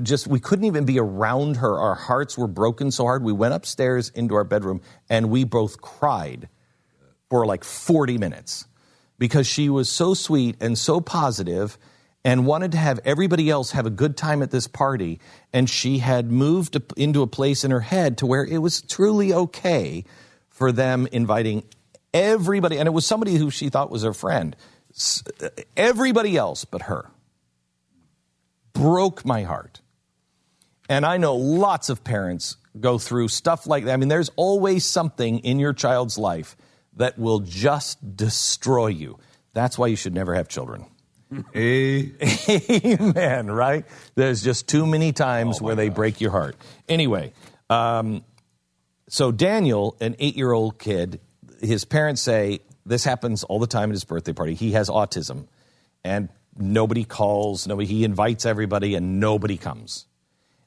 just 0.01 0.27
we 0.27 0.39
couldn't 0.39 0.65
even 0.65 0.85
be 0.85 0.99
around 0.99 1.57
her. 1.57 1.79
Our 1.79 1.95
hearts 1.95 2.37
were 2.37 2.47
broken 2.47 2.91
so 2.91 3.05
hard. 3.05 3.23
We 3.23 3.33
went 3.33 3.53
upstairs 3.53 4.09
into 4.09 4.35
our 4.35 4.43
bedroom 4.43 4.81
and 5.09 5.29
we 5.29 5.43
both 5.43 5.81
cried 5.81 6.49
for 7.29 7.45
like 7.45 7.63
40 7.63 8.17
minutes 8.17 8.65
because 9.17 9.47
she 9.47 9.69
was 9.69 9.89
so 9.89 10.13
sweet 10.13 10.57
and 10.61 10.77
so 10.77 11.01
positive 11.01 11.77
and 12.23 12.45
wanted 12.45 12.73
to 12.73 12.77
have 12.77 12.99
everybody 13.05 13.49
else 13.49 13.71
have 13.71 13.85
a 13.85 13.89
good 13.89 14.17
time 14.17 14.41
at 14.41 14.51
this 14.51 14.67
party 14.67 15.19
and 15.53 15.69
she 15.69 15.99
had 15.99 16.31
moved 16.31 16.77
into 16.97 17.21
a 17.21 17.27
place 17.27 17.63
in 17.63 17.71
her 17.71 17.79
head 17.79 18.17
to 18.17 18.25
where 18.25 18.43
it 18.45 18.57
was 18.57 18.81
truly 18.81 19.33
okay 19.33 20.03
for 20.49 20.71
them 20.71 21.07
inviting 21.11 21.63
everybody 22.13 22.77
and 22.77 22.87
it 22.87 22.91
was 22.91 23.05
somebody 23.05 23.35
who 23.35 23.49
she 23.49 23.69
thought 23.69 23.89
was 23.89 24.03
her 24.03 24.13
friend 24.13 24.55
everybody 25.75 26.35
else 26.35 26.65
but 26.65 26.83
her 26.83 27.09
broke 28.77 29.25
my 29.25 29.43
heart 29.43 29.81
and 30.89 31.05
I 31.05 31.17
know 31.17 31.35
lots 31.35 31.89
of 31.89 32.03
parents 32.03 32.57
go 32.79 32.97
through 32.97 33.27
stuff 33.29 33.67
like 33.67 33.85
that. 33.85 33.93
I 33.93 33.97
mean, 33.97 34.09
there's 34.09 34.29
always 34.35 34.85
something 34.85 35.39
in 35.39 35.59
your 35.59 35.73
child's 35.73 36.17
life 36.17 36.55
that 36.95 37.17
will 37.17 37.39
just 37.39 38.15
destroy 38.15 38.87
you. 38.87 39.19
That's 39.53 39.77
why 39.77 39.87
you 39.87 39.95
should 39.95 40.13
never 40.13 40.35
have 40.35 40.47
children. 40.47 40.85
Amen, 41.55 43.51
right? 43.51 43.85
There's 44.15 44.41
just 44.41 44.67
too 44.69 44.85
many 44.85 45.11
times 45.11 45.61
where 45.61 45.75
they 45.75 45.89
break 45.89 46.21
your 46.21 46.31
heart. 46.31 46.55
Anyway, 46.87 47.33
um, 47.69 48.23
so 49.09 49.31
Daniel, 49.31 49.97
an 49.99 50.15
eight 50.19 50.37
year 50.37 50.53
old 50.53 50.79
kid, 50.79 51.19
his 51.61 51.83
parents 51.83 52.21
say 52.21 52.59
this 52.85 53.03
happens 53.03 53.43
all 53.43 53.59
the 53.59 53.67
time 53.67 53.89
at 53.89 53.93
his 53.93 54.05
birthday 54.05 54.31
party. 54.31 54.53
He 54.53 54.71
has 54.71 54.89
autism, 54.89 55.47
and 56.03 56.29
nobody 56.59 57.03
calls, 57.03 57.67
nobody, 57.67 57.87
he 57.87 58.03
invites 58.03 58.45
everybody, 58.45 58.95
and 58.95 59.19
nobody 59.19 59.57
comes. 59.57 60.05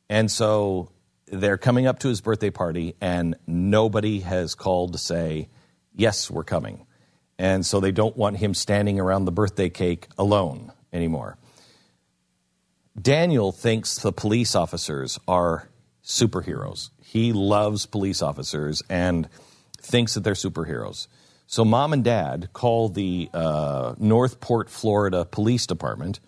And 0.08 0.30
so 0.30 0.90
they're 1.26 1.58
coming 1.58 1.86
up 1.86 2.00
to 2.00 2.08
his 2.08 2.20
birthday 2.20 2.50
party, 2.50 2.96
and 3.00 3.36
nobody 3.46 4.20
has 4.20 4.54
called 4.54 4.92
to 4.92 4.98
say, 4.98 5.48
Yes, 5.94 6.30
we're 6.30 6.44
coming. 6.44 6.86
And 7.38 7.64
so 7.64 7.80
they 7.80 7.90
don't 7.90 8.16
want 8.16 8.36
him 8.36 8.54
standing 8.54 9.00
around 9.00 9.24
the 9.24 9.32
birthday 9.32 9.70
cake 9.70 10.08
alone 10.18 10.72
anymore. 10.92 11.38
Daniel 13.00 13.50
thinks 13.50 13.96
the 13.96 14.12
police 14.12 14.54
officers 14.54 15.18
are 15.26 15.68
superheroes. 16.04 16.90
He 17.02 17.32
loves 17.32 17.86
police 17.86 18.22
officers 18.22 18.82
and 18.90 19.28
thinks 19.80 20.14
that 20.14 20.20
they're 20.20 20.34
superheroes. 20.34 21.06
So 21.51 21.64
mom 21.64 21.93
and 21.93 22.05
dad 22.05 22.51
call 22.52 22.90
the 22.90 23.28
uh, 23.35 23.97
North 23.98 24.39
Port, 24.39 24.70
Florida 24.70 25.24
Police 25.24 25.66
Department. 25.66 26.20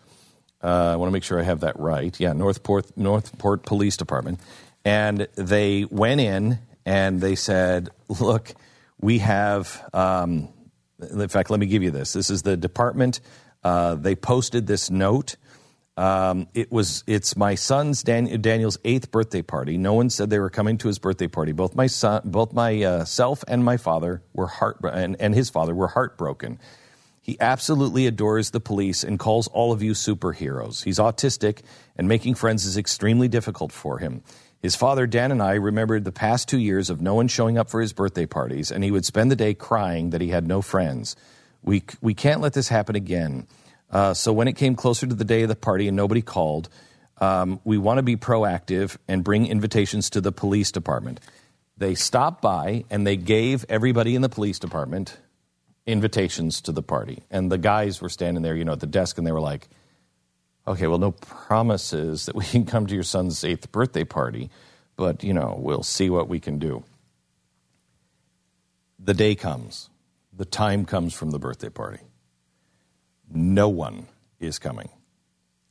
Uh, 0.61 0.67
I 0.67 0.97
want 0.97 1.11
to 1.11 1.13
make 1.13 1.23
sure 1.23 1.39
I 1.39 1.45
have 1.45 1.61
that 1.61 1.79
right. 1.79 2.19
Yeah, 2.19 2.33
North 2.33 2.65
Port, 2.65 2.87
Northport 2.97 3.65
Police 3.65 3.97
Department. 3.97 4.41
And 4.85 5.29
they 5.37 5.85
went 5.85 6.21
in 6.21 6.59
and 6.85 7.21
they 7.21 7.37
said, 7.37 7.91
look, 8.09 8.53
we 9.01 9.19
have, 9.19 9.89
um, 9.95 10.49
in 11.01 11.29
fact, 11.29 11.51
let 11.51 11.61
me 11.61 11.67
give 11.67 11.85
you 11.85 11.93
this. 11.93 12.13
This 12.13 12.29
is 12.29 12.43
the 12.43 12.57
department. 12.57 13.21
Uh, 13.63 13.95
they 13.95 14.17
posted 14.17 14.67
this 14.67 14.91
note. 14.91 15.37
Um, 15.97 16.49
it 16.55 16.73
was 16.73 17.05
it's 17.07 17.37
my 17.37 17.55
son's 17.55 18.03
Dan, 18.03 18.41
Daniel's 18.41 18.79
eighth 18.85 19.11
birthday 19.11 19.43
party. 19.43 19.77
No 19.77 19.93
one 19.93 20.09
said 20.09 20.31
they 20.31 20.39
were 20.39 20.51
coming 20.51 20.79
to 20.79 20.89
his 20.89 20.99
birthday 20.99 21.29
party. 21.29 21.53
Both 21.53 21.75
my 21.75 21.87
son, 21.87 22.23
both 22.25 22.55
my 22.55 22.83
uh, 22.83 23.05
self 23.05 23.45
and 23.47 23.63
my 23.63 23.77
father 23.77 24.23
were 24.33 24.47
heart 24.47 24.79
and, 24.85 25.21
and 25.21 25.35
his 25.35 25.51
father 25.51 25.75
were 25.75 25.89
heartbroken. 25.89 26.59
He 27.21 27.37
absolutely 27.41 28.07
adores 28.07 28.51
the 28.51 28.59
police 28.59 29.05
and 29.05 29.19
calls 29.19 29.47
all 29.49 29.71
of 29.71 29.83
you 29.83 29.93
superheroes. 29.93 30.83
He's 30.83 30.99
autistic, 30.99 31.61
and 31.97 32.09
making 32.09 32.35
friends 32.35 32.65
is 32.65 32.77
extremely 32.77 33.29
difficult 33.29 33.71
for 33.71 33.99
him. 33.99 34.23
His 34.61 34.75
father, 34.75 35.07
Dan, 35.07 35.31
and 35.31 35.43
I 35.43 35.55
remembered 35.55 36.05
the 36.05 36.11
past 36.11 36.49
two 36.49 36.59
years 36.59 36.91
of 36.91 37.01
no 37.01 37.15
one 37.15 37.29
showing 37.29 37.59
up 37.59 37.71
for 37.71 37.81
his 37.81 37.93
birthday 37.93 38.27
parties, 38.27 38.73
and 38.73 38.83
he 38.83 38.91
would 38.91 39.05
spend 39.05 39.31
the 39.31 39.37
day 39.37 39.55
crying 39.55 40.11
that 40.11 40.21
he 40.21 40.29
had 40.29 40.49
no 40.49 40.63
friends. 40.63 41.15
We, 41.63 41.85
we 42.01 42.15
can't 42.15 42.41
let 42.41 42.55
this 42.55 42.69
happen 42.69 42.97
again. 42.97 43.47
Uh, 43.93 44.15
so 44.15 44.33
when 44.33 44.49
it 44.49 44.55
came 44.55 44.75
closer 44.75 45.07
to 45.07 45.15
the 45.15 45.25
day 45.25 45.43
of 45.43 45.49
the 45.49 45.55
party 45.55 45.87
and 45.87 45.97
nobody 45.97 46.23
called, 46.23 46.69
um, 47.19 47.61
we 47.63 47.77
want 47.79 47.99
to 47.99 48.03
be 48.03 48.17
proactive 48.17 48.97
and 49.07 49.23
bring 49.23 49.47
invitations 49.47 50.11
to 50.11 50.21
the 50.21 50.33
police 50.33 50.73
department. 50.73 51.21
They 51.77 51.95
stopped 51.95 52.41
by 52.41 52.85
and 52.91 53.07
they 53.07 53.17
gave 53.17 53.65
everybody 53.69 54.15
in 54.15 54.23
the 54.23 54.29
police 54.29 54.59
department 54.59 55.19
invitations 55.87 56.61
to 56.63 56.73
the 56.73 56.83
party. 56.83 57.23
And 57.31 57.51
the 57.51 57.59
guys 57.59 58.01
were 58.01 58.09
standing 58.09 58.43
there, 58.43 58.57
you 58.57 58.65
know, 58.65 58.73
at 58.73 58.81
the 58.81 58.87
desk, 58.87 59.19
and 59.19 59.27
they 59.27 59.33
were 59.33 59.41
like, 59.41 59.69
okay, 60.67 60.87
well, 60.87 60.99
no 60.99 61.13
promises 61.13 62.27
that 62.27 62.35
we 62.35 62.45
can 62.51 62.65
come 62.65 62.87
to 62.87 62.95
your 62.95 63.03
son's 63.03 63.45
eighth 63.45 63.73
birthday 63.73 64.05
party, 64.05 64.51
but, 64.97 65.25
you 65.25 65.35
know, 65.35 65.57
we'll 65.59 65.83
see 65.83 66.09
what 66.09 66.29
we 66.29 66.41
can 66.41 66.59
do. 66.59 66.85
The 68.99 69.15
day 69.15 69.35
comes, 69.35 69.91
the 70.33 70.45
time 70.45 70.85
comes 70.85 71.13
from 71.13 71.31
the 71.31 71.39
birthday 71.39 71.69
party. 71.69 71.99
No 73.35 73.69
one 73.69 74.09
is 74.41 74.59
coming. 74.59 74.91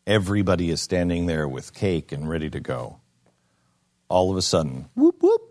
Everybody 0.08 0.72
is 0.72 0.82
standing 0.82 1.28
there 1.28 1.48
with 1.48 1.74
cake 1.74 2.12
and 2.12 2.28
ready 2.28 2.50
to 2.50 2.60
go. 2.60 3.00
All 4.10 4.32
of 4.32 4.38
a 4.38 4.42
sudden, 4.42 4.90
whoop, 4.96 5.22
whoop. 5.22 5.42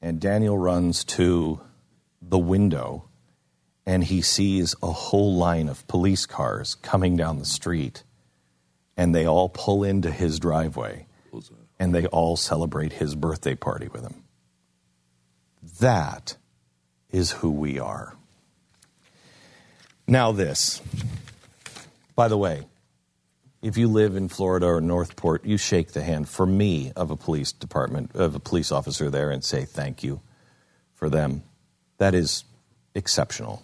And 0.00 0.20
Daniel 0.20 0.56
runs 0.56 1.04
to 1.04 1.60
the 2.22 2.38
window 2.38 3.08
and 3.84 4.04
he 4.04 4.22
sees 4.22 4.74
a 4.82 4.92
whole 4.92 5.34
line 5.34 5.68
of 5.68 5.86
police 5.88 6.24
cars 6.24 6.76
coming 6.76 7.16
down 7.16 7.38
the 7.38 7.44
street. 7.44 8.04
And 8.96 9.14
they 9.14 9.26
all 9.26 9.48
pull 9.48 9.82
into 9.82 10.10
his 10.10 10.38
driveway 10.38 11.06
and 11.78 11.94
they 11.94 12.06
all 12.06 12.36
celebrate 12.36 12.92
his 12.94 13.14
birthday 13.14 13.54
party 13.54 13.88
with 13.88 14.02
him. 14.02 14.22
That 15.80 16.36
is 17.10 17.32
who 17.32 17.50
we 17.50 17.78
are. 17.78 18.16
Now, 20.10 20.32
this. 20.32 20.82
By 22.16 22.26
the 22.26 22.36
way, 22.36 22.66
if 23.62 23.76
you 23.76 23.86
live 23.86 24.16
in 24.16 24.28
Florida 24.28 24.66
or 24.66 24.80
North 24.80 25.14
Port, 25.14 25.44
you 25.44 25.56
shake 25.56 25.92
the 25.92 26.02
hand 26.02 26.28
for 26.28 26.44
me 26.44 26.90
of 26.96 27.12
a 27.12 27.16
police 27.16 27.52
department, 27.52 28.16
of 28.16 28.34
a 28.34 28.40
police 28.40 28.72
officer 28.72 29.08
there, 29.08 29.30
and 29.30 29.44
say 29.44 29.64
thank 29.64 30.02
you 30.02 30.20
for 30.96 31.08
them. 31.08 31.44
That 31.98 32.16
is 32.16 32.42
exceptional. 32.92 33.62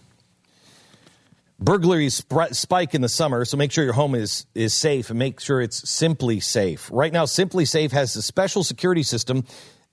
Burglaries 1.59 2.15
sp- 2.23 2.53
spike 2.53 2.95
in 2.95 3.01
the 3.01 3.09
summer, 3.09 3.43
so 3.43 3.57
make 3.57 3.73
sure 3.73 3.83
your 3.83 3.91
home 3.91 4.15
is, 4.15 4.45
is 4.55 4.73
safe 4.73 5.09
and 5.09 5.19
make 5.19 5.41
sure 5.41 5.59
it's 5.59 5.81
SimpliSafe. 5.81 6.89
Right 6.93 7.11
now, 7.11 7.25
SimpliSafe 7.25 7.91
has 7.91 8.15
a 8.15 8.21
special 8.21 8.63
security 8.63 9.03
system 9.03 9.43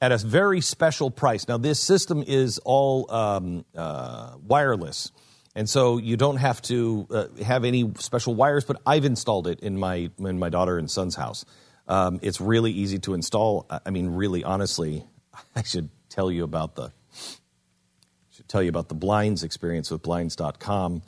at 0.01 0.13
a 0.13 0.19
very 0.19 0.61
special 0.61 1.11
price. 1.11 1.49
Now, 1.49 1.57
this 1.59 1.81
system 1.81 2.23
is 2.25 2.61
all 2.65 3.11
um, 3.11 3.65
uh, 3.75 4.35
wireless, 4.47 5.11
and 5.55 5.69
so 5.69 5.99
you 5.99 6.17
don't 6.17 6.37
have 6.37 6.61
to 6.63 7.07
uh, 7.11 7.27
have 7.43 7.65
any 7.65 7.93
special 7.99 8.35
wires. 8.35 8.65
But 8.65 8.81
I've 8.87 9.05
installed 9.05 9.47
it 9.47 9.61
in 9.61 9.79
my 9.79 10.11
in 10.19 10.39
my 10.39 10.49
daughter 10.49 10.79
and 10.79 10.91
son's 10.91 11.15
house. 11.15 11.45
Um, 11.87 12.19
it's 12.23 12.41
really 12.41 12.73
easy 12.73 12.99
to 13.01 13.15
install. 13.15 13.67
I 13.71 13.91
mean, 13.91 14.11
really, 14.11 14.43
honestly, 14.43 15.05
I 15.57 15.63
should 15.63 15.91
tell 16.09 16.31
you 16.31 16.45
about 16.45 16.77
the 16.77 16.93
should 18.31 18.49
tell 18.49 18.63
you 18.63 18.69
about 18.69 18.89
the 18.89 18.95
blinds 18.95 19.43
experience 19.43 19.91
with 19.91 20.03
blinds.com 20.03 21.03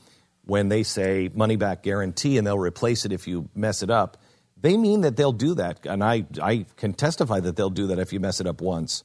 when 0.44 0.68
they 0.68 0.84
say 0.84 1.28
money 1.34 1.56
back 1.56 1.82
guarantee 1.82 2.38
and 2.38 2.46
they'll 2.46 2.58
replace 2.58 3.04
it 3.04 3.12
if 3.12 3.26
you 3.26 3.48
mess 3.54 3.82
it 3.82 3.90
up 3.90 4.16
they 4.60 4.76
mean 4.76 5.02
that 5.02 5.16
they'll 5.16 5.32
do 5.32 5.54
that 5.54 5.84
and 5.86 6.02
I, 6.02 6.24
I 6.42 6.66
can 6.76 6.94
testify 6.94 7.40
that 7.40 7.56
they'll 7.56 7.70
do 7.70 7.88
that 7.88 7.98
if 7.98 8.12
you 8.12 8.20
mess 8.20 8.40
it 8.40 8.46
up 8.46 8.60
once 8.60 9.04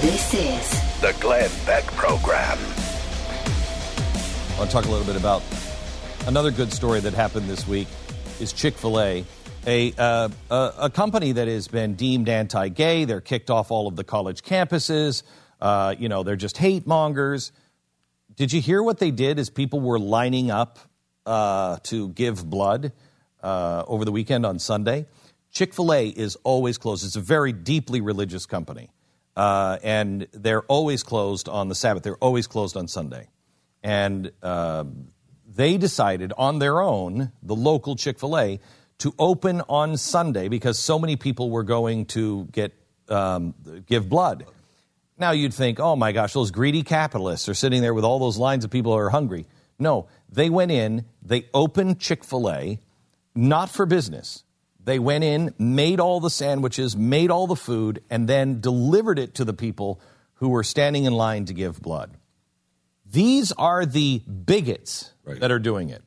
This 0.01 0.33
is 0.33 0.99
The 0.99 1.15
Glenn 1.21 1.49
Beck 1.65 1.85
Program. 1.93 2.80
Want 4.61 4.69
to 4.69 4.77
talk 4.77 4.85
a 4.85 4.91
little 4.91 5.07
bit 5.07 5.15
about 5.15 5.41
another 6.27 6.51
good 6.51 6.71
story 6.71 6.99
that 6.99 7.15
happened 7.15 7.49
this 7.49 7.67
week 7.67 7.87
is 8.39 8.53
Chick-fil-A, 8.53 9.25
a, 9.65 9.93
uh, 9.97 10.29
a, 10.51 10.73
a 10.81 10.89
company 10.91 11.31
that 11.31 11.47
has 11.47 11.67
been 11.67 11.95
deemed 11.95 12.29
anti-gay. 12.29 13.05
They're 13.05 13.21
kicked 13.21 13.49
off 13.49 13.71
all 13.71 13.87
of 13.87 13.95
the 13.95 14.03
college 14.03 14.43
campuses. 14.43 15.23
Uh, 15.59 15.95
you 15.97 16.09
know, 16.09 16.21
they're 16.21 16.35
just 16.35 16.57
hate 16.57 16.85
mongers. 16.85 17.51
Did 18.35 18.53
you 18.53 18.61
hear 18.61 18.83
what 18.83 18.99
they 18.99 19.09
did 19.09 19.39
as 19.39 19.49
people 19.49 19.79
were 19.79 19.97
lining 19.97 20.51
up 20.51 20.77
uh, 21.25 21.77
to 21.85 22.09
give 22.09 22.47
blood 22.47 22.91
uh, 23.41 23.83
over 23.87 24.05
the 24.05 24.11
weekend 24.11 24.45
on 24.45 24.59
Sunday? 24.59 25.07
Chick 25.51 25.73
fil 25.73 25.91
A 25.91 26.07
is 26.07 26.35
always 26.43 26.77
closed. 26.77 27.03
It's 27.03 27.15
a 27.15 27.19
very 27.19 27.51
deeply 27.51 27.99
religious 27.99 28.45
company. 28.45 28.91
Uh, 29.35 29.79
and 29.81 30.27
they're 30.33 30.61
always 30.65 31.01
closed 31.01 31.49
on 31.49 31.67
the 31.67 31.73
Sabbath, 31.73 32.03
they're 32.03 32.15
always 32.17 32.45
closed 32.45 32.77
on 32.77 32.87
Sunday. 32.87 33.27
And 33.83 34.31
uh, 34.43 34.85
they 35.47 35.77
decided 35.77 36.33
on 36.37 36.59
their 36.59 36.81
own, 36.81 37.31
the 37.41 37.55
local 37.55 37.95
Chick 37.95 38.19
fil 38.19 38.37
A, 38.37 38.59
to 38.99 39.13
open 39.17 39.61
on 39.67 39.97
Sunday 39.97 40.47
because 40.47 40.77
so 40.77 40.99
many 40.99 41.15
people 41.15 41.49
were 41.49 41.63
going 41.63 42.05
to 42.05 42.45
get 42.51 42.73
um, 43.09 43.53
give 43.87 44.07
blood. 44.07 44.45
Now 45.17 45.31
you'd 45.31 45.53
think, 45.53 45.79
oh 45.79 45.95
my 45.95 46.11
gosh, 46.11 46.33
those 46.33 46.51
greedy 46.51 46.83
capitalists 46.83 47.49
are 47.49 47.53
sitting 47.53 47.81
there 47.81 47.93
with 47.93 48.03
all 48.03 48.19
those 48.19 48.37
lines 48.37 48.63
of 48.63 48.71
people 48.71 48.91
who 48.91 48.97
are 48.99 49.09
hungry. 49.09 49.45
No, 49.77 50.07
they 50.31 50.49
went 50.49 50.71
in, 50.71 51.05
they 51.21 51.47
opened 51.53 51.99
Chick 51.99 52.23
fil 52.23 52.49
A, 52.49 52.79
not 53.35 53.69
for 53.69 53.85
business. 53.85 54.43
They 54.83 54.99
went 54.99 55.23
in, 55.23 55.53
made 55.59 55.99
all 55.99 56.19
the 56.19 56.29
sandwiches, 56.29 56.95
made 56.95 57.29
all 57.29 57.45
the 57.47 57.55
food, 57.55 58.03
and 58.09 58.27
then 58.27 58.61
delivered 58.61 59.19
it 59.19 59.35
to 59.35 59.45
the 59.45 59.53
people 59.53 59.99
who 60.35 60.49
were 60.49 60.63
standing 60.63 61.05
in 61.05 61.13
line 61.13 61.45
to 61.45 61.53
give 61.53 61.81
blood. 61.81 62.11
These 63.11 63.51
are 63.53 63.85
the 63.85 64.19
bigots 64.19 65.11
that 65.25 65.51
are 65.51 65.59
doing 65.59 65.89
it. 65.89 66.01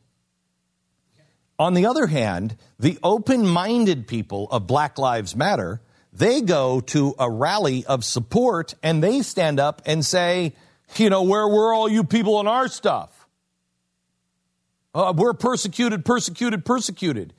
On 1.59 1.75
the 1.75 1.87
other 1.87 2.07
hand, 2.07 2.57
the 2.79 2.99
open 3.03 3.47
minded 3.47 4.09
people 4.09 4.49
of 4.51 4.67
Black 4.67 4.99
Lives 4.99 5.37
Matter, 5.37 5.81
they 6.13 6.41
go 6.41 6.81
to 6.81 7.15
a 7.19 7.31
rally 7.31 7.85
of 7.85 8.05
support 8.05 8.75
and 8.83 9.03
they 9.03 9.23
stand 9.23 9.61
up 9.61 9.83
and 9.87 10.05
say, 10.05 10.55
you 10.97 11.11
know, 11.11 11.23
where 11.23 11.47
were 11.47 11.73
all 11.73 11.89
you 11.89 12.05
people 12.05 12.37
on 12.37 12.47
our 12.47 12.69
stuff? 12.69 13.29
Uh, 14.95 15.13
we're 15.17 15.35
persecuted, 15.35 16.05
persecuted, 16.05 16.65
persecuted. 16.65 17.35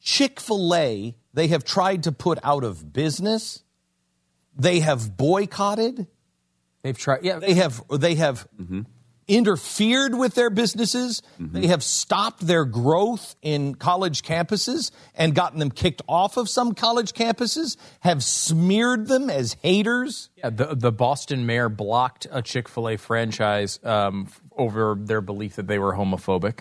Chick 0.00 0.40
fil 0.40 0.74
A, 0.74 1.16
they 1.32 1.48
have 1.48 1.64
tried 1.64 2.02
to 2.04 2.12
put 2.12 2.38
out 2.42 2.64
of 2.64 2.92
business. 2.92 3.62
They 4.56 4.80
have 4.80 5.16
boycotted. 5.16 6.06
They've 6.82 6.96
tried, 6.96 7.24
yeah. 7.24 7.38
They 7.38 7.54
have, 7.54 7.82
they 7.90 8.16
have 8.16 8.46
interfered 9.28 10.14
with 10.14 10.34
their 10.34 10.50
businesses. 10.50 11.22
They 11.38 11.66
have 11.66 11.82
stopped 11.82 12.46
their 12.46 12.64
growth 12.64 13.34
in 13.42 13.74
college 13.74 14.22
campuses 14.22 14.90
and 15.14 15.34
gotten 15.34 15.58
them 15.58 15.70
kicked 15.70 16.02
off 16.08 16.36
of 16.36 16.48
some 16.48 16.74
college 16.74 17.12
campuses, 17.12 17.76
have 18.00 18.22
smeared 18.22 19.08
them 19.08 19.28
as 19.28 19.56
haters. 19.62 20.30
Yeah, 20.36 20.50
the 20.50 20.74
the 20.76 20.92
Boston 20.92 21.44
mayor 21.46 21.68
blocked 21.68 22.26
a 22.30 22.40
Chick 22.42 22.68
Fil 22.68 22.88
A 22.90 22.96
franchise 22.96 23.80
um, 23.82 24.28
over 24.56 24.96
their 24.98 25.20
belief 25.20 25.56
that 25.56 25.66
they 25.66 25.78
were 25.78 25.94
homophobic. 25.94 26.60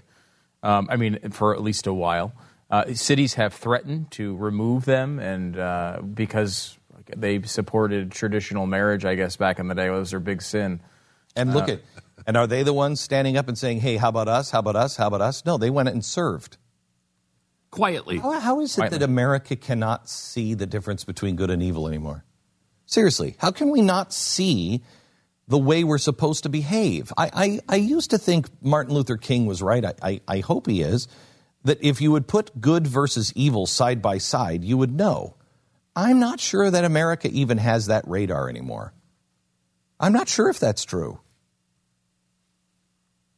Um, 0.63 0.87
I 0.89 0.95
mean, 0.95 1.31
for 1.31 1.53
at 1.53 1.61
least 1.61 1.85
a 1.87 1.93
while. 1.93 2.33
Uh, 2.71 2.93
cities 2.95 3.35
have 3.35 3.53
threatened 3.53 4.09
to 4.09 4.35
remove 4.37 4.85
them, 4.85 5.19
and 5.19 5.55
uh, 5.55 6.01
because 6.01 6.79
they 7.15 7.39
supported 7.43 8.11
traditional 8.11 8.65
marriage, 8.65 9.05
I 9.05 9.13
guess 9.13 9.35
back 9.35 9.59
in 9.59 9.67
the 9.67 9.75
day 9.75 9.91
was 9.91 10.09
their 10.09 10.19
big 10.19 10.41
sin. 10.41 10.81
And 11.35 11.53
look 11.53 11.69
Uh, 11.69 11.73
at, 11.73 11.81
and 12.27 12.35
are 12.37 12.47
they 12.47 12.63
the 12.63 12.73
ones 12.73 12.99
standing 12.99 13.37
up 13.37 13.47
and 13.47 13.57
saying, 13.57 13.81
hey, 13.81 13.97
how 13.97 14.09
about 14.09 14.27
us? 14.27 14.51
How 14.51 14.59
about 14.59 14.75
us? 14.75 14.95
How 14.95 15.07
about 15.07 15.21
us? 15.21 15.45
No, 15.45 15.57
they 15.57 15.69
went 15.69 15.89
and 15.89 16.03
served. 16.03 16.57
Quietly. 17.71 18.17
How, 18.17 18.39
how 18.39 18.59
is 18.61 18.73
it 18.77 18.81
Quietly. 18.81 18.97
that 18.97 19.05
America 19.05 19.55
cannot 19.55 20.09
see 20.09 20.53
the 20.53 20.65
difference 20.65 21.03
between 21.03 21.35
good 21.35 21.49
and 21.49 21.61
evil 21.61 21.87
anymore? 21.87 22.23
Seriously, 22.85 23.35
how 23.39 23.51
can 23.51 23.69
we 23.69 23.81
not 23.81 24.13
see 24.13 24.83
the 25.47 25.57
way 25.57 25.83
we're 25.83 25.97
supposed 25.97 26.43
to 26.43 26.49
behave? 26.49 27.11
I, 27.17 27.29
I, 27.33 27.59
I 27.67 27.75
used 27.75 28.11
to 28.11 28.17
think 28.17 28.47
Martin 28.61 28.93
Luther 28.93 29.17
King 29.17 29.45
was 29.45 29.61
right. 29.61 29.83
I, 29.83 29.93
I, 30.01 30.21
I 30.27 30.39
hope 30.39 30.67
he 30.67 30.81
is. 30.81 31.07
That 31.63 31.83
if 31.83 31.99
you 31.99 32.11
would 32.11 32.27
put 32.27 32.61
good 32.61 32.85
versus 32.85 33.33
evil 33.35 33.65
side 33.65 33.99
by 34.01 34.19
side, 34.19 34.63
you 34.63 34.77
would 34.77 34.95
know. 34.95 35.35
I'm 35.95 36.19
not 36.19 36.39
sure 36.39 36.69
that 36.69 36.85
America 36.85 37.27
even 37.31 37.57
has 37.57 37.87
that 37.87 38.07
radar 38.07 38.49
anymore. 38.49 38.93
I'm 39.99 40.13
not 40.13 40.27
sure 40.29 40.49
if 40.49 40.59
that's 40.59 40.85
true. 40.85 41.19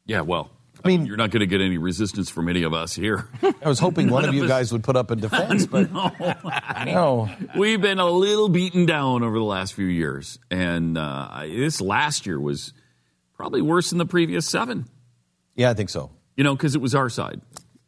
Yeah, 0.08 0.22
well, 0.22 0.50
I 0.84 0.88
mean, 0.88 1.06
you're 1.06 1.18
not 1.18 1.32
going 1.32 1.42
to 1.42 1.46
get 1.48 1.60
any 1.62 1.78
resistance 1.78 2.30
from 2.30 2.48
any 2.50 2.64
of 2.64 2.74
us 2.74 2.94
here. 2.96 3.28
I 3.44 3.68
was 3.68 3.78
hoping 3.80 4.10
one 4.10 4.26
of 4.26 4.34
you 4.34 4.44
us- 4.44 4.48
guys 4.50 4.72
would 4.72 4.84
put 4.84 4.96
up 4.96 5.12
a 5.12 5.16
defense, 5.28 5.66
but 5.66 5.92
no. 6.86 7.30
We've 7.56 7.82
been 7.82 8.00
a 8.00 8.10
little 8.10 8.50
beaten 8.50 8.86
down 8.86 9.24
over 9.24 9.38
the 9.38 9.44
last 9.46 9.74
few 9.74 9.86
years, 9.86 10.40
and 10.50 10.98
uh, 10.98 11.42
this 11.46 11.82
last 11.82 12.26
year 12.26 12.40
was 12.40 12.74
probably 13.34 13.62
worse 13.62 13.90
than 13.90 13.98
the 14.00 14.06
previous 14.06 14.48
seven. 14.48 14.86
Yeah, 15.56 15.70
I 15.70 15.74
think 15.74 15.90
so. 15.90 16.12
You 16.36 16.44
know, 16.44 16.56
because 16.56 16.76
it 16.76 16.82
was 16.82 16.96
our 16.96 17.10
side 17.10 17.42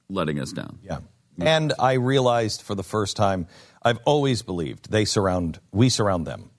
letting 0.09 0.39
us 0.39 0.51
down. 0.51 0.79
Yeah. 0.83 0.99
And 1.39 1.71
I 1.79 1.93
realized 1.93 2.63
for 2.63 2.75
the 2.75 2.83
first 2.83 3.15
time, 3.15 3.47
I've 3.81 3.99
always 4.05 4.41
believed 4.41 4.91
they 4.91 5.05
surround, 5.05 5.59
we 5.71 5.87
surround 5.89 6.27
them. 6.27 6.49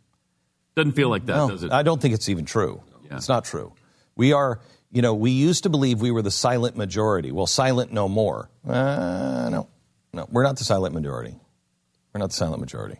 Doesn't 0.74 0.93
feel 0.93 1.11
like 1.11 1.27
that, 1.27 1.37
No, 1.37 1.51
does 1.51 1.65
it? 1.65 1.70
I 1.73 1.82
don't 1.82 2.01
think 2.01 2.15
it's 2.15 2.28
even 2.31 2.47
true. 2.47 2.82
It's 3.11 3.28
not 3.28 3.45
true. 3.45 3.74
We 4.16 4.32
are, 4.32 4.61
you 4.91 5.03
know, 5.03 5.15
we 5.15 5.31
used 5.31 5.62
to 5.65 5.71
believe 5.71 6.01
we 6.01 6.11
were 6.11 6.23
the 6.23 6.31
silent 6.31 6.77
majority. 6.77 7.31
Well, 7.33 7.47
silent 7.47 7.93
no 7.93 8.09
more. 8.09 8.51
Uh, 8.67 9.49
no, 9.51 9.69
no, 10.12 10.27
we're 10.31 10.43
not 10.43 10.59
the 10.59 10.65
silent 10.65 10.95
majority. 10.95 11.35
We're 12.12 12.19
not 12.19 12.31
the 12.31 12.37
silent 12.37 12.61
majority. 12.61 12.99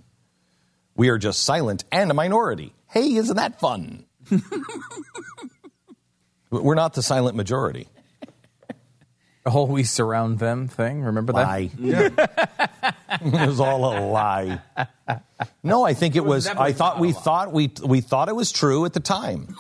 We 0.95 1.09
are 1.09 1.19
just 1.19 1.43
silent 1.43 1.85
and 1.91 2.11
a 2.11 2.15
minority. 2.15 2.75
Hey, 2.89 3.15
isn't 3.15 3.37
that 3.37 3.59
fun? 3.59 4.05
we're 6.51 6.75
not 6.75 6.95
the 6.95 7.03
silent 7.03 7.37
majority. 7.37 7.89
The 9.45 9.51
whole 9.51 9.67
"we 9.67 9.85
surround 9.85 10.39
them" 10.39 10.69
thing. 10.69 11.03
Remember 11.03 11.33
that? 11.33 11.47
Lie. 11.47 11.71
it 11.79 13.47
was 13.49 13.59
all 13.59 13.85
a 13.87 14.05
lie. 14.07 14.61
No, 15.63 15.83
I 15.83 15.95
think 15.95 16.15
it 16.15 16.25
was. 16.25 16.47
I 16.47 16.73
thought 16.73 17.01
we 17.01 17.13
thought 17.13 17.51
we 17.51 17.73
we 17.83 18.03
thought 18.03 18.29
it 18.29 18.37
was 18.37 18.53
true 18.53 18.85
at 18.85 18.93
the 18.93 19.01
time, 19.01 19.57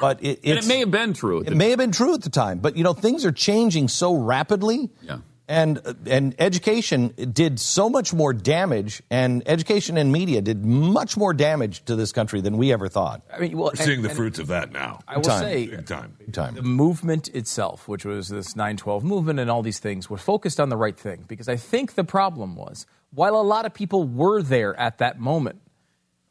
but 0.00 0.22
it, 0.24 0.40
and 0.44 0.58
it 0.58 0.66
may 0.66 0.80
have 0.80 0.90
been 0.90 1.12
true. 1.12 1.40
It 1.40 1.56
may 1.56 1.70
have 1.70 1.78
been 1.78 1.92
true 1.92 2.14
at 2.14 2.22
the 2.22 2.30
time. 2.30 2.58
But 2.58 2.76
you 2.76 2.84
know, 2.84 2.92
things 2.94 3.24
are 3.24 3.32
changing 3.32 3.88
so 3.88 4.14
rapidly. 4.14 4.90
Yeah. 5.02 5.18
And 5.46 5.78
and 6.06 6.34
education 6.38 7.08
did 7.08 7.60
so 7.60 7.90
much 7.90 8.14
more 8.14 8.32
damage, 8.32 9.02
and 9.10 9.42
education 9.44 9.98
and 9.98 10.10
media 10.10 10.40
did 10.40 10.64
much 10.64 11.18
more 11.18 11.34
damage 11.34 11.84
to 11.84 11.96
this 11.96 12.12
country 12.12 12.40
than 12.40 12.56
we 12.56 12.72
ever 12.72 12.88
thought. 12.88 13.20
I 13.30 13.40
mean, 13.40 13.58
well, 13.58 13.70
We're 13.76 13.84
seeing 13.84 13.96
and- 13.96 14.04
the 14.06 14.08
and 14.08 14.16
fruits 14.16 14.38
of 14.38 14.46
that 14.46 14.72
now. 14.72 15.00
I 15.06 15.16
will 15.16 15.24
Time. 15.24 15.42
say, 15.42 15.66
Big 15.66 15.86
time. 15.86 16.16
Big 16.18 16.32
time. 16.32 16.54
the 16.54 16.62
movement 16.62 17.28
itself, 17.34 17.86
which 17.88 18.06
was 18.06 18.28
this 18.30 18.56
912 18.56 19.04
movement 19.04 19.38
and 19.38 19.50
all 19.50 19.60
these 19.60 19.78
things, 19.80 20.08
were 20.08 20.16
focused 20.16 20.58
on 20.58 20.70
the 20.70 20.78
right 20.78 20.98
thing. 20.98 21.26
Because 21.28 21.46
I 21.46 21.56
think 21.56 21.92
the 21.94 22.04
problem 22.04 22.56
was, 22.56 22.86
while 23.12 23.36
a 23.36 23.42
lot 23.44 23.66
of 23.66 23.74
people 23.74 24.04
were 24.04 24.40
there 24.42 24.74
at 24.80 24.96
that 24.96 25.20
moment, 25.20 25.60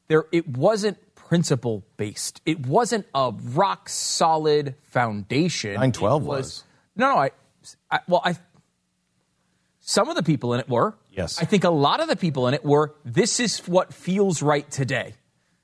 there 0.08 0.26
it 0.32 0.48
wasn't 0.58 0.98
principle 1.34 1.84
based. 1.98 2.42
It 2.46 2.68
wasn't 2.68 3.08
a 3.16 3.34
rock 3.56 3.90
solid 3.90 4.76
foundation. 4.84 5.72
912 5.72 6.22
It 6.22 6.26
was. 6.28 6.64
No, 6.96 7.08
no. 7.10 7.18
I, 7.18 7.32
I 7.90 8.00
well, 8.08 8.22
I. 8.24 8.36
Some 9.80 10.10
of 10.10 10.16
the 10.16 10.22
people 10.22 10.54
in 10.54 10.60
it 10.60 10.70
were. 10.70 10.96
Yes. 11.12 11.42
I 11.42 11.46
think 11.46 11.64
a 11.64 11.72
lot 11.72 12.02
of 12.02 12.08
the 12.08 12.16
people 12.16 12.48
in 12.48 12.54
it 12.54 12.64
were. 12.64 12.94
This 13.04 13.40
is 13.40 13.62
what 13.68 13.96
feels 13.96 14.44
right 14.44 14.70
today. 14.70 15.16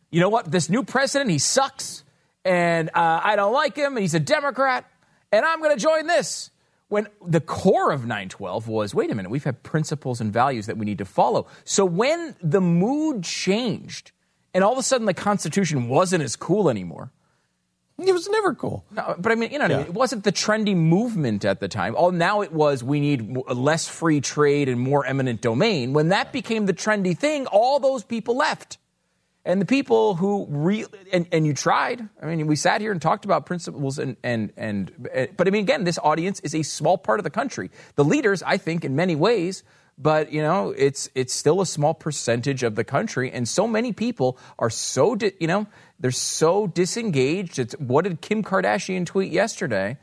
You 0.09 0.21
know 0.21 0.29
what? 0.29 0.49
This 0.49 0.71
new 0.71 0.83
president, 0.83 1.29
he 1.29 1.37
sucks, 1.37 2.03
and 2.43 2.89
uh, 2.95 3.21
I 3.23 3.35
don't 3.35 3.53
like 3.53 3.75
him, 3.75 3.95
and 3.95 3.99
he's 3.99 4.15
a 4.15 4.19
Democrat, 4.19 4.89
and 5.31 5.45
I'm 5.45 5.61
going 5.61 5.77
to 5.77 5.79
join 5.79 6.07
this. 6.07 6.49
When 6.87 7.07
the 7.23 7.41
core 7.41 7.91
of 7.91 8.07
912 8.07 8.67
was, 8.67 8.95
wait 8.95 9.11
a 9.11 9.15
minute, 9.15 9.29
we've 9.29 9.43
had 9.43 9.61
principles 9.61 10.19
and 10.19 10.33
values 10.33 10.65
that 10.65 10.77
we 10.77 10.85
need 10.87 10.97
to 10.97 11.05
follow. 11.05 11.45
So 11.63 11.85
when 11.85 12.35
the 12.41 12.59
mood 12.59 13.23
changed, 13.23 14.13
and 14.53 14.63
all 14.63 14.71
of 14.73 14.77
a 14.77 14.83
sudden 14.83 15.05
the 15.05 15.13
Constitution 15.13 15.87
wasn't 15.89 16.23
as 16.23 16.35
cool 16.35 16.69
anymore, 16.69 17.11
It 17.97 18.13
was 18.13 18.29
never 18.29 18.53
cool. 18.55 18.85
no, 18.91 19.15
but 19.19 19.31
I 19.31 19.35
mean, 19.35 19.51
you 19.51 19.59
know, 19.59 19.65
I 19.65 19.69
Yeah. 19.69 19.77
mean? 19.79 19.87
it 19.87 19.93
wasn't 19.93 20.23
the 20.23 20.31
trendy 20.31 20.75
movement 20.75 21.43
at 21.45 21.59
the 21.59 21.67
time. 21.67 21.95
Oh, 21.97 22.09
now 22.11 22.41
it 22.41 22.51
was 22.53 22.83
we 22.83 22.99
need 22.99 23.35
less 23.49 23.87
free 23.87 24.21
trade 24.21 24.69
and 24.69 24.79
more 24.79 25.05
eminent 25.05 25.41
domain. 25.41 25.93
When 25.93 26.09
that 26.09 26.31
became 26.31 26.65
the 26.65 26.73
trendy 26.73 27.17
thing, 27.17 27.45
all 27.47 27.79
those 27.79 28.03
people 28.03 28.35
left. 28.37 28.77
And 29.45 29.59
the 29.61 29.65
people 29.65 30.15
who 30.15 30.45
re- 30.49 30.85
and, 31.13 31.25
and 31.31 31.45
you 31.47 31.53
tried. 31.53 32.07
I 32.21 32.25
mean, 32.25 32.45
we 32.45 32.55
sat 32.57 32.81
here 32.81 32.91
and 32.91 33.01
talked 33.01 33.23
about 33.25 33.45
principles 33.45 33.97
and 33.97 34.15
and 34.21 34.51
and. 34.57 34.91
Eh, 35.11 35.27
but 35.35 35.47
I 35.47 35.49
mean, 35.51 35.63
again, 35.63 35.85
this 35.85 35.97
audience 36.03 36.39
is 36.41 36.53
a 36.53 36.61
small 36.61 36.97
part 36.97 37.19
of 37.19 37.23
the 37.23 37.29
country. 37.29 37.71
The 37.95 38.03
leaders, 38.03 38.43
I 38.43 38.57
think, 38.57 38.83
in 38.85 38.95
many 38.95 39.15
ways, 39.15 39.63
but 39.99 40.31
you 40.31 40.41
know, 40.41 40.69
it's 40.75 41.09
it's 41.13 41.33
still 41.33 41.59
a 41.61 41.65
small 41.65 41.93
percentage 41.93 42.63
of 42.63 42.75
the 42.75 42.83
country, 42.83 43.29
and 43.31 43.47
so 43.47 43.67
many 43.67 43.91
people 43.93 44.37
are 44.57 44.69
so 44.69 45.15
di- 45.15 45.33
you 45.39 45.47
know 45.47 45.67
they're 45.99 46.11
so 46.11 46.67
disengaged. 46.67 47.59
It's 47.59 47.73
what 47.79 48.05
did 48.05 48.21
Kim 48.21 48.43
Kardashian 48.43 49.05
tweet 49.05 49.31
yesterday? 49.31 49.97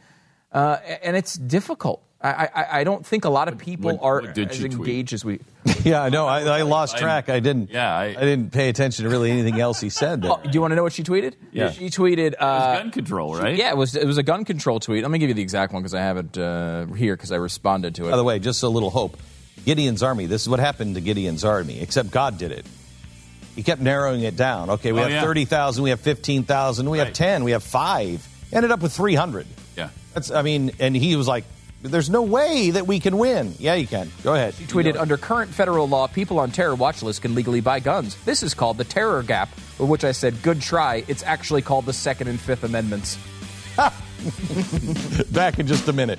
Uh, 0.52 0.76
and 1.02 1.16
it's 1.16 1.34
difficult. 1.34 2.02
I, 2.20 2.48
I, 2.54 2.80
I 2.80 2.84
don't 2.84 3.04
think 3.04 3.24
a 3.26 3.28
lot 3.28 3.46
of 3.48 3.58
people 3.58 3.92
what- 3.92 4.02
are 4.02 4.20
what 4.22 4.34
did 4.34 4.50
as 4.50 4.56
she 4.56 4.68
tweet? 4.68 4.72
engaged 4.88 5.12
as 5.12 5.24
we. 5.24 5.40
Yeah, 5.84 6.02
I 6.02 6.08
know. 6.08 6.26
I, 6.26 6.40
I 6.42 6.62
lost 6.62 6.96
track. 6.98 7.28
I 7.28 7.38
didn't. 7.38 7.70
Yeah, 7.70 7.94
I- 7.94 8.06
I, 8.06 8.14
didn't 8.14 8.50
pay 8.50 8.68
attention 8.68 9.04
to 9.04 9.10
really 9.10 9.30
anything 9.30 9.60
else 9.60 9.80
he 9.80 9.88
said 9.88 10.20
there. 10.22 10.32
Oh, 10.32 10.40
do 10.42 10.50
you 10.52 10.60
want 10.60 10.72
to 10.72 10.76
know 10.76 10.82
what 10.82 10.92
she 10.92 11.04
tweeted? 11.04 11.34
Yeah. 11.52 11.70
She 11.70 11.90
tweeted. 11.90 12.34
Uh, 12.40 12.78
gun 12.82 12.90
control, 12.90 13.36
right? 13.36 13.54
Yeah, 13.54 13.70
it 13.70 13.76
was 13.76 13.94
it 13.94 14.04
was 14.06 14.18
a 14.18 14.24
gun 14.24 14.44
control 14.44 14.80
tweet. 14.80 15.02
Let 15.02 15.10
me 15.12 15.18
give 15.18 15.28
you 15.28 15.34
the 15.34 15.42
exact 15.42 15.72
one 15.72 15.82
because 15.82 15.94
I 15.94 16.00
have 16.00 16.16
it 16.16 16.36
uh, 16.38 16.86
here 16.86 17.14
because 17.14 17.30
I 17.30 17.36
responded 17.36 17.94
to 17.96 18.08
it. 18.08 18.10
By 18.10 18.16
the 18.16 18.24
way, 18.24 18.38
just 18.40 18.62
a 18.64 18.68
little 18.68 18.90
hope. 18.90 19.16
Gideon's 19.64 20.02
army. 20.02 20.26
This 20.26 20.42
is 20.42 20.48
what 20.48 20.60
happened 20.60 20.94
to 20.96 21.00
Gideon's 21.00 21.44
army. 21.44 21.80
Except 21.80 22.10
God 22.10 22.38
did 22.38 22.52
it. 22.52 22.66
He 23.54 23.62
kept 23.62 23.80
narrowing 23.80 24.22
it 24.22 24.36
down. 24.36 24.70
Okay, 24.70 24.92
we 24.92 25.00
Oh, 25.00 25.02
have 25.04 25.10
yeah. 25.12 25.20
thirty 25.22 25.44
thousand. 25.46 25.84
We 25.84 25.90
have 25.90 26.00
fifteen 26.00 26.42
thousand. 26.44 26.90
We 26.90 26.98
have 26.98 27.12
ten. 27.12 27.42
We 27.44 27.52
have 27.52 27.62
five. 27.64 28.26
Ended 28.52 28.70
up 28.70 28.80
with 28.80 28.92
three 28.92 29.14
hundred. 29.14 29.46
Yeah. 29.76 29.88
That's. 30.14 30.30
I 30.30 30.42
mean, 30.42 30.72
and 30.78 30.94
he 30.94 31.16
was 31.16 31.26
like, 31.26 31.44
"There's 31.82 32.10
no 32.10 32.20
way 32.22 32.70
that 32.72 32.86
we 32.86 33.00
can 33.00 33.16
win." 33.18 33.54
Yeah, 33.58 33.74
you 33.74 33.86
can. 33.86 34.10
Go 34.22 34.34
ahead. 34.34 34.54
She 34.54 34.64
tweeted, 34.66 34.96
under 34.96 35.16
current 35.16 35.52
federal 35.54 35.88
law, 35.88 36.06
people 36.06 36.38
on 36.38 36.50
terror 36.50 36.74
watch 36.74 37.02
lists 37.02 37.18
can 37.20 37.34
legally 37.34 37.60
buy 37.62 37.80
guns. 37.80 38.14
This 38.24 38.42
is 38.42 38.52
called 38.52 38.76
the 38.76 38.84
terror 38.84 39.22
gap, 39.22 39.48
for 39.48 39.86
which 39.86 40.04
I 40.04 40.12
said, 40.12 40.42
good 40.42 40.60
try. 40.60 41.02
It's 41.08 41.22
actually 41.22 41.62
called 41.62 41.86
the 41.86 41.92
Second 41.94 42.28
and 42.28 42.38
Fifth 42.38 42.62
Amendments. 42.62 43.18
Back 45.32 45.58
in 45.58 45.66
just 45.66 45.88
a 45.88 45.92
minute. 45.92 46.18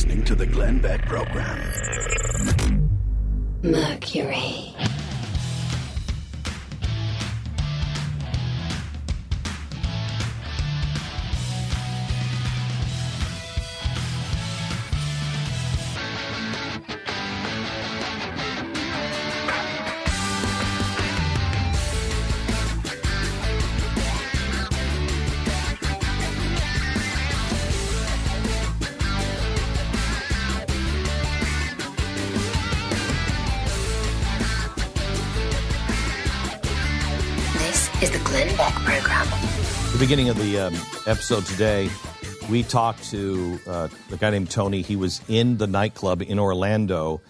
Listening 0.00 0.24
to 0.24 0.34
the 0.34 0.46
Glenn 0.46 0.78
Beck 0.78 1.04
Program. 1.04 1.60
Mercury. 3.62 4.74
Beginning 40.10 40.28
of 40.28 40.38
the 40.38 40.58
um, 40.58 40.74
episode 41.06 41.46
today, 41.46 41.88
we 42.50 42.64
talked 42.64 43.08
to 43.10 43.60
uh, 43.64 43.86
a 44.10 44.16
guy 44.16 44.30
named 44.30 44.50
Tony. 44.50 44.82
He 44.82 44.96
was 44.96 45.20
in 45.28 45.56
the 45.56 45.68
nightclub 45.68 46.20
in 46.20 46.40
Orlando 46.40 47.20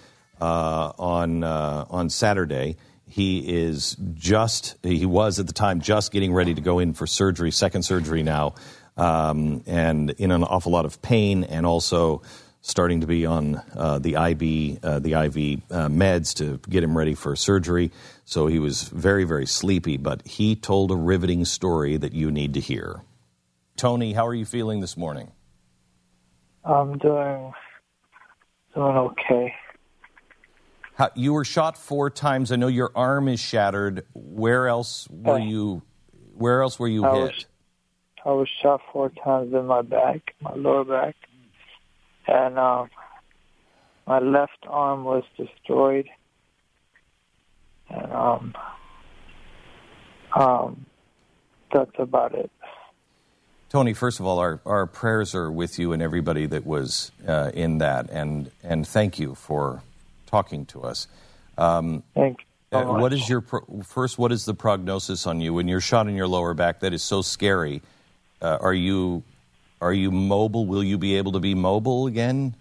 uh, 0.41 0.91
on 0.99 1.45
uh, 1.45 1.85
on 1.91 2.09
Saturday. 2.09 2.79
He 3.07 3.41
is 3.67 3.99
just 4.15 4.77
he 4.83 5.05
was 5.05 5.39
at 5.39 5.47
the 5.47 5.53
time 5.53 5.83
just 5.83 6.11
getting 6.11 6.33
ready 6.33 6.55
to 6.55 6.63
go 6.63 6.79
in 6.79 6.95
for 6.95 7.07
surgery, 7.07 7.51
second 7.51 7.83
surgery 7.83 8.23
now, 8.23 8.55
um, 8.97 9.63
and 9.67 10.09
in 10.13 10.31
an 10.31 10.43
awful 10.43 10.73
lot 10.73 10.87
of 10.87 11.03
pain, 11.03 11.45
and 11.45 11.67
also 11.67 12.23
starting 12.63 13.03
to 13.03 13.07
be 13.07 13.27
on 13.27 13.61
uh, 13.77 13.99
the 13.99 14.17
IB 14.17 14.79
uh, 14.83 15.01
the 15.01 15.13
IV 15.13 15.61
uh, 15.71 15.89
meds 15.89 16.35
to 16.37 16.59
get 16.67 16.83
him 16.83 16.97
ready 16.97 17.15
for 17.15 17.37
surgery. 17.37 17.91
So 18.31 18.47
he 18.47 18.61
was 18.61 18.85
very 18.85 19.25
very 19.25 19.45
sleepy, 19.45 19.97
but 19.97 20.25
he 20.25 20.55
told 20.55 20.93
a 20.93 20.97
riveting 20.97 21.45
story 21.45 21.97
that 21.97 22.13
you 22.13 22.31
need 22.31 22.55
to 22.55 22.61
hear. 22.61 23.03
Tony, 23.77 24.13
how 24.13 24.25
are 24.25 24.35
you 24.35 24.45
feeling 24.45 24.79
this 24.79 24.97
morning? 24.97 25.33
I'm 26.65 26.97
doing 26.99 27.53
doing 28.73 28.97
okay. 28.97 29.53
How, 30.95 31.11
you 31.17 31.33
were 31.33 31.45
shot 31.45 31.77
four 31.77 32.09
times. 32.09 32.53
I 32.53 32.57
know 32.57 32.69
your 32.69 32.93
arm 32.95 33.27
is 33.27 33.41
shattered. 33.41 34.07
Where 34.15 34.69
else 34.69 35.09
were 35.11 35.41
you? 35.41 35.83
Where 36.35 36.63
else 36.63 36.79
were 36.79 36.87
you 36.87 37.05
I 37.05 37.13
hit? 37.13 37.23
was 37.23 37.47
I 38.25 38.29
was 38.29 38.49
shot 38.63 38.81
four 38.93 39.09
times 39.09 39.53
in 39.53 39.67
my 39.67 39.83
back, 39.83 40.37
my 40.41 40.55
lower 40.55 40.85
back, 40.85 41.17
and 42.29 42.57
um, 42.61 42.91
my 44.07 44.21
left 44.21 44.67
arm 44.69 45.03
was 45.03 45.25
destroyed, 45.37 46.09
and 47.91 48.13
um, 48.13 48.55
um, 50.37 50.87
that's 51.73 51.91
about 51.99 52.35
it. 52.35 52.51
Tony, 53.69 53.95
first 53.95 54.19
of 54.19 54.27
all, 54.27 54.41
our, 54.41 54.61
our 54.67 54.87
prayers 54.87 55.35
are 55.35 55.51
with 55.51 55.79
you 55.79 55.93
and 55.93 56.03
everybody 56.03 56.47
that 56.47 56.67
was 56.67 57.13
uh, 57.27 57.53
in 57.55 57.79
that, 57.79 58.11
and 58.11 58.51
and 58.65 58.87
thank 58.87 59.19
you 59.19 59.35
for 59.35 59.83
talking 60.27 60.67
to 60.67 60.83
us. 60.83 61.07
Um, 61.57 62.03
Thank 62.15 62.41
you. 62.41 62.45
so 62.73 62.79
uh, 62.79 62.99
what 62.99 63.13
is 63.13 63.29
your 63.29 63.41
pro- 63.41 63.83
first? 63.85 64.19
What 64.19 64.33
is 64.33 64.45
the 64.45 64.55
prognosis 64.55 65.27
on 65.27 65.41
you 65.41 65.55
when 65.55 65.69
you're 65.69 65.81
shot 65.81 66.09
in 66.09 66.17
your 66.17 66.27
lower 66.27 66.55
back? 66.55 66.81
That 66.81 66.93
is 66.93 67.03
so 67.03 67.23
scary. 67.23 67.81
Uh, 68.43 68.59
are 68.61 68.75
you 68.75 69.23
are 69.81 69.93
you 69.93 70.11
mobile? 70.11 70.67
Will 70.67 70.83
you 70.83 70.99
be 70.99 71.17
able 71.17 71.33
to 71.33 71.41
be 71.41 71.55
mobile 71.55 72.07
again? 72.07 72.55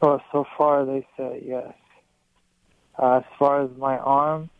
Well, 0.00 0.20
so 0.32 0.46
far 0.56 0.84
they 0.84 1.06
say 1.16 1.42
yes. 1.46 1.72
Uh, 3.00 3.18
as 3.18 3.24
far 3.38 3.62
as 3.62 3.70
my 3.78 3.96
arm, 3.96 4.50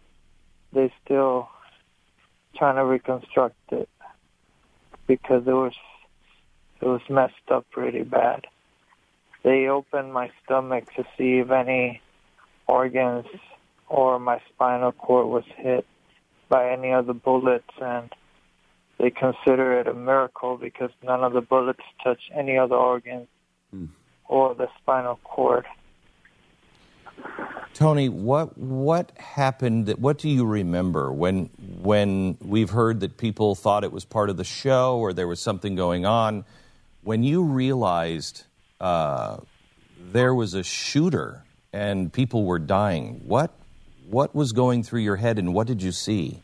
they 0.73 0.91
still 1.05 1.49
trying 2.57 2.77
to 2.77 2.85
reconstruct 2.85 3.57
it 3.71 3.89
because 5.07 5.43
it 5.47 5.53
was 5.53 5.75
it 6.81 6.87
was 6.87 7.03
messed 7.11 7.51
up 7.51 7.67
pretty 7.71 8.03
bad. 8.03 8.47
They 9.43 9.67
opened 9.67 10.15
my 10.15 10.31
stomach 10.43 10.85
to 10.97 11.05
see 11.19 11.39
if 11.39 11.51
any 11.51 12.01
organs 12.67 13.27
or 13.89 14.19
my 14.19 14.41
spinal 14.49 14.93
cord 14.93 15.27
was 15.27 15.45
hit 15.57 15.87
by 16.49 16.71
any 16.71 16.93
of 16.93 17.07
the 17.07 17.15
bullets 17.15 17.75
and 17.81 18.11
they 18.99 19.11
consider 19.11 19.81
it 19.81 19.87
a 19.87 19.95
miracle 19.95 20.57
because 20.57 20.91
none 21.03 21.25
of 21.25 21.33
the 21.35 21.41
bullets 21.43 21.83
touch 22.03 22.21
any 22.35 22.57
other 22.57 22.77
organs 22.77 23.29
or 24.29 24.55
the 24.55 24.69
spinal 24.81 25.19
cord. 25.25 25.67
Tony, 27.75 28.09
what 28.09 28.59
what 28.59 29.13
happened? 29.17 29.89
What 29.99 30.19
do 30.19 30.29
you 30.29 30.45
remember 30.45 31.13
when 31.13 31.47
when 31.81 32.37
we've 32.41 32.71
heard 32.71 33.01
that 33.01 33.17
people 33.17 33.55
thought 33.55 33.85
it 33.85 33.93
was 33.93 34.05
part 34.05 34.29
of 34.29 34.37
the 34.37 34.45
show 34.45 34.99
or 34.99 35.13
there 35.13 35.29
was 35.29 35.41
something 35.41 35.77
going 35.77 36.05
on? 36.05 36.45
When 37.03 37.23
you 37.23 37.43
realized 37.43 38.45
uh, 38.81 39.39
there 39.99 40.35
was 40.35 40.55
a 40.55 40.63
shooter 40.63 41.45
and 41.73 42.13
people 42.13 42.45
were 42.45 42.59
dying, 42.59 43.23
what 43.25 43.55
what 44.09 44.35
was 44.35 44.53
going 44.53 44.83
through 44.83 45.01
your 45.01 45.17
head 45.17 45.39
and 45.39 45.55
what 45.55 45.67
did 45.67 45.83
you 45.83 45.93
see? 45.93 46.43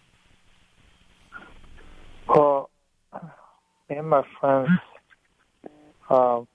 Well, 2.29 2.71
me 3.91 3.97
and 3.97 4.09
my 4.09 4.23
friends, 4.41 4.71
um, 6.09 6.47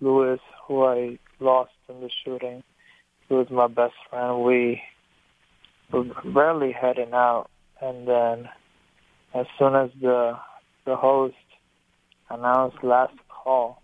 Louis, 0.00 0.40
who 0.66 0.84
I 0.84 1.18
lost 1.40 1.72
in 1.88 2.00
the 2.00 2.10
shooting, 2.24 2.62
he 3.32 3.38
was 3.38 3.48
my 3.50 3.66
best 3.66 3.94
friend. 4.10 4.42
We 4.42 4.82
were 5.90 6.04
barely 6.22 6.70
heading 6.70 7.14
out, 7.14 7.48
and 7.80 8.06
then 8.06 8.50
as 9.32 9.46
soon 9.58 9.74
as 9.74 9.88
the 10.02 10.38
the 10.84 10.96
host 10.96 11.34
announced 12.28 12.84
last 12.84 13.14
call, 13.30 13.80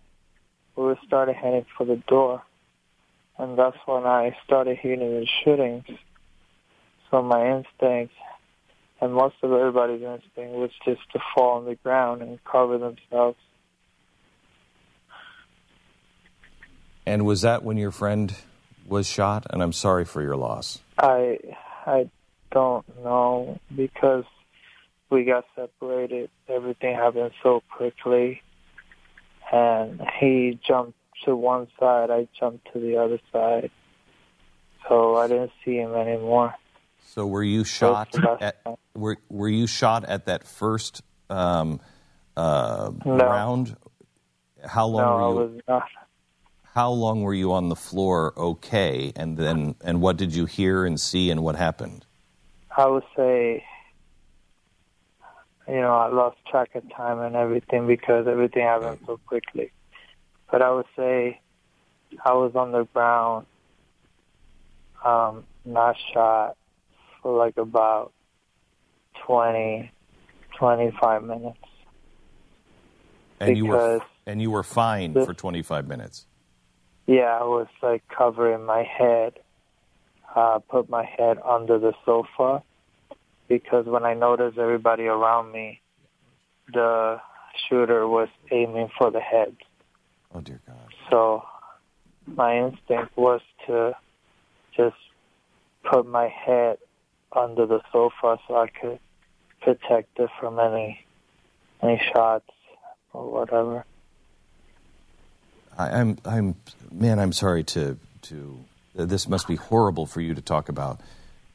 we 0.77 0.95
started 1.07 1.35
heading 1.35 1.65
for 1.79 1.87
the 1.87 1.97
door, 1.97 2.43
and 3.39 3.59
that's 3.59 3.79
when 3.87 4.05
I 4.05 4.37
started 4.45 4.77
hearing 4.77 5.01
the 5.01 5.27
shootings. 5.43 5.87
So 7.11 7.23
my 7.23 7.57
instinct 7.57 8.13
and 9.01 9.15
most 9.15 9.37
of 9.43 9.51
everybody's 9.51 10.03
instinct 10.03 10.59
was 10.59 10.73
just 10.85 11.01
to 11.15 11.21
fall 11.35 11.57
on 11.57 11.65
the 11.65 11.77
ground 11.77 12.21
and 12.21 12.39
cover 12.45 12.77
themselves. 12.77 13.39
And 17.07 17.25
was 17.25 17.41
that 17.41 17.63
when 17.63 17.79
your 17.79 17.93
friend 17.93 18.35
was 18.89 19.09
shot? 19.09 19.47
And 19.51 19.63
I'm 19.63 19.73
sorry 19.73 20.05
for 20.05 20.23
your 20.23 20.37
loss. 20.37 20.81
I 20.99 21.39
I 21.87 22.09
don't 22.51 22.87
know 23.05 23.59
because 23.75 24.25
we 25.11 25.25
got 25.25 25.45
separated. 25.55 26.31
Everything 26.49 26.95
happened 26.95 27.33
so 27.43 27.63
quickly, 27.71 28.43
and 29.53 30.01
he 30.21 30.59
jumped 30.67 30.99
to 31.25 31.35
one 31.35 31.69
side. 31.79 32.11
I 32.11 32.29
jumped 32.39 32.73
to 32.73 32.81
the 32.81 32.97
other 32.97 33.19
side, 33.33 33.71
so 34.89 35.17
I 35.17 35.29
didn't 35.29 35.53
see 35.65 35.77
him 35.77 35.95
anymore. 35.95 36.55
So 37.07 37.27
were 37.27 37.43
you 37.43 37.65
shot 37.65 38.15
at 38.43 38.61
were 38.95 39.17
were 39.29 39.49
you 39.49 39.67
shot 39.67 40.05
at 40.05 40.27
that 40.27 40.47
first 40.47 41.03
um, 41.31 41.81
uh, 42.37 42.91
No. 43.05 43.15
round? 43.17 43.77
How 44.65 44.87
long 44.87 45.03
no, 45.03 45.15
were 45.17 45.23
I 45.23 45.29
you? 45.29 45.35
was 45.35 45.63
not. 45.69 45.89
How 46.79 46.93
long 46.93 47.23
were 47.23 47.35
you 47.35 47.55
on 47.55 47.71
the 47.71 47.75
floor? 47.75 48.33
Okay, 48.37 49.13
and 49.17 49.37
then 49.37 49.75
and 49.83 50.01
what 50.01 50.17
did 50.17 50.33
you 50.33 50.47
hear 50.47 50.87
and 50.87 51.01
see 51.01 51.29
and 51.29 51.43
what 51.43 51.57
happened? 51.57 52.07
I 52.71 52.87
would 52.87 53.03
say, 53.17 53.65
you 55.67 55.81
know, 55.81 55.97
I 55.97 56.07
lost 56.07 56.37
track 56.49 56.77
of 56.77 56.89
time 56.95 57.19
and 57.19 57.35
everything 57.35 57.89
because 57.89 58.29
everything 58.29 58.63
happened 58.63 59.01
so 59.07 59.19
quickly. 59.27 59.73
But 60.53 60.63
I 60.63 60.71
would 60.71 60.87
say 60.95 61.41
I 62.25 62.35
was 62.35 62.55
on 62.55 62.71
the 62.71 62.85
ground, 62.85 63.47
um, 65.05 65.47
not 65.65 65.97
shot 66.15 66.57
for 67.21 67.37
like 67.37 67.57
about 67.57 68.13
20, 69.27 69.91
25 70.57 71.25
minutes. 71.25 71.59
And 73.41 73.57
you 73.57 73.67
were 73.67 73.95
Because- 73.99 74.09
and 74.29 74.41
you 74.41 74.53
were 74.53 74.63
fine 74.63 75.15
for 75.15 75.35
25 75.35 75.89
minutes. 75.89 76.28
Yeah, 77.09 77.39
I 77.41 77.45
was 77.45 77.69
like 77.83 78.03
covering 78.15 78.67
my 78.67 78.83
head, 78.83 79.33
uh, 80.37 80.59
put 80.59 80.91
my 80.91 81.07
head 81.07 81.39
under 81.43 81.79
the 81.79 81.95
sofa 82.05 82.63
because 83.49 83.87
when 83.87 84.05
I 84.05 84.13
noticed 84.13 84.59
everybody 84.59 85.05
around 85.05 85.51
me, 85.51 85.81
the 86.71 87.19
shooter 87.67 88.07
was 88.07 88.29
aiming 88.51 88.91
for 88.99 89.11
the 89.11 89.21
head. 89.21 89.57
Oh 90.35 90.43
dear 90.43 90.61
God! 90.67 90.77
So 91.11 91.45
my 92.27 92.59
instinct 92.59 93.17
was 93.17 93.41
to 93.67 93.97
just 94.77 94.97
put 95.91 96.07
my 96.07 96.29
head 96.29 96.77
under 97.33 97.65
the 97.65 97.81
sofa 97.91 98.39
so 98.47 98.57
I 98.57 98.69
could 98.69 98.99
protect 99.63 100.19
it 100.19 100.29
from 100.39 100.59
any 100.59 101.07
any 101.83 102.03
shots 102.13 102.51
or 103.15 103.31
whatever. 103.31 103.87
I, 105.79 106.01
I'm 106.01 106.19
I'm 106.25 106.57
man. 106.91 107.19
I'm 107.19 107.33
sorry 107.33 107.65
to 107.65 107.97
to. 108.23 108.65
This 108.95 109.29
must 109.29 109.47
be 109.47 109.55
horrible 109.55 110.07
for 110.07 110.21
you 110.21 110.35
to 110.35 110.43
talk 110.43 110.69
about. 110.69 111.01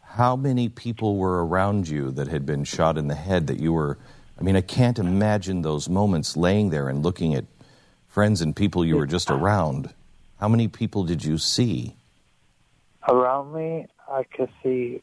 How 0.02 0.36
many 0.36 0.70
people 0.70 1.18
were 1.18 1.46
around 1.46 1.90
you 1.90 2.12
that 2.12 2.30
had 2.30 2.46
been 2.46 2.64
shot 2.64 2.98
in 2.98 3.08
the 3.08 3.16
head 3.16 3.48
that 3.48 3.60
you 3.60 3.74
were? 3.74 3.98
I 4.40 4.44
mean, 4.44 4.56
I 4.56 4.62
can't 4.62 4.98
imagine 4.98 5.62
those 5.62 5.90
moments 5.90 6.38
laying 6.38 6.70
there 6.70 6.88
and 6.88 7.04
looking 7.04 7.36
at 7.36 7.46
friends 8.08 8.42
and 8.42 8.56
people 8.56 8.86
you 8.86 8.96
were 8.96 9.06
just 9.06 9.30
around. 9.30 9.94
How 10.40 10.48
many 10.48 10.68
people 10.68 11.04
did 11.04 11.24
you 11.26 11.38
see? 11.38 11.96
Around 13.08 13.54
me, 13.54 13.88
I 14.10 14.24
could 14.24 14.50
see 14.64 15.02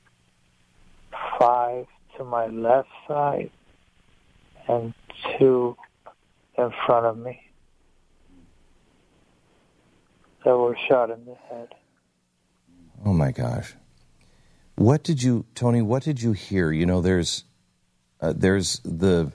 five 1.38 1.86
to 2.16 2.24
my 2.24 2.46
left 2.46 2.88
side 3.06 3.50
and 4.68 4.94
two 5.38 5.76
in 6.56 6.72
front 6.86 7.06
of 7.06 7.18
me 7.18 7.49
that 10.44 10.56
were 10.56 10.76
shot 10.88 11.10
in 11.10 11.24
the 11.24 11.34
head. 11.48 11.68
Oh 13.04 13.12
my 13.12 13.30
gosh. 13.30 13.74
What 14.76 15.02
did 15.02 15.22
you, 15.22 15.44
Tony, 15.54 15.82
what 15.82 16.02
did 16.02 16.22
you 16.22 16.32
hear? 16.32 16.72
You 16.72 16.86
know, 16.86 17.00
there's, 17.00 17.44
uh, 18.20 18.32
there's 18.36 18.80
the 18.84 19.32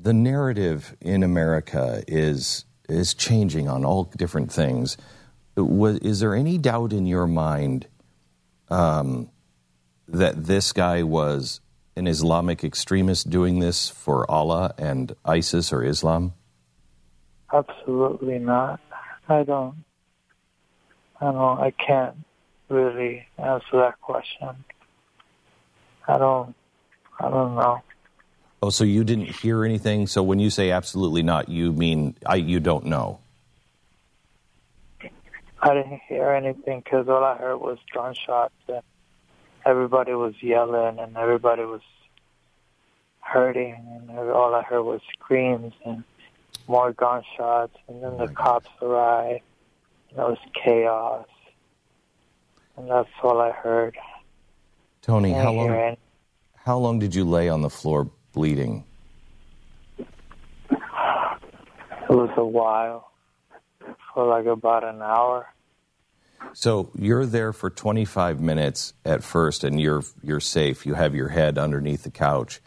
the 0.00 0.12
narrative 0.12 0.96
in 1.00 1.22
America 1.22 2.02
is 2.06 2.64
is 2.88 3.14
changing 3.14 3.68
on 3.68 3.84
all 3.84 4.04
different 4.04 4.50
things. 4.50 4.96
Was, 5.56 5.98
is 5.98 6.20
there 6.20 6.34
any 6.34 6.56
doubt 6.56 6.92
in 6.92 7.06
your 7.06 7.26
mind 7.26 7.86
um, 8.70 9.30
that 10.06 10.46
this 10.46 10.72
guy 10.72 11.02
was 11.02 11.60
an 11.96 12.06
Islamic 12.06 12.62
extremist 12.62 13.28
doing 13.28 13.58
this 13.58 13.88
for 13.88 14.30
Allah 14.30 14.72
and 14.78 15.14
ISIS 15.24 15.72
or 15.72 15.84
Islam? 15.84 16.32
Absolutely 17.52 18.38
not. 18.38 18.80
I 19.28 19.42
don't. 19.42 19.84
I 21.20 21.32
don't. 21.32 21.60
I 21.60 21.70
can't 21.72 22.16
really 22.68 23.26
answer 23.38 23.72
that 23.72 24.00
question. 24.00 24.64
I 26.06 26.18
don't. 26.18 26.54
I 27.20 27.28
don't 27.28 27.54
know. 27.54 27.82
Oh, 28.62 28.70
so 28.70 28.84
you 28.84 29.04
didn't 29.04 29.26
hear 29.26 29.64
anything? 29.64 30.06
So 30.06 30.22
when 30.22 30.38
you 30.38 30.50
say 30.50 30.70
absolutely 30.70 31.22
not, 31.22 31.48
you 31.48 31.72
mean 31.72 32.16
I, 32.26 32.36
you 32.36 32.60
don't 32.60 32.86
know? 32.86 33.20
I 35.60 35.74
didn't 35.74 36.00
hear 36.08 36.30
anything 36.30 36.80
because 36.84 37.08
all 37.08 37.24
I 37.24 37.36
heard 37.36 37.58
was 37.58 37.78
gunshots 37.92 38.54
and 38.68 38.82
everybody 39.66 40.12
was 40.12 40.34
yelling 40.40 40.98
and 40.98 41.16
everybody 41.16 41.62
was 41.62 41.80
hurting 43.20 44.06
and 44.08 44.18
all 44.30 44.54
I 44.54 44.62
heard 44.62 44.82
was 44.82 45.00
screams 45.14 45.72
and 45.84 46.04
more 46.68 46.92
gunshots 46.92 47.76
and 47.88 48.02
then 48.02 48.16
the 48.18 48.24
oh 48.24 48.28
cops 48.28 48.68
arrived 48.80 49.42
it 50.10 50.16
was 50.16 50.38
chaos 50.64 51.26
and 52.78 52.88
that's 52.88 53.08
all 53.22 53.40
I 53.40 53.50
heard. 53.50 53.96
Tony, 55.02 55.32
how 55.32 55.52
long? 55.52 55.96
How 56.54 56.78
long 56.78 56.98
did 56.98 57.14
you 57.14 57.24
lay 57.24 57.48
on 57.48 57.62
the 57.62 57.70
floor 57.70 58.10
bleeding? 58.32 58.84
It 60.70 60.78
was 62.08 62.30
a 62.36 62.44
while, 62.44 63.10
for 64.14 64.26
like 64.26 64.46
about 64.46 64.84
an 64.84 65.02
hour. 65.02 65.46
So 66.52 66.90
you're 66.94 67.26
there 67.26 67.52
for 67.52 67.68
25 67.68 68.40
minutes 68.40 68.94
at 69.04 69.24
first, 69.24 69.64
and 69.64 69.80
you're 69.80 70.04
you're 70.22 70.40
safe. 70.40 70.86
You 70.86 70.94
have 70.94 71.14
your 71.14 71.28
head 71.28 71.58
underneath 71.58 72.04
the 72.04 72.10
couch. 72.10 72.60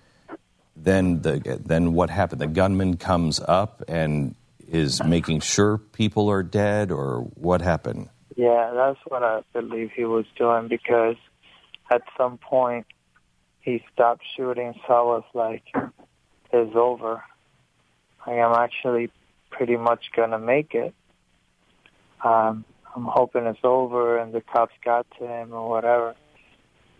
Then 0.75 1.21
the 1.21 1.61
then 1.63 1.93
what 1.93 2.09
happened? 2.09 2.41
The 2.41 2.47
gunman 2.47 2.97
comes 2.97 3.39
up 3.39 3.81
and 3.87 4.35
is 4.71 5.03
making 5.03 5.41
sure 5.41 5.77
people 5.77 6.29
are 6.29 6.43
dead, 6.43 6.91
or 6.91 7.21
what 7.35 7.61
happened? 7.61 8.09
Yeah, 8.35 8.71
that's 8.73 8.99
what 9.07 9.23
I 9.23 9.41
believe 9.53 9.91
he 9.95 10.05
was 10.05 10.25
doing 10.37 10.67
because 10.67 11.17
at 11.91 12.01
some 12.17 12.37
point 12.37 12.87
he 13.59 13.83
stopped 13.93 14.23
shooting, 14.35 14.73
so 14.87 14.93
I 14.93 15.01
was 15.01 15.23
like, 15.33 15.63
it's 16.53 16.75
over. 16.75 17.23
I 18.25 18.33
am 18.33 18.53
actually 18.53 19.11
pretty 19.49 19.77
much 19.77 20.11
gonna 20.15 20.39
make 20.39 20.73
it. 20.73 20.93
Um, 22.23 22.65
I'm 22.95 23.05
hoping 23.05 23.45
it's 23.45 23.59
over 23.63 24.17
and 24.17 24.33
the 24.33 24.41
cops 24.41 24.73
got 24.83 25.05
to 25.19 25.27
him 25.27 25.53
or 25.53 25.69
whatever. 25.69 26.15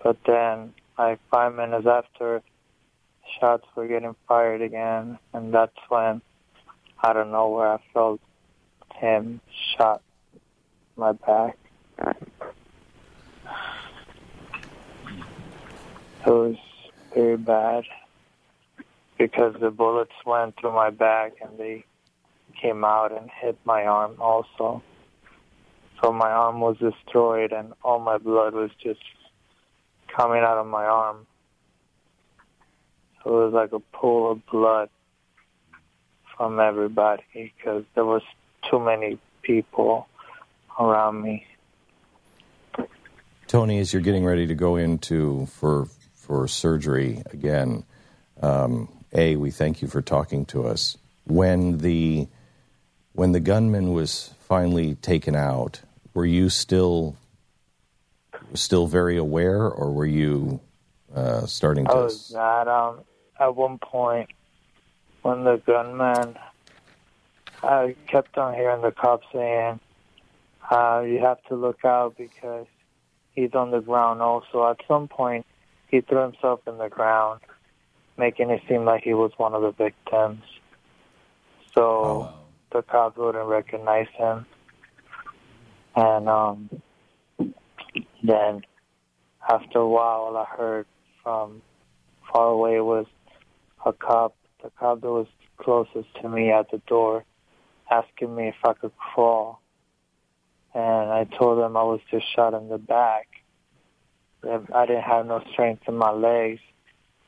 But 0.04 0.18
then, 0.26 0.74
like 0.98 1.20
five 1.30 1.56
minutes 1.56 1.88
after, 1.88 2.42
shots 3.40 3.66
were 3.76 3.88
getting 3.88 4.16
fired 4.28 4.62
again, 4.62 5.20
and 5.34 5.54
that's 5.54 5.78
when, 5.90 6.22
I 7.04 7.14
don't 7.14 7.32
know 7.32 7.50
where 7.50 7.74
I 7.74 7.80
felt 7.94 8.22
him 9.00 9.42
shot 9.76 10.04
my 10.96 11.14
back. 11.14 11.58
It 16.26 16.30
was 16.30 16.56
very 17.16 17.38
bad 17.38 17.86
because 19.18 19.56
the 19.60 19.72
bullets 19.72 20.12
went 20.28 20.60
through 20.60 20.74
my 20.74 20.92
back 20.92 21.34
and 21.42 21.58
they 21.58 21.86
came 22.62 22.86
out 22.86 23.12
and 23.12 23.32
hit 23.42 23.58
my 23.66 23.86
arm 23.86 24.18
also. 24.20 24.84
So 26.04 26.12
my 26.12 26.30
arm 26.30 26.60
was 26.60 26.78
destroyed 26.78 27.52
and 27.52 27.74
all 27.84 28.00
my 28.00 28.20
blood 28.20 28.54
was 28.54 28.70
just 28.84 29.02
coming 30.16 30.42
out 30.42 30.60
of 30.60 30.68
my 30.68 30.86
arm. 30.86 31.26
So 33.24 33.42
it 33.42 33.46
was 33.46 33.54
like 33.54 33.72
a 33.72 33.80
pool 33.98 34.32
of 34.32 34.46
blood 34.46 34.90
from 36.42 36.60
everybody 36.60 37.24
because 37.34 37.84
there 37.94 38.04
was 38.04 38.24
too 38.68 38.80
many 38.80 39.20
people 39.44 40.08
around 40.80 41.22
me. 41.22 41.46
Tony, 43.46 43.78
as 43.78 43.94
you're 43.94 44.02
getting 44.02 44.26
ready 44.26 44.48
to 44.48 44.56
go 44.56 44.76
into 44.76 45.46
for 45.46 45.88
for 46.16 46.48
surgery 46.48 47.22
again, 47.32 47.84
um, 48.42 48.90
a 49.14 49.36
we 49.36 49.52
thank 49.52 49.84
you 49.84 49.88
for 49.88 50.02
talking 50.02 50.46
to 50.46 50.66
us. 50.66 50.98
When 51.26 51.78
the 51.78 52.28
when 53.14 53.34
the 53.34 53.40
gunman 53.40 53.94
was 53.94 54.34
finally 54.40 54.96
taken 54.96 55.36
out, 55.36 55.82
were 56.16 56.26
you 56.26 56.50
still 56.50 57.18
still 58.56 58.88
very 58.88 59.16
aware, 59.16 59.70
or 59.70 59.92
were 59.92 60.08
you 60.08 60.60
uh, 61.14 61.46
starting 61.46 61.86
I 61.86 61.92
to? 61.92 61.98
was 61.98 62.32
not. 62.34 62.68
Um, 62.68 63.02
at 63.40 63.56
one 63.56 63.78
point, 63.78 64.30
when 65.22 65.44
the 65.44 65.62
gunman, 65.66 66.38
I 67.64 67.96
kept 68.08 68.38
on 68.38 68.54
hearing 68.54 68.82
the 68.82 68.92
cops 68.92 69.26
saying, 69.34 69.80
uh, 70.70 71.04
"You 71.06 71.20
have 71.20 71.42
to 71.44 71.56
look 71.56 71.86
out 71.86 72.18
because 72.18 72.68
he's 73.34 73.54
on 73.54 73.72
the 73.72 73.82
ground." 73.82 74.22
Also, 74.22 74.68
at 74.68 74.78
some 74.88 75.08
point, 75.08 75.46
he 75.90 76.02
threw 76.02 76.22
himself 76.22 76.62
in 76.68 76.78
the 76.78 76.90
ground, 76.90 77.42
making 78.18 78.50
it 78.50 78.62
seem 78.68 78.86
like 78.86 79.04
he 79.04 79.14
was 79.14 79.32
one 79.38 79.54
of 79.54 79.62
the 79.62 79.72
victims. 79.72 80.44
So 81.74 82.34
the 82.72 82.82
cops 82.82 83.18
wouldn't 83.18 83.48
recognize 83.48 84.08
him, 84.18 84.46
and 85.96 86.28
um, 86.28 86.70
then 88.24 88.62
after 89.50 89.80
a 89.80 89.88
while, 89.88 90.22
all 90.22 90.38
I 90.38 90.46
heard 90.46 90.86
from 91.24 91.62
far 92.32 92.48
away 92.50 92.80
was 92.80 93.06
a 93.86 93.94
cop, 93.94 94.36
the 94.64 94.72
cop 94.80 95.02
that 95.02 95.10
was 95.10 95.28
closest 95.58 96.08
to 96.22 96.30
me 96.30 96.52
at 96.52 96.72
the 96.72 96.80
door, 96.88 97.24
asking 97.90 98.36
me 98.36 98.50
if 98.50 98.56
I 98.64 98.74
could 98.74 98.96
crawl. 98.98 99.62
And 100.74 101.12
I 101.12 101.26
told 101.26 101.60
him 101.60 101.76
I 101.76 101.84
was 101.84 102.00
just 102.10 102.26
shot 102.34 102.54
in 102.54 102.70
the 102.70 102.78
back. 102.78 103.28
I 104.44 104.86
didn't 104.86 105.04
have 105.04 105.26
no 105.26 105.44
strength 105.52 105.84
in 105.88 105.98
my 105.98 106.12
legs, 106.12 106.62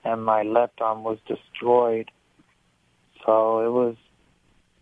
and 0.04 0.24
my 0.24 0.44
left 0.44 0.82
arm 0.82 1.04
was 1.04 1.20
destroyed. 1.28 2.10
So 3.26 3.60
it 3.60 3.70
was, 3.70 3.96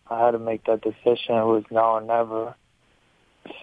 I 0.09 0.23
had 0.23 0.31
to 0.31 0.39
make 0.39 0.65
that 0.65 0.81
decision. 0.81 1.35
It 1.35 1.45
was 1.45 1.63
now 1.71 1.93
or 1.93 2.01
never. 2.01 2.55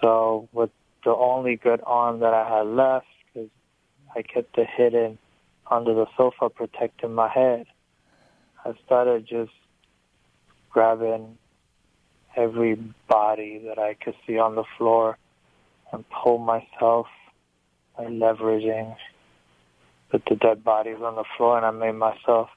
So 0.02 0.48
with 0.52 0.70
the 1.04 1.14
only 1.14 1.56
good 1.56 1.80
arm 1.86 2.20
that 2.20 2.34
I 2.34 2.58
had 2.58 2.66
left, 2.66 3.06
because 3.32 3.50
I 4.14 4.22
kept 4.22 4.58
it 4.58 4.68
hidden 4.76 5.18
under 5.70 5.94
the 5.94 6.06
sofa 6.16 6.50
protecting 6.50 7.14
my 7.14 7.28
head, 7.28 7.66
I 8.64 8.74
started 8.84 9.26
just 9.26 9.52
grabbing 10.70 11.38
every 12.36 12.76
body 13.08 13.62
that 13.66 13.78
I 13.78 13.94
could 13.94 14.14
see 14.26 14.38
on 14.38 14.54
the 14.54 14.64
floor 14.76 15.16
and 15.92 16.04
pull 16.10 16.38
myself 16.38 17.06
by 17.96 18.04
leveraging 18.04 18.94
with 20.12 20.22
the 20.28 20.36
dead 20.36 20.62
bodies 20.62 20.98
on 21.02 21.16
the 21.16 21.24
floor. 21.36 21.56
And 21.56 21.66
I 21.66 21.70
made 21.70 21.96
myself 21.96 22.48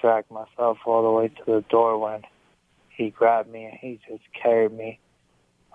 drag 0.00 0.30
myself 0.30 0.78
all 0.84 1.02
the 1.02 1.10
way 1.10 1.28
to 1.28 1.44
the 1.46 1.64
door 1.68 1.98
when 1.98 2.22
he 2.90 3.10
grabbed 3.10 3.50
me 3.50 3.64
and 3.64 3.78
he 3.80 4.00
just 4.08 4.24
carried 4.40 4.72
me 4.72 4.98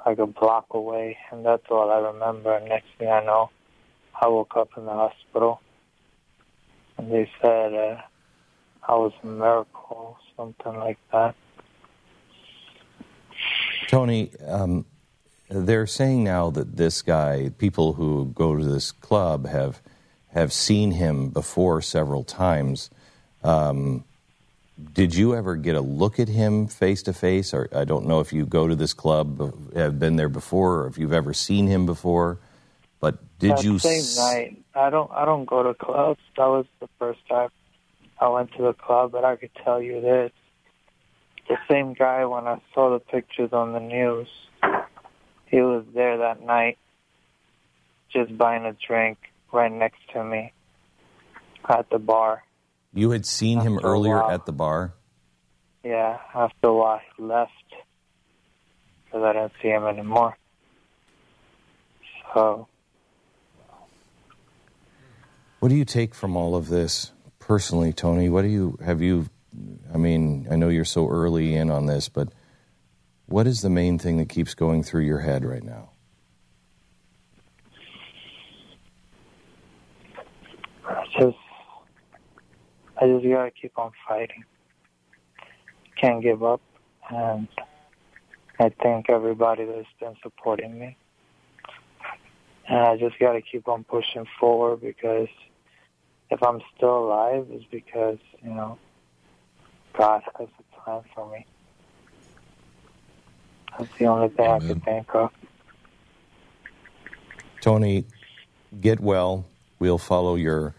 like 0.05 0.19
a 0.19 0.27
block 0.27 0.67
away. 0.71 1.17
And 1.31 1.45
that's 1.45 1.65
all 1.69 1.89
I 1.89 1.97
remember. 1.97 2.55
And 2.55 2.69
next 2.69 2.87
thing 2.97 3.09
I 3.09 3.23
know 3.23 3.49
I 4.19 4.27
woke 4.27 4.55
up 4.55 4.69
in 4.77 4.85
the 4.85 4.91
hospital. 4.91 5.61
And 6.97 7.11
they 7.11 7.29
said 7.41 7.73
uh, 7.73 8.01
I 8.89 8.93
was 8.93 9.13
a 9.21 9.27
miracle, 9.27 10.17
something 10.35 10.75
like 10.79 10.97
that. 11.11 11.35
Tony, 13.87 14.31
um, 14.47 14.85
they're 15.47 15.85
saying 15.85 16.23
now 16.23 16.49
that 16.49 16.75
this 16.75 17.03
guy, 17.03 17.51
people 17.59 17.93
who 17.93 18.31
go 18.33 18.55
to 18.57 18.65
this 18.65 18.91
club 18.91 19.47
have 19.47 19.79
have 20.33 20.51
seen 20.51 20.91
him 20.91 21.29
before 21.29 21.81
several 21.81 22.23
times. 22.23 22.89
Um, 23.43 24.05
did 24.93 25.13
you 25.15 25.35
ever 25.35 25.55
get 25.55 25.75
a 25.75 25.81
look 25.81 26.19
at 26.19 26.27
him 26.27 26.67
face 26.67 27.03
to 27.03 27.13
face? 27.13 27.53
Or 27.53 27.69
I 27.75 27.85
don't 27.85 28.07
know 28.07 28.21
if 28.21 28.33
you 28.33 28.45
go 28.47 28.67
to 28.67 28.75
this 28.75 28.93
club, 28.93 29.75
have 29.75 29.99
been 29.99 30.15
there 30.15 30.29
before, 30.29 30.81
or 30.81 30.87
if 30.87 30.97
you've 30.97 31.13
ever 31.13 31.33
seen 31.33 31.67
him 31.67 31.85
before. 31.85 32.39
But 32.99 33.17
did 33.39 33.49
that 33.49 33.63
you? 33.63 33.75
same 33.83 34.15
s- 34.15 34.15
night? 34.15 34.57
I 34.75 34.89
don't. 34.89 35.11
I 35.11 35.25
don't 35.25 35.45
go 35.45 35.63
to 35.63 35.73
clubs. 35.75 36.21
That 36.37 36.47
was 36.47 36.65
the 36.79 36.89
first 36.99 37.19
time 37.29 37.49
I 38.19 38.27
went 38.29 38.51
to 38.53 38.63
the 38.63 38.73
club. 38.73 39.11
But 39.11 39.23
I 39.23 39.35
could 39.35 39.51
tell 39.63 39.81
you 39.81 40.01
this: 40.01 40.31
the 41.47 41.57
same 41.69 41.93
guy 41.93 42.25
when 42.25 42.47
I 42.47 42.61
saw 42.73 42.93
the 42.93 42.99
pictures 42.99 43.51
on 43.53 43.73
the 43.73 43.79
news, 43.79 44.27
he 45.45 45.61
was 45.61 45.85
there 45.93 46.17
that 46.17 46.41
night, 46.41 46.77
just 48.11 48.37
buying 48.37 48.65
a 48.65 48.75
drink 48.87 49.17
right 49.51 49.71
next 49.71 49.99
to 50.13 50.23
me 50.23 50.53
at 51.67 51.89
the 51.89 51.99
bar. 51.99 52.43
You 52.93 53.11
had 53.11 53.25
seen 53.25 53.59
him 53.59 53.75
After 53.75 53.87
a 53.87 53.91
earlier 53.91 54.23
at 54.23 54.45
the 54.45 54.51
bar. 54.51 54.93
Yeah, 55.83 56.17
after 56.35 56.67
a 56.67 56.73
while 56.73 57.01
he 57.15 57.23
left 57.23 57.51
because 59.05 59.23
I 59.23 59.33
didn't 59.33 59.53
see 59.61 59.69
him 59.69 59.85
anymore. 59.85 60.37
So 62.33 62.67
What 65.59 65.69
do 65.69 65.75
you 65.75 65.85
take 65.85 66.13
from 66.13 66.35
all 66.35 66.55
of 66.55 66.69
this 66.69 67.11
personally, 67.49 67.91
Tony? 67.91 68.29
What 68.29 68.43
do 68.43 68.47
you 68.47 68.77
have 68.85 69.01
you? 69.01 69.25
I 69.91 69.97
mean, 69.97 70.47
I 70.51 70.55
know 70.55 70.69
you're 70.69 70.85
so 70.85 71.09
early 71.09 71.55
in 71.55 71.71
on 71.71 71.87
this, 71.87 72.07
but 72.07 72.29
what 73.25 73.47
is 73.47 73.61
the 73.61 73.71
main 73.71 73.97
thing 73.97 74.17
that 74.17 74.29
keeps 74.29 74.53
going 74.53 74.83
through 74.83 75.01
your 75.01 75.17
head 75.17 75.43
right 75.43 75.63
now? 75.63 75.89
I 80.87 81.05
just, 81.19 81.37
I 83.01 83.07
just 83.07 83.25
gotta 83.25 83.49
keep 83.59 83.79
on 83.79 83.91
fighting. 84.07 84.43
Can't 85.99 86.21
give 86.21 86.43
up, 86.43 86.61
and 87.09 87.47
I 88.59 88.71
thank 88.83 89.09
everybody 89.09 89.65
that's 89.65 89.87
been 89.99 90.15
supporting 90.21 90.79
me. 90.79 90.95
And 92.67 92.77
I 92.77 92.97
just 92.97 93.17
gotta 93.19 93.41
keep 93.41 93.67
on 93.67 93.85
pushing 93.85 94.27
forward 94.39 94.81
because 94.81 95.29
if 96.31 96.43
I'm 96.43 96.61
still 96.75 97.05
alive, 97.05 97.47
it's 97.49 97.65
because 97.71 98.17
you 98.43 98.51
know 98.51 98.77
God 99.97 100.21
has 100.37 100.47
a 100.59 100.81
plan 100.81 101.01
for 101.15 101.31
me. 101.31 101.45
That's 103.77 103.91
the 103.97 104.05
only 104.05 104.29
thing 104.29 104.45
I 104.45 104.59
can 104.59 104.79
think 104.81 105.15
of. 105.15 105.31
Tony, 107.61 108.05
get 108.79 108.99
well. 108.99 109.45
We'll 109.79 109.97
follow 109.97 110.35
your 110.35 110.75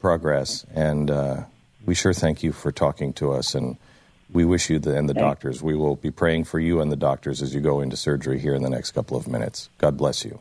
progress, 0.00 0.64
and 0.72 1.10
uh, 1.10 1.44
we 1.84 1.94
sure 1.94 2.12
thank 2.12 2.42
you 2.42 2.52
for 2.52 2.70
talking 2.70 3.12
to 3.14 3.32
us. 3.32 3.54
And 3.54 3.76
we 4.32 4.44
wish 4.44 4.70
you 4.70 4.78
the, 4.78 4.96
and 4.96 5.08
the 5.08 5.14
doctors. 5.14 5.62
We 5.62 5.74
will 5.74 5.96
be 5.96 6.10
praying 6.10 6.44
for 6.44 6.58
you 6.58 6.80
and 6.80 6.90
the 6.90 6.96
doctors 6.96 7.42
as 7.42 7.54
you 7.54 7.60
go 7.60 7.80
into 7.80 7.96
surgery 7.96 8.38
here 8.38 8.54
in 8.54 8.62
the 8.62 8.70
next 8.70 8.92
couple 8.92 9.16
of 9.16 9.26
minutes. 9.26 9.68
God 9.78 9.96
bless 9.96 10.24
you. 10.24 10.40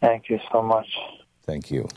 Thank 0.00 0.28
you 0.28 0.38
so 0.52 0.62
much. 0.62 0.88
Thank 1.46 1.70
you. 1.70 1.88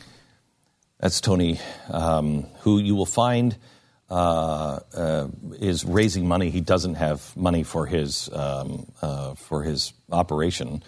That's 0.99 1.21
Tony, 1.21 1.59
um, 1.91 2.47
who 2.61 2.79
you 2.79 2.95
will 2.95 3.05
find 3.05 3.55
uh, 4.09 4.79
uh, 4.95 5.27
is 5.59 5.85
raising 5.85 6.27
money. 6.27 6.49
He 6.49 6.61
doesn't 6.61 6.95
have 6.95 7.35
money 7.37 7.63
for 7.63 7.85
his 7.85 8.29
um, 8.33 8.91
uh, 9.01 9.35
for 9.35 9.61
his 9.63 9.93
operation 10.11 10.81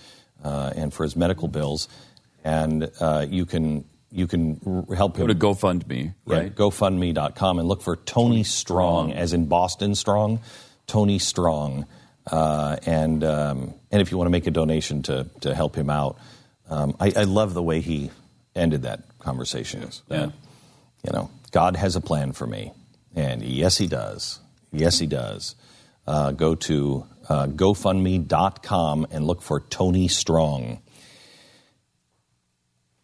uh, 0.44 0.74
and 0.76 0.92
for 0.92 1.04
his 1.04 1.16
medical 1.16 1.48
bills, 1.48 1.88
and 2.44 2.90
uh, 3.00 3.28
you 3.30 3.46
can 3.46 3.86
you 4.12 4.26
can 4.26 4.88
help 4.96 5.16
him. 5.16 5.28
Go 5.28 5.34
to 5.34 5.36
GoFundMe, 5.36 6.16
right? 6.26 6.44
Yeah? 6.46 6.50
GoFundMe.com 6.50 7.60
and 7.60 7.68
look 7.68 7.84
for 7.84 7.96
Tony 7.98 8.44
Strong, 8.44 9.14
as 9.14 9.34
in 9.34 9.46
Boston 9.46 9.94
Strong, 9.94 10.40
Tony 10.88 11.20
Strong, 11.20 11.86
uh, 12.32 12.78
and 12.86 13.24
um, 13.24 13.76
and 13.92 14.02
if 14.02 14.12
you 14.12 14.18
want 14.18 14.26
to 14.26 14.32
make 14.32 14.48
a 14.48 14.52
donation 14.52 15.04
to 15.04 15.28
to 15.42 15.54
help 15.54 15.76
him 15.76 15.92
out, 15.92 16.18
um, 16.68 16.96
I, 17.00 17.12
I 17.16 17.24
love 17.26 17.54
the 17.54 17.62
way 17.62 17.82
he 17.82 18.10
ended 18.56 18.82
that 18.84 19.04
conversation. 19.20 19.82
That, 19.82 20.32
You 21.06 21.12
know, 21.14 21.30
God 21.52 21.76
has 21.76 21.96
a 21.96 22.02
plan 22.02 22.34
for 22.34 22.48
me, 22.48 22.74
and 23.16 23.42
yes, 23.42 23.78
He 23.78 23.88
does. 23.88 24.40
Yes, 24.72 25.00
He 25.00 25.08
does. 25.08 25.56
Uh, 26.08 26.32
go 26.32 26.56
to 26.56 27.06
uh, 27.28 27.48
GoFundMe.com 27.48 29.08
and 29.12 29.28
look 29.28 29.42
for 29.42 29.60
Tony 29.62 30.08
Strong. 30.08 30.82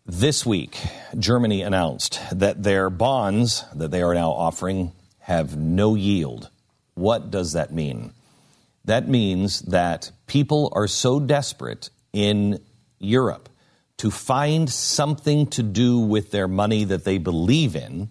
This 0.05 0.45
week, 0.45 0.77
Germany 1.17 1.61
announced 1.61 2.19
that 2.31 2.61
their 2.61 2.89
bonds 2.89 3.63
that 3.73 3.91
they 3.91 4.01
are 4.01 4.13
now 4.13 4.31
offering 4.31 4.91
have 5.19 5.57
no 5.57 5.95
yield. 5.95 6.49
What 6.93 7.31
does 7.31 7.53
that 7.53 7.73
mean? 7.73 8.13
That 8.85 9.07
means 9.07 9.61
that 9.61 10.11
people 10.27 10.71
are 10.75 10.87
so 10.87 11.19
desperate 11.19 11.89
in 12.13 12.59
Europe 12.99 13.49
to 13.97 14.11
find 14.11 14.69
something 14.69 15.47
to 15.47 15.63
do 15.63 15.99
with 15.99 16.31
their 16.31 16.47
money 16.47 16.83
that 16.83 17.05
they 17.05 17.17
believe 17.17 17.75
in, 17.75 18.09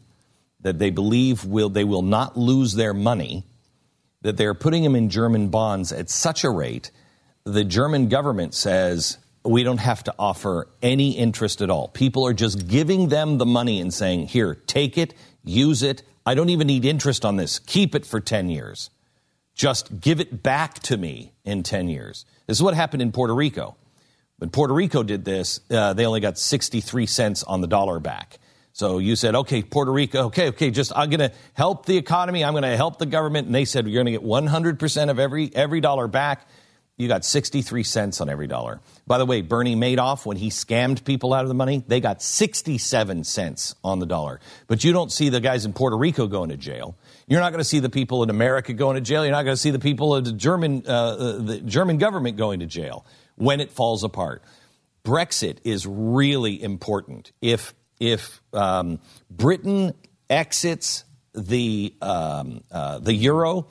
that 0.60 0.78
they 0.78 0.90
believe 0.90 1.44
will 1.44 1.68
they 1.68 1.84
will 1.84 2.02
not 2.02 2.36
lose 2.36 2.74
their 2.74 2.94
money, 2.94 3.44
that 4.22 4.36
they're 4.36 4.54
putting 4.54 4.82
them 4.82 4.96
in 4.96 5.10
German 5.10 5.48
bonds 5.48 5.92
at 5.92 6.08
such 6.08 6.44
a 6.44 6.50
rate, 6.50 6.90
the 7.44 7.64
German 7.64 8.08
government 8.08 8.54
says 8.54 9.18
we 9.44 9.62
don't 9.62 9.78
have 9.78 10.02
to 10.04 10.14
offer 10.18 10.68
any 10.82 11.12
interest 11.12 11.60
at 11.60 11.68
all. 11.68 11.88
People 11.88 12.26
are 12.26 12.32
just 12.32 12.66
giving 12.66 13.08
them 13.08 13.36
the 13.36 13.46
money 13.46 13.80
and 13.80 13.92
saying, 13.92 14.26
here, 14.26 14.54
take 14.54 14.96
it, 14.96 15.12
use 15.44 15.82
it. 15.82 16.02
I 16.24 16.34
don't 16.34 16.48
even 16.48 16.66
need 16.66 16.86
interest 16.86 17.26
on 17.26 17.36
this. 17.36 17.58
Keep 17.58 17.94
it 17.94 18.06
for 18.06 18.20
10 18.20 18.48
years. 18.48 18.88
Just 19.54 20.00
give 20.00 20.20
it 20.20 20.42
back 20.42 20.80
to 20.84 20.96
me 20.96 21.32
in 21.44 21.62
10 21.62 21.88
years. 21.88 22.24
This 22.46 22.56
is 22.56 22.62
what 22.62 22.74
happened 22.74 23.02
in 23.02 23.12
Puerto 23.12 23.34
Rico. 23.34 23.76
When 24.44 24.50
Puerto 24.50 24.74
Rico 24.74 25.02
did 25.02 25.24
this, 25.24 25.60
uh, 25.70 25.94
they 25.94 26.04
only 26.04 26.20
got 26.20 26.36
63 26.36 27.06
cents 27.06 27.44
on 27.44 27.62
the 27.62 27.66
dollar 27.66 27.98
back. 27.98 28.38
So 28.74 28.98
you 28.98 29.16
said, 29.16 29.34
okay, 29.34 29.62
Puerto 29.62 29.90
Rico, 29.90 30.24
okay, 30.24 30.48
okay, 30.48 30.70
just 30.70 30.92
I'm 30.94 31.08
going 31.08 31.30
to 31.30 31.32
help 31.54 31.86
the 31.86 31.96
economy. 31.96 32.44
I'm 32.44 32.52
going 32.52 32.62
to 32.62 32.76
help 32.76 32.98
the 32.98 33.06
government. 33.06 33.46
And 33.46 33.54
they 33.54 33.64
said, 33.64 33.86
you're 33.86 34.04
going 34.04 34.12
to 34.12 34.20
get 34.20 34.22
100% 34.22 35.08
of 35.08 35.18
every, 35.18 35.50
every 35.54 35.80
dollar 35.80 36.08
back. 36.08 36.46
You 36.98 37.08
got 37.08 37.24
63 37.24 37.84
cents 37.84 38.20
on 38.20 38.28
every 38.28 38.46
dollar. 38.46 38.82
By 39.06 39.16
the 39.16 39.24
way, 39.24 39.40
Bernie 39.40 39.76
Madoff, 39.76 40.26
when 40.26 40.36
he 40.36 40.50
scammed 40.50 41.06
people 41.06 41.32
out 41.32 41.46
of 41.46 41.48
the 41.48 41.54
money, 41.54 41.82
they 41.88 42.00
got 42.00 42.20
67 42.20 43.24
cents 43.24 43.74
on 43.82 43.98
the 43.98 44.06
dollar. 44.06 44.40
But 44.66 44.84
you 44.84 44.92
don't 44.92 45.10
see 45.10 45.30
the 45.30 45.40
guys 45.40 45.64
in 45.64 45.72
Puerto 45.72 45.96
Rico 45.96 46.26
going 46.26 46.50
to 46.50 46.58
jail. 46.58 46.98
You're 47.26 47.40
not 47.40 47.50
going 47.50 47.60
to 47.60 47.68
see 47.68 47.80
the 47.80 47.88
people 47.88 48.22
in 48.22 48.28
America 48.28 48.74
going 48.74 48.96
to 48.96 49.00
jail. 49.00 49.24
You're 49.24 49.32
not 49.32 49.44
going 49.44 49.56
to 49.56 49.60
see 49.60 49.70
the 49.70 49.78
people 49.78 50.14
of 50.14 50.26
the 50.26 50.32
German, 50.32 50.84
uh, 50.86 51.38
the 51.38 51.62
German 51.64 51.96
government 51.96 52.36
going 52.36 52.60
to 52.60 52.66
jail 52.66 53.06
when 53.36 53.60
it 53.60 53.70
falls 53.70 54.04
apart. 54.04 54.42
Brexit 55.04 55.58
is 55.64 55.86
really 55.86 56.62
important. 56.62 57.32
If 57.42 57.74
if 58.00 58.40
um, 58.52 59.00
Britain 59.30 59.92
exits 60.30 61.04
the 61.34 61.94
um, 62.00 62.62
uh, 62.70 62.98
the 63.00 63.12
euro, 63.14 63.66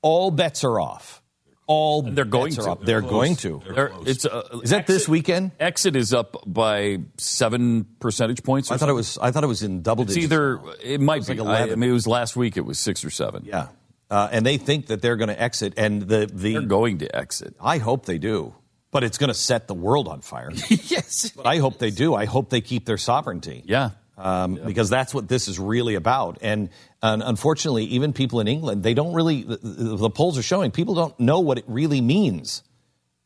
all 0.00 0.30
bets 0.30 0.64
are 0.64 0.80
off. 0.80 1.22
All 1.68 2.02
they're 2.02 2.24
going 2.24 2.46
bets 2.54 2.56
to. 2.56 2.62
are 2.64 2.68
off. 2.70 2.80
They're, 2.80 3.00
going 3.00 3.36
to. 3.36 3.62
They're- 3.72 3.92
it's 4.04 4.24
uh, 4.26 4.42
Is 4.62 4.70
that 4.70 4.86
this 4.86 5.08
weekend? 5.08 5.52
Exit 5.60 5.94
is 5.96 6.12
up 6.12 6.36
by 6.44 6.98
seven 7.18 7.84
percentage 8.00 8.42
points. 8.42 8.70
or 8.70 8.74
I 8.74 8.76
thought 8.78 8.88
it 8.88 8.94
was. 8.94 9.16
I 9.18 9.30
thought 9.30 9.44
it 9.44 9.48
was 9.48 9.62
in 9.62 9.80
double 9.82 10.02
It's 10.02 10.14
digits. 10.14 10.32
either 10.32 10.60
it 10.82 11.00
might 11.00 11.18
was 11.20 11.28
be. 11.28 11.34
like 11.34 11.46
I, 11.46 11.58
11. 11.62 11.72
I 11.72 11.76
mean, 11.76 11.90
it 11.90 11.92
was 11.94 12.06
last 12.06 12.36
week. 12.36 12.56
It 12.56 12.64
was 12.66 12.78
six 12.78 13.04
or 13.04 13.10
seven. 13.10 13.44
Yeah, 13.46 13.68
uh, 14.12 14.28
and 14.30 14.44
they 14.44 14.58
think 14.58 14.88
that 14.88 15.00
they're 15.00 15.16
going 15.16 15.28
to 15.30 15.42
exit, 15.42 15.72
and 15.78 16.02
the 16.02 16.26
the 16.26 16.52
They're 16.52 16.62
going 16.62 16.98
to 16.98 17.16
exit. 17.16 17.56
I 17.58 17.78
hope 17.78 18.04
they 18.04 18.18
do, 18.18 18.54
but 18.90 19.04
it's 19.04 19.16
going 19.16 19.28
to 19.28 19.34
set 19.34 19.68
the 19.68 19.74
world 19.74 20.06
on 20.06 20.20
fire. 20.20 20.50
yes, 20.68 21.30
but 21.34 21.46
I 21.46 21.56
hope 21.56 21.78
they 21.78 21.90
do. 21.90 22.14
I 22.14 22.26
hope 22.26 22.50
they 22.50 22.60
keep 22.60 22.84
their 22.84 22.98
sovereignty. 22.98 23.62
Yeah. 23.64 23.90
Um, 24.18 24.60
Because 24.66 24.90
that's 24.90 25.14
what 25.14 25.28
this 25.28 25.48
is 25.48 25.58
really 25.58 25.94
about. 25.94 26.36
And, 26.42 26.68
and 27.00 27.22
unfortunately, 27.22 27.84
even 27.84 28.12
people 28.12 28.40
in 28.40 28.48
England, 28.48 28.82
they 28.82 28.92
don't 28.92 29.14
really, 29.14 29.44
the, 29.44 29.56
the 29.56 29.96
the 29.96 30.10
polls 30.10 30.36
are 30.36 30.42
showing 30.42 30.70
people 30.70 30.94
don't 30.94 31.18
know 31.18 31.40
what 31.40 31.56
it 31.56 31.64
really 31.66 32.02
means. 32.02 32.62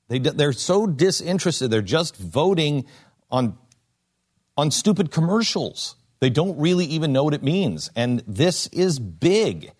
They, 0.08 0.20
they're 0.20 0.52
so 0.52 0.86
disinterested. 0.86 1.72
They're 1.72 1.82
just 1.82 2.16
voting 2.16 2.86
on, 3.28 3.58
on 4.56 4.70
stupid 4.70 5.10
commercials. 5.10 5.96
They 6.20 6.30
don't 6.30 6.56
really 6.60 6.86
even 6.86 7.12
know 7.12 7.24
what 7.24 7.34
it 7.34 7.42
means. 7.42 7.90
And 7.96 8.22
this 8.26 8.68
is 8.68 9.00
big. 9.00 9.72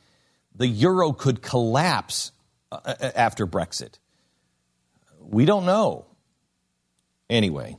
The 0.56 0.66
euro 0.66 1.12
could 1.12 1.42
collapse 1.42 2.32
uh, 2.72 2.78
uh, 2.84 3.10
after 3.14 3.46
Brexit. 3.46 3.98
We 5.20 5.44
don't 5.44 5.66
know. 5.66 6.06
Anyway, 7.28 7.76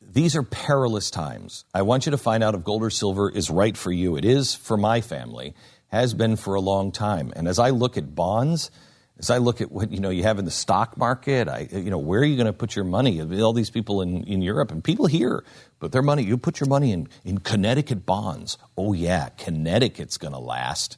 these 0.00 0.36
are 0.36 0.42
perilous 0.42 1.10
times. 1.10 1.64
I 1.72 1.82
want 1.82 2.06
you 2.06 2.10
to 2.10 2.18
find 2.18 2.42
out 2.42 2.54
if 2.54 2.64
gold 2.64 2.82
or 2.82 2.90
silver 2.90 3.30
is 3.30 3.48
right 3.48 3.76
for 3.76 3.92
you. 3.92 4.16
It 4.16 4.24
is 4.24 4.54
for 4.54 4.76
my 4.76 5.00
family, 5.00 5.54
has 5.88 6.14
been 6.14 6.36
for 6.36 6.54
a 6.54 6.60
long 6.60 6.90
time. 6.92 7.32
And 7.36 7.46
as 7.46 7.58
I 7.58 7.70
look 7.70 7.96
at 7.96 8.14
bonds, 8.14 8.70
as 9.18 9.30
I 9.30 9.38
look 9.38 9.60
at 9.60 9.70
what 9.70 9.92
you 9.92 10.00
know 10.00 10.10
you 10.10 10.24
have 10.24 10.38
in 10.38 10.44
the 10.44 10.50
stock 10.50 10.96
market, 10.96 11.46
I 11.48 11.68
you 11.70 11.90
know 11.90 11.98
where 11.98 12.20
are 12.20 12.24
you 12.24 12.36
going 12.36 12.46
to 12.46 12.52
put 12.52 12.74
your 12.74 12.84
money? 12.84 13.20
All 13.40 13.52
these 13.52 13.70
people 13.70 14.02
in, 14.02 14.24
in 14.24 14.42
Europe 14.42 14.72
and 14.72 14.82
people 14.82 15.06
here 15.06 15.44
put 15.78 15.92
their 15.92 16.02
money. 16.02 16.24
You 16.24 16.38
put 16.38 16.58
your 16.58 16.68
money 16.68 16.92
in 16.92 17.08
in 17.24 17.38
Connecticut 17.38 18.04
bonds. 18.04 18.58
Oh 18.76 18.92
yeah, 18.92 19.28
Connecticut's 19.36 20.18
going 20.18 20.32
to 20.32 20.40
last. 20.40 20.96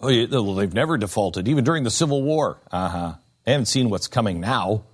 Oh, 0.00 0.54
they've 0.54 0.74
never 0.74 0.96
defaulted, 0.96 1.48
even 1.48 1.64
during 1.64 1.82
the 1.84 1.90
Civil 1.90 2.22
War. 2.22 2.60
Uh 2.70 2.88
huh. 2.88 3.14
I 3.46 3.50
haven't 3.50 3.66
seen 3.66 3.90
what's 3.90 4.06
coming 4.06 4.40
now. 4.40 4.84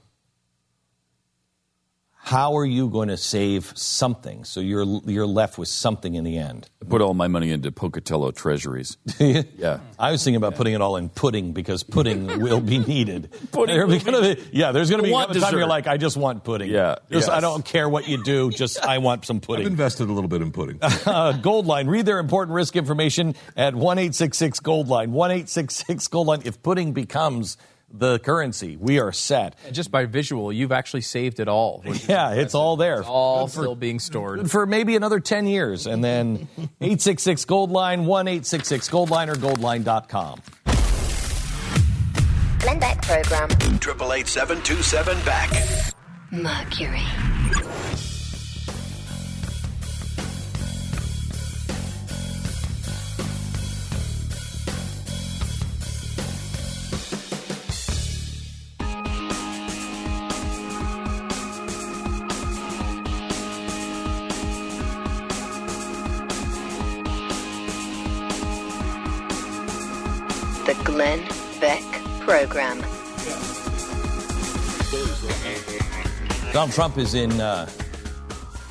How 2.27 2.57
are 2.57 2.65
you 2.65 2.89
going 2.89 3.09
to 3.09 3.19
save 3.19 3.71
something 3.77 4.45
so 4.45 4.61
you're 4.61 4.87
you're 5.05 5.27
left 5.27 5.59
with 5.59 5.69
something 5.69 6.15
in 6.15 6.25
the 6.25 6.39
end? 6.39 6.71
I 6.83 6.87
put 6.87 7.03
all 7.03 7.13
my 7.13 7.29
money 7.29 7.51
into 7.51 7.71
Pocatello 7.71 8.31
treasuries. 8.31 8.97
yeah. 9.19 9.81
I 9.99 10.11
was 10.11 10.25
thinking 10.25 10.37
about 10.37 10.55
putting 10.55 10.73
it 10.73 10.81
all 10.81 10.97
in 10.97 11.11
pudding 11.11 11.53
because 11.53 11.83
pudding 11.83 12.41
will 12.41 12.63
be 12.63 12.79
needed. 12.79 13.31
Pudding 13.53 13.77
There 13.77 13.87
will 13.87 13.99
be 13.99 14.03
gonna 14.03 14.35
be- 14.37 14.43
yeah, 14.53 14.73
there's 14.73 14.89
going 14.89 15.03
to 15.03 15.07
be 15.07 15.13
want 15.13 15.37
a 15.37 15.39
time 15.39 15.53
you're 15.53 15.67
like, 15.67 15.87
I 15.87 15.99
just 15.99 16.17
want 16.17 16.45
pudding. 16.45 16.71
Yeah. 16.71 16.95
Just, 17.11 17.29
I 17.29 17.41
don't 17.41 17.63
care 17.63 17.91
what 17.91 18.09
you 18.09 18.25
do, 18.25 18.51
just 18.51 18.83
I 18.83 18.99
want 18.99 19.27
some 19.27 19.41
pudding. 19.41 19.67
I've 19.67 19.73
invested 19.73 20.09
a 20.09 20.13
little 20.15 20.29
bit 20.29 20.41
in 20.41 20.51
pudding. 20.51 20.79
uh, 20.81 20.89
Goldline. 21.43 21.91
Read 21.91 22.07
their 22.07 22.21
important 22.21 22.55
risk 22.55 22.75
information 22.75 23.35
at 23.55 23.75
1 23.75 23.99
866 23.99 24.61
Goldline. 24.61 25.09
1 25.09 25.31
866 25.31 26.09
Goldline. 26.09 26.47
If 26.47 26.63
pudding 26.63 26.95
becomes 26.95 27.59
the 27.97 28.19
currency, 28.19 28.77
we 28.77 28.99
are 28.99 29.13
set. 29.13 29.57
And 29.65 29.75
just 29.75 29.91
by 29.91 30.07
visual, 30.07 30.53
you've 30.53 30.73
actually 30.73 31.03
saved 31.03 31.41
it 31.41 31.49
all. 31.49 31.83
Yeah, 32.09 32.33
it's 32.33 32.55
all 32.55 32.77
there. 32.77 32.99
It's 33.01 33.09
all 33.09 33.47
for- 33.47 33.63
still 33.63 33.77
being 33.77 33.99
stored. 34.01 34.51
for 34.51 34.67
maybe 34.67 34.97
another 34.97 35.21
10 35.21 35.47
years. 35.47 35.87
And 35.87 36.03
then 36.03 36.49
866 36.81 37.45
Goldline, 37.47 38.05
1 38.05 38.29
866 38.29 38.89
Goldline 38.91 39.29
or 39.29 39.35
goldline.com. 39.37 40.41
Glenn 42.61 42.79
Beck 42.79 43.03
program. 43.03 43.49
Triple 43.79 44.13
eight 44.15 44.27
seven 44.27 44.61
two 44.63 44.83
seven 44.83 45.17
back. 45.25 45.51
Mercury. 46.31 47.03
Glenn 71.05 71.29
Beck 71.61 71.83
program. 72.21 72.81
Donald 76.55 76.73
Trump 76.73 76.97
is 76.97 77.13
in. 77.13 77.31
Uh, 77.39 77.69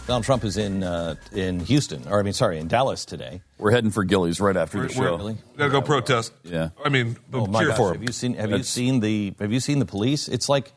Donald 0.08 0.24
Trump 0.24 0.44
is 0.44 0.58
in 0.58 0.82
uh, 0.82 1.14
in 1.32 1.60
Houston, 1.60 2.08
or 2.08 2.20
I 2.20 2.24
mean, 2.24 2.34
sorry, 2.34 2.58
in 2.58 2.68
Dallas 2.68 3.06
today. 3.06 3.44
We're 3.60 3.70
heading 3.70 3.92
for 3.92 4.04
Gilley's 4.04 4.42
right 4.42 4.58
after 4.58 4.80
the 4.80 4.86
We're- 4.86 4.94
show. 4.96 5.16
Really? 5.18 5.38
Gotta 5.58 5.70
go 5.70 5.84
protest. 5.84 6.34
Yeah. 6.44 6.70
I 6.84 6.90
mean, 6.90 7.18
Oh 7.32 7.46
my 7.46 7.60
cheer 7.60 7.68
gosh! 7.68 7.78
for 7.78 7.94
Have 7.94 8.02
you 8.02 8.12
seen? 8.12 8.34
Have 8.34 8.50
you 8.50 8.64
seen 8.64 9.00
the? 9.00 9.36
Have 9.40 9.52
you 9.54 9.60
seen 9.60 9.78
the 9.78 9.86
police? 9.86 10.28
It's 10.28 10.50
like, 10.50 10.72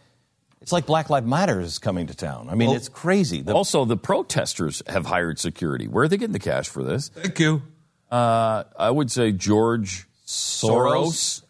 it's 0.61 0.73
like 0.73 0.85
Black 0.85 1.09
Lives 1.09 1.27
Matter 1.27 1.59
is 1.63 1.79
coming 1.79 2.09
to 2.09 2.15
town. 2.15 2.51
I 2.51 2.55
mean, 2.55 2.69
Well, 2.69 2.77
it's 2.77 2.91
crazy. 2.91 3.41
The, 3.41 3.55
also, 3.55 3.87
the 3.87 3.97
protesters 3.97 4.83
have 4.89 5.07
hired 5.07 5.39
security. 5.39 5.89
Where 5.89 6.05
are 6.05 6.09
they 6.09 6.19
getting 6.19 6.35
the 6.35 6.39
cash 6.39 6.69
for 6.69 6.83
this? 6.83 7.09
Thank 7.09 7.39
you. 7.41 7.63
Uh, 8.11 8.65
I 8.79 8.91
would 8.91 9.11
say 9.11 9.33
George 9.33 10.07
Soros. 10.27 11.45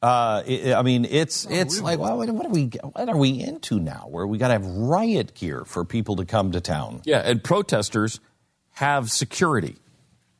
Uh, 0.00 0.42
I 0.46 0.74
I 0.76 0.82
mean, 0.82 1.04
it's 1.04 1.44
it's 1.50 1.80
like 1.80 1.98
well, 1.98 2.16
what 2.18 2.28
are 2.46 2.50
we 2.50 2.66
what 2.66 3.08
are 3.08 3.16
we 3.16 3.30
into 3.42 3.80
now? 3.80 4.06
Where 4.08 4.26
we 4.26 4.38
got 4.38 4.48
to 4.48 4.52
have 4.52 4.64
riot 4.66 5.34
gear 5.34 5.64
for 5.64 5.84
people 5.84 6.16
to 6.16 6.24
come 6.24 6.52
to 6.52 6.60
town? 6.60 7.02
Yeah, 7.04 7.18
and 7.18 7.42
protesters 7.42 8.20
have 8.74 9.10
security. 9.10 9.76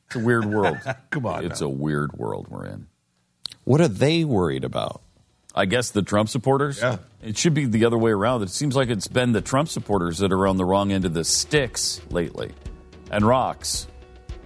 It's 0.07 0.15
a 0.15 0.19
weird 0.19 0.45
world. 0.45 0.77
Come 1.11 1.25
on 1.25 1.45
It's 1.45 1.59
now. 1.61 1.67
a 1.67 1.69
weird 1.69 2.13
world 2.13 2.47
we're 2.49 2.65
in. 2.65 2.87
What 3.65 3.79
are 3.81 3.87
they 3.89 4.23
worried 4.23 4.63
about? 4.63 5.01
I 5.53 5.65
guess 5.65 5.91
the 5.91 6.01
Trump 6.01 6.29
supporters. 6.29 6.79
Yeah. 6.81 6.97
It 7.21 7.37
should 7.37 7.53
be 7.53 7.65
the 7.65 7.83
other 7.85 7.97
way 7.97 8.11
around. 8.11 8.41
It 8.43 8.49
seems 8.49 8.75
like 8.75 8.89
it's 8.89 9.07
been 9.09 9.33
the 9.33 9.41
Trump 9.41 9.67
supporters 9.69 10.19
that 10.19 10.31
are 10.31 10.47
on 10.47 10.57
the 10.57 10.63
wrong 10.65 10.91
end 10.91 11.03
of 11.05 11.13
the 11.13 11.23
sticks 11.25 12.01
lately, 12.09 12.51
and 13.11 13.25
rocks, 13.25 13.87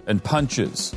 and 0.06 0.22
punches. 0.22 0.92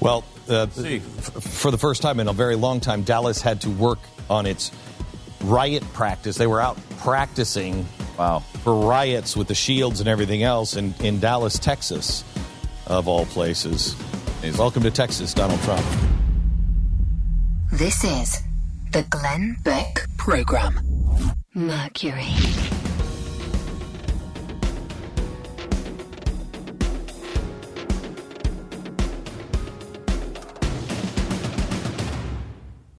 Well, 0.00 0.24
uh, 0.48 0.66
for 0.66 1.70
the 1.70 1.78
first 1.78 2.02
time 2.02 2.20
in 2.20 2.28
a 2.28 2.32
very 2.32 2.56
long 2.56 2.80
time, 2.80 3.02
Dallas 3.02 3.40
had 3.40 3.60
to 3.62 3.70
work 3.70 3.98
on 4.30 4.46
its 4.46 4.70
riot 5.42 5.82
practice. 5.92 6.36
They 6.36 6.46
were 6.46 6.60
out 6.60 6.78
practicing 6.98 7.86
Wow. 8.18 8.40
for 8.62 8.86
riots 8.86 9.36
with 9.36 9.48
the 9.48 9.54
shields 9.54 10.00
and 10.00 10.08
everything 10.08 10.42
else 10.42 10.76
in, 10.76 10.94
in 11.00 11.18
Dallas, 11.18 11.58
Texas, 11.58 12.22
of 12.86 13.08
all 13.08 13.24
places. 13.26 13.96
Welcome 14.58 14.82
to 14.82 14.90
Texas, 14.90 15.32
Donald 15.34 15.60
Trump. 15.62 15.84
This 17.72 18.04
is 18.04 18.42
the 18.92 19.02
Glenn 19.04 19.56
Beck 19.64 20.06
program. 20.18 20.78
Mercury. 21.54 22.28